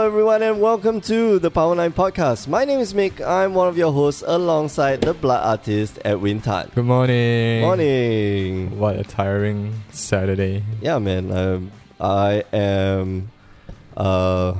Hello, 0.00 0.08
everyone, 0.08 0.42
and 0.42 0.62
welcome 0.62 0.98
to 1.02 1.38
the 1.38 1.50
Power 1.50 1.74
9 1.74 1.92
podcast. 1.92 2.48
My 2.48 2.64
name 2.64 2.80
is 2.80 2.94
Mick. 2.94 3.20
I'm 3.20 3.52
one 3.52 3.68
of 3.68 3.76
your 3.76 3.92
hosts 3.92 4.24
alongside 4.26 5.02
the 5.02 5.12
blood 5.12 5.44
artist, 5.44 5.98
Edwin 6.06 6.40
Tan. 6.40 6.70
Good 6.74 6.86
morning. 6.86 7.60
Morning. 7.60 8.78
What 8.78 8.96
a 8.96 9.04
tiring 9.04 9.74
Saturday. 9.90 10.64
Yeah, 10.80 10.98
man. 11.00 11.30
Um, 11.30 11.70
I 12.00 12.44
am. 12.50 13.30
Uh, 13.94 14.54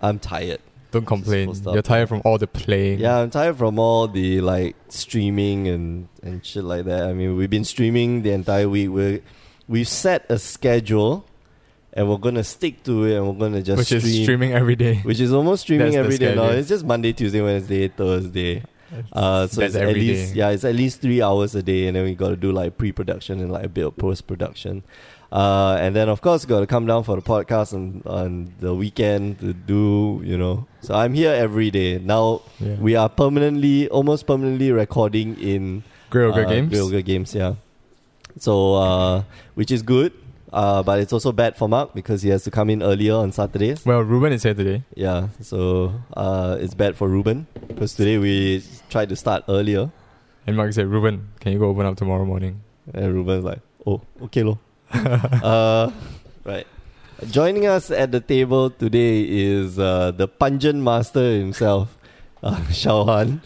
I'm 0.00 0.20
tired. 0.20 0.60
Don't 0.92 1.04
complain. 1.04 1.52
You're 1.64 1.82
tired 1.82 2.08
from 2.08 2.22
all 2.24 2.38
the 2.38 2.46
playing. 2.46 3.00
Yeah, 3.00 3.18
I'm 3.18 3.30
tired 3.30 3.58
from 3.58 3.80
all 3.80 4.06
the 4.06 4.40
like 4.42 4.76
streaming 4.90 5.66
and 5.66 6.08
and 6.22 6.46
shit 6.46 6.62
like 6.62 6.84
that. 6.84 7.02
I 7.02 7.14
mean, 7.14 7.36
we've 7.36 7.50
been 7.50 7.64
streaming 7.64 8.22
the 8.22 8.30
entire 8.30 8.68
week. 8.68 8.90
We 8.90 9.22
we've 9.66 9.88
set 9.88 10.24
a 10.28 10.38
schedule, 10.38 11.26
and 11.92 12.08
we're 12.08 12.18
gonna 12.18 12.44
stick 12.44 12.82
to 12.84 13.04
it, 13.04 13.16
and 13.16 13.26
we're 13.26 13.34
gonna 13.48 13.62
just 13.62 13.78
Which 13.78 13.86
stream, 13.86 14.02
is 14.04 14.22
streaming 14.22 14.52
every 14.52 14.76
day. 14.76 14.96
which 15.02 15.20
is 15.20 15.32
almost 15.32 15.62
streaming 15.62 15.92
That's 15.92 16.04
every 16.04 16.18
day 16.18 16.34
now. 16.34 16.48
It's 16.50 16.68
just 16.68 16.84
Monday, 16.84 17.12
Tuesday, 17.12 17.40
Wednesday, 17.40 17.88
Thursday. 17.88 18.62
Uh, 19.12 19.46
so 19.46 19.60
That's 19.60 19.74
it's 19.74 19.76
at 19.76 19.92
least 19.94 20.32
day. 20.32 20.38
yeah, 20.38 20.48
it's 20.50 20.64
at 20.64 20.74
least 20.74 21.02
three 21.02 21.20
hours 21.20 21.54
a 21.54 21.62
day, 21.62 21.88
and 21.88 21.96
then 21.96 22.04
we 22.04 22.14
got 22.14 22.30
to 22.30 22.36
do 22.36 22.52
like 22.52 22.78
pre-production 22.78 23.38
and 23.40 23.52
like 23.52 23.64
a 23.64 23.68
bit 23.68 23.84
of 23.84 23.94
post-production, 23.98 24.82
uh, 25.30 25.76
and 25.78 25.94
then 25.94 26.08
of 26.08 26.22
course 26.22 26.46
got 26.46 26.60
to 26.60 26.66
come 26.66 26.86
down 26.86 27.04
for 27.04 27.14
the 27.16 27.20
podcast 27.20 27.74
on 27.74 28.00
on 28.06 28.54
the 28.60 28.74
weekend 28.74 29.40
to 29.40 29.52
do 29.52 30.22
you 30.24 30.38
know. 30.38 30.66
So 30.80 30.94
I'm 30.94 31.12
here 31.12 31.32
every 31.34 31.70
day 31.70 31.98
now. 31.98 32.40
Yeah. 32.60 32.76
We 32.76 32.96
are 32.96 33.10
permanently, 33.10 33.88
almost 33.90 34.26
permanently 34.26 34.72
recording 34.72 35.38
in 35.38 35.82
Ogre 36.10 36.32
uh, 36.32 36.48
Games. 36.48 36.80
Ogre 36.80 37.02
Games, 37.02 37.34
yeah. 37.34 37.56
So 38.38 38.74
uh, 38.74 39.22
which 39.54 39.70
is 39.70 39.82
good, 39.82 40.14
uh, 40.52 40.82
but 40.82 41.00
it's 41.00 41.12
also 41.12 41.32
bad 41.32 41.56
for 41.56 41.68
Mark 41.68 41.94
because 41.94 42.22
he 42.22 42.30
has 42.30 42.42
to 42.44 42.50
come 42.50 42.70
in 42.70 42.82
earlier 42.82 43.14
on 43.14 43.32
Saturdays. 43.32 43.84
Well, 43.84 44.00
Ruben 44.00 44.32
is 44.32 44.42
here 44.42 44.54
today. 44.54 44.82
Yeah, 44.94 45.28
so 45.40 45.92
uh, 46.16 46.56
it's 46.60 46.74
bad 46.74 46.96
for 46.96 47.08
Ruben 47.08 47.46
because 47.68 47.94
today 47.94 48.18
we 48.18 48.62
tried 48.90 49.08
to 49.10 49.16
start 49.16 49.44
earlier, 49.48 49.90
And 50.46 50.56
Mark 50.56 50.72
said, 50.72 50.86
Ruben, 50.86 51.28
can 51.40 51.52
you 51.52 51.58
go 51.58 51.68
open 51.68 51.84
up 51.86 51.96
tomorrow 51.96 52.24
morning? 52.24 52.62
and 52.94 53.12
Ruben's 53.12 53.44
like, 53.44 53.60
"Oh, 53.86 54.00
okay, 54.22 54.42
lo." 54.42 54.58
uh, 54.94 55.90
right. 56.44 56.66
Joining 57.28 57.66
us 57.66 57.90
at 57.90 58.12
the 58.12 58.20
table 58.20 58.70
today 58.70 59.26
is 59.28 59.78
uh, 59.78 60.12
the 60.12 60.26
pungent 60.26 60.80
master 60.80 61.20
himself, 61.36 61.98
uh, 62.42 62.56
Xiao 62.72 63.04
Han. 63.04 63.42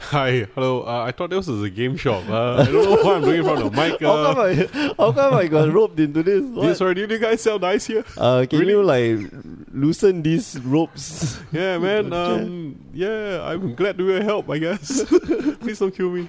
Hi, 0.00 0.46
hello. 0.54 0.82
Uh, 0.86 1.04
I 1.06 1.10
thought 1.12 1.30
this 1.30 1.46
was 1.48 1.62
a 1.62 1.68
game 1.70 1.96
shop. 1.96 2.26
Uh, 2.28 2.56
I 2.62 2.64
don't 2.66 2.84
know 2.84 2.90
what 3.02 3.16
I'm 3.16 3.22
doing 3.22 3.38
in 3.40 3.44
front 3.44 3.62
of 3.62 3.72
mic. 3.74 4.00
How 4.00 4.32
come 4.32 4.38
Uh, 4.38 4.42
I, 4.42 4.94
how 4.96 5.12
come 5.12 5.34
I 5.34 5.46
got 5.48 5.72
roped 5.72 5.98
into 5.98 6.22
this? 6.22 6.40
do- 6.44 6.52
What? 6.54 6.76
sorry, 6.76 6.94
did 6.94 7.10
you 7.10 7.18
guys 7.18 7.42
sell 7.42 7.58
dice 7.58 7.86
here? 7.86 8.04
Uh, 8.16 8.46
can 8.48 8.60
Really? 8.60 8.72
you 8.72 8.82
like 8.82 9.18
loosen 9.72 10.22
these 10.22 10.58
ropes? 10.60 11.38
Yeah, 11.52 11.78
man. 11.78 12.12
Um, 12.12 12.78
yeah, 12.94 13.42
I'm 13.42 13.74
glad 13.74 13.98
to 13.98 14.06
be 14.06 14.24
help. 14.24 14.48
I 14.50 14.58
guess. 14.58 15.02
Please 15.60 15.78
don't 15.80 15.94
kill 15.94 16.10
me. 16.10 16.28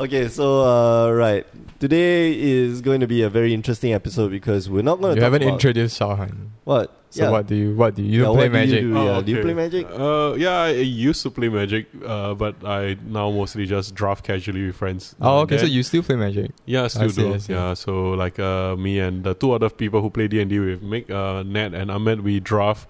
Okay, 0.00 0.28
so 0.28 0.64
uh, 0.64 1.12
right, 1.12 1.44
today 1.78 2.32
is 2.32 2.80
going 2.80 3.00
to 3.00 3.06
be 3.06 3.20
a 3.20 3.28
very 3.28 3.52
interesting 3.52 3.92
episode 3.92 4.30
because 4.30 4.70
we're 4.70 4.80
not 4.80 4.98
going 4.98 5.14
to. 5.14 5.16
You 5.16 5.20
talk 5.20 5.24
haven't 5.32 5.42
about 5.42 5.52
introduced 5.52 6.00
Shahan. 6.00 6.48
what. 6.64 6.96
So 7.10 7.24
yeah. 7.24 7.30
what 7.30 7.46
do 7.48 7.54
you 7.56 7.74
what 7.74 7.96
do 7.96 8.02
you, 8.02 8.08
you 8.08 8.18
Yeah, 8.20 8.24
don't 8.26 8.36
play 8.36 8.48
what 8.48 8.52
do 8.52 8.58
you 8.60 8.66
magic? 8.66 8.80
do? 8.80 8.88
Yeah, 8.94 9.16
Oh, 9.16 9.22
do 9.22 9.32
you 9.32 9.42
play 9.42 9.54
Magic? 9.54 9.86
Uh, 9.90 10.34
yeah, 10.38 10.58
I 10.60 10.70
used 10.70 11.22
to 11.24 11.30
play 11.30 11.48
Magic, 11.48 11.88
uh, 12.06 12.34
but 12.34 12.54
I 12.64 12.96
now 13.04 13.30
mostly 13.32 13.66
just 13.66 13.94
draft 13.96 14.24
casually 14.24 14.64
with 14.66 14.76
friends. 14.76 15.16
Oh, 15.20 15.40
okay. 15.40 15.58
So 15.58 15.66
you 15.66 15.82
still 15.82 16.04
play 16.04 16.14
magic? 16.14 16.52
Yeah, 16.66 16.84
I 16.84 16.86
still 16.86 17.10
see, 17.10 17.22
do. 17.22 17.34
I 17.34 17.38
see. 17.38 17.52
Yeah, 17.52 17.74
so 17.74 18.12
like 18.12 18.38
uh, 18.38 18.76
me 18.76 19.00
and 19.00 19.24
the 19.24 19.34
two 19.34 19.50
other 19.52 19.68
people 19.68 20.00
who 20.00 20.08
play 20.08 20.28
D 20.28 20.40
and 20.40 20.48
D 20.48 20.60
with 20.60 20.82
Mick, 20.82 21.10
uh, 21.10 21.42
Ned 21.42 21.74
and 21.74 21.90
Ahmed, 21.90 22.20
we 22.22 22.38
draft. 22.40 22.88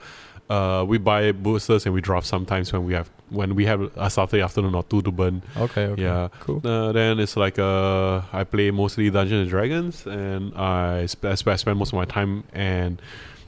Uh, 0.50 0.84
we 0.84 0.98
buy 0.98 1.30
boosters 1.32 1.86
and 1.86 1.94
we 1.94 2.00
draft 2.00 2.26
sometimes 2.26 2.72
when 2.72 2.84
we 2.84 2.92
have 2.92 3.08
when 3.30 3.54
we 3.54 3.64
have 3.66 3.80
a 3.96 4.10
Saturday 4.10 4.42
afternoon 4.42 4.74
or 4.74 4.82
two 4.82 5.00
to 5.02 5.10
burn. 5.12 5.40
Okay. 5.56 5.86
Okay. 5.86 6.02
Yeah. 6.02 6.26
Cool. 6.40 6.60
Uh, 6.64 6.90
then 6.90 7.20
it's 7.20 7.36
like 7.36 7.56
uh, 7.60 8.22
I 8.32 8.42
play 8.44 8.72
mostly 8.72 9.08
Dungeons 9.10 9.42
and 9.42 9.50
Dragons, 9.50 10.04
and 10.06 10.52
I, 10.56 11.06
sp- 11.06 11.30
I 11.30 11.34
sp- 11.38 11.54
I 11.54 11.56
spend 11.56 11.78
most 11.78 11.92
of 11.92 11.98
my 12.02 12.04
time, 12.04 12.42
and 12.52 13.00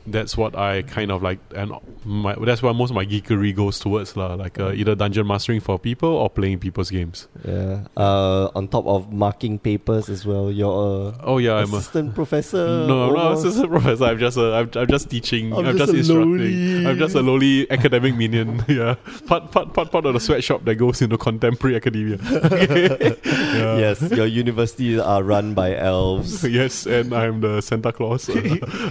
that's 0.06 0.36
what 0.36 0.56
I 0.56 0.82
kind 0.82 1.10
of 1.12 1.22
like, 1.22 1.38
and 1.54 1.72
my, 2.04 2.34
that's 2.34 2.62
where 2.62 2.74
most 2.74 2.90
of 2.90 2.96
my 2.96 3.06
geekery 3.06 3.54
goes 3.54 3.78
towards, 3.78 4.16
lah. 4.16 4.34
Like 4.34 4.58
uh, 4.58 4.72
either 4.72 4.94
dungeon 4.94 5.26
mastering 5.26 5.60
for 5.60 5.78
people 5.78 6.08
or 6.08 6.28
playing 6.30 6.58
people's 6.58 6.90
games. 6.90 7.28
Yeah. 7.46 7.84
Uh, 7.96 8.50
on 8.54 8.68
top 8.68 8.86
of 8.86 9.12
marking 9.12 9.58
papers 9.58 10.08
as 10.08 10.26
well, 10.26 10.50
you're 10.50 11.14
Oh 11.22 11.38
yeah, 11.38 11.54
I'm 11.54 11.72
a 11.72 11.76
assistant 11.76 12.14
professor. 12.14 12.86
no, 12.86 13.08
I'm 13.08 13.14
not 13.14 13.32
assistant 13.38 13.70
professor. 13.70 14.04
I'm 14.04 14.18
just 14.18 14.36
a, 14.36 14.52
I'm, 14.54 14.70
I'm 14.74 14.88
just 14.88 15.10
teaching. 15.10 15.52
I'm 15.52 15.66
I'm, 15.66 15.76
just 15.78 15.92
just, 15.92 16.10
instructing. 16.10 16.30
lowly- 16.30 16.86
I'm 16.86 16.98
just 16.98 17.14
a 17.14 17.20
lowly 17.22 17.70
academic 17.70 18.14
minion. 18.16 18.64
Yeah, 18.72 18.94
part 19.26 19.50
part 19.52 19.74
part 19.74 19.90
part 19.92 20.06
of 20.06 20.14
the 20.14 20.20
sweatshop 20.20 20.64
that 20.64 20.76
goes 20.76 21.02
into 21.02 21.18
contemporary 21.18 21.76
academia. 21.76 22.18
Yeah. 23.52 23.76
Yes, 23.78 24.00
your 24.10 24.26
universities 24.26 24.98
are 24.98 25.22
run 25.22 25.54
by 25.54 25.76
elves. 25.76 26.42
yes, 26.48 26.86
and 26.86 27.12
I'm 27.14 27.40
the 27.40 27.60
Santa 27.60 27.92
Claus, 27.92 28.28
uh, 28.28 28.32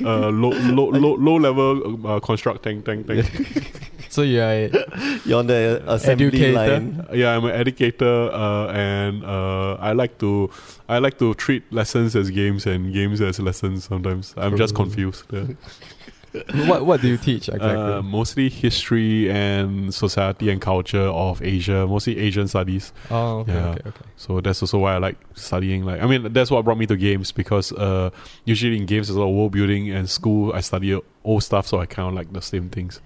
uh, 0.06 0.30
low, 0.30 0.50
low, 0.52 0.86
low, 1.02 1.16
low 1.16 1.36
level 1.36 2.08
uh, 2.08 2.20
construct 2.20 2.64
tank, 2.64 2.86
tank, 2.86 3.08
tank. 3.08 3.26
So 4.12 4.24
you 4.24 4.42
are 4.42 4.54
You're 5.26 5.40
on 5.40 5.48
the 5.48 5.82
assembly 5.88 6.28
Educator. 6.28 6.54
line. 6.54 7.08
yeah, 7.14 7.34
I'm 7.34 7.46
an 7.46 7.52
educator, 7.52 8.30
uh, 8.34 8.68
and 8.68 9.24
uh, 9.24 9.76
I 9.80 9.94
like 9.94 10.18
to, 10.20 10.50
I 10.90 10.98
like 11.00 11.18
to 11.20 11.34
treat 11.36 11.64
lessons 11.72 12.14
as 12.18 12.30
games 12.30 12.66
and 12.66 12.92
games 12.94 13.22
as 13.22 13.40
lessons. 13.40 13.86
Sometimes 13.86 14.34
I'm 14.36 14.58
just 14.58 14.76
confused. 14.76 15.24
Yeah. 15.32 15.46
what 16.68 16.86
what 16.86 17.02
do 17.02 17.08
you 17.10 17.18
teach 17.18 17.50
exactly? 17.50 17.68
Uh, 17.70 18.02
mostly 18.02 18.48
history 18.50 19.30
and 19.30 19.94
society 19.94 20.50
and 20.50 20.62
culture 20.62 21.02
of 21.02 21.42
Asia, 21.42 21.86
mostly 21.88 22.18
Asian 22.20 22.48
studies. 22.48 22.94
oh, 23.10 23.40
okay, 23.40 23.54
yeah. 23.54 23.70
okay, 23.72 23.90
okay. 23.90 24.06
So 24.16 24.40
that's 24.40 24.62
also 24.62 24.78
why 24.80 24.96
I 24.96 24.98
like 24.98 25.18
studying. 25.34 25.84
Like, 25.84 26.02
I 26.02 26.08
mean, 26.08 26.32
that's 26.32 26.50
what 26.50 26.64
brought 26.64 26.78
me 26.78 26.86
to 26.88 26.96
games 26.96 27.32
because 27.34 27.74
uh, 27.74 28.12
usually 28.46 28.78
in 28.78 28.86
games, 28.86 29.08
there's 29.08 29.18
a 29.18 29.20
lot 29.20 29.28
of 29.30 29.36
world 29.36 29.52
building 29.52 29.92
and 29.92 30.10
school. 30.10 30.54
I 30.54 30.62
study 30.62 30.98
old 31.24 31.44
stuff, 31.44 31.68
so 31.68 31.80
I 31.80 31.86
kind 31.86 32.08
of 32.08 32.14
like 32.14 32.32
the 32.32 32.42
same 32.42 32.70
things. 32.70 33.02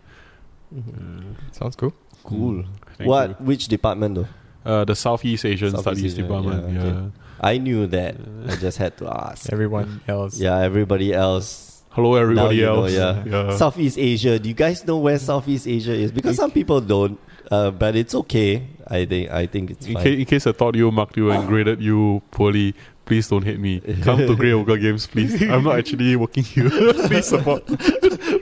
Mhm. 0.73 1.35
Sounds 1.51 1.75
cool. 1.75 1.93
Cool. 2.23 2.63
Thank 2.97 3.09
what? 3.09 3.29
you. 3.39 3.45
Which 3.45 3.67
department 3.67 4.15
though? 4.15 4.27
Uh, 4.65 4.83
the 4.85 4.95
Southeast 4.95 5.45
Asian 5.45 5.71
Southeast 5.71 5.83
Studies 5.83 6.13
Asian, 6.13 6.25
Department. 6.25 6.73
yeah, 6.73 6.83
Yeah. 6.83 6.89
okay. 6.91 7.11
I 7.41 7.57
knew 7.57 7.85
that. 7.87 8.15
I 8.47 8.55
just 8.65 8.77
had 8.77 8.97
to 8.97 9.07
ask. 9.07 9.51
Everyone 9.51 10.01
else. 10.07 10.39
Yeah, 10.39 10.57
everybody 10.59 11.13
else. 11.13 11.64
Hello, 11.95 12.15
everybody 12.15 12.57
you 12.57 12.63
know, 12.63 12.83
else. 12.83 12.91
yeah. 12.91 13.23
yeah. 13.25 13.55
Southeast 13.55 13.97
Asia. 13.97 14.37
Do 14.37 14.49
you 14.49 14.53
guys 14.53 14.85
know 14.85 14.97
where 14.97 15.17
Southeast 15.17 15.65
Asia 15.65 15.93
is? 15.93 16.11
Because 16.11 16.35
some 16.35 16.51
people 16.51 16.81
don't. 16.81 17.17
Uh, 17.49 17.71
but 17.71 17.95
it's 17.95 18.13
okay. 18.13 18.67
I 18.85 19.05
think. 19.05 19.31
I 19.31 19.45
think 19.45 19.71
it's 19.71 19.87
in, 19.87 19.93
fine. 19.93 20.03
case, 20.03 20.19
in 20.19 20.25
case 20.25 20.45
I 20.45 20.51
thought 20.51 20.75
you, 20.75 20.91
marked 20.91 21.15
you, 21.15 21.31
and 21.31 21.47
graded 21.47 21.81
you 21.81 22.21
poorly, 22.31 22.75
please 23.05 23.29
don't 23.29 23.45
hate 23.45 23.61
me. 23.61 23.79
Come 24.01 24.17
to 24.17 24.35
Grey 24.35 24.51
Ogre 24.51 24.77
Games, 24.77 25.07
please. 25.07 25.41
I'm 25.41 25.63
not 25.63 25.79
actually 25.79 26.17
working 26.17 26.43
here. 26.43 26.69
please 27.07 27.27
support. 27.27 27.65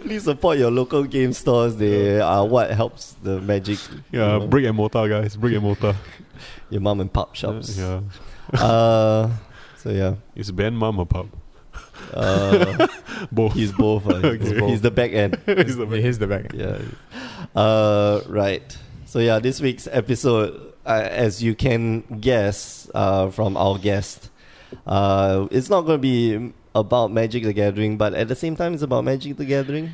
Please 0.03 0.23
support 0.23 0.57
your 0.57 0.71
local 0.71 1.03
game 1.03 1.31
stores. 1.31 1.75
They 1.75 2.19
are 2.19 2.45
what 2.45 2.71
helps 2.71 3.15
the 3.21 3.39
magic. 3.39 3.77
Yeah, 4.11 4.33
you 4.33 4.39
know, 4.39 4.47
brick 4.47 4.65
and 4.65 4.75
mortar, 4.75 5.07
guys. 5.07 5.35
Brick 5.37 5.53
and 5.53 5.61
mortar. 5.61 5.95
your 6.71 6.81
mom 6.81 7.01
and 7.01 7.13
pop 7.13 7.35
shops. 7.35 7.77
Yeah. 7.77 8.01
Uh, 8.51 9.29
so 9.77 9.91
yeah. 9.91 10.15
It's 10.35 10.49
Ben 10.49 10.73
Mom 10.75 10.97
or 10.97 11.05
Pub? 11.05 11.29
Uh, 12.13 12.87
Both. 13.31 13.53
he's 13.53 13.71
both. 13.71 14.07
Uh, 14.07 14.15
he's, 14.33 14.51
Okay. 14.51 14.65
he's 14.69 14.81
the 14.81 14.91
back 14.91 15.11
end. 15.13 15.37
He's 15.45 15.75
the 15.77 15.85
Here's 15.85 16.19
the 16.19 16.27
back. 16.27 16.53
Yeah. 16.53 16.79
Uh, 17.55 18.21
right. 18.27 18.77
So 19.05 19.19
yeah, 19.19 19.39
this 19.39 19.61
week's 19.61 19.87
episode, 19.91 20.73
uh, 20.85 20.89
as 21.09 21.41
you 21.43 21.55
can 21.55 22.01
guess 22.19 22.89
uh, 22.95 23.29
from 23.29 23.55
our 23.57 23.77
guest, 23.77 24.29
uh, 24.87 25.47
it's 25.51 25.69
not 25.69 25.81
going 25.81 25.97
to 25.99 26.01
be 26.01 26.53
about 26.75 27.11
Magic 27.11 27.43
the 27.43 27.53
Gathering, 27.53 27.97
but 27.97 28.13
at 28.13 28.27
the 28.27 28.35
same 28.35 28.55
time, 28.55 28.73
it's 28.73 28.81
about 28.83 29.03
Magic 29.03 29.37
the 29.37 29.45
Gathering. 29.45 29.91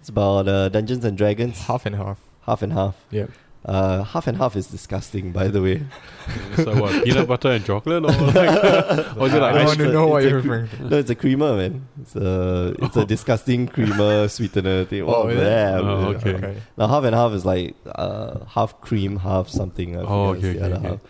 It's 0.00 0.08
about 0.10 0.46
uh, 0.48 0.68
Dungeons 0.68 1.04
and 1.04 1.16
Dragons, 1.16 1.58
Half 1.66 1.86
and 1.86 1.96
half. 1.96 2.18
half 2.42 2.62
and 2.62 2.72
half. 2.72 2.96
Yep. 3.10 3.30
Uh, 3.68 4.02
half 4.02 4.26
and 4.26 4.38
half 4.38 4.56
is 4.56 4.68
disgusting, 4.68 5.30
by 5.30 5.46
the 5.48 5.60
way. 5.60 5.82
so 6.56 6.80
what? 6.80 7.04
Peanut 7.04 7.28
butter 7.28 7.50
and 7.50 7.62
chocolate? 7.62 8.02
Or, 8.02 8.08
like, 8.08 8.36
or 9.18 9.26
is 9.26 9.34
it 9.34 9.42
like 9.42 9.54
I 9.56 9.64
want 9.66 9.78
to 9.78 9.92
know 9.92 10.06
what 10.06 10.24
you're 10.24 10.36
referring 10.36 10.68
to. 10.70 10.88
No, 10.88 10.96
it's 10.96 11.10
a 11.10 11.14
creamer, 11.14 11.54
man. 11.54 11.86
It's 12.00 12.16
a 12.16 12.74
it's 12.78 12.96
a 12.96 13.04
disgusting 13.14 13.68
creamer 13.68 14.26
sweetener 14.28 14.86
thing. 14.86 15.02
Oh, 15.02 15.28
it? 15.28 15.34
man. 15.34 15.80
Oh, 15.80 16.14
okay. 16.14 16.56
Now 16.78 16.86
half 16.88 17.04
and 17.04 17.14
half 17.14 17.32
is 17.32 17.44
like 17.44 17.76
uh, 17.84 18.44
half 18.46 18.80
cream, 18.80 19.18
half 19.18 19.48
something. 19.50 19.98
I 19.98 20.00
Oh, 20.00 20.28
okay, 20.30 20.56
okay, 20.56 20.72
okay. 20.72 20.88
half. 20.88 21.00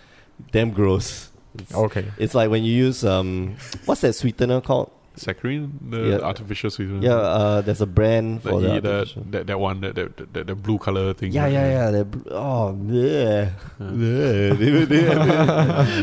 Damn 0.50 0.72
gross. 0.72 1.31
It's, 1.61 1.72
Okay. 1.75 2.06
it's 2.19 2.34
like 2.34 2.50
when 2.50 2.64
you 2.64 2.72
use 2.72 3.04
um, 3.04 3.56
what's 3.84 4.00
that 4.00 4.14
sweetener 4.14 4.61
called? 4.61 4.90
Saccharine? 5.18 5.78
The 5.90 6.00
Yeah. 6.00 6.18
artificial 6.20 6.70
sweetener. 6.70 7.00
Yeah, 7.02 7.14
uh, 7.16 7.60
there's 7.60 7.80
a 7.80 7.86
brand 7.86 8.42
for 8.42 8.60
the 8.60 8.76
e- 8.76 8.80
the, 8.80 9.08
that, 9.30 9.46
that 9.46 9.58
one, 9.60 9.80
that, 9.82 9.94
that, 9.96 10.32
that, 10.32 10.46
the 10.46 10.54
blue 10.54 10.78
color 10.78 11.12
thing. 11.14 11.32
Yeah, 11.32 11.46
yeah, 11.46 11.68
yeah. 11.68 11.90
they're 11.90 12.04
bl- 12.04 12.28
Oh, 12.32 12.76
yeah. 12.86 13.50
Yeah. 13.80 14.54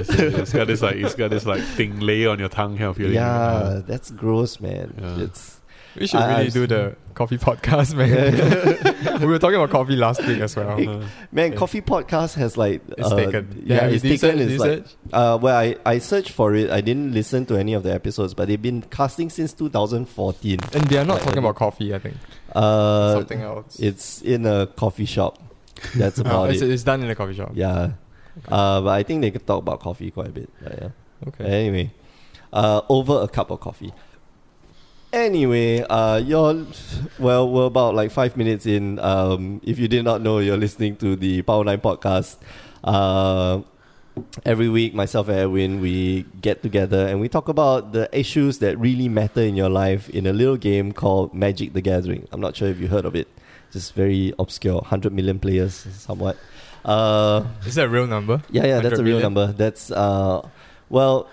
it's 0.08 0.54
got 0.54 0.68
this 0.68 0.82
like 0.82 0.96
it's 0.98 1.16
got 1.16 1.30
this 1.32 1.46
like 1.46 1.62
thing 1.64 2.00
lay 2.00 2.26
on 2.26 2.40
your 2.40 2.50
tongue 2.50 2.78
kind 2.78 2.90
of 2.90 2.98
feeling. 2.98 3.14
yeah, 3.14 3.82
that's 3.86 4.12
gross, 4.12 4.60
man. 4.60 4.94
Yeah. 5.00 5.24
It's 5.24 5.55
We 5.98 6.08
should 6.08 6.20
I- 6.20 6.38
really 6.40 6.50
do 6.52 6.68
the 6.68 6.96
coffee 7.14 7.38
podcast, 7.38 7.96
man. 7.96 9.20
we 9.22 9.28
were 9.28 9.40
talking 9.40 9.56
about 9.56 9.70
coffee 9.70 9.96
last 9.96 10.26
week 10.26 10.40
as 10.42 10.56
well. 10.56 10.78
Man, 11.32 11.52
Yeah. 11.54 11.58
Coffee 11.58 11.82
Podcast 11.82 12.36
has 12.36 12.58
like 12.58 12.82
It's 12.98 13.10
uh, 13.12 13.16
taken. 13.16 13.64
Yeah, 13.66 13.88
you 13.88 13.94
it's 13.96 14.02
taken. 14.04 14.18
search- 14.20 14.40
It's 14.52 14.60
like 14.60 14.70
search? 14.88 14.96
uh, 15.14 15.38
well, 15.42 15.56
I 15.58 15.76
I 15.86 16.00
searched 16.00 16.32
for 16.32 16.54
it. 16.56 16.70
I 16.70 16.82
didn't 16.82 17.14
listen 17.14 17.46
to 17.48 17.56
any 17.58 17.74
of 17.74 17.84
the 17.84 17.94
episodes, 17.94 18.34
but 18.34 18.48
they've 18.48 18.62
been 18.62 18.82
casting 18.84 19.30
since 19.30 19.54
2014. 19.54 20.60
and 20.74 20.84
they 20.90 20.98
are 20.98 21.06
not 21.06 21.16
like- 21.16 21.24
talking 21.24 21.40
about 21.40 21.56
coffee. 21.56 21.94
I 21.96 22.00
think 22.00 22.16
Uh, 22.54 23.14
something 23.14 23.42
else. 23.42 23.80
it's 23.80 24.22
in 24.22 24.46
a 24.46 24.68
coffee 24.68 25.06
shop. 25.06 25.40
That's 25.96 26.20
Oh, 26.20 26.22
about 26.22 26.50
it's, 26.52 26.62
it. 26.62 26.70
it's 26.72 26.84
done 26.84 27.04
in 27.04 27.10
a 27.10 27.16
coffee 27.16 27.34
shop. 27.36 27.52
Yeah. 27.54 27.92
Uh, 28.50 28.82
but 28.82 28.90
I 28.90 29.04
think 29.04 29.22
they 29.22 29.32
could 29.32 29.48
talk 29.48 29.60
about 29.62 29.80
coffee 29.80 30.12
quite 30.12 30.28
a 30.28 30.32
bit. 30.32 30.50
But 30.62 30.74
yeah. 30.82 30.90
Okay. 31.30 31.46
Anyway, 31.46 31.92
uh, 32.52 32.82
over 32.90 33.22
a 33.24 33.28
cup 33.30 33.50
of 33.52 33.60
coffee. 33.62 33.94
Anyway, 35.16 35.80
uh, 35.80 36.18
you're 36.18 36.66
well, 37.20 37.50
we're 37.50 37.68
about 37.68 37.96
like 37.96 38.12
five 38.12 38.36
minutes 38.36 38.66
in. 38.66 39.00
Um, 39.00 39.62
if 39.64 39.80
you 39.80 39.88
did 39.88 40.04
not 40.04 40.22
know, 40.22 40.40
you're 40.40 40.58
listening 40.58 40.98
to 40.98 41.16
the 41.16 41.42
Power 41.44 41.64
Nine 41.64 41.80
podcast. 41.80 42.36
Uh, 42.84 43.62
every 44.44 44.68
week, 44.68 44.94
myself 44.94 45.30
and 45.30 45.38
Edwin, 45.40 45.80
we 45.80 46.24
get 46.42 46.62
together 46.62 47.08
and 47.08 47.22
we 47.22 47.30
talk 47.30 47.48
about 47.48 47.94
the 47.94 48.10
issues 48.12 48.60
that 48.60 48.78
really 48.78 49.08
matter 49.08 49.40
in 49.40 49.56
your 49.56 49.70
life 49.70 50.10
in 50.10 50.28
a 50.28 50.34
little 50.34 50.58
game 50.58 50.92
called 50.92 51.34
Magic: 51.34 51.72
The 51.72 51.80
Gathering. 51.82 52.28
I'm 52.34 52.42
not 52.42 52.58
sure 52.58 52.68
if 52.68 52.78
you 52.78 52.90
heard 52.90 53.06
of 53.06 53.16
it. 53.16 53.30
Just 53.72 53.94
very 53.96 54.34
obscure, 54.38 54.82
hundred 54.82 55.14
million 55.14 55.40
players, 55.40 55.76
somewhat. 55.94 56.36
Uh, 56.84 57.46
Is 57.66 57.76
that 57.76 57.86
a 57.86 57.90
real 57.90 58.06
number? 58.06 58.44
yeah, 58.52 58.66
yeah, 58.66 58.80
that's 58.82 59.00
a 59.00 59.04
real 59.04 59.20
million? 59.20 59.34
number. 59.34 59.54
That's 59.54 59.92
uh, 59.92 60.46
well, 60.90 61.30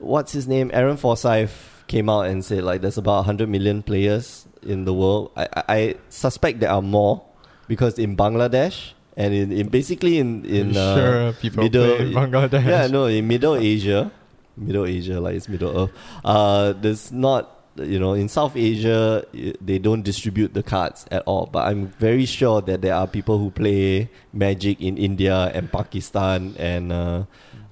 what's 0.00 0.32
his 0.32 0.46
name? 0.46 0.70
Aaron 0.74 0.98
Forsythe 0.98 1.48
came 1.92 2.08
out 2.08 2.24
and 2.24 2.40
said 2.42 2.64
like 2.64 2.80
there's 2.80 2.96
about 2.96 3.28
100 3.28 3.52
million 3.52 3.82
players 3.82 4.48
in 4.62 4.86
the 4.88 4.94
world. 4.94 5.30
I, 5.36 5.46
I, 5.68 5.80
suspect 6.08 6.60
there 6.60 6.70
are 6.72 6.80
more 6.80 7.20
because 7.68 7.98
in 7.98 8.16
Bangladesh 8.16 8.92
and 9.14 9.34
in, 9.34 9.52
in 9.52 9.68
basically 9.68 10.16
in 10.16 10.46
in 10.46 10.74
uh, 10.74 10.96
sure, 10.96 11.32
people 11.34 11.64
Middle- 11.64 12.00
in 12.00 12.12
Bangladesh. 12.16 12.64
yeah, 12.64 12.86
no, 12.86 13.04
in 13.12 13.28
Middle 13.28 13.56
Asia, 13.56 14.10
Middle 14.56 14.86
Asia, 14.86 15.20
like 15.20 15.36
it's 15.36 15.50
Middle 15.52 15.72
Earth. 15.76 15.92
Uh, 16.24 16.72
there's 16.72 17.12
not, 17.12 17.60
you 17.76 18.00
know, 18.00 18.14
in 18.14 18.32
South 18.32 18.56
Asia, 18.56 19.26
they 19.60 19.76
don't 19.76 20.00
distribute 20.00 20.54
the 20.54 20.62
cards 20.62 21.04
at 21.10 21.22
all. 21.28 21.44
But 21.52 21.68
I'm 21.68 21.88
very 22.00 22.24
sure 22.24 22.62
that 22.62 22.80
there 22.80 22.94
are 22.94 23.06
people 23.06 23.36
who 23.36 23.50
play 23.50 24.08
Magic 24.32 24.80
in 24.80 24.96
India 24.96 25.52
and 25.52 25.70
Pakistan 25.70 26.56
and, 26.58 26.88
uh, 26.92 27.24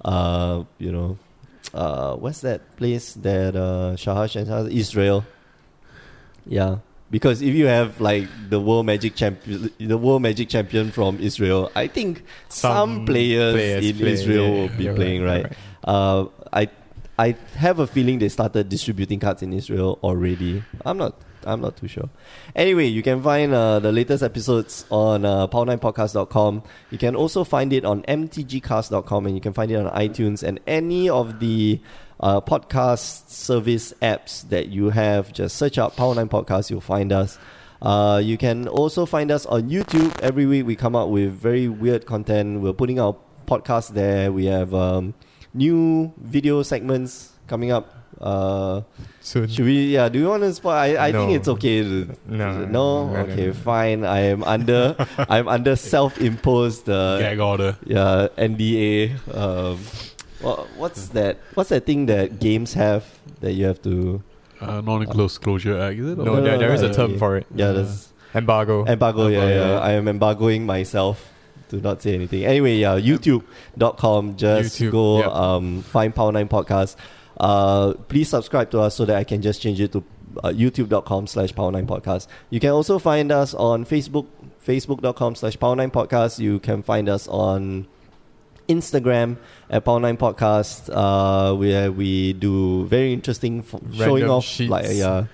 uh, 0.05 0.63
you 0.77 0.91
know, 0.91 1.17
uh, 1.73 2.15
what's 2.15 2.41
that 2.41 2.75
place 2.77 3.13
that 3.15 3.55
uh, 3.55 3.95
Shahash 3.95 4.35
and 4.35 4.71
Israel? 4.71 5.25
Yeah. 6.45 6.77
Because 7.09 7.41
if 7.41 7.53
you 7.53 7.65
have 7.65 7.99
like 7.99 8.27
the 8.49 8.59
world 8.59 8.85
magic 8.85 9.15
champion, 9.15 9.69
the 9.79 9.97
world 9.97 10.21
magic 10.21 10.47
champion 10.47 10.91
from 10.91 11.19
Israel, 11.19 11.69
I 11.75 11.87
think 11.87 12.23
some, 12.47 13.05
players, 13.05 13.83
in 13.83 13.97
play, 13.97 14.11
Israel 14.13 14.45
yeah, 14.45 14.61
will 14.61 14.69
be 14.69 14.87
playing, 14.95 15.23
right, 15.23 15.43
right? 15.43 15.57
Uh, 15.83 16.27
I 16.53 16.69
I 17.19 17.35
have 17.55 17.79
a 17.79 17.87
feeling 17.87 18.19
they 18.19 18.29
started 18.29 18.69
distributing 18.69 19.19
cards 19.19 19.43
in 19.43 19.51
Israel 19.51 19.99
already. 20.01 20.63
I'm 20.85 20.97
not 20.97 21.15
I'm 21.45 21.61
not 21.61 21.77
too 21.77 21.87
sure. 21.87 22.09
Anyway, 22.55 22.85
you 22.85 23.03
can 23.03 23.21
find 23.21 23.53
uh, 23.53 23.79
the 23.79 23.91
latest 23.91 24.23
episodes 24.23 24.85
on 24.89 25.25
uh, 25.25 25.47
power9podcast.com. 25.47 26.63
You 26.91 26.97
can 26.97 27.15
also 27.15 27.43
find 27.43 27.73
it 27.73 27.85
on 27.85 28.03
mtgcast.com 28.03 29.25
and 29.25 29.35
you 29.35 29.41
can 29.41 29.53
find 29.53 29.71
it 29.71 29.75
on 29.75 29.91
iTunes 29.93 30.43
and 30.43 30.59
any 30.67 31.09
of 31.09 31.39
the 31.39 31.79
uh, 32.19 32.39
podcast 32.41 33.29
service 33.29 33.93
apps 34.01 34.47
that 34.49 34.69
you 34.69 34.89
have. 34.89 35.33
Just 35.33 35.57
search 35.57 35.77
out 35.77 35.95
Power9 35.95 36.29
Podcast, 36.29 36.69
you'll 36.69 36.81
find 36.81 37.11
us. 37.11 37.37
Uh, 37.81 38.21
you 38.23 38.37
can 38.37 38.67
also 38.67 39.05
find 39.05 39.31
us 39.31 39.45
on 39.47 39.69
YouTube. 39.69 40.17
Every 40.21 40.45
week 40.45 40.65
we 40.65 40.75
come 40.75 40.95
out 40.95 41.09
with 41.09 41.33
very 41.33 41.67
weird 41.67 42.05
content. 42.05 42.61
We're 42.61 42.73
putting 42.73 42.99
our 42.99 43.15
podcast 43.47 43.93
there. 43.93 44.31
We 44.31 44.45
have 44.45 44.73
um, 44.73 45.15
new 45.53 46.13
video 46.17 46.61
segments 46.61 47.33
coming 47.47 47.71
up. 47.71 48.00
Uh, 48.21 48.81
Soon. 49.21 49.47
should 49.47 49.65
we? 49.65 49.87
Yeah. 49.87 50.09
Do 50.09 50.19
you 50.19 50.27
want 50.27 50.43
to 50.43 50.53
spoil? 50.53 50.73
I, 50.73 51.07
I 51.07 51.11
think 51.11 51.31
it's 51.31 51.47
okay. 51.47 51.81
To, 51.81 52.07
No, 52.27 52.59
no. 52.59 52.65
no, 52.65 53.07
no, 53.13 53.19
Okay. 53.21 53.47
no. 53.47 53.53
Fine. 53.53 54.05
I 54.05 54.19
am 54.31 54.43
under. 54.43 54.95
I'm 55.29 55.47
under 55.47 55.75
self-imposed. 55.75 56.87
Uh, 56.89 57.17
gag 57.19 57.39
order. 57.39 57.77
yeah. 57.85 58.27
NDA. 58.37 59.17
Um, 59.35 59.79
what, 60.41 60.67
what's 60.77 61.07
that? 61.09 61.37
What's 61.55 61.69
that 61.69 61.85
thing 61.85 62.05
that 62.07 62.39
games 62.39 62.73
have 62.73 63.03
that 63.41 63.53
you 63.53 63.65
have 63.65 63.81
to? 63.83 64.21
Uh, 64.59 64.81
non-disclosure 64.81 65.79
act, 65.79 65.97
is 65.99 66.09
it? 66.11 66.17
No, 66.19 66.23
No, 66.35 66.41
there, 66.41 66.57
there 66.59 66.73
is 66.73 66.83
a 66.83 66.93
term 66.93 67.11
okay. 67.11 67.19
for 67.19 67.37
it. 67.37 67.47
Yeah. 67.55 67.71
There's 67.71 68.09
Embargo. 68.35 68.85
embargo. 68.85 69.27
Yeah, 69.27 69.47
yeah. 69.47 69.67
yeah. 69.73 69.79
I 69.79 69.91
am 69.93 70.07
embargoing 70.07 70.65
myself 70.65 71.27
to 71.69 71.77
not 71.77 72.01
say 72.01 72.13
anything. 72.13 72.45
Anyway, 72.45 72.75
yeah. 72.77 72.99
YouTube.com. 72.99 74.35
Just 74.37 74.79
YouTube, 74.79 74.91
go. 74.91 75.17
yep. 75.19 75.27
Um, 75.27 75.81
find 75.81 76.13
Power 76.13 76.31
Nine 76.31 76.47
Podcast. 76.47 76.95
Uh, 77.37 77.93
please 78.07 78.29
subscribe 78.29 78.69
to 78.71 78.79
us 78.79 78.95
so 78.95 79.05
that 79.05 79.15
I 79.17 79.23
can 79.23 79.41
just 79.41 79.61
change 79.61 79.79
it 79.81 79.91
to 79.93 80.03
uh, 80.43 80.49
youtube.com 80.49 81.27
slash 81.27 81.53
power 81.53 81.71
9 81.73 81.85
podcast 81.85 82.25
you 82.49 82.59
can 82.61 82.69
also 82.69 82.97
find 82.97 83.33
us 83.33 83.53
on 83.53 83.83
facebook 83.83 84.27
facebook.com 84.65 85.35
slash 85.35 85.59
power 85.59 85.75
9 85.75 85.91
podcast 85.91 86.39
you 86.39 86.57
can 86.59 86.81
find 86.81 87.09
us 87.09 87.27
on 87.27 87.85
instagram 88.69 89.35
at 89.69 89.83
power 89.83 89.99
9 89.99 90.15
podcast 90.17 90.89
uh, 90.93 91.53
where 91.55 91.91
we 91.91 92.31
do 92.33 92.85
very 92.85 93.11
interesting 93.11 93.59
f- 93.59 93.81
showing 93.93 94.29
off 94.29 94.45
sheets. 94.45 94.69
like 94.69 94.85
yeah 94.89 95.25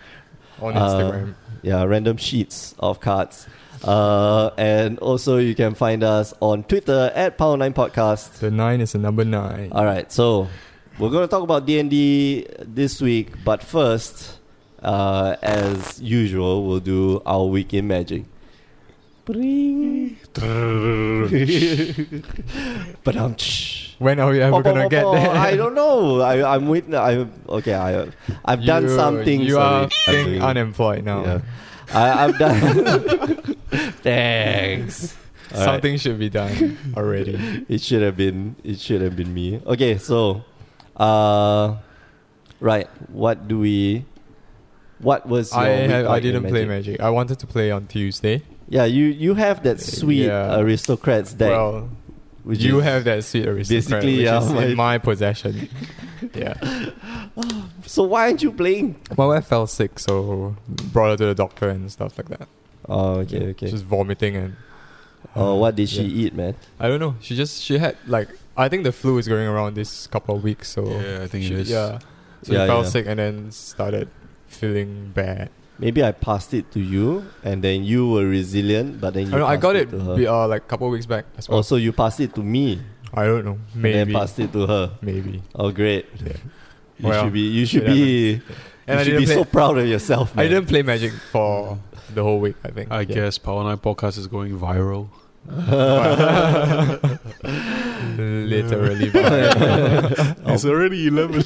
on 0.61 0.75
uh, 0.75 0.89
Instagram. 0.89 1.35
yeah 1.61 1.83
random 1.83 2.17
sheets 2.17 2.73
of 2.79 2.99
cards 2.99 3.47
uh, 3.83 4.49
and 4.57 4.97
also 4.97 5.37
you 5.37 5.53
can 5.53 5.75
find 5.75 6.03
us 6.03 6.33
on 6.39 6.63
twitter 6.63 7.11
at 7.13 7.37
power 7.37 7.55
9 7.55 7.73
podcast 7.73 8.39
the 8.39 8.49
nine 8.49 8.81
is 8.81 8.93
the 8.93 8.97
number 8.97 9.23
nine. 9.23 9.71
all 9.73 9.85
right, 9.85 10.11
so 10.11 10.47
we're 10.99 11.09
going 11.09 11.27
to 11.27 11.27
talk 11.27 11.43
about 11.43 11.65
D 11.65 11.79
and 11.79 11.89
D 11.89 12.45
this 12.59 13.01
week, 13.01 13.43
but 13.43 13.63
first, 13.63 14.39
uh, 14.81 15.35
as 15.41 16.01
usual, 16.01 16.67
we'll 16.67 16.79
do 16.79 17.21
our 17.25 17.45
week 17.45 17.73
in 17.73 17.87
magic. 17.87 18.25
Bring. 19.25 20.17
but 23.03 23.17
um, 23.17 23.35
when 23.99 24.19
are 24.19 24.31
we 24.31 24.39
ever 24.41 24.61
gonna 24.61 24.87
get 24.87 25.03
there? 25.03 25.29
I 25.31 25.57
don't 25.57 25.75
know. 25.75 26.21
I, 26.21 26.55
I'm 26.55 26.69
waiting. 26.69 26.95
I 26.95 27.27
okay. 27.49 27.73
I 27.73 28.07
I've 28.45 28.63
done 28.63 28.83
You- 28.83 28.95
some 28.95 29.23
things. 29.25 29.47
You 29.47 29.59
are 29.59 29.89
being 30.07 30.41
unemployed 30.41 31.03
now. 31.03 31.25
Yeah. 31.25 31.41
I, 31.93 32.25
I've 32.25 32.37
done. 32.37 33.55
Thanks. 34.01 35.13
All 35.51 35.59
right. 35.59 35.65
Something 35.65 35.97
should 35.97 36.19
be 36.19 36.29
done 36.29 36.77
already. 36.95 37.65
It 37.67 37.81
should 37.81 38.03
have 38.03 38.15
been. 38.15 38.55
It 38.63 38.79
should 38.79 39.01
have 39.01 39.15
been 39.15 39.33
me. 39.33 39.61
Okay, 39.65 39.97
so, 39.97 40.43
uh, 40.97 41.77
right. 42.59 42.87
What 43.11 43.47
do 43.47 43.59
we? 43.59 44.05
What 44.99 45.27
was 45.27 45.51
your 45.51 45.61
I 45.61 45.67
have, 45.69 46.07
I 46.07 46.19
didn't 46.19 46.47
play 46.47 46.65
Magic. 46.65 46.99
I 46.99 47.09
wanted 47.11 47.37
to 47.39 47.47
play 47.47 47.69
on 47.71 47.85
Tuesday. 47.87 48.41
Yeah, 48.67 48.85
you 48.85 49.05
you 49.05 49.35
have 49.35 49.63
that 49.63 49.79
sweet 49.79 50.25
Yeah. 50.25 50.59
aristocrats 50.59 51.33
deck. 51.33 51.51
well, 51.51 51.89
which 52.43 52.59
you 52.59 52.79
is- 52.79 52.83
have 52.85 53.03
that 53.03 53.23
sweet 53.23 53.45
aristocrat, 53.47 54.01
Basically, 54.01 54.17
which 54.17 54.25
yeah, 54.25 54.41
is 54.43 54.51
my- 54.51 54.65
in 54.65 54.75
my 54.77 54.97
possession. 54.97 55.69
yeah. 56.33 56.55
So 57.85 58.03
why 58.03 58.23
aren't 58.27 58.41
you 58.41 58.51
playing? 58.51 58.95
My 59.15 59.25
wife 59.27 59.45
fell 59.47 59.67
sick, 59.67 59.99
so 59.99 60.55
brought 60.91 61.11
her 61.11 61.17
to 61.17 61.25
the 61.27 61.35
doctor 61.35 61.69
and 61.69 61.89
stuff 61.91 62.17
like 62.17 62.27
that. 62.29 62.47
Oh, 62.89 63.19
okay, 63.19 63.47
okay. 63.49 63.69
Just 63.69 63.85
vomiting 63.85 64.35
and. 64.35 64.55
oh, 65.35 65.55
what 65.55 65.75
did 65.75 65.87
she 65.87 66.01
yeah. 66.03 66.25
eat, 66.25 66.33
man? 66.33 66.55
I 66.79 66.87
don't 66.89 66.99
know. 66.99 67.15
She 67.21 67.35
just 67.35 67.61
she 67.61 67.77
had 67.77 67.95
like 68.07 68.29
I 68.57 68.69
think 68.69 68.83
the 68.83 68.91
flu 68.91 69.17
is 69.19 69.27
going 69.27 69.47
around 69.47 69.75
this 69.75 70.07
couple 70.07 70.35
of 70.35 70.43
weeks. 70.43 70.69
So 70.69 70.83
Yeah, 70.89 71.21
I 71.23 71.27
think 71.27 71.45
she, 71.45 71.53
it 71.53 71.59
is. 71.61 71.69
Yeah. 71.69 71.99
So 72.43 72.53
Yeah, 72.53 72.63
she 72.63 72.67
fell 72.67 72.83
yeah. 72.83 72.89
sick 72.89 73.05
and 73.07 73.19
then 73.19 73.51
started 73.51 74.09
feeling 74.47 75.11
bad. 75.13 75.49
Maybe 75.79 76.03
I 76.03 76.11
passed 76.11 76.55
it 76.55 76.71
to 76.71 76.79
you, 76.79 77.23
and 77.43 77.61
then 77.63 77.83
you 77.83 78.09
were 78.09 78.25
resilient, 78.25 78.99
but 78.99 79.13
then 79.13 79.27
you 79.29 79.35
I, 79.35 79.39
know, 79.39 79.45
I 79.45 79.57
got 79.57 79.75
it 79.75 79.91
to 79.91 79.99
her. 79.99 80.15
be- 80.15 80.25
uh, 80.25 80.47
like 80.47 80.63
a 80.63 80.65
couple 80.65 80.87
of 80.87 80.93
weeks 80.93 81.05
back 81.05 81.25
as 81.37 81.47
well. 81.47 81.57
Also, 81.57 81.75
you 81.75 81.93
passed 81.93 82.19
it 82.19 82.33
to 82.33 82.41
me, 82.41 82.81
I 83.13 83.25
don't 83.25 83.45
know. 83.45 83.59
and 83.75 83.83
then 83.85 84.07
Maybe. 84.07 84.13
passed 84.13 84.39
it 84.39 84.51
to 84.53 84.65
her. 84.65 84.97
Maybe. 85.01 85.43
Oh, 85.53 85.69
great! 85.71 86.07
Yeah. 86.25 86.33
You 86.97 87.07
Well, 87.09 87.23
should 87.23 87.33
be. 87.33 87.41
You 87.41 87.65
should 87.67 87.85
be. 87.85 88.41
And 88.87 88.95
you 88.95 88.95
I 88.95 89.03
should 89.03 89.17
be 89.19 89.25
play. 89.25 89.35
so 89.35 89.43
proud 89.45 89.77
of 89.77 89.85
yourself, 89.85 90.33
man. 90.35 90.45
I 90.45 90.49
didn't 90.49 90.65
play 90.67 90.81
Magic 90.81 91.11
for 91.31 91.77
the 92.11 92.23
whole 92.23 92.39
week. 92.39 92.55
I 92.63 92.69
think. 92.71 92.89
I 92.91 93.01
Yeah. 93.01 93.13
guess 93.13 93.37
Power 93.37 93.63
9 93.63 93.77
Podcast 93.77 94.17
is 94.17 94.25
going 94.25 94.57
viral. 94.57 95.09
Literally. 98.17 99.11
It's 100.47 100.65
already 100.65 101.07
11. 101.07 101.43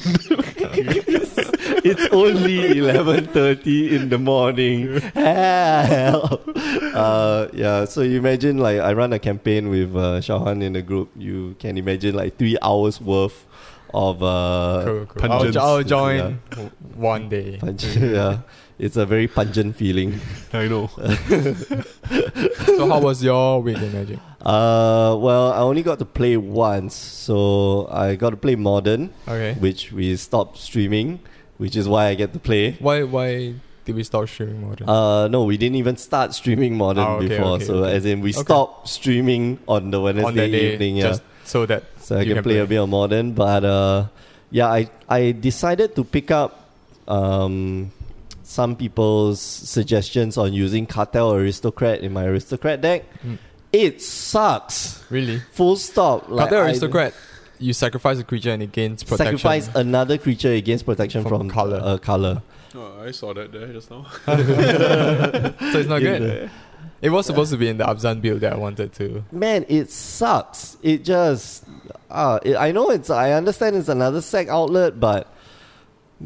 it's 1.84 2.06
only 2.12 2.78
eleven 2.78 3.26
thirty 3.26 3.94
in 3.94 4.08
the 4.08 4.18
morning. 4.18 5.00
Help! 5.14 6.48
Uh, 6.94 7.48
yeah. 7.52 7.84
So 7.84 8.00
you 8.02 8.18
imagine 8.18 8.58
like 8.58 8.80
I 8.80 8.92
run 8.94 9.12
a 9.12 9.18
campaign 9.18 9.68
with 9.68 9.94
uh, 9.94 10.20
Shahan 10.20 10.62
in 10.62 10.72
the 10.72 10.82
group. 10.82 11.10
You 11.16 11.56
can 11.58 11.76
imagine 11.76 12.14
like 12.14 12.38
three 12.38 12.56
hours 12.62 13.00
worth 13.00 13.46
of 13.92 14.22
uh, 14.22 14.82
Cool, 14.84 15.06
cool. 15.06 15.32
I'll, 15.32 15.58
I'll 15.58 15.82
join 15.82 16.40
w- 16.50 16.70
one 16.94 17.28
day. 17.28 17.58
punch. 17.58 17.84
yeah, 17.96 18.38
it's 18.82 18.96
a 18.98 19.06
very 19.06 19.28
pungent 19.30 19.76
feeling. 19.78 20.18
I 20.52 20.66
know. 20.66 20.90
so 22.66 22.88
how 22.90 23.00
was 23.00 23.22
your 23.22 23.62
week 23.62 23.78
in 23.78 23.92
Magic? 23.92 24.18
Uh, 24.42 25.14
well, 25.18 25.52
I 25.52 25.58
only 25.58 25.82
got 25.82 25.98
to 26.00 26.04
play 26.04 26.36
once, 26.36 26.94
so 26.94 27.86
I 27.90 28.16
got 28.16 28.30
to 28.30 28.36
play 28.36 28.56
modern, 28.56 29.10
Okay. 29.28 29.54
which 29.60 29.92
we 29.92 30.16
stopped 30.16 30.58
streaming, 30.58 31.20
which 31.58 31.76
is 31.76 31.86
why 31.88 32.08
I 32.08 32.14
get 32.14 32.32
to 32.32 32.40
play. 32.40 32.72
Why 32.80 33.04
why 33.04 33.54
did 33.84 33.94
we 33.94 34.02
stop 34.02 34.28
streaming 34.28 34.66
modern? 34.66 34.88
Uh, 34.88 35.28
no, 35.28 35.44
we 35.44 35.56
didn't 35.56 35.76
even 35.78 35.96
start 35.96 36.34
streaming 36.34 36.74
modern 36.76 37.06
Oh, 37.06 37.16
okay, 37.22 37.28
before. 37.38 37.54
okay, 37.62 37.64
so 37.64 37.74
okay. 37.86 37.94
as 37.96 38.04
in, 38.04 38.20
we 38.20 38.30
Okay. 38.34 38.42
stopped 38.42 38.88
streaming 38.88 39.58
on 39.68 39.90
the 39.94 40.00
Wednesday 40.00 40.26
On 40.26 40.34
that 40.34 40.50
day, 40.50 40.74
evening. 40.74 40.96
Yeah, 40.98 41.18
so 41.44 41.66
that 41.66 41.84
so 42.02 42.18
I 42.18 42.24
can, 42.24 42.34
can 42.34 42.42
play, 42.42 42.58
a 42.58 42.66
bit 42.66 42.82
of 42.82 42.88
modern. 42.88 43.30
But 43.32 43.62
uh, 43.64 44.06
yeah, 44.50 44.66
I 44.66 44.90
I 45.08 45.30
decided 45.30 45.94
to 45.94 46.02
pick 46.02 46.30
up 46.34 46.66
um, 47.06 47.90
some 48.44 48.76
people's 48.76 49.40
suggestions 49.40 50.36
on 50.36 50.52
using 50.52 50.86
Cartel 50.86 51.32
Aristocrat 51.34 52.00
in 52.00 52.12
my 52.12 52.24
Aristocrat 52.24 52.80
deck. 52.80 53.04
Mm. 53.24 53.38
It 53.72 54.02
sucks. 54.02 55.02
really 55.10 55.40
Full 55.52 55.76
stop. 55.76 56.28
Like, 56.28 56.48
Cartel 56.50 56.64
I- 56.64 56.66
Aristocrat, 56.68 57.14
you 57.58 57.72
sacrifice 57.72 58.18
a 58.18 58.24
creature 58.24 58.50
and 58.50 58.62
it 58.62 58.72
gains 58.72 59.02
protection. 59.02 59.38
Sacrifice 59.38 59.70
another 59.74 60.18
creature 60.18 60.52
against 60.52 60.84
protection 60.84 61.22
From 61.22 61.38
from, 61.38 61.50
colour. 61.50 61.80
Uh, 61.82 61.96
color. 61.98 62.42
Oh, 62.74 63.02
I 63.04 63.10
saw 63.12 63.32
that 63.34 63.52
there 63.52 63.68
just 63.72 63.90
now. 63.90 64.06
so 64.26 64.32
it's 65.78 65.88
not 65.88 66.02
In 66.02 66.04
good. 66.04 66.22
the- 66.22 66.50
It 67.02 67.10
was 67.10 67.26
supposed 67.26 67.50
to 67.50 67.56
be 67.56 67.68
in 67.68 67.78
the 67.78 67.84
Abzan 67.84 68.20
build 68.20 68.40
that 68.42 68.52
I 68.52 68.56
wanted 68.56 68.92
to. 68.94 69.24
Man, 69.32 69.64
it 69.68 69.90
sucks. 69.90 70.76
It 70.82 71.04
just. 71.04 71.64
Uh, 72.10 72.38
it, 72.44 72.56
I 72.56 72.70
know 72.72 72.90
it's. 72.90 73.10
I 73.10 73.32
understand 73.32 73.74
it's 73.76 73.88
another 73.88 74.20
sec 74.20 74.48
outlet, 74.48 74.98
but. 75.00 75.26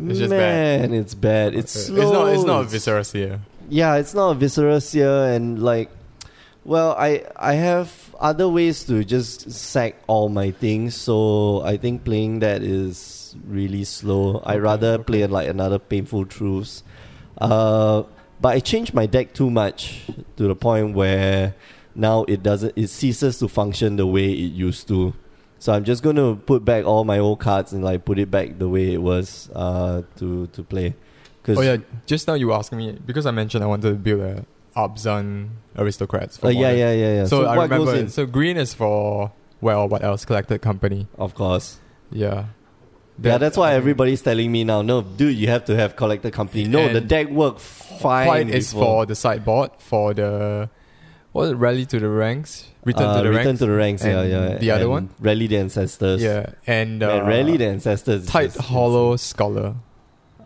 It's 0.05 0.19
just 0.19 0.31
bad. 0.31 0.91
man, 0.91 0.95
it's 0.95 1.15
bad. 1.15 1.55
It's 1.55 1.73
slow. 1.73 2.03
It's 2.03 2.13
not. 2.13 2.35
It's 2.35 2.45
not 2.45 2.61
a 2.63 2.65
Viscera 2.65 3.05
Seer. 3.05 3.41
Yeah, 3.69 3.97
it's 3.97 4.15
not 4.15 4.31
a 4.31 4.35
Viscera 4.35 4.81
Seer, 4.81 5.25
and 5.33 5.63
like, 5.63 5.91
well, 6.65 6.95
I 6.99 7.25
I 7.37 7.55
have 7.55 8.15
other 8.21 8.49
ways 8.49 8.85
to 8.85 9.05
just 9.05 9.51
sack 9.51 9.97
all 10.07 10.29
my 10.29 10.51
things, 10.51 10.95
so 10.95 11.63
I 11.63 11.77
think 11.77 12.05
playing 12.05 12.41
that 12.41 12.63
is 12.63 13.35
really 13.47 13.85
slow. 13.85 14.43
I 14.45 14.57
rather 14.59 14.99
play 14.99 15.27
like 15.27 15.49
another 15.49 15.79
painful 15.79 16.27
truths. 16.27 16.83
Uh, 17.39 18.05
but 18.41 18.49
I 18.55 18.61
changed 18.61 18.95
my 18.95 19.07
deck 19.07 19.33
too 19.35 19.51
much 19.51 20.03
to 20.37 20.49
the 20.49 20.55
point 20.57 20.95
where 20.95 21.55
now 21.95 22.25
it 22.25 22.43
doesn't. 22.43 22.75
It 22.77 22.89
ceases 22.89 23.39
to 23.39 23.49
function 23.49 23.97
the 23.97 24.07
way 24.07 24.31
it 24.31 24.53
used 24.53 24.89
to. 24.89 25.15
So 25.67 25.73
I'm 25.73 25.83
just 25.83 26.05
going 26.05 26.15
to 26.15 26.37
put 26.47 26.65
back 26.65 26.85
all 26.85 27.03
my 27.03 27.19
old 27.19 27.41
cards 27.41 27.73
and 27.73 27.83
like 27.83 28.05
put 28.05 28.21
it 28.21 28.31
back 28.31 28.57
the 28.57 28.69
way 28.69 28.95
it 28.95 29.03
was 29.03 29.51
uh, 29.53 30.03
to 30.19 30.47
to 30.47 30.63
play. 30.63 30.95
'Cause- 31.43 31.59
Oh 31.59 31.63
yeah, 31.63 31.79
just 32.07 32.29
now 32.29 32.35
you 32.35 32.47
were 32.47 32.55
asking 32.55 32.79
me 32.79 32.93
because 33.05 33.27
I 33.27 33.33
mentioned 33.33 33.65
I 33.65 33.67
wanted 33.67 33.89
to 33.89 33.95
build 33.97 34.21
a 34.21 34.45
Abzan 34.77 35.49
aristocrats. 35.77 36.37
For 36.39 36.47
Uh, 36.47 36.51
yeah, 36.51 36.71
yeah, 36.71 36.93
yeah, 36.93 37.13
yeah. 37.17 37.25
So, 37.25 37.47
I 37.47 37.57
what 37.57 37.65
remember. 37.65 37.87
goes 37.87 37.99
in? 38.01 38.09
So 38.11 38.27
green 38.27 38.57
is 38.57 38.75
for 38.75 39.33
well, 39.61 39.89
what 39.89 40.05
else? 40.05 40.25
Collected 40.25 40.63
company. 40.63 41.09
Of 41.19 41.35
course. 41.35 41.81
Yeah. 42.13 42.45
yeah, 43.21 43.39
that's 43.39 43.57
why 43.57 43.71
I 43.71 43.73
think 43.73 43.79
everybody's 43.83 44.23
telling 44.23 44.53
me 44.53 44.63
now. 44.63 44.83
No, 44.83 45.03
dude, 45.03 45.35
you 45.35 45.49
have 45.49 45.65
to 45.65 45.75
have 45.75 45.97
collector 45.97 46.31
company. 46.31 46.69
No, 46.69 46.93
the 46.93 47.01
deck 47.01 47.29
worked 47.29 47.59
fine. 47.61 48.29
White 48.29 48.51
is 48.51 48.73
for 48.73 49.05
the 49.05 49.17
sideboard 49.17 49.71
for 49.79 50.15
the 50.15 50.71
it, 51.45 51.55
rally 51.55 51.87
to 51.87 51.99
the 52.01 52.09
ranks, 52.09 52.67
return 52.85 53.07
Uh, 53.09 53.17
to 53.19 53.23
the 53.25 53.29
return 53.31 53.47
ranks. 53.47 53.59
to 53.61 53.67
the 53.67 53.73
ranks. 53.73 54.05
Yeah, 54.05 54.23
yeah. 54.23 54.59
the 54.59 54.71
other 54.71 54.83
and 54.83 54.91
one? 54.91 55.09
rally 55.21 55.47
the 55.47 55.59
ancestors. 55.59 56.23
Yeah, 56.23 56.51
and 56.67 57.03
uh, 57.03 57.09
Man, 57.19 57.27
rally 57.27 57.57
the 57.57 57.67
ancestors. 57.67 58.27
tight 58.27 58.53
just 58.53 58.61
hollow 58.61 59.17
scholar. 59.17 59.75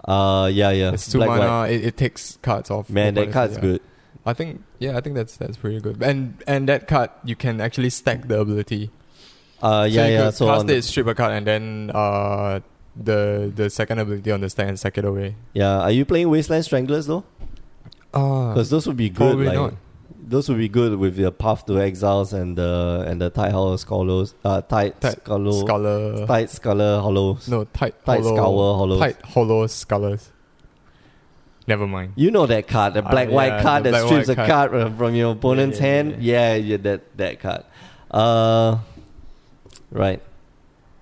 Uh, 0.04 0.48
yeah, 0.52 0.70
yeah. 0.70 0.92
It's 0.92 1.10
two 1.10 1.18
Black, 1.18 1.28
mana. 1.40 1.68
It, 1.72 1.84
it 1.84 1.96
takes 1.96 2.38
cards 2.42 2.70
off. 2.70 2.88
Man, 2.90 3.14
that 3.14 3.30
card's 3.32 3.54
yeah. 3.56 3.60
good. 3.60 3.80
I 4.26 4.32
think 4.34 4.62
yeah, 4.78 4.96
I 4.96 5.00
think 5.00 5.14
that's 5.16 5.36
that's 5.36 5.56
pretty 5.56 5.80
good. 5.80 6.02
And 6.02 6.34
and 6.46 6.68
that 6.68 6.88
card 6.88 7.10
you 7.24 7.36
can 7.36 7.60
actually 7.60 7.90
stack 7.90 8.28
the 8.28 8.40
ability. 8.40 8.90
Uh, 9.62 9.82
so 9.82 9.86
yeah, 9.86 10.06
you 10.06 10.12
yeah. 10.14 10.24
could 10.26 10.34
So 10.34 10.46
cast 10.46 10.68
it, 10.70 10.82
strip 10.84 11.06
a 11.06 11.14
card, 11.14 11.32
and 11.32 11.46
then 11.46 11.90
uh 11.94 12.60
the 12.96 13.52
the 13.54 13.70
second 13.70 13.98
ability 13.98 14.30
on 14.32 14.40
the 14.40 14.50
stack 14.50 14.68
and 14.68 14.78
sack 14.78 14.98
it 14.98 15.04
away. 15.04 15.36
yeah. 15.52 15.80
Are 15.80 15.90
you 15.92 16.04
playing 16.04 16.28
Wasteland 16.28 16.64
Stranglers 16.64 17.06
though? 17.06 17.24
Uh, 18.12 18.48
Because 18.52 18.70
those 18.70 18.86
would 18.88 18.96
be 18.96 19.08
good. 19.08 19.16
probably 19.18 19.46
like, 19.46 19.54
not. 19.54 19.74
Those 20.30 20.48
would 20.48 20.58
be 20.58 20.68
good 20.68 20.96
with 20.96 21.16
the 21.16 21.32
Path 21.32 21.66
to 21.66 21.80
Exiles 21.80 22.32
and 22.32 22.56
the 22.56 23.04
and 23.08 23.20
the 23.20 23.32
Tidehollow 23.32 23.76
scullers. 23.76 24.34
Uh, 24.44 24.60
tight 24.62 25.00
Tight 25.00 25.18
scholar. 25.22 25.52
Scholar. 25.52 26.26
Tight 26.26 26.50
scholar 26.50 27.00
hollows. 27.00 27.48
No, 27.48 27.64
tight 27.64 27.94
tight 28.04 28.22
hollow. 28.22 28.36
scour 28.36 28.74
hollows. 28.76 29.00
Tight 29.00 29.22
hollow 29.22 29.66
scholars. 29.66 30.30
Never 31.66 31.86
mind. 31.86 32.12
You 32.14 32.30
know 32.30 32.46
that 32.46 32.68
card, 32.68 32.94
the 32.94 33.04
Ah, 33.04 33.10
black 33.10 33.28
white 33.28 33.54
yeah, 33.58 33.62
card 33.62 33.84
that 33.84 34.06
strips 34.06 34.28
a 34.28 34.34
white 34.34 34.48
card 34.48 34.74
uh, 34.74 34.90
from 34.90 35.14
your 35.16 35.32
opponent's 35.32 35.78
yeah, 35.80 35.86
hand. 35.86 36.22
Yeah, 36.22 36.54
yeah, 36.54 36.76
that 36.78 37.16
that 37.16 37.40
card. 37.40 37.64
Uh, 38.10 38.78
right. 39.90 40.22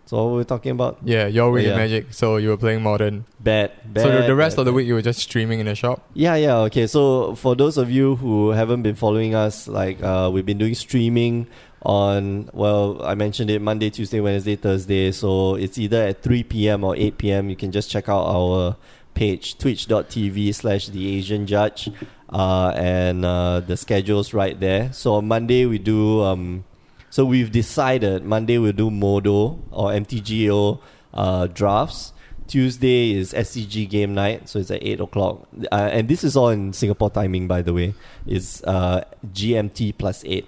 So 0.08 0.16
what 0.16 0.30
were 0.30 0.38
we 0.38 0.44
talking 0.44 0.72
about? 0.72 0.96
Yeah, 1.04 1.26
your 1.26 1.50
week 1.50 1.66
Yeah. 1.66 1.72
in 1.72 1.76
Magic. 1.76 2.06
So 2.14 2.38
you 2.38 2.48
were 2.48 2.56
playing 2.56 2.82
modern. 2.82 3.26
Bad. 3.40 3.72
bad 3.84 4.02
so 4.04 4.22
the, 4.26 4.34
rest 4.34 4.56
bad, 4.56 4.60
of 4.62 4.64
the 4.64 4.72
week 4.72 4.86
you 4.86 4.94
were 4.94 5.02
just 5.02 5.20
streaming 5.20 5.60
in 5.60 5.66
the 5.66 5.74
shop. 5.74 6.00
Yeah, 6.14 6.34
yeah. 6.36 6.56
Okay. 6.68 6.86
So 6.86 7.34
for 7.34 7.54
those 7.54 7.76
of 7.76 7.90
you 7.90 8.16
who 8.16 8.52
haven't 8.52 8.80
been 8.80 8.94
following 8.94 9.34
us, 9.34 9.68
like 9.68 10.02
uh, 10.02 10.30
we've 10.32 10.46
been 10.46 10.56
doing 10.56 10.74
streaming 10.74 11.46
on 11.82 12.48
well, 12.54 13.04
I 13.04 13.16
mentioned 13.16 13.50
it 13.50 13.60
Monday, 13.60 13.90
Tuesday, 13.90 14.20
Wednesday, 14.20 14.56
Thursday. 14.56 15.12
So 15.12 15.56
it's 15.56 15.76
either 15.76 16.02
at 16.04 16.22
3 16.22 16.42
p.m. 16.44 16.84
or 16.84 16.96
8 16.96 17.18
p.m. 17.18 17.50
You 17.50 17.56
can 17.56 17.70
just 17.70 17.90
check 17.90 18.08
out 18.08 18.24
our 18.24 18.76
page 19.12 19.58
twitch.tv 19.58 20.54
slash 20.54 20.86
the 20.88 21.18
Asian 21.18 21.46
Judge, 21.46 21.90
uh, 22.32 22.72
and 22.74 23.26
uh, 23.26 23.60
the 23.60 23.76
schedules 23.76 24.32
right 24.32 24.58
there. 24.58 24.90
So 24.90 25.16
on 25.16 25.28
Monday 25.28 25.66
we 25.66 25.76
do. 25.76 26.22
Um, 26.22 26.64
so 27.10 27.24
we've 27.24 27.50
decided 27.52 28.24
Monday 28.24 28.58
we'll 28.58 28.72
do 28.72 28.90
Modo 28.90 29.58
or 29.70 29.90
MTGO 29.90 30.80
uh, 31.14 31.46
drafts. 31.48 32.12
Tuesday 32.46 33.12
is 33.12 33.34
SCG 33.34 33.88
game 33.90 34.14
night, 34.14 34.48
so 34.48 34.58
it's 34.58 34.70
at 34.70 34.82
eight 34.82 35.00
o'clock. 35.00 35.46
Uh, 35.70 35.90
and 35.92 36.08
this 36.08 36.24
is 36.24 36.34
all 36.36 36.48
in 36.48 36.72
Singapore 36.72 37.10
timing, 37.10 37.46
by 37.46 37.60
the 37.60 37.74
way. 37.74 37.92
It's 38.26 38.62
uh, 38.64 39.04
GMT 39.34 39.98
plus 39.98 40.24
eight. 40.24 40.46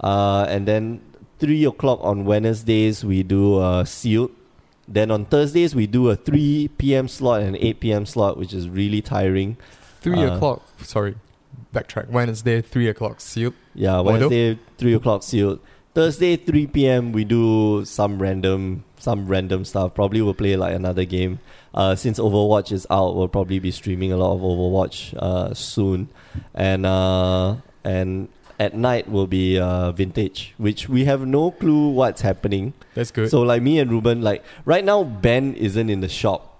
Uh, 0.00 0.46
and 0.48 0.66
then 0.66 1.02
three 1.38 1.64
o'clock 1.66 2.00
on 2.02 2.24
Wednesdays 2.24 3.04
we 3.04 3.22
do 3.22 3.58
uh, 3.58 3.84
sealed. 3.84 4.30
Then 4.88 5.10
on 5.10 5.26
Thursdays 5.26 5.74
we 5.74 5.86
do 5.86 6.08
a 6.10 6.16
three 6.16 6.68
p.m. 6.78 7.06
slot 7.06 7.42
and 7.42 7.54
eight 7.56 7.80
p.m. 7.80 8.06
slot, 8.06 8.36
which 8.38 8.52
is 8.54 8.68
really 8.68 9.02
tiring. 9.02 9.56
Three 10.00 10.24
Uh, 10.24 10.34
o'clock. 10.36 10.62
Sorry, 10.82 11.14
backtrack. 11.74 12.08
Wednesday, 12.08 12.62
three 12.62 12.88
o'clock. 12.88 13.20
Sealed. 13.20 13.54
Yeah, 13.74 13.96
Modo? 13.98 14.02
Wednesday 14.28 14.58
three 14.78 14.94
o'clock 14.94 15.22
sealed. 15.22 15.60
Thursday 15.94 16.36
three 16.36 16.66
p.m. 16.66 17.12
we 17.12 17.24
do 17.24 17.84
some 17.84 18.20
random 18.20 18.84
some 18.98 19.26
random 19.26 19.64
stuff. 19.64 19.94
Probably 19.94 20.22
we'll 20.22 20.32
play 20.32 20.56
like 20.56 20.74
another 20.74 21.04
game. 21.04 21.40
Uh, 21.74 21.94
since 21.94 22.18
Overwatch 22.18 22.72
is 22.72 22.86
out, 22.90 23.16
we'll 23.16 23.28
probably 23.28 23.58
be 23.58 23.70
streaming 23.70 24.12
a 24.12 24.16
lot 24.16 24.34
of 24.34 24.40
Overwatch 24.40 25.14
uh, 25.18 25.52
soon, 25.52 26.08
and 26.54 26.86
uh, 26.86 27.56
and 27.84 28.28
at 28.58 28.74
night 28.74 29.10
will 29.10 29.26
be 29.26 29.58
uh, 29.58 29.90
Vintage, 29.92 30.54
which 30.56 30.88
we 30.88 31.04
have 31.04 31.26
no 31.26 31.50
clue 31.50 31.90
what's 31.90 32.20
happening. 32.20 32.74
That's 32.94 33.10
good. 33.10 33.30
So 33.30 33.42
like 33.42 33.60
me 33.60 33.78
and 33.78 33.90
Ruben, 33.90 34.22
like 34.22 34.44
right 34.64 34.84
now 34.84 35.04
Ben 35.04 35.54
isn't 35.54 35.90
in 35.90 36.00
the 36.00 36.08
shop. 36.08 36.51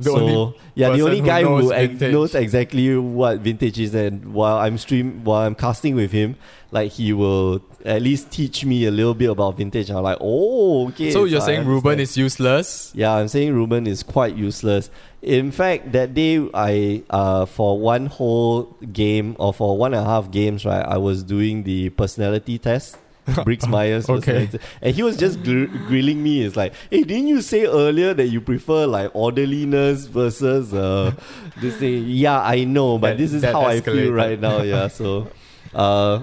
The 0.00 0.10
so 0.10 0.54
yeah, 0.74 0.90
the 0.90 1.02
only 1.02 1.20
guy 1.20 1.42
who, 1.42 1.60
knows 1.60 1.72
ex- 1.72 2.00
knows 2.00 2.34
exactly 2.34 2.96
what 2.96 3.40
vintage 3.40 3.78
is, 3.78 3.94
and 3.94 4.32
while 4.32 4.58
I'm 4.58 4.78
stream 4.78 5.24
while 5.24 5.46
I'm 5.46 5.54
casting 5.54 5.94
with 5.94 6.10
him, 6.10 6.36
like 6.70 6.92
he 6.92 7.12
will 7.12 7.62
at 7.84 8.02
least 8.02 8.30
teach 8.30 8.64
me 8.64 8.86
a 8.86 8.90
little 8.90 9.14
bit 9.14 9.30
about 9.30 9.56
vintage. 9.56 9.90
I'm 9.90 10.02
like, 10.02 10.18
oh, 10.20 10.88
okay. 10.88 11.10
so 11.10 11.24
you're 11.24 11.40
saying 11.40 11.66
Ruben 11.66 12.00
is 12.00 12.16
useless? 12.16 12.92
Yeah, 12.94 13.14
I'm 13.14 13.28
saying 13.28 13.54
Ruben 13.54 13.86
is 13.86 14.02
quite 14.02 14.36
useless. 14.36 14.90
In 15.22 15.50
fact, 15.50 15.92
that 15.92 16.14
day 16.14 16.48
I 16.54 17.02
uh 17.10 17.44
for 17.44 17.78
one 17.78 18.06
whole 18.06 18.76
game 18.92 19.36
or 19.38 19.52
for 19.52 19.76
one 19.76 19.94
and 19.94 20.02
a 20.02 20.08
half 20.08 20.30
games, 20.30 20.64
right, 20.64 20.84
I 20.84 20.98
was 20.98 21.22
doing 21.22 21.64
the 21.64 21.90
personality 21.90 22.58
test. 22.58 22.96
Briggs 23.44 23.66
Myers 23.68 24.08
Okay. 24.08 24.48
and 24.82 24.94
he 24.94 25.02
was 25.02 25.16
just 25.16 25.42
gr- 25.42 25.66
grilling 25.86 26.22
me. 26.22 26.42
It's 26.42 26.56
like, 26.56 26.72
hey, 26.90 27.02
didn't 27.02 27.28
you 27.28 27.40
say 27.42 27.66
earlier 27.66 28.14
that 28.14 28.28
you 28.28 28.40
prefer 28.40 28.86
like 28.86 29.10
orderliness 29.14 30.06
versus 30.06 30.72
uh 30.74 31.12
this 31.60 31.76
thing? 31.76 32.04
Yeah, 32.06 32.40
I 32.40 32.64
know, 32.64 32.98
but 32.98 33.10
That- 33.10 33.18
this 33.18 33.32
is 33.32 33.44
how 33.44 33.62
I 33.62 33.80
feel 33.80 34.12
right 34.12 34.38
now. 34.40 34.62
Yeah, 34.62 34.88
so 34.88 35.28
uh, 35.74 36.20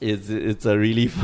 it's 0.00 0.28
it's 0.30 0.66
a 0.66 0.76
really. 0.78 1.10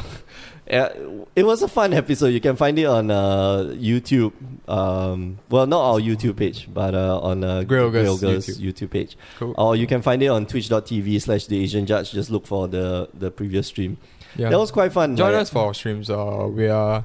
It 0.67 1.45
was 1.45 1.61
a 1.63 1.69
fun 1.69 1.93
episode. 1.93 2.29
You 2.29 2.41
can 2.41 2.57
find 2.57 2.79
it 2.79 2.87
on 2.87 3.11
uh, 3.11 3.75
YouTube. 3.75 4.33
Um, 4.69 5.39
well, 5.51 5.67
not 5.67 5.83
our 5.83 5.99
YouTube 6.01 6.37
page, 6.37 6.69
but 6.73 6.95
uh, 6.95 7.19
on 7.21 7.45
uh, 7.45 7.63
Grail 7.65 7.91
Girls 7.91 8.21
Girls 8.23 8.47
YouTube. 8.47 8.73
YouTube. 8.87 8.91
page. 8.91 9.17
Cool. 9.39 9.55
Or 9.59 9.77
you 9.77 9.87
can 9.87 10.01
find 10.01 10.23
it 10.23 10.29
on 10.29 10.47
twitch.tv 10.47 11.21
slash 11.21 11.47
the 11.47 11.63
Asian 11.63 11.85
Judge. 11.85 12.13
Just 12.13 12.31
look 12.31 12.47
for 12.47 12.69
the, 12.69 13.09
the 13.13 13.31
previous 13.31 13.67
stream. 13.67 13.99
Yeah. 14.37 14.49
That 14.51 14.59
was 14.59 14.71
quite 14.71 14.93
fun. 14.93 15.17
Join 15.17 15.35
us 15.35 15.51
for 15.51 15.67
our 15.67 15.75
streams. 15.75 16.09
Uh, 16.11 16.49
we 16.51 16.69
are 16.69 17.05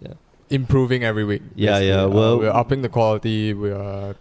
Yeah. 0.00 0.14
improving 0.48 1.04
every 1.04 1.24
week. 1.24 1.42
Yeah, 1.54 1.72
basically. 1.72 1.88
yeah, 1.88 2.02
Uh, 2.04 2.08
well- 2.08 2.38
we're 2.38 2.50
upping 2.50 2.82
the 2.82 2.88
quality. 2.88 3.52
We 3.54 3.70
are 3.70 4.14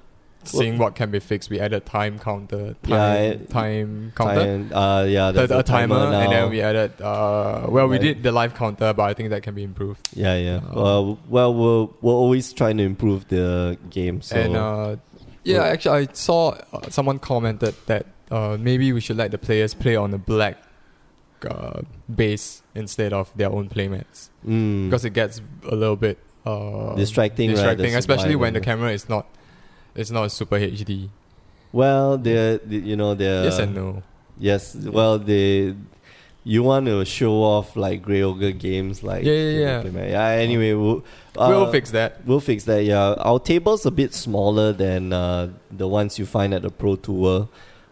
seeing 0.44 0.78
what 0.78 0.96
can 0.96 1.12
be 1.12 1.20
fixed. 1.20 1.50
We 1.50 1.60
added 1.60 1.86
time 1.86 2.18
counter, 2.18 2.76
time, 2.84 3.40
Yeah, 3.42 3.46
time 3.50 4.14
counter. 4.16 4.46
Time, 4.46 4.72
uh, 4.74 5.04
yeah, 5.04 5.32
The, 5.32 5.40
there's 5.40 5.52
a 5.52 5.58
a 5.60 5.64
timer, 5.64 5.96
timer, 5.96 6.16
and 6.16 6.32
then 6.32 6.50
we 6.50 6.62
added. 6.62 6.94
Uh, 7.02 7.66
well, 7.68 7.88
we 7.88 7.98
Right. 7.98 8.02
did 8.02 8.24
the 8.24 8.32
live 8.32 8.56
counter, 8.56 8.94
but 8.94 9.04
I 9.04 9.14
think 9.14 9.30
that 9.32 9.44
can 9.44 9.54
be 9.54 9.64
improved. 9.64 10.08
yeah, 10.16 10.36
yeah. 10.38 10.58
Uh, 10.58 10.82
well, 10.82 11.18
well, 11.30 11.54
we're 11.54 11.88
we're 12.02 12.14
always 12.24 12.52
trying 12.54 12.78
to 12.78 12.84
improve 12.84 13.28
the 13.28 13.78
game. 13.90 14.22
So 14.22 14.36
and 14.38 14.56
uh, 14.58 14.96
yeah, 15.44 15.64
actually, 15.64 16.08
I 16.08 16.08
saw 16.14 16.56
uh, 16.74 16.90
someone 16.90 17.20
commented 17.20 17.76
that 17.88 18.06
uh, 18.32 18.58
maybe 18.60 18.92
we 18.94 19.02
should 19.02 19.18
let 19.18 19.32
the 19.32 19.38
players 19.38 19.74
play 19.74 19.96
on 19.98 20.12
the 20.12 20.18
black 20.18 20.58
uh, 21.46 21.82
base 22.14 22.62
instead 22.76 23.14
of 23.14 23.32
their 23.36 23.52
own 23.52 23.70
playmats 23.70 24.30
mm, 24.46 24.86
because 24.90 25.06
it 25.06 25.12
gets 25.12 25.42
a 25.64 25.76
little 25.76 25.96
bit 25.96 26.18
uh, 26.46 26.96
distracting, 26.96 27.50
right? 27.50 27.56
distracting, 27.56 27.92
The 27.92 27.98
especially 27.98 28.36
when 28.36 28.54
the 28.54 28.62
camera 28.62 28.92
is 28.92 29.10
not 29.10 29.28
it's 29.96 30.12
not 30.12 30.32
super 30.32 30.58
HD. 30.58 31.10
Well, 31.72 32.18
they're, 32.18 32.58
they 32.58 32.78
you 32.78 32.96
know 32.96 33.14
they're 33.16 33.44
yes 33.46 33.60
and 33.60 33.76
no. 33.76 34.04
Yes, 34.38 34.74
well, 34.76 35.20
they 35.20 35.76
you 36.44 36.64
want 36.64 36.86
to 36.86 37.04
show 37.06 37.44
off 37.44 37.76
like 37.76 38.02
Grey 38.02 38.24
Ogre 38.24 38.52
games, 38.52 39.04
like 39.04 39.24
Yeah, 39.24 39.34
yeah, 39.34 39.84
yeah. 39.84 40.06
yeah. 40.08 40.28
Anyway, 40.42 40.74
we'll, 40.74 41.04
uh, 41.38 41.48
we'll 41.50 41.72
fix 41.72 41.92
that. 41.92 42.26
We'll 42.26 42.40
fix 42.40 42.64
that. 42.64 42.84
Yeah, 42.86 43.14
our 43.20 43.40
table's 43.40 43.86
a 43.86 43.92
bit 43.92 44.14
smaller 44.14 44.72
than 44.72 45.12
uh, 45.14 45.52
the 45.70 45.88
ones 45.88 46.18
you 46.18 46.26
find 46.26 46.54
at 46.54 46.62
the 46.62 46.70
Pro 46.72 46.96
Tour, 46.96 47.50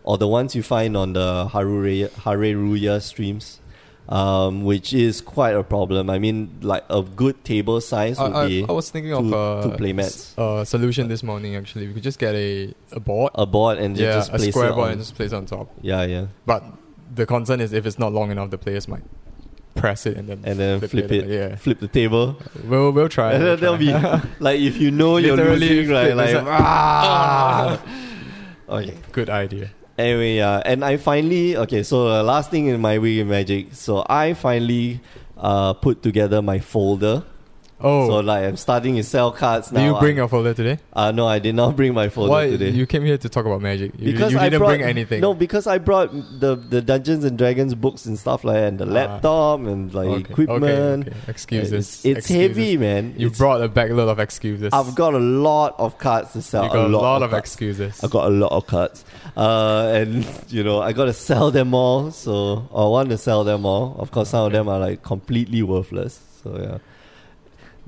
or 0.07 0.17
the 0.17 0.27
ones 0.27 0.55
you 0.55 0.63
find 0.63 0.95
on 0.95 1.11
the 1.13 1.49
Haruruya, 1.53 2.07
Hareruya 2.23 3.01
streams, 3.01 3.59
um, 4.07 4.63
which 4.63 4.93
is 4.93 5.19
quite 5.19 5.53
a 5.53 5.63
problem. 5.63 6.09
I 6.09 6.17
mean, 6.17 6.59
like 6.61 6.85
a 6.89 7.01
good 7.03 7.43
table 7.43 7.81
size 7.81 8.17
I, 8.17 8.23
would 8.23 8.35
I, 8.35 8.47
be 8.47 8.65
I 8.69 8.71
was 8.71 8.89
thinking 8.89 9.11
two- 9.11 9.35
of 9.35 9.63
two 9.65 9.71
a 9.71 9.77
playmats. 9.77 10.37
uh, 10.39 10.63
solution 10.63 11.09
this 11.09 11.23
morning. 11.23 11.55
Actually, 11.57 11.87
we 11.87 11.93
could 11.95 12.03
just 12.03 12.19
get 12.19 12.33
a 12.35 12.73
a 12.93 13.01
board, 13.01 13.31
a 13.35 13.45
board 13.45 13.79
and 13.79 13.97
yeah, 13.97 14.13
just 14.13 14.29
a 14.31 14.37
place 14.37 14.53
square 14.53 14.69
it 14.69 14.75
board, 14.75 14.85
on. 14.87 14.91
and 14.93 15.01
just 15.01 15.15
place 15.15 15.33
it 15.33 15.35
on 15.35 15.45
top. 15.45 15.69
Yeah, 15.81 16.03
yeah, 16.03 16.27
But 16.45 16.63
the 17.13 17.25
concern 17.25 17.59
is 17.59 17.73
if 17.73 17.85
it's 17.85 17.99
not 17.99 18.13
long 18.13 18.31
enough, 18.31 18.49
the 18.49 18.57
players 18.57 18.87
might 18.87 19.03
press 19.75 20.05
it 20.07 20.15
and 20.17 20.27
then 20.29 20.39
and 20.45 20.57
then 20.59 20.79
flip 20.81 21.11
it, 21.11 21.27
Yeah, 21.27 21.55
flip 21.57 21.79
the 21.79 21.87
table. 21.99 22.37
we'll 22.63 22.91
we'll 22.91 23.09
try. 23.09 23.33
And 23.33 23.43
we'll 23.43 23.57
then 23.57 23.77
there'll 23.77 23.77
be 23.77 23.91
like 24.47 24.59
if 24.61 24.77
you 24.77 24.89
know 24.89 25.17
you're 25.17 25.35
losing, 25.35 25.89
right? 25.91 26.15
Like, 26.15 26.35
ah. 26.47 27.81
okay. 28.69 28.95
good 29.11 29.29
idea. 29.29 29.69
Anyway, 29.97 30.35
yeah, 30.37 30.61
and 30.63 30.85
I 30.85 30.97
finally 30.97 31.57
okay. 31.57 31.81
So 31.81 32.09
the 32.09 32.23
last 32.23 32.51
thing 32.51 32.67
in 32.67 32.79
my 32.79 32.99
week 32.99 33.19
in 33.19 33.29
Magic, 33.29 33.73
so 33.73 34.05
I 34.07 34.33
finally 34.33 35.01
uh 35.37 35.73
put 35.73 36.03
together 36.03 36.41
my 36.41 36.59
folder. 36.59 37.23
Oh, 37.79 38.07
So 38.07 38.19
like 38.21 38.43
I'm 38.43 38.57
starting 38.57 38.95
to 38.95 39.03
sell 39.03 39.31
cards 39.31 39.71
now. 39.71 39.79
do 39.81 39.85
you 39.93 39.99
bring 39.99 40.15
I- 40.17 40.21
your 40.21 40.27
folder 40.27 40.53
today? 40.55 40.79
Uh 40.93 41.11
no, 41.11 41.27
I 41.27 41.37
did 41.37 41.53
not 41.53 41.75
bring 41.75 41.93
my 41.93 42.09
folder 42.09 42.31
Why 42.31 42.49
today. 42.49 42.69
you 42.71 42.87
came 42.87 43.03
here 43.05 43.19
to 43.19 43.29
talk 43.29 43.45
about 43.45 43.61
magic? 43.61 43.91
You, 43.99 44.13
because 44.13 44.31
you 44.33 44.39
I 44.39 44.45
didn't 44.45 44.59
brought, 44.61 44.69
bring 44.69 44.81
anything. 44.81 45.21
No, 45.21 45.35
because 45.35 45.67
I 45.67 45.77
brought 45.77 46.09
the 46.39 46.55
the 46.55 46.81
Dungeons 46.81 47.23
and 47.23 47.37
Dragons 47.37 47.75
books 47.75 48.07
and 48.07 48.17
stuff 48.17 48.43
like 48.43 48.55
that, 48.55 48.67
and 48.69 48.79
the 48.79 48.85
Ah. 48.87 48.97
laptop 48.99 49.59
and 49.59 49.93
like 49.93 50.07
Okay, 50.07 50.21
equipment. 50.31 51.07
Okay, 51.07 51.11
okay. 51.11 51.29
Excuses. 51.29 51.73
It's, 51.73 52.05
it's 52.05 52.17
Excuses. 52.25 52.41
heavy, 52.57 52.77
man. 52.77 53.13
You 53.15 53.27
It's- 53.27 53.37
brought 53.37 53.61
a 53.61 53.69
backload 53.69 54.09
of 54.09 54.17
excuses. 54.19 54.69
I've 54.73 54.95
got 54.95 55.13
a 55.13 55.19
lot 55.19 55.75
of 55.77 55.99
cards 55.99 56.33
to 56.33 56.41
sell. 56.41 56.63
you 56.63 56.69
got 56.71 56.85
a 56.85 56.87
lot, 56.87 57.21
of 57.21 57.29
cards. 57.29 57.43
excuses. 57.45 58.03
I 58.03 58.07
got 58.07 58.25
a 58.25 58.33
lot 58.33 58.53
of 58.53 58.65
cards, 58.65 59.05
uh, 59.37 59.91
and 59.93 60.25
you 60.49 60.63
know 60.63 60.81
I 60.81 60.93
got 60.93 61.05
to 61.05 61.13
sell 61.13 61.51
them 61.51 61.75
all. 61.75 62.09
So 62.09 62.67
I 62.73 62.85
want 62.85 63.09
to 63.09 63.19
sell 63.19 63.43
them 63.43 63.67
all. 63.67 63.95
Of 63.99 64.09
course, 64.09 64.29
some 64.29 64.47
of 64.47 64.51
them 64.51 64.67
are 64.67 64.79
like 64.79 65.03
completely 65.03 65.61
worthless. 65.61 66.19
So 66.43 66.57
yeah. 66.59 66.77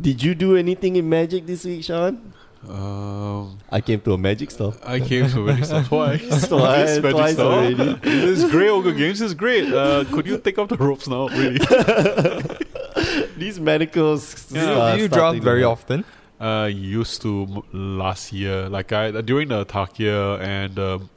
Did 0.02 0.24
you 0.24 0.34
do 0.36 0.56
anything 0.56 0.96
in 0.96 1.10
Magic 1.10 1.46
this 1.46 1.66
week, 1.66 1.84
Sean? 1.84 2.34
Um, 2.68 3.58
I 3.72 3.82
came 3.82 4.00
to 4.02 4.14
a 4.14 4.18
Magic 4.18 4.52
store. 4.52 4.74
I 4.84 5.00
came 5.00 5.30
to 5.30 5.42
a 5.42 5.46
Magic 5.46 5.66
Store 5.66 5.84
twice. 5.94 6.48
Twice- 6.48 7.00
Magic 7.02 7.12
twice 7.12 7.34
Store. 7.34 7.54
already. 7.54 7.94
this 8.04 8.50
Grey 8.52 8.70
Ogre 8.70 8.92
Games 8.94 9.22
is 9.22 9.34
great. 9.34 9.72
Uh, 9.74 10.04
could 10.12 10.26
you 10.28 10.38
take 10.38 10.58
off 10.60 10.70
the 10.70 10.78
ropes 10.78 11.08
now, 11.08 11.28
really? 11.30 11.60
These 13.38 13.60
medicals. 13.60 14.46
Yeah. 14.52 14.62
do 14.62 14.68
you, 14.68 14.74
are 14.82 14.96
do 14.98 15.02
you 15.04 15.08
starting 15.08 15.42
very 15.42 15.62
work. 15.64 15.72
often? 15.72 16.06
Uh, 16.40 16.70
used 16.72 17.22
to 17.22 17.64
last 17.74 18.32
year, 18.32 18.70
like 18.70 18.92
I 18.94 19.12
during 19.22 19.50
the 19.50 19.66
Tarkir 19.66 20.40
and 20.42 20.78
um, 20.80 21.10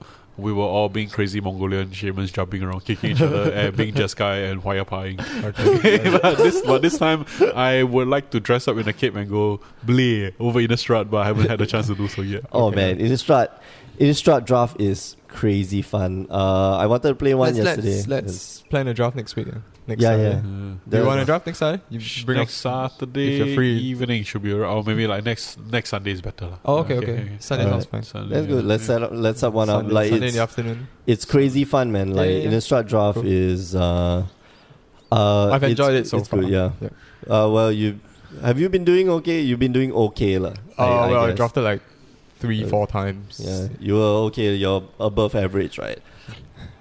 we 0.43 0.53
were 0.53 0.65
all 0.65 0.89
being 0.89 1.09
crazy 1.09 1.41
Mongolian 1.41 1.93
shamans 1.93 2.31
jumping 2.33 2.63
around, 2.63 2.85
kicking 2.85 3.13
each 3.13 3.21
other, 3.21 3.53
and 3.53 3.77
being 3.77 3.95
Jeskai 3.95 4.51
and 4.51 4.63
Huaya 4.63 4.85
Pieing. 4.85 5.21
Okay. 5.45 6.19
but 6.23 6.37
this 6.39 6.61
but 6.63 6.83
this 6.83 6.99
time 6.99 7.25
I 7.55 7.83
would 7.83 8.09
like 8.09 8.31
to 8.31 8.41
dress 8.41 8.69
up 8.69 8.77
in 8.77 8.87
a 8.89 8.93
cape 8.93 9.15
and 9.15 9.29
go 9.29 9.61
bleh 9.87 10.35
over 10.39 10.59
Innistrad, 10.61 11.11
but 11.11 11.19
I 11.19 11.27
haven't 11.27 11.49
had 11.49 11.61
a 11.61 11.67
chance 11.67 11.87
to 11.87 11.95
do 11.95 12.09
so 12.09 12.23
yet. 12.23 12.45
Oh 12.53 12.67
Okay. 12.67 12.77
man, 12.77 12.99
Innistrad, 12.99 13.49
Innistrad 13.99 14.45
draft 14.45 14.81
is 14.81 15.17
crazy 15.29 15.83
fun. 15.83 16.27
Uh, 16.31 16.77
I 16.77 16.87
wanted 16.87 17.09
to 17.09 17.15
play 17.15 17.35
one 17.35 17.55
let's, 17.55 17.65
yesterday. 17.65 17.97
Let's, 18.07 18.27
let's 18.27 18.63
plan 18.63 18.89
a 18.89 18.95
draft 18.95 19.17
next 19.17 19.37
week. 19.37 19.47
Then. 19.47 19.63
Next 19.87 20.01
Yeah, 20.01 20.11
Saturday. 20.11 20.31
yeah. 20.31 20.37
Uh, 20.39 20.75
Do 20.89 20.97
you 20.99 21.05
want 21.07 21.21
to 21.21 21.27
draft 21.27 21.47
next 21.47 21.59
Saturday? 21.59 21.83
You 21.91 21.99
Sh- 22.01 22.23
bring 22.25 22.39
next 22.39 22.65
up. 22.67 22.93
Saturday 22.93 23.41
if 23.41 23.47
you're 23.47 23.57
free. 23.57 23.79
evening 23.79 24.23
should 24.23 24.43
be 24.43 24.53
or 24.53 24.83
maybe 24.85 25.07
like 25.09 25.25
next 25.25 25.59
next 25.59 25.91
Sunday 25.91 26.13
is 26.13 26.21
better. 26.23 26.47
lah. 26.47 26.59
Oh, 26.65 26.77
okay, 26.87 26.99
okay. 26.99 27.31
Sunday 27.41 27.65
Alright. 27.65 27.83
sounds 27.83 27.87
fine. 27.91 28.03
Sunday, 28.05 28.35
That's 28.35 28.47
good. 28.47 28.63
yeah. 28.63 28.69
Let's 28.69 28.85
set 28.85 29.03
up. 29.03 29.11
Let's 29.13 29.41
set 29.41 29.53
one 29.53 29.67
Sunday, 29.67 29.87
up. 29.89 29.93
Like 29.93 30.11
Sunday 30.11 30.29
in 30.29 30.35
the 30.35 30.43
afternoon. 30.43 30.87
it's 31.07 31.25
crazy 31.25 31.65
fun, 31.65 31.91
man. 31.91 32.15
Like 32.15 32.31
yeah, 32.31 32.37
yeah. 32.37 32.49
Innistrad 32.51 32.87
draft 32.87 33.17
Cool. 33.19 33.27
is. 33.27 33.75
Uh, 33.75 34.25
uh, 35.11 35.51
I've 35.51 35.63
enjoyed 35.65 35.95
it 35.95 36.07
so 36.07 36.19
it's 36.19 36.29
far. 36.29 36.41
Good, 36.41 36.51
yeah. 36.51 36.71
Yeah. 36.81 36.89
Uh, 37.29 37.49
well, 37.51 37.73
you 37.73 37.99
have 38.41 38.59
you 38.61 38.69
been 38.69 38.85
doing 38.85 39.11
okay? 39.19 39.41
You've 39.41 39.59
been 39.61 39.73
doing 39.73 39.93
okay, 39.93 40.39
lah. 40.39 40.55
Oh 40.79 40.85
I, 40.87 41.11
well, 41.11 41.25
I 41.25 41.29
guess. 41.31 41.37
drafted 41.37 41.65
like 41.65 41.83
three, 42.39 42.63
Uh, 42.65 42.69
four 42.69 42.87
times. 42.87 43.41
Yeah, 43.43 43.67
you 43.81 43.95
were 43.99 44.31
okay. 44.31 44.55
You're 44.55 44.85
above 45.01 45.35
average, 45.35 45.77
right? 45.79 45.99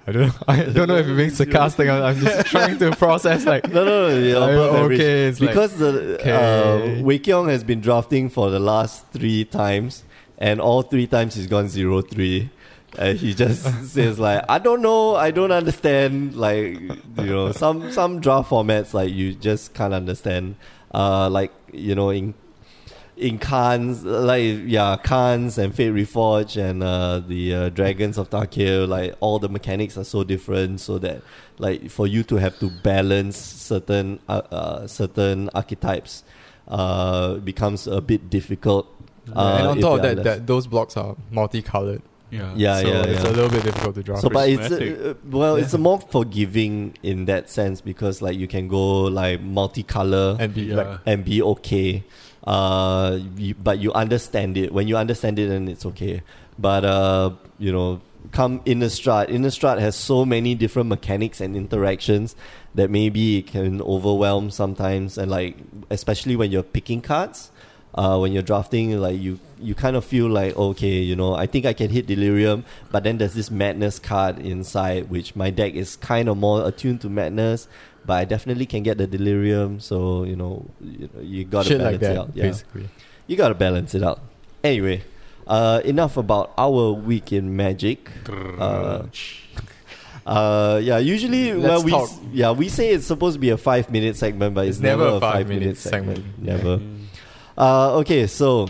I 0.06 0.12
don't 0.12 0.22
know. 0.28 0.34
I 0.48 0.62
don't 0.64 0.88
know 0.88 0.96
if 0.96 1.06
you're 1.06 1.30
the 1.30 1.46
casting. 1.46 1.88
I'm, 1.88 2.18
just 2.18 2.46
trying 2.50 2.78
to 2.78 2.94
process 2.96 3.44
like. 3.46 3.68
No, 3.68 3.84
no, 3.84 4.08
no. 4.08 4.18
You're 4.18 4.42
I'm 4.42 4.50
above 4.50 4.74
average. 4.76 5.00
okay, 5.00 5.26
it's 5.28 5.40
like- 5.40 5.50
because 5.50 5.76
the 5.76 6.18
okay. 6.20 6.98
uh, 6.98 7.02
Wei 7.02 7.18
Kyung 7.18 7.48
has 7.48 7.62
been 7.62 7.80
drafting 7.80 8.28
for 8.28 8.50
the 8.50 8.58
last 8.60 9.06
three 9.12 9.44
times, 9.44 10.04
and 10.38 10.60
all 10.60 10.82
three 10.82 11.06
times 11.06 11.34
he's 11.34 11.46
gone 11.46 11.68
zero 11.68 12.02
three. 12.02 12.50
And 12.98 13.18
he 13.18 13.32
just 13.32 13.62
says 13.92 14.18
like, 14.18 14.44
I 14.48 14.58
don't 14.58 14.82
know, 14.82 15.14
I 15.14 15.30
don't 15.30 15.52
understand. 15.52 16.34
Like 16.34 16.80
you 16.80 17.00
know, 17.16 17.52
some 17.52 17.90
some 17.92 18.20
draft 18.20 18.50
formats 18.50 18.92
like 18.92 19.12
you 19.12 19.34
just 19.34 19.72
can't 19.72 19.94
understand. 19.94 20.56
Uh, 20.92 21.30
like 21.30 21.52
you 21.72 21.94
know, 21.94 22.10
in 22.10 22.34
in 23.22 23.38
Khans, 23.38 24.04
like 24.04 24.62
yeah, 24.66 24.96
Khans 24.96 25.56
and 25.58 25.74
Fate 25.74 25.92
Reforged 25.92 26.56
and 26.56 26.82
uh, 26.82 27.20
the 27.20 27.54
uh, 27.54 27.68
Dragons 27.70 28.18
of 28.18 28.28
Tarkir, 28.30 28.86
like 28.88 29.14
all 29.20 29.38
the 29.38 29.48
mechanics 29.48 29.96
are 29.96 30.04
so 30.04 30.24
different, 30.24 30.80
so 30.80 30.98
that 30.98 31.22
like 31.58 31.88
for 31.90 32.06
you 32.06 32.22
to 32.24 32.36
have 32.36 32.58
to 32.58 32.70
balance 32.82 33.36
certain 33.36 34.18
uh, 34.28 34.42
uh, 34.50 34.86
certain 34.86 35.48
archetypes 35.54 36.24
uh, 36.68 37.34
becomes 37.36 37.86
a 37.86 38.00
bit 38.00 38.28
difficult. 38.28 38.86
Uh, 39.34 39.56
and 39.58 39.68
on 39.68 39.78
if 39.78 39.82
top 39.82 39.94
of 39.96 40.02
that, 40.02 40.24
that, 40.24 40.46
those 40.46 40.66
blocks 40.66 40.96
are 40.96 41.16
multicolored. 41.30 42.02
Yeah. 42.32 42.54
Yeah, 42.56 42.80
so 42.80 42.88
yeah, 42.88 43.02
it's 43.04 43.24
yeah. 43.24 43.30
a 43.30 43.32
little 43.32 43.50
bit 43.50 43.62
difficult 43.62 43.94
to 43.96 44.02
draw. 44.02 44.16
So, 44.16 44.30
but 44.30 44.48
it's 44.48 44.68
prismatic. 44.68 44.98
uh, 44.98 45.08
uh, 45.10 45.14
well, 45.26 45.56
it's 45.56 45.74
a 45.74 45.78
more 45.78 46.00
forgiving 46.00 46.96
in 47.02 47.26
that 47.26 47.50
sense 47.50 47.82
because 47.82 48.22
like 48.22 48.38
you 48.38 48.48
can 48.48 48.68
go 48.68 49.02
like 49.02 49.40
multicolor 49.42 50.38
and 50.40 50.54
be 50.54 50.62
Yeah. 50.62 50.76
like 50.76 51.00
and 51.04 51.24
be 51.24 51.42
okay. 51.42 52.02
Uh, 52.44 53.20
you, 53.36 53.54
but 53.54 53.78
you 53.78 53.92
understand 53.92 54.56
it. 54.56 54.72
When 54.72 54.88
you 54.88 54.96
understand 54.96 55.38
it, 55.38 55.48
then 55.48 55.68
it's 55.68 55.86
okay. 55.86 56.22
But 56.58 56.84
uh, 56.84 57.30
you 57.58 57.72
know, 57.72 58.00
come 58.32 58.60
Innistrad. 58.60 59.28
Innistrad 59.28 59.78
has 59.78 59.94
so 59.94 60.24
many 60.24 60.54
different 60.54 60.88
mechanics 60.88 61.40
and 61.40 61.54
interactions 61.54 62.34
that 62.74 62.90
maybe 62.90 63.38
it 63.38 63.46
can 63.46 63.80
overwhelm 63.82 64.50
sometimes, 64.50 65.18
and 65.18 65.30
like 65.30 65.56
especially 65.90 66.34
when 66.34 66.50
you're 66.50 66.64
picking 66.64 67.00
cards. 67.00 67.51
Uh, 67.94 68.18
when 68.18 68.32
you're 68.32 68.42
drafting, 68.42 68.98
like 68.98 69.20
you, 69.20 69.38
you 69.60 69.74
kind 69.74 69.96
of 69.96 70.04
feel 70.04 70.26
like 70.26 70.56
okay, 70.56 71.00
you 71.00 71.14
know, 71.14 71.34
I 71.34 71.44
think 71.44 71.66
I 71.66 71.74
can 71.74 71.90
hit 71.90 72.06
Delirium, 72.06 72.64
but 72.90 73.04
then 73.04 73.18
there's 73.18 73.34
this 73.34 73.50
Madness 73.50 73.98
card 73.98 74.38
inside, 74.38 75.10
which 75.10 75.36
my 75.36 75.50
deck 75.50 75.74
is 75.74 75.96
kind 75.96 76.30
of 76.30 76.38
more 76.38 76.66
attuned 76.66 77.02
to 77.02 77.10
Madness, 77.10 77.68
but 78.06 78.14
I 78.14 78.24
definitely 78.24 78.64
can 78.64 78.82
get 78.82 78.96
the 78.96 79.06
Delirium. 79.06 79.78
So 79.78 80.24
you 80.24 80.36
know, 80.36 80.64
you, 80.80 81.10
you 81.20 81.44
gotta 81.44 81.68
shit 81.68 81.78
balance 81.78 82.02
like 82.02 82.10
it 82.10 82.16
out. 82.16 82.30
Yeah, 82.34 82.42
basically. 82.44 82.88
you 83.26 83.36
gotta 83.36 83.54
balance 83.54 83.94
it 83.94 84.02
out. 84.02 84.20
Anyway, 84.64 85.02
uh, 85.46 85.82
enough 85.84 86.16
about 86.16 86.54
our 86.56 86.92
week 86.92 87.30
in 87.30 87.54
Magic. 87.56 88.10
Uh, 88.58 89.02
Uh, 90.24 90.78
yeah, 90.82 90.98
usually 90.98 91.52
well 91.52 91.82
we 91.82 91.90
talk. 91.90 92.08
yeah 92.32 92.52
we 92.52 92.68
say 92.68 92.90
it's 92.90 93.06
supposed 93.06 93.34
to 93.34 93.40
be 93.40 93.50
a 93.50 93.56
five 93.58 93.90
minute 93.90 94.16
segment, 94.16 94.54
but 94.54 94.68
it's, 94.68 94.78
never, 94.78 95.04
a 95.04 95.20
five 95.20 95.48
minute 95.48 95.76
segment. 95.76 96.24
Never. 96.38 96.80
Uh, 97.56 97.96
okay, 97.98 98.26
so 98.26 98.68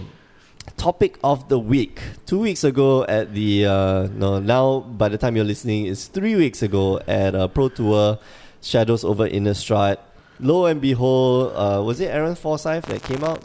topic 0.77 1.19
of 1.23 1.49
the 1.49 1.59
week. 1.59 2.01
Two 2.27 2.41
weeks 2.41 2.65
ago 2.65 3.05
at 3.05 3.35
the 3.35 3.67
uh, 3.67 4.09
no 4.13 4.41
now 4.41 4.81
by 4.81 5.09
the 5.09 5.19
time 5.19 5.37
you're 5.37 5.45
listening, 5.45 5.87
it's 5.87 6.07
three 6.07 6.35
weeks 6.35 6.63
ago 6.63 6.99
at 7.07 7.35
uh, 7.35 7.47
Pro 7.49 7.69
Tour 7.69 8.19
Shadows 8.61 9.05
over 9.05 9.29
Innistrad. 9.29 9.99
Lo 10.41 10.67
and 10.67 10.81
behold, 10.81 11.53
uh, 11.55 11.83
was 11.85 12.01
it 12.01 12.07
Aaron 12.07 12.35
Forsythe 12.35 12.85
that 12.87 13.03
came 13.03 13.23
out? 13.23 13.41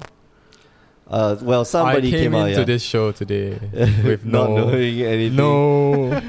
Uh, 1.09 1.37
well, 1.41 1.63
somebody 1.63 2.09
I 2.09 2.11
came, 2.11 2.19
came, 2.19 2.35
out 2.35 2.47
into 2.49 2.59
yeah. 2.61 2.65
this 2.65 2.83
show 2.83 3.11
today 3.13 3.57
with 4.03 4.25
not 4.25 4.49
no, 4.49 4.57
knowing 4.57 5.01
anything. 5.01 5.35
no, 5.37 6.19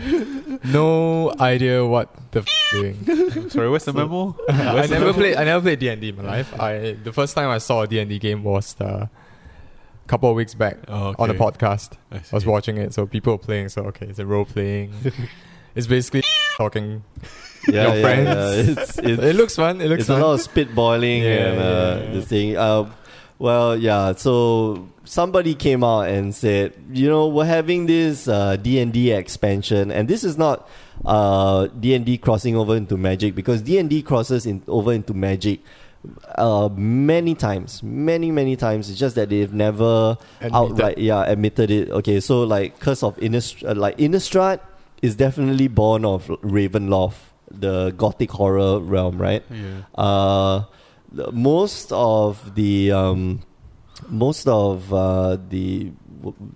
no 0.64 1.34
idea 1.40 1.84
what 1.84 2.14
the 2.30 2.40
f- 2.40 2.46
doing. 2.72 3.50
Sorry, 3.50 3.68
where's 3.68 3.84
the 3.84 3.92
memo? 3.92 4.36
I 4.48 4.74
Where's 4.74 4.88
the 4.90 4.98
never 4.98 5.12
played. 5.12 5.36
I 5.36 5.44
never 5.44 5.62
played 5.62 5.78
D 5.80 5.88
and 5.88 6.00
D 6.00 6.10
in 6.10 6.16
my 6.16 6.22
life. 6.22 6.60
I 6.60 6.96
the 7.02 7.12
first 7.12 7.34
time 7.34 7.48
I 7.50 7.58
saw 7.58 7.82
a 7.82 7.86
D 7.88 7.98
and 7.98 8.08
D 8.08 8.18
game 8.18 8.44
was 8.44 8.76
a 8.80 9.10
couple 10.06 10.30
of 10.30 10.36
weeks 10.36 10.54
back 10.54 10.76
Oh, 10.86 11.14
on 11.18 11.28
a 11.30 11.34
podcast. 11.34 11.94
I 12.12 12.16
I 12.16 12.20
was 12.32 12.46
watching 12.46 12.76
it, 12.76 12.94
so 12.94 13.06
people 13.06 13.32
were 13.32 13.38
playing. 13.38 13.70
So 13.70 13.82
okay, 13.86 14.06
it's 14.06 14.18
a 14.20 14.26
role 14.26 14.44
playing. 14.44 14.92
it's 15.74 15.86
basically 15.88 16.22
talking. 16.56 17.02
Yeah, 17.66 17.88
your 17.88 17.96
yeah, 17.96 18.02
friends. 18.02 18.28
yeah. 18.28 18.72
It's, 18.82 18.98
it's, 18.98 19.22
it 19.22 19.34
looks 19.36 19.56
fun. 19.56 19.80
It 19.80 19.88
looks 19.88 20.02
it's 20.02 20.08
a 20.10 20.16
lot 20.18 20.34
of 20.34 20.40
spitballing 20.40 21.22
Yeah, 21.22 21.30
and 21.30 21.58
uh, 21.58 21.62
yeah, 21.62 22.04
yeah. 22.06 22.12
this 22.12 22.24
thing. 22.26 22.56
Uh, 22.56 22.90
well, 23.38 23.76
yeah. 23.76 24.14
So 24.14 24.88
somebody 25.04 25.54
came 25.54 25.84
out 25.84 26.08
and 26.08 26.34
said, 26.34 26.74
you 26.92 27.08
know, 27.08 27.28
we're 27.28 27.46
having 27.46 27.86
this 27.86 28.28
uh, 28.28 28.56
D 28.56 28.78
and 28.80 28.92
D 28.92 29.12
expansion, 29.12 29.90
and 29.90 30.08
this 30.08 30.24
is 30.24 30.36
not 30.36 30.68
uh, 31.04 31.66
D 31.68 31.94
and 31.94 32.04
D 32.04 32.18
crossing 32.18 32.56
over 32.56 32.76
into 32.76 32.96
Magic 32.96 33.34
because 33.34 33.62
D 33.62 33.78
and 33.78 33.88
D 33.88 34.02
crosses 34.02 34.46
in, 34.46 34.62
over 34.68 34.92
into 34.92 35.14
Magic. 35.14 35.60
Uh, 36.36 36.68
many 36.74 37.34
times, 37.34 37.82
many 37.82 38.30
many 38.30 38.54
times. 38.54 38.88
It's 38.88 38.98
just 38.98 39.16
that 39.16 39.30
they've 39.30 39.52
never 39.52 40.16
Admitted. 40.40 40.54
outright, 40.54 40.98
yeah, 40.98 41.24
admitted 41.26 41.70
it. 41.72 41.90
Okay, 41.90 42.20
so 42.20 42.44
like 42.44 42.78
Curse 42.78 43.02
of 43.02 43.16
Innistrad, 43.16 43.70
uh, 43.70 43.74
like 43.74 43.98
Innistrad 43.98 44.60
is 45.02 45.16
definitely 45.16 45.66
born 45.66 46.04
of 46.04 46.28
Ravenloft, 46.28 47.16
the 47.50 47.90
gothic 47.90 48.30
horror 48.30 48.78
realm, 48.78 49.20
right? 49.20 49.42
Yeah. 49.50 49.82
Uh, 50.00 50.64
most 51.32 51.92
of 51.92 52.54
the 52.54 52.92
um, 52.92 53.40
most 54.08 54.46
of 54.46 54.92
uh, 54.92 55.36
the 55.48 55.92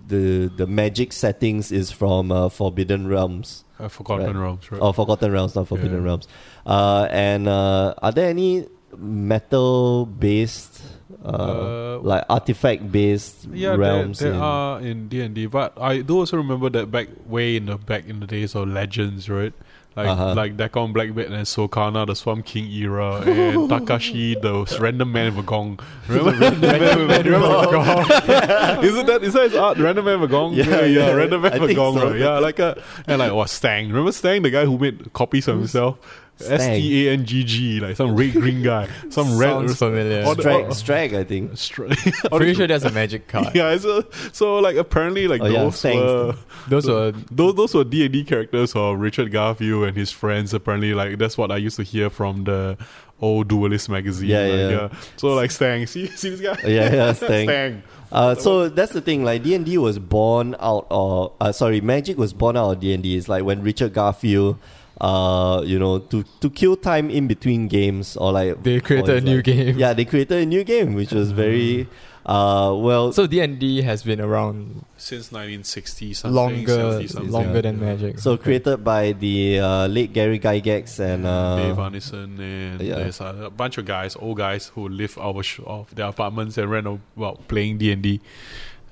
the 0.07 0.51
the 0.55 0.67
magic 0.67 1.13
settings 1.13 1.71
is 1.71 1.91
from 1.91 2.31
uh, 2.31 2.49
Forbidden 2.49 3.07
Realms 3.07 3.63
Uh, 3.79 3.87
Forgotten 3.89 4.37
Right. 4.37 4.43
Realms, 4.43 4.71
right? 4.71 4.81
or 4.81 4.93
Forgotten 4.93 5.31
Realms, 5.31 5.55
not 5.55 5.67
Forbidden 5.67 5.99
Yeah. 5.99 6.07
Realms. 6.07 6.27
Uh, 6.65 7.07
and 7.11 7.47
uh, 7.47 7.93
are 8.01 8.11
there 8.11 8.29
any 8.29 8.67
metal 8.95 10.05
based, 10.05 10.81
uh, 11.25 11.27
Uh, 11.27 11.99
like 12.03 12.23
artifact 12.29 12.91
based 12.91 13.47
yeah, 13.51 13.75
realms? 13.75 14.19
there, 14.19 14.31
there 14.31 14.37
in- 14.37 14.43
are 14.43 14.79
in 14.81 15.07
D 15.09 15.21
and 15.21 15.33
D, 15.35 15.47
but 15.47 15.73
I 15.79 16.01
do 16.01 16.19
also 16.19 16.37
remember 16.37 16.69
that 16.69 16.91
back 16.91 17.07
way 17.27 17.55
in 17.57 17.65
the 17.65 17.77
back 17.77 18.05
in 18.07 18.19
the 18.19 18.27
days 18.27 18.55
of 18.55 18.67
Legends, 18.69 19.27
right? 19.29 19.53
Like 19.95 20.07
Uh-huh. 20.07 20.33
like 20.33 20.57
Dakkon 20.57 20.91
Blackbeard 20.91 21.31
and 21.31 21.45
Sol'kanar, 21.45 22.07
the 22.07 22.15
Swamp 22.15 22.45
King 22.45 22.65
era, 22.71 23.17
and 23.17 23.69
Takashi, 23.69 24.33
the 24.41 24.65
random 24.81 25.11
man 25.11 25.35
with 25.35 25.45
a 25.45 25.47
gong. 25.47 25.79
Remember 26.07 26.31
random 26.39 26.67
man 26.67 27.23
with 27.25 27.29
a 27.29 27.71
gong? 27.71 28.83
Isn't 28.83 29.05
that 29.05 29.23
is 29.23 29.33
that 29.33 29.43
his 29.43 29.55
art? 29.55 29.77
Random 29.77 30.05
man 30.05 30.19
with 30.21 30.31
a 30.31 30.33
gong? 30.33 30.53
Yeah, 30.53 30.65
yeah, 30.81 30.85
yeah, 30.85 31.11
random 31.11 31.41
man 31.43 31.61
with 31.61 31.69
a 31.71 31.73
gong, 31.75 31.93
so. 31.97 32.09
right? 32.09 32.19
Yeah, 32.19 32.39
like 32.39 32.59
a 32.59 32.81
and 33.05 33.19
like 33.19 33.33
what 33.33 33.47
Stangg. 33.49 33.87
Remember 33.89 34.11
Stangg, 34.11 34.41
the 34.43 34.49
guy 34.49 34.65
who 34.65 34.77
made 34.79 35.13
copies 35.13 35.47
of 35.47 35.57
himself? 35.59 35.99
Stangg? 36.39 36.51
S 36.59 36.65
T 36.67 37.07
A 37.07 37.13
N 37.13 37.25
G 37.25 37.43
G, 37.43 37.79
like 37.79 37.95
some 37.95 38.15
red 38.15 38.33
green 38.33 38.63
guy, 38.63 38.87
some 39.09 39.37
red. 39.37 39.49
Sounds 39.51 39.77
familiar. 39.77 40.23
all 40.25 40.35
the- 40.35 40.43
Strag, 40.43 40.63
all- 40.65 40.69
Strag, 40.71 41.13
I 41.17 41.23
think. 41.23 41.57
Stra- 41.57 41.89
I'm 42.31 42.37
pretty 42.37 42.53
sure 42.55 42.67
there's 42.67 42.83
a 42.83 42.91
magic 42.91 43.27
card. 43.27 43.49
yeah, 43.55 43.77
so, 43.77 44.03
so 44.31 44.57
like 44.59 44.75
apparently 44.75 45.27
like 45.27 45.41
Oh, 45.41 45.51
those 45.51 45.81
thanks. 45.81 46.01
were 46.01 46.35
Those 46.67 46.87
were 46.87 47.11
those 47.31 47.55
those 47.55 47.73
were 47.75 47.83
D 47.83 48.03
and 48.05 48.13
D 48.13 48.23
characters 48.23 48.73
of 48.75 48.99
Richard 48.99 49.31
Garfield 49.31 49.85
and 49.85 49.95
his 49.97 50.11
friends. 50.11 50.53
Apparently, 50.53 50.93
like 50.93 51.17
that's 51.17 51.37
what 51.37 51.51
I 51.51 51.57
used 51.57 51.75
to 51.77 51.83
hear 51.83 52.09
from 52.09 52.43
the 52.45 52.77
old 53.21 53.47
Duelist 53.47 53.87
magazine. 53.89 54.29
Yeah, 54.29 54.39
like, 54.47 54.91
yeah. 54.91 54.99
So 55.17 55.33
like 55.35 55.49
Stangg, 55.51 55.87
see 55.87 56.07
see 56.07 56.29
this 56.29 56.41
guy. 56.41 56.57
Yeah, 56.67 56.93
yeah, 56.93 57.11
Stangg. 57.13 57.47
Stangg. 57.47 57.81
Uh, 58.11 58.35
so 58.35 58.69
that's 58.69 58.91
the 58.93 59.01
thing. 59.01 59.23
Like 59.23 59.43
D 59.43 59.55
and 59.55 59.65
D 59.65 59.77
was 59.77 59.97
born 59.99 60.55
out 60.59 60.87
of. 60.91 61.33
Uh, 61.39 61.51
sorry, 61.51 61.79
Magic 61.81 62.17
was 62.17 62.33
born 62.33 62.57
out 62.57 62.71
of 62.71 62.79
D 62.79 62.93
and 62.93 63.01
D. 63.03 63.15
It's 63.17 63.27
like 63.29 63.43
when 63.43 63.61
Richard 63.63 63.93
Garfield, 63.93 64.57
uh, 65.03 65.59
you 65.67 65.75
know, 65.77 65.99
to 65.99 66.23
to 66.39 66.47
kill 66.49 66.79
time 66.79 67.09
in 67.11 67.27
between 67.27 67.67
games 67.67 68.15
or 68.15 68.31
like 68.31 68.63
they 68.63 68.79
created 68.79 69.19
a 69.19 69.21
new 69.21 69.43
like- 69.43 69.45
game. 69.51 69.75
Yeah, 69.77 69.91
they 69.91 70.05
created 70.07 70.37
a 70.39 70.45
new 70.47 70.63
game, 70.63 70.93
which 70.95 71.11
was 71.11 71.31
very, 71.35 71.87
uh, 72.25 72.71
well. 72.71 73.11
So 73.11 73.27
D 73.27 73.41
and 73.43 73.59
D 73.59 73.81
has 73.83 74.03
been 74.07 74.21
around 74.23 74.85
Since 74.95 75.35
1960 75.35 76.13
something, 76.13 76.31
longer, 76.31 77.03
70 77.03 77.07
something. 77.11 77.31
longer 77.35 77.55
yeah. 77.59 77.61
than 77.67 77.79
Magic. 77.83 78.19
So 78.23 78.31
Okay. 78.39 78.43
created 78.63 78.79
by 78.87 79.11
the 79.11 79.59
uh, 79.59 79.87
late 79.91 80.13
Gary 80.15 80.39
Gygax 80.39 80.99
and 81.03 81.27
uh, 81.27 81.59
Dave 81.59 81.75
Arneson 81.75 82.39
and 82.39 82.79
yeah. 82.79 82.95
there's 83.03 83.19
a 83.19 83.51
bunch 83.51 83.75
of 83.77 83.83
guys, 83.83 84.15
old 84.15 84.37
guys 84.39 84.71
who 84.71 84.87
live 84.87 85.17
out 85.19 85.35
of, 85.35 85.59
of 85.67 85.93
their 85.93 86.07
apartments 86.07 86.55
and 86.57 86.71
ran 86.71 86.87
about 86.87 87.43
playing 87.51 87.77
D 87.77 87.91
and 87.91 88.01
D. 88.01 88.21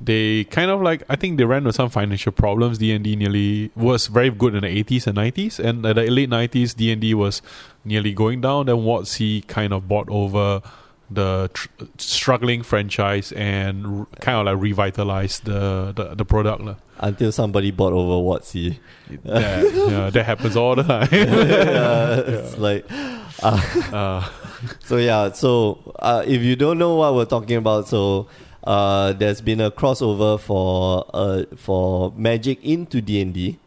They 0.03 0.45
kind 0.45 0.71
of 0.71 0.81
like 0.81 1.03
I 1.09 1.15
think 1.15 1.37
they 1.37 1.43
ran 1.45 1.63
with 1.63 1.75
some 1.75 1.89
financial 1.89 2.31
problems. 2.31 2.79
D 2.79 2.91
and 2.91 3.03
D 3.03 3.15
nearly 3.15 3.71
was 3.75 4.07
very 4.07 4.31
good 4.31 4.55
in 4.55 4.61
the 4.61 4.67
eighties 4.67 5.05
and 5.05 5.15
nineties, 5.15 5.59
and 5.59 5.85
at 5.85 5.95
the 5.95 6.09
late 6.09 6.29
nineties, 6.29 6.73
D 6.73 6.91
and 6.91 6.99
D 7.01 7.13
was 7.13 7.41
nearly 7.85 8.11
going 8.13 8.41
down. 8.41 8.65
Then 8.65 8.77
WotC 8.77 9.45
kind 9.47 9.73
of 9.73 9.87
bought 9.87 10.09
over 10.09 10.61
the 11.13 11.49
tr- 11.53 11.67
struggling 11.97 12.63
franchise 12.63 13.31
and 13.33 13.85
r- 13.85 14.07
kind 14.21 14.37
of 14.39 14.45
like 14.45 14.63
revitalized 14.63 15.45
the 15.45 15.91
the, 15.95 16.15
the 16.15 16.25
product. 16.25 16.61
lah. 16.63 16.75
until 16.99 17.31
somebody 17.31 17.69
bought 17.69 17.93
over 17.93 18.13
WotC. 18.23 18.79
That, 19.25 19.73
yeah, 19.91 20.09
that 20.09 20.25
happens 20.25 20.55
all 20.55 20.75
the 20.75 20.83
time. 20.83 21.09
yeah, 21.11 22.15
it's 22.15 22.57
like 22.57 22.85
uh, 23.43 24.27
so 24.79 24.97
yeah 24.97 25.31
so 25.31 25.79
uh, 25.99 26.23
if 26.25 26.41
you 26.41 26.55
don't 26.55 26.77
know 26.77 26.95
what 26.95 27.13
we're 27.13 27.25
talking 27.25 27.57
about 27.57 27.87
so 27.87 28.27
uh, 28.63 29.13
there's 29.13 29.41
been 29.41 29.59
a 29.59 29.71
crossover 29.71 30.39
for 30.39 31.05
uh, 31.13 31.43
for 31.55 32.13
magic 32.15 32.63
into 32.63 33.01
d&d 33.01 33.57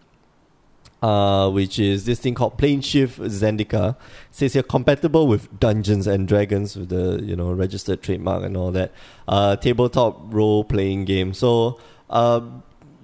uh, 1.03 1.51
which 1.51 1.79
is 1.79 2.07
this 2.07 2.19
thing 2.19 2.35
called 2.35 2.57
plane 2.57 2.81
shift 2.81 3.21
zendikar 3.21 3.91
It 3.91 3.97
says 4.31 4.53
here 4.55 4.63
compatible 4.63 5.27
with 5.27 5.61
dungeons 5.61 6.07
and 6.07 6.27
dragons 6.27 6.77
with 6.77 6.89
the 6.89 7.21
you 7.23 7.37
know 7.37 7.53
registered 7.53 8.03
trademark 8.03 8.45
and 8.45 8.57
all 8.57 8.71
that 8.73 8.93
uh, 9.29 9.57
tabletop 9.57 10.33
role 10.33 10.65
playing 10.65 11.05
game 11.05 11.35
so 11.35 11.79
uh, 12.11 12.41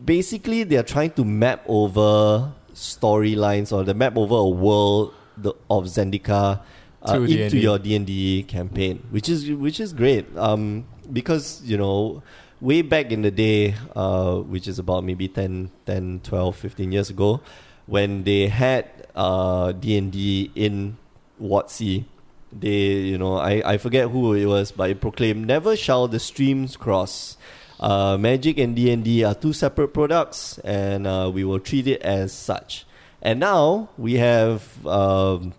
basically 0.05 0.65
they're 0.65 0.83
trying 0.83 1.11
to 1.11 1.25
map 1.25 1.63
over 1.67 2.53
storylines 2.73 3.73
or 3.73 3.85
the 3.85 3.95
map 3.95 4.17
over 4.17 4.37
a 4.37 4.49
world 4.49 5.13
the, 5.37 5.53
of 5.69 5.85
zendikar 5.85 6.61
uh, 7.03 7.15
into 7.15 7.51
D&D. 7.51 7.61
your 7.61 7.79
D 7.79 7.97
and 7.97 8.07
D 8.07 8.43
campaign, 8.43 9.07
which 9.11 9.29
is 9.29 9.51
which 9.51 9.81
is 9.81 9.93
great. 9.93 10.27
Um, 10.37 10.87
because 11.13 11.63
you 11.65 11.77
know, 11.77 12.23
way 12.61 12.83
back 12.83 13.11
in 13.11 13.23
the 13.23 13.31
day, 13.31 13.75
uh, 13.97 14.37
which 14.37 14.69
is 14.69 14.79
about 14.79 15.05
maybe 15.05 15.29
10, 15.29 15.71
10, 15.87 16.21
12, 16.23 16.57
15 16.57 16.93
years 16.93 17.11
ago, 17.11 17.41
when 17.87 18.25
they 18.25 18.49
had 18.49 18.87
uh 19.15 19.73
D 19.73 19.99
and 19.99 20.13
D 20.13 20.51
in 20.55 20.97
WotC, 21.43 22.05
they 22.53 22.93
you 22.93 23.19
know 23.19 23.37
I 23.37 23.75
I 23.75 23.79
forget 23.79 24.11
who 24.11 24.35
it 24.35 24.47
was, 24.47 24.73
but 24.73 24.91
it 24.91 25.01
proclaimed 25.01 25.47
never 25.47 25.77
shall 25.77 26.09
the 26.09 26.21
streams 26.21 26.77
cross. 26.77 27.37
Uh, 27.81 28.19
Magic 28.19 28.59
and 28.59 28.77
D 28.77 28.93
and 28.93 29.03
D 29.03 29.25
are 29.25 29.35
two 29.35 29.53
separate 29.53 29.95
products, 29.95 30.59
and 30.59 31.07
uh, 31.07 31.31
we 31.33 31.45
will 31.45 31.61
treat 31.61 31.87
it 31.87 32.03
as 32.03 32.33
such. 32.33 32.85
And 33.23 33.41
now 33.41 33.89
we 33.97 34.15
have. 34.15 34.87
Um, 34.87 35.55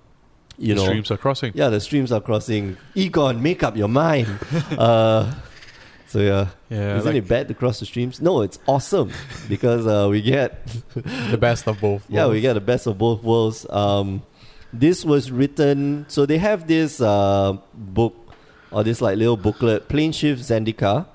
you 0.62 0.74
the 0.76 0.82
know, 0.82 0.86
streams 0.88 1.12
are 1.12 1.17
crossing. 1.17 1.52
yeah, 1.56 1.69
the 1.69 1.80
streams 1.80 2.12
are 2.12 2.21
crossing. 2.21 2.78
Egon, 2.95 3.41
make 3.41 3.63
up 3.63 3.76
your 3.76 3.88
mind. 3.88 4.28
uh, 4.78 5.34
so 6.08 6.19
yeah, 6.19 6.47
Yeah, 6.69 6.97
isn't 6.97 7.06
like- 7.13 7.24
it 7.24 7.28
bad 7.28 7.47
to 7.47 7.54
cross 7.54 7.80
the 7.80 7.86
streams? 7.86 8.21
No, 8.21 8.41
it's 8.41 8.60
awesome 8.67 9.12
because 9.50 9.88
uh, 9.88 10.08
we 10.10 10.21
get 10.21 10.65
the 11.32 11.38
best 11.38 11.67
of 11.67 11.80
both. 11.80 12.06
yeah 12.10 12.28
we 12.28 12.41
get 12.41 12.54
the 12.54 12.62
best 12.62 12.86
of 12.88 12.97
both 12.97 13.24
worlds. 13.24 13.65
Um, 13.69 14.21
this 14.74 15.04
was 15.04 15.32
written 15.32 16.06
so 16.08 16.26
they 16.26 16.38
have 16.38 16.67
this 16.67 17.02
uh, 17.02 17.58
book 17.74 18.15
or 18.71 18.84
this 18.84 19.02
like 19.02 19.17
little 19.17 19.38
booklet, 19.38 19.88
Plane 19.89 20.12
Shift 20.13 20.41
Zendikar. 20.41 21.08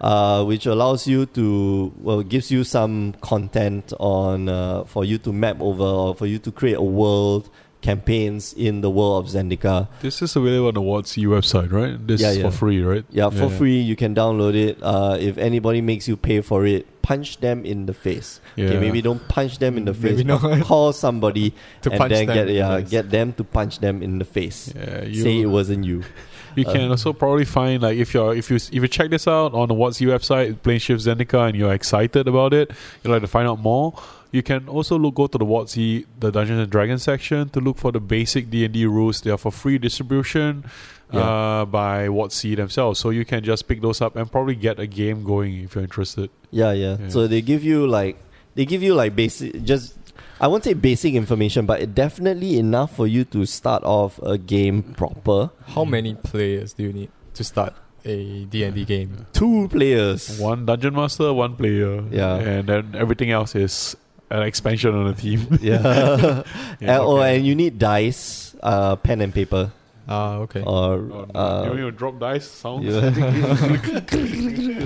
Uh, 0.00 0.42
which 0.44 0.64
allows 0.64 1.06
you 1.06 1.26
to 1.26 1.92
well 1.98 2.22
gives 2.22 2.50
you 2.50 2.64
some 2.64 3.12
content 3.20 3.92
on 4.00 4.48
uh, 4.48 4.82
for 4.84 5.04
you 5.04 5.18
to 5.18 5.30
map 5.30 5.60
over 5.60 5.84
or 5.84 6.14
for 6.14 6.24
you 6.26 6.38
to 6.38 6.50
create 6.50 6.78
a 6.78 6.82
world 6.82 7.50
campaigns 7.82 8.52
in 8.52 8.80
the 8.82 8.90
world 8.90 9.24
of 9.24 9.30
Zendikar. 9.32 9.88
This 10.00 10.22
is 10.22 10.36
available 10.36 10.68
on 10.68 10.74
the 10.74 10.80
WotC 10.82 11.24
website, 11.26 11.72
right? 11.72 11.96
This 12.06 12.20
Yeah, 12.20 12.30
is 12.30 12.38
yeah. 12.38 12.50
for 12.50 12.56
free, 12.56 12.82
right? 12.82 13.04
Yeah, 13.10 13.30
for 13.30 13.48
free. 13.50 13.80
You 13.80 13.96
can 13.96 14.14
download 14.14 14.54
it. 14.54 14.78
Uh, 14.82 15.16
if 15.18 15.38
anybody 15.38 15.80
makes 15.80 16.06
you 16.08 16.16
pay 16.16 16.40
for 16.40 16.66
it, 16.66 16.86
punch 17.02 17.38
them 17.40 17.64
in 17.64 17.86
the 17.86 17.94
face. 17.94 18.40
Yeah. 18.56 18.66
Okay, 18.66 18.80
maybe 18.80 19.00
don't 19.02 19.26
punch 19.28 19.58
them 19.58 19.76
in 19.76 19.84
the 19.86 19.94
face. 19.94 20.18
Maybe 20.18 20.24
but 20.24 20.42
not. 20.42 20.62
Call 20.66 20.92
somebody 20.92 21.54
to 21.82 21.90
and 21.90 21.98
punch 21.98 22.12
then 22.12 22.26
them 22.26 22.34
get 22.36 22.40
in 22.42 22.46
the 22.48 22.52
yeah 22.54 22.76
face. 22.78 22.90
get 22.90 23.10
them 23.10 23.32
to 23.34 23.44
punch 23.44 23.78
them 23.78 24.02
in 24.02 24.18
the 24.18 24.24
face. 24.24 24.72
Yeah, 24.76 25.04
you, 25.04 25.22
Say 25.22 25.40
it 25.40 25.46
wasn't 25.46 25.84
you. 25.84 26.04
you 26.56 26.64
can 26.64 26.82
uh, 26.82 26.90
also 26.90 27.12
probably 27.12 27.44
find 27.46 27.82
like 27.82 27.96
if 27.96 28.12
you're 28.12 28.34
if 28.34 28.50
you 28.50 28.56
if 28.56 28.74
you 28.74 28.88
check 28.88 29.08
this 29.10 29.26
out 29.26 29.54
on 29.54 29.68
the 29.68 29.74
WotC 29.74 30.06
website, 30.06 30.60
Plane 30.62 30.78
Shift 30.78 31.02
Zendikar, 31.04 31.48
and 31.48 31.56
you're 31.56 31.72
excited 31.72 32.28
about 32.28 32.52
it, 32.52 32.70
you'd 33.02 33.10
like 33.10 33.22
to 33.22 33.28
find 33.28 33.48
out 33.48 33.58
more. 33.60 33.94
You 34.32 34.42
can 34.42 34.68
also 34.68 34.98
look 34.98 35.14
go 35.16 35.26
to 35.26 35.38
the 35.38 35.44
WotC, 35.44 36.06
the 36.20 36.30
Dungeons 36.30 36.60
and 36.60 36.70
Dragons 36.70 37.02
section 37.02 37.48
to 37.50 37.60
look 37.60 37.78
for 37.78 37.90
the 37.92 37.98
basic 38.00 38.48
D 38.50 38.64
and 38.64 38.72
D 38.72 38.86
rules. 38.86 39.20
They 39.22 39.30
are 39.30 39.38
for 39.38 39.50
free 39.50 39.78
distribution 39.78 40.64
Yeah. 41.12 41.20
uh, 41.20 41.64
by 41.64 42.06
WotC 42.06 42.54
themselves, 42.54 43.00
so 43.00 43.10
you 43.10 43.24
can 43.24 43.42
just 43.42 43.66
pick 43.66 43.80
those 43.82 44.00
up 44.00 44.14
and 44.14 44.30
probably 44.30 44.54
get 44.54 44.78
a 44.78 44.86
game 44.86 45.24
going 45.24 45.64
if 45.64 45.74
you're 45.74 45.82
interested. 45.82 46.30
Yeah, 46.52 46.70
yeah, 46.72 46.96
Yeah. 47.00 47.08
So 47.08 47.26
they 47.26 47.42
give 47.42 47.64
you 47.64 47.86
like 47.88 48.16
they 48.54 48.64
give 48.64 48.82
you 48.82 48.94
like 48.94 49.16
basic 49.16 49.64
just 49.64 49.96
I 50.40 50.46
won't 50.46 50.62
say 50.64 50.72
basic 50.74 51.14
information, 51.14 51.66
but 51.66 51.82
it 51.82 51.94
definitely 51.94 52.58
enough 52.58 52.94
for 52.96 53.06
you 53.06 53.24
to 53.26 53.44
start 53.46 53.82
off 53.84 54.18
a 54.22 54.38
game 54.38 54.82
proper. 54.96 55.50
How 55.66 55.84
many 55.84 56.14
players 56.14 56.72
do 56.72 56.84
you 56.84 56.92
need 56.94 57.10
to 57.34 57.44
start 57.44 57.74
a 58.06 58.44
D&D 58.46 58.84
game? 58.86 59.26
Two 59.34 59.68
players. 59.68 60.38
One 60.40 60.64
dungeon 60.64 60.94
master, 60.94 61.32
one 61.34 61.56
player, 61.56 62.02
Yeah. 62.10 62.36
and 62.36 62.68
then 62.68 62.94
everything 62.96 63.30
else 63.30 63.54
is 63.54 63.96
an 64.30 64.42
expansion 64.42 64.94
on 64.94 65.08
the 65.08 65.14
team. 65.14 65.46
Yeah. 65.60 65.80
Yeah, 66.80 66.96
and, 66.96 67.02
oh, 67.04 67.18
okay. 67.18 67.36
and 67.36 67.46
you 67.46 67.54
need 67.54 67.78
dice, 67.78 68.54
uh, 68.62 68.96
pen 68.96 69.20
and 69.20 69.34
paper, 69.34 69.70
Ah, 70.08 70.36
okay. 70.48 70.62
or 70.62 70.94
Oh, 70.94 71.26
no. 71.28 71.38
uh, 71.38 71.64
you 71.70 71.78
even 71.86 71.94
drop 71.94 72.18
dice 72.18 72.48
sounds. 72.48 72.84
Yeah. 72.86 73.10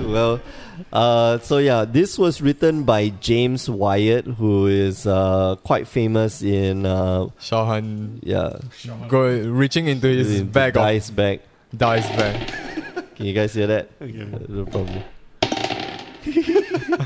well, 0.05 0.41
uh, 0.93 1.39
so 1.39 1.57
yeah, 1.57 1.85
this 1.85 2.17
was 2.19 2.41
written 2.41 2.83
by 2.83 3.09
James 3.09 3.69
Wyatt, 3.69 4.25
who 4.25 4.67
is 4.67 5.07
uh, 5.07 5.55
quite 5.63 5.87
famous 5.87 6.41
in 6.43 6.85
uh, 6.85 7.27
Shahan 7.39 8.19
yeah 8.21 8.59
go 9.07 9.25
reaching 9.49 9.87
into 9.87 10.07
his 10.07 10.41
in 10.41 10.51
bag 10.51 10.73
dice 10.73 11.09
bag. 11.09 11.41
of 11.73 11.79
dice 11.79 12.07
bag. 12.17 12.35
Can 13.15 13.25
you 13.25 13.33
guys 13.33 13.53
hear 13.53 13.67
that? 13.67 13.89
Okay. 14.01 14.27
No 14.49 14.65
problem. 14.65 15.01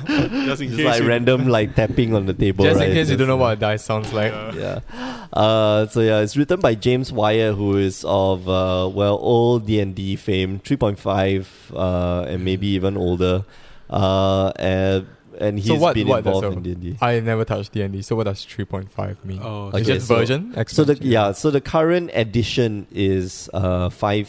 Just 0.46 0.62
in 0.62 0.68
It's 0.70 0.78
case 0.78 0.86
like 0.86 1.02
you- 1.02 1.08
random 1.08 1.48
like 1.48 1.76
tapping 1.76 2.16
on 2.16 2.26
the 2.26 2.34
table. 2.34 2.66
Just 2.66 2.80
right? 2.80 2.90
in 2.90 2.96
case 2.96 3.10
you 3.10 3.18
don't 3.18 3.28
know 3.28 3.38
what 3.38 3.54
a 3.54 3.60
dice 3.60 3.84
sounds 3.84 4.12
like. 4.14 4.32
Yeah. 4.32 4.80
yeah. 4.94 5.28
Uh, 5.32 5.86
so 5.88 6.02
yeah, 6.02 6.20
it's 6.22 6.36
written 6.36 6.60
by 6.60 6.74
James 6.76 7.12
Wyatt, 7.14 7.56
who 7.56 7.78
is 7.78 8.04
of 8.08 8.50
uh, 8.50 8.90
well 8.92 9.18
old 9.22 9.66
D 9.68 9.80
and 9.80 9.94
D 9.94 10.16
fame, 10.16 10.60
three 10.60 10.78
point 10.78 10.98
five, 11.00 11.48
uh, 11.76 12.26
and 12.28 12.44
maybe 12.44 12.68
even 12.68 12.98
older. 12.98 13.46
Uh, 13.90 14.52
and 14.58 15.08
and 15.40 15.58
he's 15.58 15.68
So 15.68 15.76
what- 15.76 15.96
been 15.96 16.08
what 16.08 16.18
involved 16.20 16.46
a- 16.46 16.52
in 16.52 16.62
D 16.64 16.72
and 16.74 16.82
D. 16.82 16.98
I 17.02 17.20
never 17.22 17.46
touched 17.46 17.72
D&D, 17.72 18.02
so 18.02 18.16
what 18.18 18.26
does 18.26 18.46
3.5 18.46 19.24
mean? 19.24 19.40
Oh, 19.42 19.68
Okay, 19.68 19.80
it's 19.80 19.88
just 19.88 20.08
so- 20.08 20.16
version? 20.18 20.52
So 20.68 20.84
the 20.84 20.92
Expansion? 20.94 21.06
yeah, 21.12 21.32
so 21.32 21.50
the 21.50 21.62
current 21.62 22.12
edition 22.14 22.88
is 22.92 23.50
uh 23.54 23.90
five. 23.90 24.28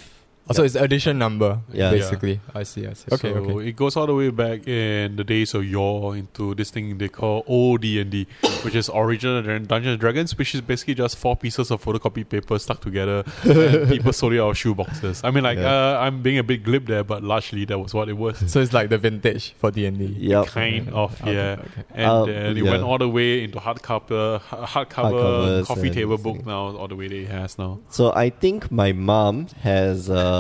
Oh, 0.51 0.53
so 0.53 0.65
it's 0.65 0.75
edition 0.75 1.17
number, 1.19 1.61
Yeah. 1.73 1.91
basically. 1.93 2.41
I 2.55 2.65
see, 2.65 2.87
I 2.87 2.95
see. 2.95 3.07
Okay, 3.13 3.33
so 3.33 3.39
okay. 3.39 3.69
it 3.69 3.77
goes 3.77 3.97
all 3.97 4.07
the 4.07 4.15
way 4.15 4.31
back 4.31 4.67
in 4.67 5.15
the 5.15 5.23
days 5.23 5.55
of 5.55 5.65
yore 5.65 6.17
into 6.17 6.55
this 6.57 6.71
thing 6.71 6.99
they 6.99 7.09
call 7.09 7.45
OD&D, 7.49 8.27
which 8.63 8.75
is 8.75 8.91
original 8.93 9.43
Dun- 9.43 9.67
Dungeons 9.67 9.93
and 9.93 10.01
Dragons, 10.01 10.37
which 10.37 10.55
is 10.57 10.61
basically 10.61 10.95
just 10.95 11.17
four 11.17 11.37
pieces 11.37 11.71
of 11.71 11.83
photocopy 11.85 12.29
paper 12.29 12.59
stuck 12.59 12.81
together, 12.81 13.23
and 13.45 13.89
people 13.95 14.13
sold 14.13 14.33
it 14.33 14.41
out 14.41 14.51
of 14.51 14.59
shoe 14.59 14.75
boxes. 14.75 15.21
I 15.23 15.31
mean, 15.31 15.45
like 15.45 15.59
Yeah. 15.59 15.71
uh, 15.99 16.01
I'm 16.01 16.21
being 16.21 16.39
a 16.39 16.43
bit 16.43 16.65
glib 16.65 16.87
there, 16.89 17.05
but 17.05 17.23
largely 17.23 17.65
that 17.67 17.79
was 17.79 17.95
what 17.95 18.09
it 18.09 18.17
was. 18.17 18.39
So 18.51 18.61
it's 18.61 18.73
like 18.73 18.89
the 18.91 18.99
vintage 18.99 19.55
for 19.57 19.71
D&D. 19.71 20.05
Yep. 20.19 20.47
Kind 20.49 20.89
of, 20.89 21.17
yeah. 21.25 21.57
okay. 21.61 21.85
And 21.95 22.11
Um, 22.11 22.27
then 22.29 22.57
it 22.57 22.65
yeah. 22.65 22.71
went 22.73 22.83
all 22.83 22.99
the 22.99 23.09
way 23.09 23.45
into 23.45 23.59
hardcover, 23.61 24.41
hardcover, 24.41 24.91
Hardcovers 24.91 25.67
coffee 25.67 25.91
table 25.91 26.19
book 26.19 26.45
now, 26.45 26.77
all 26.77 26.89
the 26.89 26.97
way 26.97 27.07
that 27.07 27.17
it 27.17 27.29
has 27.29 27.57
now. 27.57 27.79
So 27.89 28.13
I 28.15 28.31
think 28.31 28.71
my 28.73 28.91
mom 28.93 29.47
has 29.63 30.11
uh 30.11 30.40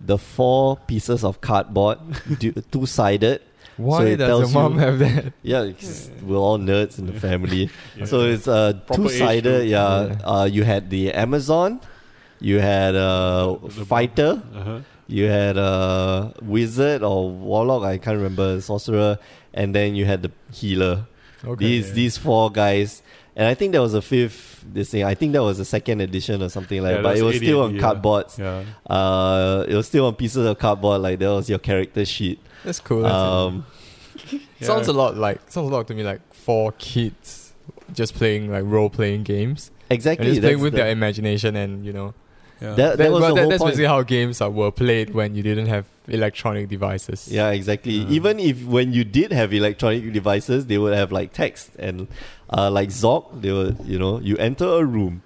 the 0.00 0.18
four 0.18 0.76
pieces 0.86 1.24
of 1.24 1.40
cardboard, 1.40 1.98
two 2.72 2.86
sided. 2.86 3.40
Why 3.76 4.04
it 4.14 4.16
does 4.18 4.40
your 4.40 4.48
mom 4.54 4.74
you- 4.74 4.78
have 4.86 4.98
that? 5.00 5.32
Yeah, 5.42 5.72
we're 6.22 6.36
all 6.38 6.58
nerds 6.58 6.98
in 7.00 7.06
the 7.06 7.18
family. 7.18 7.70
Yeah. 7.98 8.04
So 8.10 8.20
it's 8.22 8.46
uh 8.46 8.74
two 8.94 9.08
sided. 9.08 9.66
Yeah. 9.66 10.14
Yeah. 10.14 10.30
Uh, 10.32 10.44
you 10.44 10.62
had 10.62 10.90
the 10.90 11.10
Amazon, 11.12 11.80
you 12.38 12.60
had 12.60 12.94
uh 12.94 13.56
The- 13.66 13.84
fighter, 13.84 14.42
Uh-huh. 14.54 14.78
you 15.08 15.26
had 15.26 15.58
uh 15.58 16.30
wizard 16.42 17.02
or 17.02 17.30
warlock. 17.30 17.82
I 17.82 17.98
can't 17.98 18.16
remember 18.16 18.60
sorcerer, 18.60 19.18
and 19.52 19.74
then 19.74 19.96
you 19.98 20.04
had 20.06 20.22
the 20.22 20.30
healer. 20.52 21.06
Okay. 21.44 21.64
these 21.66 21.88
yeah. 21.88 21.94
these 21.98 22.16
four 22.16 22.50
guys, 22.54 23.02
and 23.36 23.48
I 23.50 23.54
think 23.58 23.72
there 23.72 23.82
was 23.82 23.94
a 23.94 24.02
fifth. 24.02 24.53
This 24.72 24.90
thing, 24.90 25.04
I 25.04 25.14
think 25.14 25.32
that 25.34 25.42
was 25.42 25.58
the 25.58 25.64
second 25.64 26.00
edition 26.00 26.42
or 26.42 26.48
something 26.48 26.82
like. 26.82 26.90
Yeah, 26.90 26.96
that. 26.96 27.02
but 27.02 27.18
it 27.18 27.22
was 27.22 27.36
still 27.36 27.62
on 27.62 27.70
80, 27.70 27.78
yeah. 27.78 27.82
cardboards. 27.94 28.38
Yeah. 28.38 28.64
Uh, 28.94 29.64
it 29.68 29.74
was 29.74 29.86
still 29.86 30.06
on 30.06 30.14
pieces 30.14 30.46
of 30.46 30.58
cardboard. 30.58 31.00
Like 31.02 31.18
that 31.18 31.28
was 31.28 31.48
your 31.48 31.58
character 31.58 32.04
sheet. 32.04 32.38
That's 32.64 32.80
cool. 32.80 33.02
That's 33.02 33.14
Um, 33.14 33.66
Sounds 34.60 34.88
a 34.88 34.92
lot 34.92 35.16
like 35.16 35.40
sounds 35.50 35.70
a 35.70 35.74
lot 35.74 35.86
to 35.88 35.94
me 35.94 36.02
like 36.02 36.20
four 36.32 36.72
kids 36.78 37.52
just 37.92 38.14
playing 38.14 38.50
like 38.50 38.62
role 38.64 38.88
playing 38.88 39.22
games 39.24 39.70
exactly. 39.90 40.26
and 40.26 40.34
just 40.34 40.42
playing 40.42 40.60
with 40.60 40.72
the- 40.72 40.78
their 40.78 40.90
imagination 40.90 41.54
and 41.56 41.84
you 41.84 41.92
know 41.92 42.14
Yeah. 42.60 42.74
That, 42.74 42.76
that 42.76 42.96
That- 42.98 43.12
was 43.12 43.20
but 43.20 43.28
the 43.28 43.34
that- 43.34 43.40
whole 43.40 43.50
that's 43.50 43.62
point. 43.62 43.70
basically 43.72 43.86
how 43.86 44.02
games 44.02 44.40
are, 44.40 44.50
were 44.50 44.70
played 44.70 45.10
when 45.14 45.34
you 45.34 45.42
didn't 45.42 45.66
have 45.66 45.84
electronic 46.08 46.68
devices. 46.68 47.28
Yeah, 47.30 47.50
exactly. 47.50 47.92
Yeah. 47.94 48.08
Even 48.10 48.38
if 48.40 48.64
when 48.64 48.92
you 48.92 49.04
did 49.04 49.32
have 49.32 49.52
electronic 49.52 50.12
devices, 50.12 50.66
they 50.66 50.78
would 50.78 50.94
have 50.94 51.10
like 51.12 51.32
text 51.32 51.70
and 51.78 52.06
uh, 52.50 52.70
like 52.70 52.88
Zork. 52.90 53.40
They 53.40 53.52
would, 53.52 53.78
you 53.84 53.98
know, 53.98 54.20
you 54.20 54.36
enter 54.36 54.64
a 54.66 54.84
room, 54.84 55.22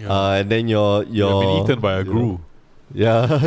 Yeah. 0.00 0.08
uh, 0.10 0.32
and 0.40 0.50
then 0.50 0.68
you're 0.68 1.02
your 1.04 1.04
You 1.04 1.16
your 1.18 1.30
have 1.30 1.40
been 1.42 1.64
eaten 1.64 1.80
by 1.80 1.92
a 1.94 1.98
you 1.98 2.04
know, 2.04 2.12
grue. 2.12 2.40
Yeah, 2.92 3.28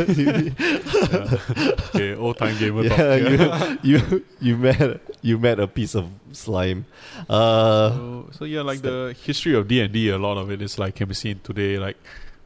Okay, 1.94 2.14
old 2.14 2.38
time 2.38 2.56
gamer 2.58 2.88
talk. 2.88 2.98
yeah. 2.98 3.76
You, 3.82 3.98
you 4.00 4.24
you 4.40 4.56
met 4.56 5.00
you 5.22 5.38
met 5.38 5.60
a 5.60 5.66
piece 5.66 5.94
of 5.94 6.06
slime. 6.32 6.86
Uh, 7.28 7.90
So, 7.90 8.28
so 8.32 8.44
yeah, 8.44 8.62
like 8.62 8.80
the 8.82 9.14
history 9.24 9.54
of 9.54 9.68
D 9.68 9.80
and 9.80 9.92
D, 9.92 10.08
a 10.08 10.18
lot 10.18 10.36
of 10.38 10.50
it 10.50 10.62
is 10.62 10.78
like 10.78 10.94
can 10.96 11.08
be 11.08 11.14
seen 11.14 11.40
today, 11.44 11.78
like 11.78 11.96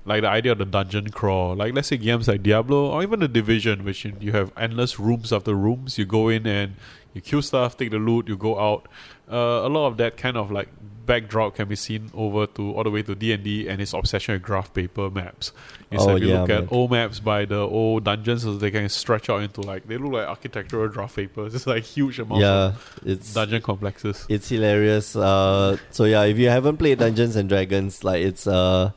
like 0.09 0.23
the 0.23 0.29
idea 0.29 0.53
of 0.53 0.59
the 0.59 0.64
dungeon 0.64 1.11
crawl. 1.11 1.55
Like 1.55 1.75
let's 1.75 1.88
say 1.88 1.97
games 1.97 2.27
like 2.29 2.42
Diablo 2.42 2.90
or 2.90 3.03
even 3.03 3.21
the 3.21 3.29
Division, 3.29 3.85
which 3.85 4.05
you, 4.05 4.33
have 4.33 4.53
endless 4.57 4.99
rooms 4.99 5.33
after 5.33 5.55
rooms. 5.55 5.99
You 5.99 6.07
go 6.07 6.29
in 6.29 6.47
and 6.47 6.75
you 7.14 7.21
kill 7.21 7.42
stuff, 7.42 7.77
take 7.77 7.90
the 7.90 7.99
loot, 7.99 8.29
you 8.29 8.37
go 8.37 8.59
out. 8.59 8.88
Uh, 9.31 9.37
a 9.66 9.68
lot 9.68 9.87
of 9.87 9.97
that 9.99 10.16
kind 10.16 10.37
of 10.37 10.51
like 10.51 10.68
backdrop 11.05 11.55
can 11.55 11.66
be 11.68 11.77
seen 11.77 12.11
over 12.12 12.47
to 12.47 12.73
all 12.75 12.85
the 12.85 12.90
way 12.90 13.03
to 13.03 13.14
D 13.14 13.33
and 13.33 13.42
D 13.42 13.66
and 13.66 13.81
its 13.81 13.94
obsession 13.94 14.35
with 14.35 14.42
graph 14.42 14.73
paper 14.75 15.09
maps. 15.11 15.53
Instead, 15.90 16.11
Oh, 16.12 16.16
if 16.16 16.23
you 16.23 16.29
yeah, 16.29 16.40
look 16.40 16.49
man. 16.49 16.62
at 16.64 16.73
old 16.73 16.90
maps 16.90 17.18
by 17.18 17.47
the 17.47 17.57
old 17.59 18.05
dungeons, 18.05 18.42
so 18.42 18.55
they 18.57 18.71
can 18.71 18.88
stretch 18.90 19.31
out 19.31 19.42
into 19.42 19.62
like 19.62 19.87
they 19.88 19.97
look 19.97 20.12
like 20.12 20.29
architectural 20.29 20.88
graph 20.88 21.16
papers. 21.16 21.55
It's 21.59 21.66
like 21.66 21.83
huge 21.85 22.18
amounts 22.18 22.42
yeah, 22.42 22.66
of 22.68 23.01
it's 23.07 23.33
dungeon 23.35 23.62
complexes. 23.62 24.27
it's 24.29 24.49
hilarious. 24.51 25.16
Uh, 25.16 25.77
so 25.90 26.05
yeah, 26.05 26.25
if 26.25 26.37
you 26.38 26.49
haven't 26.51 26.77
played 26.77 26.99
Dungeons 26.99 27.37
and 27.37 27.49
Dragons, 27.49 28.05
like 28.05 28.23
it's 28.23 28.47
uh, 28.47 28.90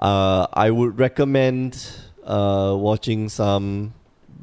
uh, 0.00 0.46
I 0.52 0.70
would 0.70 0.98
recommend 0.98 1.76
uh 2.24 2.74
watching 2.78 3.28
some 3.28 3.94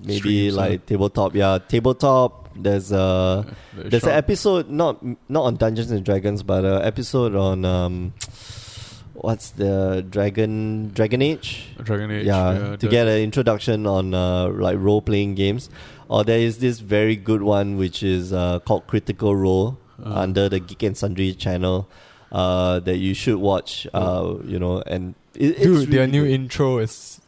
maybe 0.04 0.20
Streams, 0.20 0.56
huh? 0.56 0.62
like 0.62 0.86
tabletop. 0.86 1.36
Yeah, 1.36 1.58
tabletop. 1.68 2.50
There's 2.56 2.92
uh 2.92 3.44
The 3.76 3.90
there's 3.90 4.04
an 4.04 4.12
episode 4.18 4.70
not 4.70 5.04
not 5.30 5.44
on 5.44 5.56
Dungeons 5.58 5.92
and 5.92 6.04
Dragons, 6.06 6.42
but 6.44 6.66
an 6.66 6.82
episode 6.82 7.36
on 7.36 7.66
um, 7.66 8.14
what's 9.14 9.52
the 9.52 10.06
Dragon 10.10 10.90
Dragon 10.94 11.22
Age. 11.22 11.70
Dragon 11.84 12.12
Age. 12.12 12.26
yeah, 12.26 12.76
to 12.76 12.78
the- 12.78 12.88
get 12.88 13.08
an 13.08 13.20
introduction 13.20 13.86
on 13.86 14.14
uh, 14.14 14.48
like 14.50 14.78
role 14.80 15.02
playing 15.02 15.36
games. 15.36 15.70
Or 16.10 16.24
there 16.24 16.40
is 16.40 16.60
this 16.60 16.80
very 16.80 17.16
good 17.18 17.42
one 17.42 17.78
which 17.78 18.02
is 18.02 18.32
uh, 18.32 18.60
called 18.60 18.88
Critical 18.88 19.36
Role 19.36 19.78
Uh. 20.00 20.14
under 20.24 20.48
the 20.50 20.60
Geek 20.60 20.84
and 20.84 20.96
Sundry 20.98 21.34
channel 21.34 21.90
uh, 22.32 22.80
that 22.82 22.98
you 22.98 23.14
should 23.14 23.38
watch. 23.38 23.88
Uh, 23.94 24.36
you 24.46 24.58
know, 24.60 24.82
and 24.88 25.16
it, 25.38 25.46
it's 25.58 25.62
Dude, 25.64 25.92
their 25.92 26.08
new 26.08 26.24
good. 26.24 26.32
intro 26.32 26.80
is 26.80 27.22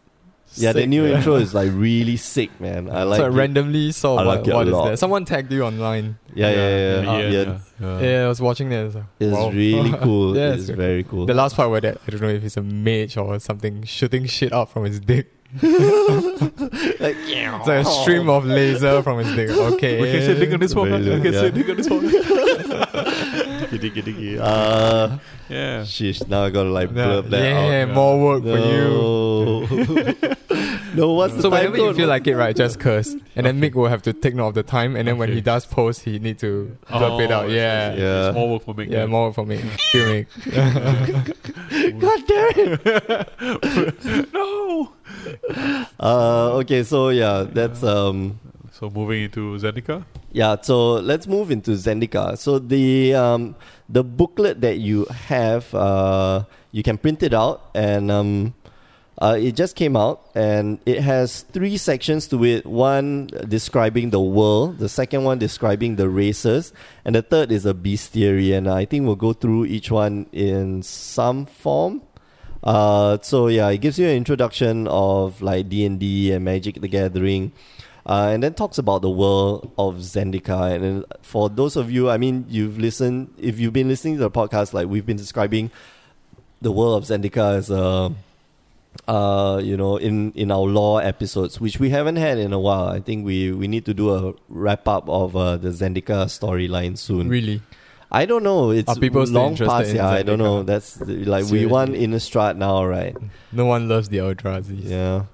yeah, 0.56 0.74
the 0.74 0.82
sick, 0.82 0.90
new 0.90 1.04
man. 1.04 1.18
intro 1.18 1.36
is 1.36 1.54
like 1.54 1.70
really 1.74 2.18
sick, 2.18 2.60
man. 2.60 2.90
I 2.90 3.04
like. 3.04 3.18
so 3.18 3.26
I 3.26 3.30
randomly 3.30 3.92
saw 3.92 4.18
I 4.18 4.26
what, 4.26 4.38
like 4.40 4.48
it 4.48 4.54
what 4.54 4.68
is 4.68 4.74
lot. 4.74 4.90
that. 4.90 5.00
Someone 5.00 5.24
tagged 5.26 5.52
you 5.54 5.64
online. 5.64 6.18
Yeah, 6.34 6.50
yeah, 6.50 6.56
yeah. 6.56 6.70
yeah, 6.70 7.02
yeah. 7.02 7.02
yeah, 7.02 7.30
yeah. 7.30 7.60
yeah. 7.80 8.02
Yeah, 8.02 8.26
I 8.26 8.28
was 8.28 8.42
watching 8.42 8.70
that. 8.70 8.92
so- 8.94 9.06
It's 9.20 9.32
wow. 9.32 9.50
really 9.52 9.94
cool. 10.02 10.36
Yeah, 10.36 10.54
it's 10.54 10.68
it's 10.70 10.78
very 10.78 11.04
cool. 11.04 11.26
The 11.28 11.34
last 11.36 11.56
part 11.56 11.70
where 11.70 11.82
that 11.82 11.98
I 12.08 12.12
don't 12.12 12.22
know 12.22 12.30
if 12.30 12.44
it's 12.44 12.58
a 12.58 12.62
mage 12.64 13.16
or 13.16 13.40
something 13.40 13.84
shooting 13.84 14.26
shit 14.26 14.52
out 14.52 14.70
from 14.72 14.86
his 14.86 15.00
dick. 15.00 15.32
like, 15.62 17.16
It's 17.18 17.68
like 17.68 17.86
a 17.86 17.86
stream 17.86 18.30
of 18.30 18.46
laser 18.46 19.02
from 19.02 19.20
his 19.20 19.36
dick. 19.36 19.50
Okay. 19.50 20.00
We 20.02 20.12
can 20.12 20.22
say 20.22 20.40
dick 20.40 20.54
on 20.54 20.60
this 20.60 20.76
one. 20.76 20.90
Very 20.90 21.04
We 21.04 21.10
low, 21.10 21.22
can 21.22 21.34
say 21.34 21.44
yeah. 21.46 21.50
dick 21.50 21.70
on 21.70 21.78
this 21.78 21.90
one. 21.90 22.06
Giddy, 22.70 23.90
giddy, 23.90 24.14
giddy. 24.14 24.40
Uh, 24.40 25.18
Yeah. 25.50 25.82
sheesh, 25.82 26.28
now 26.28 26.44
I 26.46 26.50
gotta 26.50 26.70
like 26.70 26.90
Yeah, 26.90 27.06
blurb 27.06 27.30
that 27.32 27.42
yeah, 27.44 27.84
out. 27.90 27.94
more 27.96 28.20
work 28.24 28.44
for 28.44 28.58
you. 28.58 28.90
No. 28.90 29.66
no, 30.96 31.14
what's 31.14 31.34
the 31.36 31.42
So 31.42 31.50
time 31.50 31.72
whenever 31.72 31.78
you 31.78 31.94
feel 31.94 32.08
like 32.08 32.28
it, 32.28 32.36
right, 32.36 32.56
just 32.56 32.80
curse, 32.80 33.16
and 33.36 33.46
then 33.46 33.60
Mick 33.62 33.74
will 33.76 33.88
have 33.88 34.02
to 34.04 34.14
take 34.14 34.36
note 34.36 34.48
of 34.50 34.54
the 34.56 34.64
time, 34.64 34.96
and 34.96 35.08
then 35.08 35.18
when 35.18 35.32
he 35.32 35.42
does 35.42 35.66
post, 35.66 36.02
he 36.06 36.20
need 36.20 36.38
to 36.40 36.78
blurb 36.88 37.20
it 37.22 37.32
Oh, 37.32 37.36
out. 37.42 37.50
Yeah, 37.50 37.94
yeah, 37.94 37.98
Yeah. 38.00 38.28
It's 38.30 38.36
more 38.36 38.50
work 38.54 38.64
for 38.64 38.74
Mick. 38.76 38.90
me. 38.90 39.06
more 39.08 39.26
work 39.28 39.36
for 39.36 39.46
Mick. 39.46 39.62
Feel 39.92 40.08
Mick. 40.14 40.28
God 42.00 42.20
damn 42.28 42.52
it! 44.14 44.34
no. 44.34 44.92
Uh, 46.00 46.52
okay, 46.62 46.84
so 46.84 47.10
yeah, 47.10 47.46
that's 47.52 47.84
um, 47.84 48.40
So 48.72 48.90
moving 48.90 49.24
into 49.24 49.58
Zendikar. 49.58 50.04
Yeah, 50.32 50.58
so 50.62 50.94
let's 50.94 51.26
move 51.26 51.50
into 51.50 51.72
Zendikar. 51.72 52.38
So 52.38 52.60
the 52.60 53.16
um, 53.16 53.56
the 53.90 54.04
booklet 54.04 54.62
that 54.62 54.78
you 54.78 55.06
have, 55.06 55.74
uh, 55.74 56.44
you 56.72 56.84
can 56.84 57.00
print 57.00 57.24
it 57.24 57.34
out, 57.34 57.72
and 57.74 58.12
um, 58.12 58.54
uh, 59.18 59.38
it 59.40 59.56
just 59.56 59.76
came 59.76 59.98
out, 59.98 60.22
and 60.36 60.78
it 60.86 61.02
has 61.02 61.42
three 61.42 61.78
sections 61.78 62.28
to 62.28 62.46
it. 62.46 62.66
One 62.68 63.28
describing 63.48 64.12
the 64.12 64.22
world, 64.22 64.78
the 64.78 64.88
second 64.88 65.24
one 65.24 65.40
describing 65.40 65.96
the 65.96 66.08
races, 66.08 66.74
and 67.04 67.16
the 67.16 67.24
third 67.24 67.52
is 67.52 67.66
a 67.66 67.74
bestiary. 67.74 68.56
And 68.56 68.70
I 68.70 68.86
think 68.86 69.08
we'll 69.08 69.16
go 69.16 69.34
through 69.34 69.66
each 69.66 69.90
one 69.90 70.28
in 70.32 70.84
some 70.84 71.48
form. 71.48 72.04
Uh, 72.64 73.18
so 73.24 73.48
yeah, 73.48 73.70
it 73.70 73.80
gives 73.80 73.98
you 73.98 74.06
an 74.06 74.16
introduction 74.16 74.88
of 74.88 75.42
like 75.42 75.70
D 75.70 75.86
and 75.86 76.00
D 76.00 76.32
and 76.32 76.46
Magic 76.46 76.80
the 76.82 76.88
Gathering. 76.88 77.52
Uh, 78.10 78.30
and 78.34 78.42
then 78.42 78.56
talks 78.56 78.80
about 78.80 79.04
the 79.04 79.10
world 79.10 79.72
of 79.78 79.98
Zendikar. 79.98 80.74
And 80.74 80.84
then 80.84 81.04
for 81.22 81.48
those 81.48 81.76
of 81.76 81.92
you, 81.92 82.10
I 82.10 82.18
mean, 82.18 82.46
you've 82.50 82.80
listened, 82.80 83.32
if 83.38 83.60
you've 83.60 83.72
been 83.74 83.88
listening 83.88 84.16
to 84.16 84.22
the 84.22 84.32
podcast, 84.32 84.74
like 84.74 84.88
we've 84.88 85.06
been 85.06 85.18
describing 85.18 85.70
the 86.60 86.72
world 86.72 87.04
of 87.04 87.08
Zendikar 87.08 87.58
as 87.58 87.70
a, 87.70 88.12
uh, 89.08 89.62
you 89.64 89.78
know, 89.78 89.98
in, 89.98 90.32
in 90.32 90.50
our 90.50 90.62
lore 90.66 91.04
episodes, 91.04 91.62
which 91.62 91.80
we 91.80 91.92
haven't 91.92 92.16
had 92.16 92.40
in 92.40 92.52
a 92.52 92.60
while. 92.60 92.88
I 92.88 93.00
think 93.00 93.28
we, 93.28 93.52
we 93.52 93.68
need 93.68 93.86
to 93.86 93.94
do 93.94 94.10
a 94.16 94.34
wrap 94.50 94.88
up 94.88 95.08
of 95.08 95.36
uh, 95.36 95.58
the 95.58 95.70
Zendikar 95.70 96.26
storyline 96.26 96.98
soon. 96.98 97.30
Really? 97.30 97.62
I 98.12 98.26
don't 98.26 98.42
know. 98.42 98.72
It's 98.72 98.90
Are 98.90 98.96
people 98.96 99.24
long 99.26 99.56
past. 99.56 99.94
Yeah, 99.94 100.10
I 100.10 100.24
don't 100.24 100.40
know. 100.40 100.64
That's 100.64 100.96
the- 100.96 101.26
like 101.26 101.44
we 101.44 101.50
Seriously. 101.50 101.66
want 101.68 101.92
Innistrad 101.92 102.58
now, 102.58 102.84
right? 102.84 103.16
No 103.52 103.68
one 103.68 103.88
loves 103.88 104.10
the 104.10 104.18
Eldrazi. 104.18 104.84
Yeah. 104.84 105.26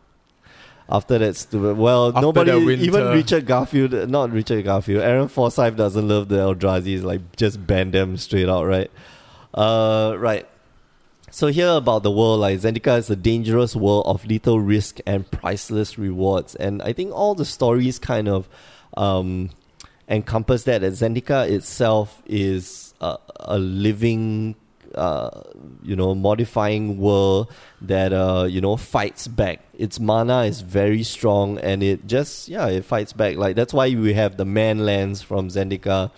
After 0.88 1.18
that 1.18 1.36
stupid, 1.36 1.78
well, 1.78 2.10
After 2.10 2.22
nobody, 2.22 2.52
even 2.84 3.08
Richard 3.08 3.48
Garfield, 3.48 4.10
not 4.10 4.32
Richard 4.32 4.66
Garfield, 4.66 5.02
Aaron 5.02 5.28
Forsythe 5.28 5.76
doesn't 5.76 6.08
love 6.08 6.28
the 6.28 6.38
Eldrazi's. 6.38 7.04
Like, 7.04 7.36
just 7.36 7.66
ban 7.66 7.90
them 7.92 8.18
straight 8.18 8.48
out, 8.48 8.66
right? 8.66 8.92
Uh, 9.54 10.16
right. 10.20 10.48
So 11.32 11.48
here 11.48 11.72
about 11.72 12.04
the 12.04 12.12
world, 12.12 12.40
like 12.40 12.60
Zendikar 12.60 12.98
is 12.98 13.10
a 13.10 13.16
dangerous 13.16 13.76
world 13.76 14.06
of 14.06 14.26
little 14.26 14.60
risk 14.60 15.00
and 15.06 15.30
priceless 15.30 15.98
rewards, 15.98 16.56
and 16.56 16.82
I 16.82 16.94
think 16.94 17.14
all 17.14 17.36
the 17.36 17.44
stories 17.44 18.00
kind 18.00 18.30
of 18.30 18.48
um, 18.96 19.50
encompass 20.08 20.64
that. 20.64 20.80
That 20.80 20.94
Zendikar 20.94 21.50
itself 21.50 22.22
is 22.26 22.94
a, 23.02 23.18
a 23.36 23.60
living, 23.60 24.56
uh, 24.96 25.30
you 25.84 25.96
know, 25.96 26.16
modifying 26.16 26.98
world 26.98 27.52
that 27.82 28.14
uh, 28.14 28.46
you 28.50 28.62
know 28.62 28.78
fights 28.78 29.28
back. 29.28 29.60
Its 29.78 30.00
mana 30.00 30.44
is 30.44 30.62
very 30.62 31.04
strong, 31.04 31.58
and 31.60 31.84
it 31.84 32.08
just 32.08 32.48
yeah, 32.50 32.68
it 32.68 32.86
fights 32.86 33.14
back. 33.14 33.38
Like 33.38 33.56
that's 33.56 33.74
why 33.74 33.90
we 33.94 34.14
have 34.14 34.38
the 34.38 34.46
man 34.46 34.86
lands 34.86 35.22
from 35.22 35.50
Zendikar. 35.50 36.12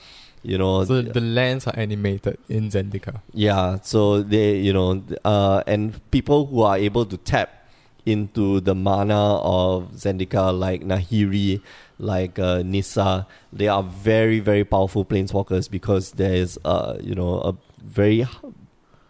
You 0.44 0.58
know, 0.58 0.86
So 0.86 1.02
the 1.02 1.20
lands 1.20 1.68
are 1.68 1.74
animated 1.76 2.38
in 2.48 2.70
Zendikar. 2.70 3.20
yeah, 3.34 3.80
so 3.82 4.22
they, 4.22 4.56
you 4.58 4.72
know, 4.72 5.04
uh, 5.26 5.62
and 5.68 6.00
people 6.12 6.46
who 6.46 6.62
are 6.62 6.78
able 6.78 7.06
to 7.06 7.18
tap 7.18 7.68
into 8.06 8.62
the 8.62 8.74
mana 8.74 9.38
of 9.40 9.92
Zendikar, 9.96 10.58
like 10.58 10.84
Nahiri, 10.84 11.60
like 12.00 12.40
uh, 12.40 12.62
Nissa, 12.64 13.28
they 13.52 13.68
are 13.68 13.84
very, 13.84 14.40
very 14.40 14.64
powerful 14.64 15.04
planeswalkers 15.04 15.70
because 15.70 16.12
there 16.12 16.36
is, 16.36 16.58
uh, 16.64 16.96
you 17.02 17.16
know, 17.16 17.40
a 17.42 17.54
very 17.84 18.26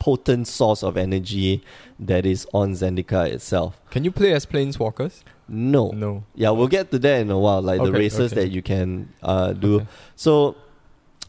potent 0.08 0.48
source 0.48 0.84
of 0.84 0.96
energy 0.96 1.62
that 2.00 2.26
is 2.26 2.48
on 2.54 2.72
Zendikar 2.72 3.28
itself. 3.30 3.82
Can 3.90 4.06
you 4.06 4.12
play 4.12 4.32
as 4.32 4.46
planeswalkers? 4.46 5.22
No. 5.50 5.92
No. 5.92 6.24
Yeah, 6.34 6.52
we'll 6.52 6.70
get 6.70 6.92
to 6.92 7.00
that 7.00 7.20
in 7.20 7.30
a 7.30 7.38
while, 7.38 7.62
like 7.62 7.84
the 7.84 7.92
races 7.92 8.32
okay. 8.32 8.44
that 8.44 8.48
you 8.56 8.62
can 8.62 9.12
uh, 9.22 9.52
do. 9.52 9.76
Okay. 9.76 9.88
So 10.16 10.56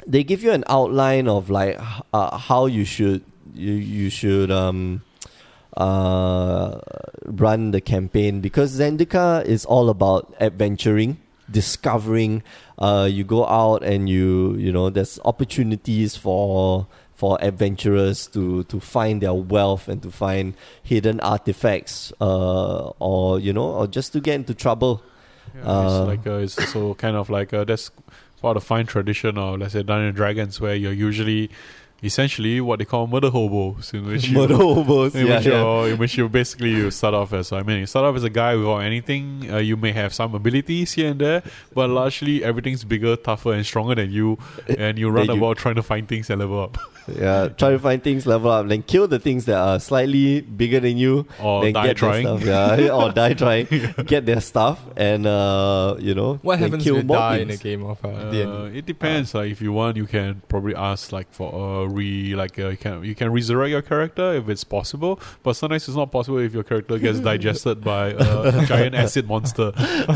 they 0.06 0.22
give 0.22 0.44
you 0.44 0.52
an 0.52 0.62
outline 0.68 1.26
of 1.26 1.50
like 1.50 1.76
uh, 2.14 2.38
how 2.38 2.66
you 2.66 2.84
should 2.84 3.24
you 3.52 3.72
you 3.72 4.10
should 4.10 4.52
um 4.52 5.02
uh 5.76 6.78
run 7.24 7.72
the 7.72 7.80
campaign 7.80 8.40
because 8.40 8.78
Zendikar 8.78 9.44
is 9.44 9.64
all 9.64 9.90
about 9.90 10.32
adventuring, 10.40 11.18
discovering. 11.50 12.44
Uh, 12.78 13.08
you 13.10 13.24
go 13.24 13.44
out 13.44 13.82
and 13.82 14.08
you 14.08 14.54
you 14.54 14.70
know 14.70 14.88
there's 14.88 15.18
opportunities 15.24 16.14
for 16.14 16.86
for 17.18 17.36
adventurers 17.42 18.28
to 18.30 18.62
to 18.70 18.78
find 18.78 19.20
their 19.20 19.34
wealth 19.34 19.88
and 19.90 20.00
to 20.06 20.10
find 20.10 20.54
hidden 20.86 21.18
artifacts 21.18 22.12
uh 22.20 22.92
or 23.02 23.40
you 23.42 23.52
know 23.52 23.66
or 23.78 23.86
just 23.88 24.12
to 24.14 24.20
get 24.20 24.34
into 24.36 24.54
trouble. 24.54 25.02
Yeah, 25.56 25.66
Uh, 25.66 25.82
it's 25.86 26.06
like 26.14 26.26
uh, 26.30 26.44
it's 26.44 26.56
also 26.58 26.94
kind 26.94 27.16
of 27.16 27.26
like 27.28 27.50
uh, 27.52 27.64
that's 27.64 27.90
part 28.40 28.56
of 28.56 28.62
fine 28.62 28.86
tradition 28.86 29.36
of 29.36 29.58
let's 29.58 29.72
say 29.72 29.82
Dungeons 29.82 30.08
and 30.10 30.16
Dragons 30.16 30.60
where 30.60 30.76
you're 30.76 30.92
usually 31.08 31.50
essentially 32.02 32.60
what 32.60 32.78
they 32.78 32.84
call 32.84 33.06
murder 33.06 33.28
hobos 33.30 33.92
in 33.92 34.06
which 34.06 34.28
you 34.28 34.38
Murder 34.38 34.56
hobos, 34.56 35.14
in 35.14 35.26
yeah, 35.26 35.36
which, 35.38 35.46
yeah. 35.46 35.52
you're- 35.60 35.90
in 35.92 35.98
which 35.98 36.16
you 36.16 36.28
basically 36.28 36.70
you 36.70 36.90
start 36.90 37.14
off 37.14 37.32
as 37.32 37.50
I 37.52 37.62
mean 37.62 37.80
you 37.80 37.86
start 37.86 38.04
off 38.04 38.14
as 38.16 38.24
a 38.24 38.30
guy 38.30 38.54
without 38.54 38.78
anything 38.78 39.48
uh, 39.50 39.56
you 39.58 39.76
may 39.76 39.92
have 39.92 40.14
some 40.14 40.34
abilities 40.34 40.92
here 40.92 41.10
and 41.10 41.20
there 41.20 41.42
but 41.74 41.90
largely 41.90 42.44
everything's 42.44 42.84
bigger 42.84 43.16
tougher 43.16 43.52
and 43.52 43.66
stronger 43.66 43.94
than 43.96 44.12
you 44.12 44.38
and 44.78 44.98
you 44.98 45.10
run 45.10 45.26
That 45.26 45.34
you- 45.34 45.38
about 45.44 45.56
trying 45.58 45.74
to 45.76 45.82
find 45.82 46.06
things 46.06 46.30
and 46.30 46.40
level 46.40 46.62
up 46.62 46.78
Yeah, 47.08 47.48
try 47.48 47.70
to 47.70 47.78
find 47.78 48.04
things, 48.04 48.26
level 48.26 48.50
up, 48.50 48.68
then 48.68 48.82
kill 48.82 49.08
the 49.08 49.18
things 49.18 49.46
that 49.46 49.56
are 49.56 49.80
slightly 49.80 50.42
bigger 50.42 50.78
than 50.78 50.98
you, 50.98 51.26
or 51.40 51.62
then 51.64 51.72
die 51.72 51.86
get 51.86 51.96
trying 51.96 52.22
their 52.26 52.38
stuff. 52.38 52.78
Yeah, 52.78 52.90
or 52.90 53.10
die 53.12 53.32
trying, 53.32 53.66
get 54.04 54.26
their 54.26 54.42
stuff, 54.42 54.78
and 54.94 55.26
uh, 55.26 55.96
you 55.98 56.14
know, 56.14 56.34
What 56.42 56.56
then 56.60 56.68
happens 56.68 56.84
kill 56.84 56.96
if 56.96 57.02
you 57.04 57.06
more 57.08 57.16
die 57.16 57.38
in 57.38 57.50
a 57.50 57.56
game 57.56 57.82
of 57.86 58.04
uh, 58.04 58.08
Uh, 58.08 58.64
it 58.74 58.84
depends. 58.84 59.32
like 59.32 59.50
if 59.50 59.62
you 59.62 59.72
want, 59.72 59.96
you 59.96 60.04
can 60.04 60.42
probably 60.48 60.74
ask 60.74 61.10
like 61.10 61.32
for 61.32 61.48
a 61.84 61.87
re 61.94 62.34
like 62.34 62.58
uh, 62.58 62.68
you 62.68 62.76
can 62.76 63.04
you 63.04 63.14
can 63.14 63.32
resurrect 63.32 63.70
your 63.70 63.82
character 63.82 64.34
if 64.34 64.48
it's 64.48 64.64
possible. 64.64 65.20
But 65.42 65.54
sometimes 65.54 65.88
it's 65.88 65.96
not 65.96 66.10
possible 66.12 66.38
if 66.38 66.52
your 66.54 66.64
character 66.64 66.98
gets 66.98 67.20
digested 67.30 67.82
by 67.82 68.08
a 68.10 68.66
giant 68.66 68.94
acid 69.02 69.26
monster. 69.28 69.72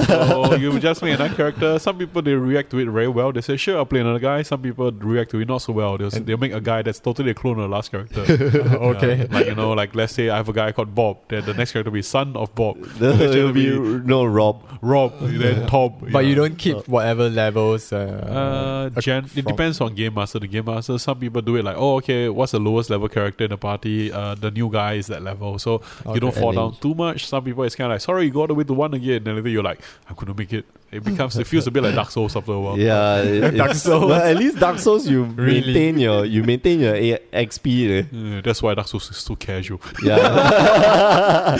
So 0.06 0.54
you 0.56 0.78
just 0.78 1.02
make 1.02 1.14
another 1.14 1.35
character. 1.35 1.78
Some 1.78 1.98
people 1.98 2.22
they 2.22 2.35
react 2.35 2.70
to 2.70 2.78
it 2.78 2.88
very 2.88 3.08
well. 3.08 3.32
They 3.32 3.40
say 3.40 3.56
sure, 3.56 3.76
I'll 3.78 3.87
play 3.87 4.00
another 4.00 4.18
guy. 4.18 4.42
Some 4.42 4.62
people 4.62 4.90
react 4.92 5.30
to 5.32 5.38
it 5.40 5.48
not 5.48 5.62
so 5.62 5.72
well. 5.72 5.98
They'll 5.98 6.11
they'll 6.11 6.37
make 6.38 6.52
a 6.52 6.61
guy 6.61 6.82
that's 6.82 7.00
totally 7.00 7.30
a 7.30 7.35
clone 7.35 7.58
of 7.58 7.68
the 7.70 7.74
last 7.74 7.90
character. 7.90 8.20
okay. 8.92 9.26
Like 9.26 9.46
you 9.46 9.54
know, 9.54 9.72
like 9.72 9.94
let's 9.94 10.12
say 10.14 10.28
I 10.30 10.37
have 10.37 10.48
a 10.48 10.52
guy 10.52 10.72
called 10.72 10.94
Bob. 10.94 11.18
Then 11.28 11.44
the 11.44 11.54
next 11.54 11.72
character 11.72 11.90
will 11.90 11.94
be 11.94 12.02
son 12.02 12.37
of 12.37 12.54
Bob. 12.54 12.76
Next 12.78 13.00
it'll 13.00 13.52
character 13.52 13.52
be 13.52 13.70
no 14.06 14.24
Rob. 14.24 14.62
Rob. 14.82 15.18
Then 15.20 15.66
Tom. 15.66 15.94
but 16.12 16.24
you 16.26 16.35
don't 16.35 16.56
keep 16.56 16.88
whatever 16.88 17.28
levels. 17.30 17.92
Uh, 17.92 18.90
Uh, 18.92 19.00
gen- 19.00 19.28
it 19.37 19.44
depends 19.44 19.80
on 19.80 19.94
game 19.94 20.14
master 20.14 20.38
The 20.38 20.46
game 20.48 20.64
master. 20.64 20.98
Some 20.98 21.18
people 21.18 21.42
do 21.42 21.56
it 21.56 21.62
like, 21.62 21.77
oh, 21.77 21.96
okay, 21.96 22.29
what's 22.29 22.53
the 22.53 22.61
lowest 22.61 22.90
level 22.90 23.09
character 23.09 23.44
in 23.44 23.51
the 23.51 23.57
party? 23.57 24.12
Uh, 24.12 24.35
the 24.35 24.51
new 24.51 24.70
guy 24.70 24.94
is 24.94 25.07
that 25.09 25.22
level, 25.22 25.59
so 25.59 25.83
you 26.14 26.20
don't 26.20 26.35
fall 26.35 26.53
down 26.53 26.77
too 26.81 26.94
much. 26.94 27.27
Some 27.27 27.44
people 27.44 27.64
it's 27.64 27.77
kind 27.77 27.90
of 27.90 27.94
like, 27.96 28.01
sorry, 28.03 28.25
you 28.27 28.31
go 28.31 28.40
all 28.42 28.46
the 28.46 28.55
way 28.55 28.64
to 28.64 28.72
one 28.72 28.94
again, 28.94 29.27
and 29.27 29.38
then 29.38 29.46
you're 29.46 29.62
like, 29.62 29.81
I'm 30.09 30.14
gonna 30.16 30.35
make 30.35 30.53
it. 30.53 30.64
It 30.92 31.02
becomes, 31.05 31.38
it 31.38 31.46
feels 31.46 31.66
a 31.66 31.70
bit 31.70 31.83
like 31.83 31.94
Dark 31.94 32.11
Souls 32.11 32.37
after 32.37 32.52
a 32.52 32.61
while. 32.61 32.78
Yeah, 32.78 33.22
it- 33.22 33.52
Dark 33.57 33.72
Souls. 33.74 34.11
Well, 34.11 34.20
at 34.22 34.37
least 34.37 34.59
Dark 34.59 34.78
Souls, 34.78 35.09
you 35.09 35.24
Really? 35.24 35.61
maintain 35.62 35.98
your 35.98 36.26
you 36.26 36.42
maintain 36.44 36.81
your 36.81 36.94
A- 36.94 37.18
XP. 37.33 37.90
eh. 37.90 38.05
Uh, 38.38 38.42
that's 38.42 38.62
why 38.62 38.74
Dark 38.74 38.87
Souls 38.88 39.11
is 39.11 39.16
so 39.16 39.35
casual. 39.35 39.81
Yeah, 40.02 40.18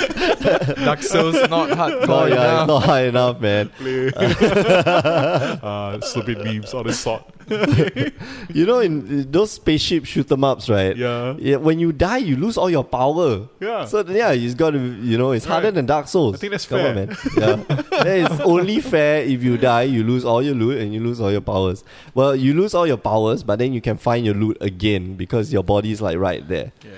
Dark 0.85 1.03
Souls 1.03 1.35
not 1.49 1.71
no, 1.71 1.75
hardcore 1.77 2.29
yeah, 2.29 2.35
it's 2.35 2.43
enough. 2.43 2.67
not 2.69 2.83
high 2.85 3.05
enough, 3.05 3.41
man. 3.41 3.71
uh, 3.83 6.01
stupid 6.03 6.45
memes, 6.45 6.75
all 6.75 6.85
this 6.85 7.01
sort. 7.01 7.23
You 8.53 8.67
know, 8.67 8.81
in 8.81 9.31
those 9.31 9.53
spaceship 9.53 10.05
shoot 10.05 10.31
'em 10.31 10.45
ups, 10.45 10.69
right? 10.69 10.97
Yeah, 10.97 11.35
Yeah, 11.39 11.57
when 11.57 11.79
you 11.79 11.93
die, 11.93 12.19
you 12.19 12.37
lose 12.37 12.57
all 12.57 12.71
your 12.71 12.85
power. 12.85 13.49
yeah. 13.61 13.85
So 13.85 14.05
yeah, 14.09 14.33
you 14.33 14.55
got 14.55 14.71
to 14.71 14.79
you 14.79 15.19
know 15.19 15.33
it's 15.33 15.45
harder 15.47 15.71
than 15.71 15.87
Dark 15.87 16.09
Souls. 16.09 16.35
I 16.35 16.39
think 16.39 16.53
that's 16.53 16.67
Come 16.67 16.79
fair. 16.79 16.89
on, 16.91 16.95
man. 16.95 17.17
Yeah, 17.37 17.57
that 18.05 18.07
is 18.07 18.41
only 18.41 18.81
fair 18.81 19.22
if 19.27 19.43
you 19.43 19.57
die, 19.59 19.83
you 19.83 20.05
lose 20.05 20.25
all 20.25 20.43
your 20.43 20.55
loot 20.55 20.79
and 20.81 20.93
you 20.95 21.01
lose 21.01 21.21
all 21.21 21.31
your 21.33 21.41
powers. 21.41 21.85
Well, 22.15 22.35
you 22.37 22.55
lose 22.55 22.75
all 22.75 22.87
your 22.87 22.97
powers, 22.97 23.43
but 23.43 23.59
then 23.59 23.73
you 23.73 23.81
can 23.81 23.97
find 23.97 24.25
your 24.25 24.35
loot 24.35 24.59
again 24.61 25.15
because 25.17 25.53
your 25.53 25.63
body's 25.65 26.01
like 26.01 26.19
right 26.19 26.47
there. 26.47 26.73
yeah. 26.85 26.91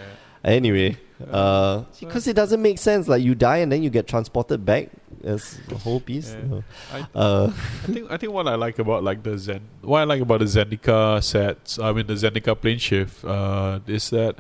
Anyway, 0.45 0.99
uh, 1.31 1.85
because 2.01 2.27
it 2.27 2.35
doesn't 2.37 2.61
make 2.61 2.79
sense. 2.79 3.09
Like 3.09 3.23
you 3.23 3.35
die 3.35 3.59
and 3.59 3.73
then 3.73 3.83
you 3.83 3.89
get 3.89 4.07
transported 4.07 4.65
back 4.67 4.91
as 5.25 5.59
a 5.71 5.77
whole 5.77 6.01
piece. 6.01 6.35
Yeah. 6.35 6.61
I, 6.93 7.07
Uh, 7.15 7.51
I 7.55 7.87
think 7.93 8.11
I 8.11 8.17
think 8.19 8.33
what 8.33 8.47
I 8.47 8.55
like 8.57 8.79
about 8.79 9.03
like 9.03 9.23
the 9.23 9.39
Zen, 9.39 9.63
what 9.81 10.01
I 10.01 10.05
like 10.05 10.21
about 10.21 10.41
the 10.41 10.45
Zendikar 10.47 11.23
sets, 11.25 11.79
I 11.79 11.93
mean 11.93 12.07
the 12.07 12.13
Zendikar 12.15 12.61
plane 12.61 12.77
shift, 12.79 13.25
uh, 13.25 13.81
is 13.87 14.11
that 14.11 14.37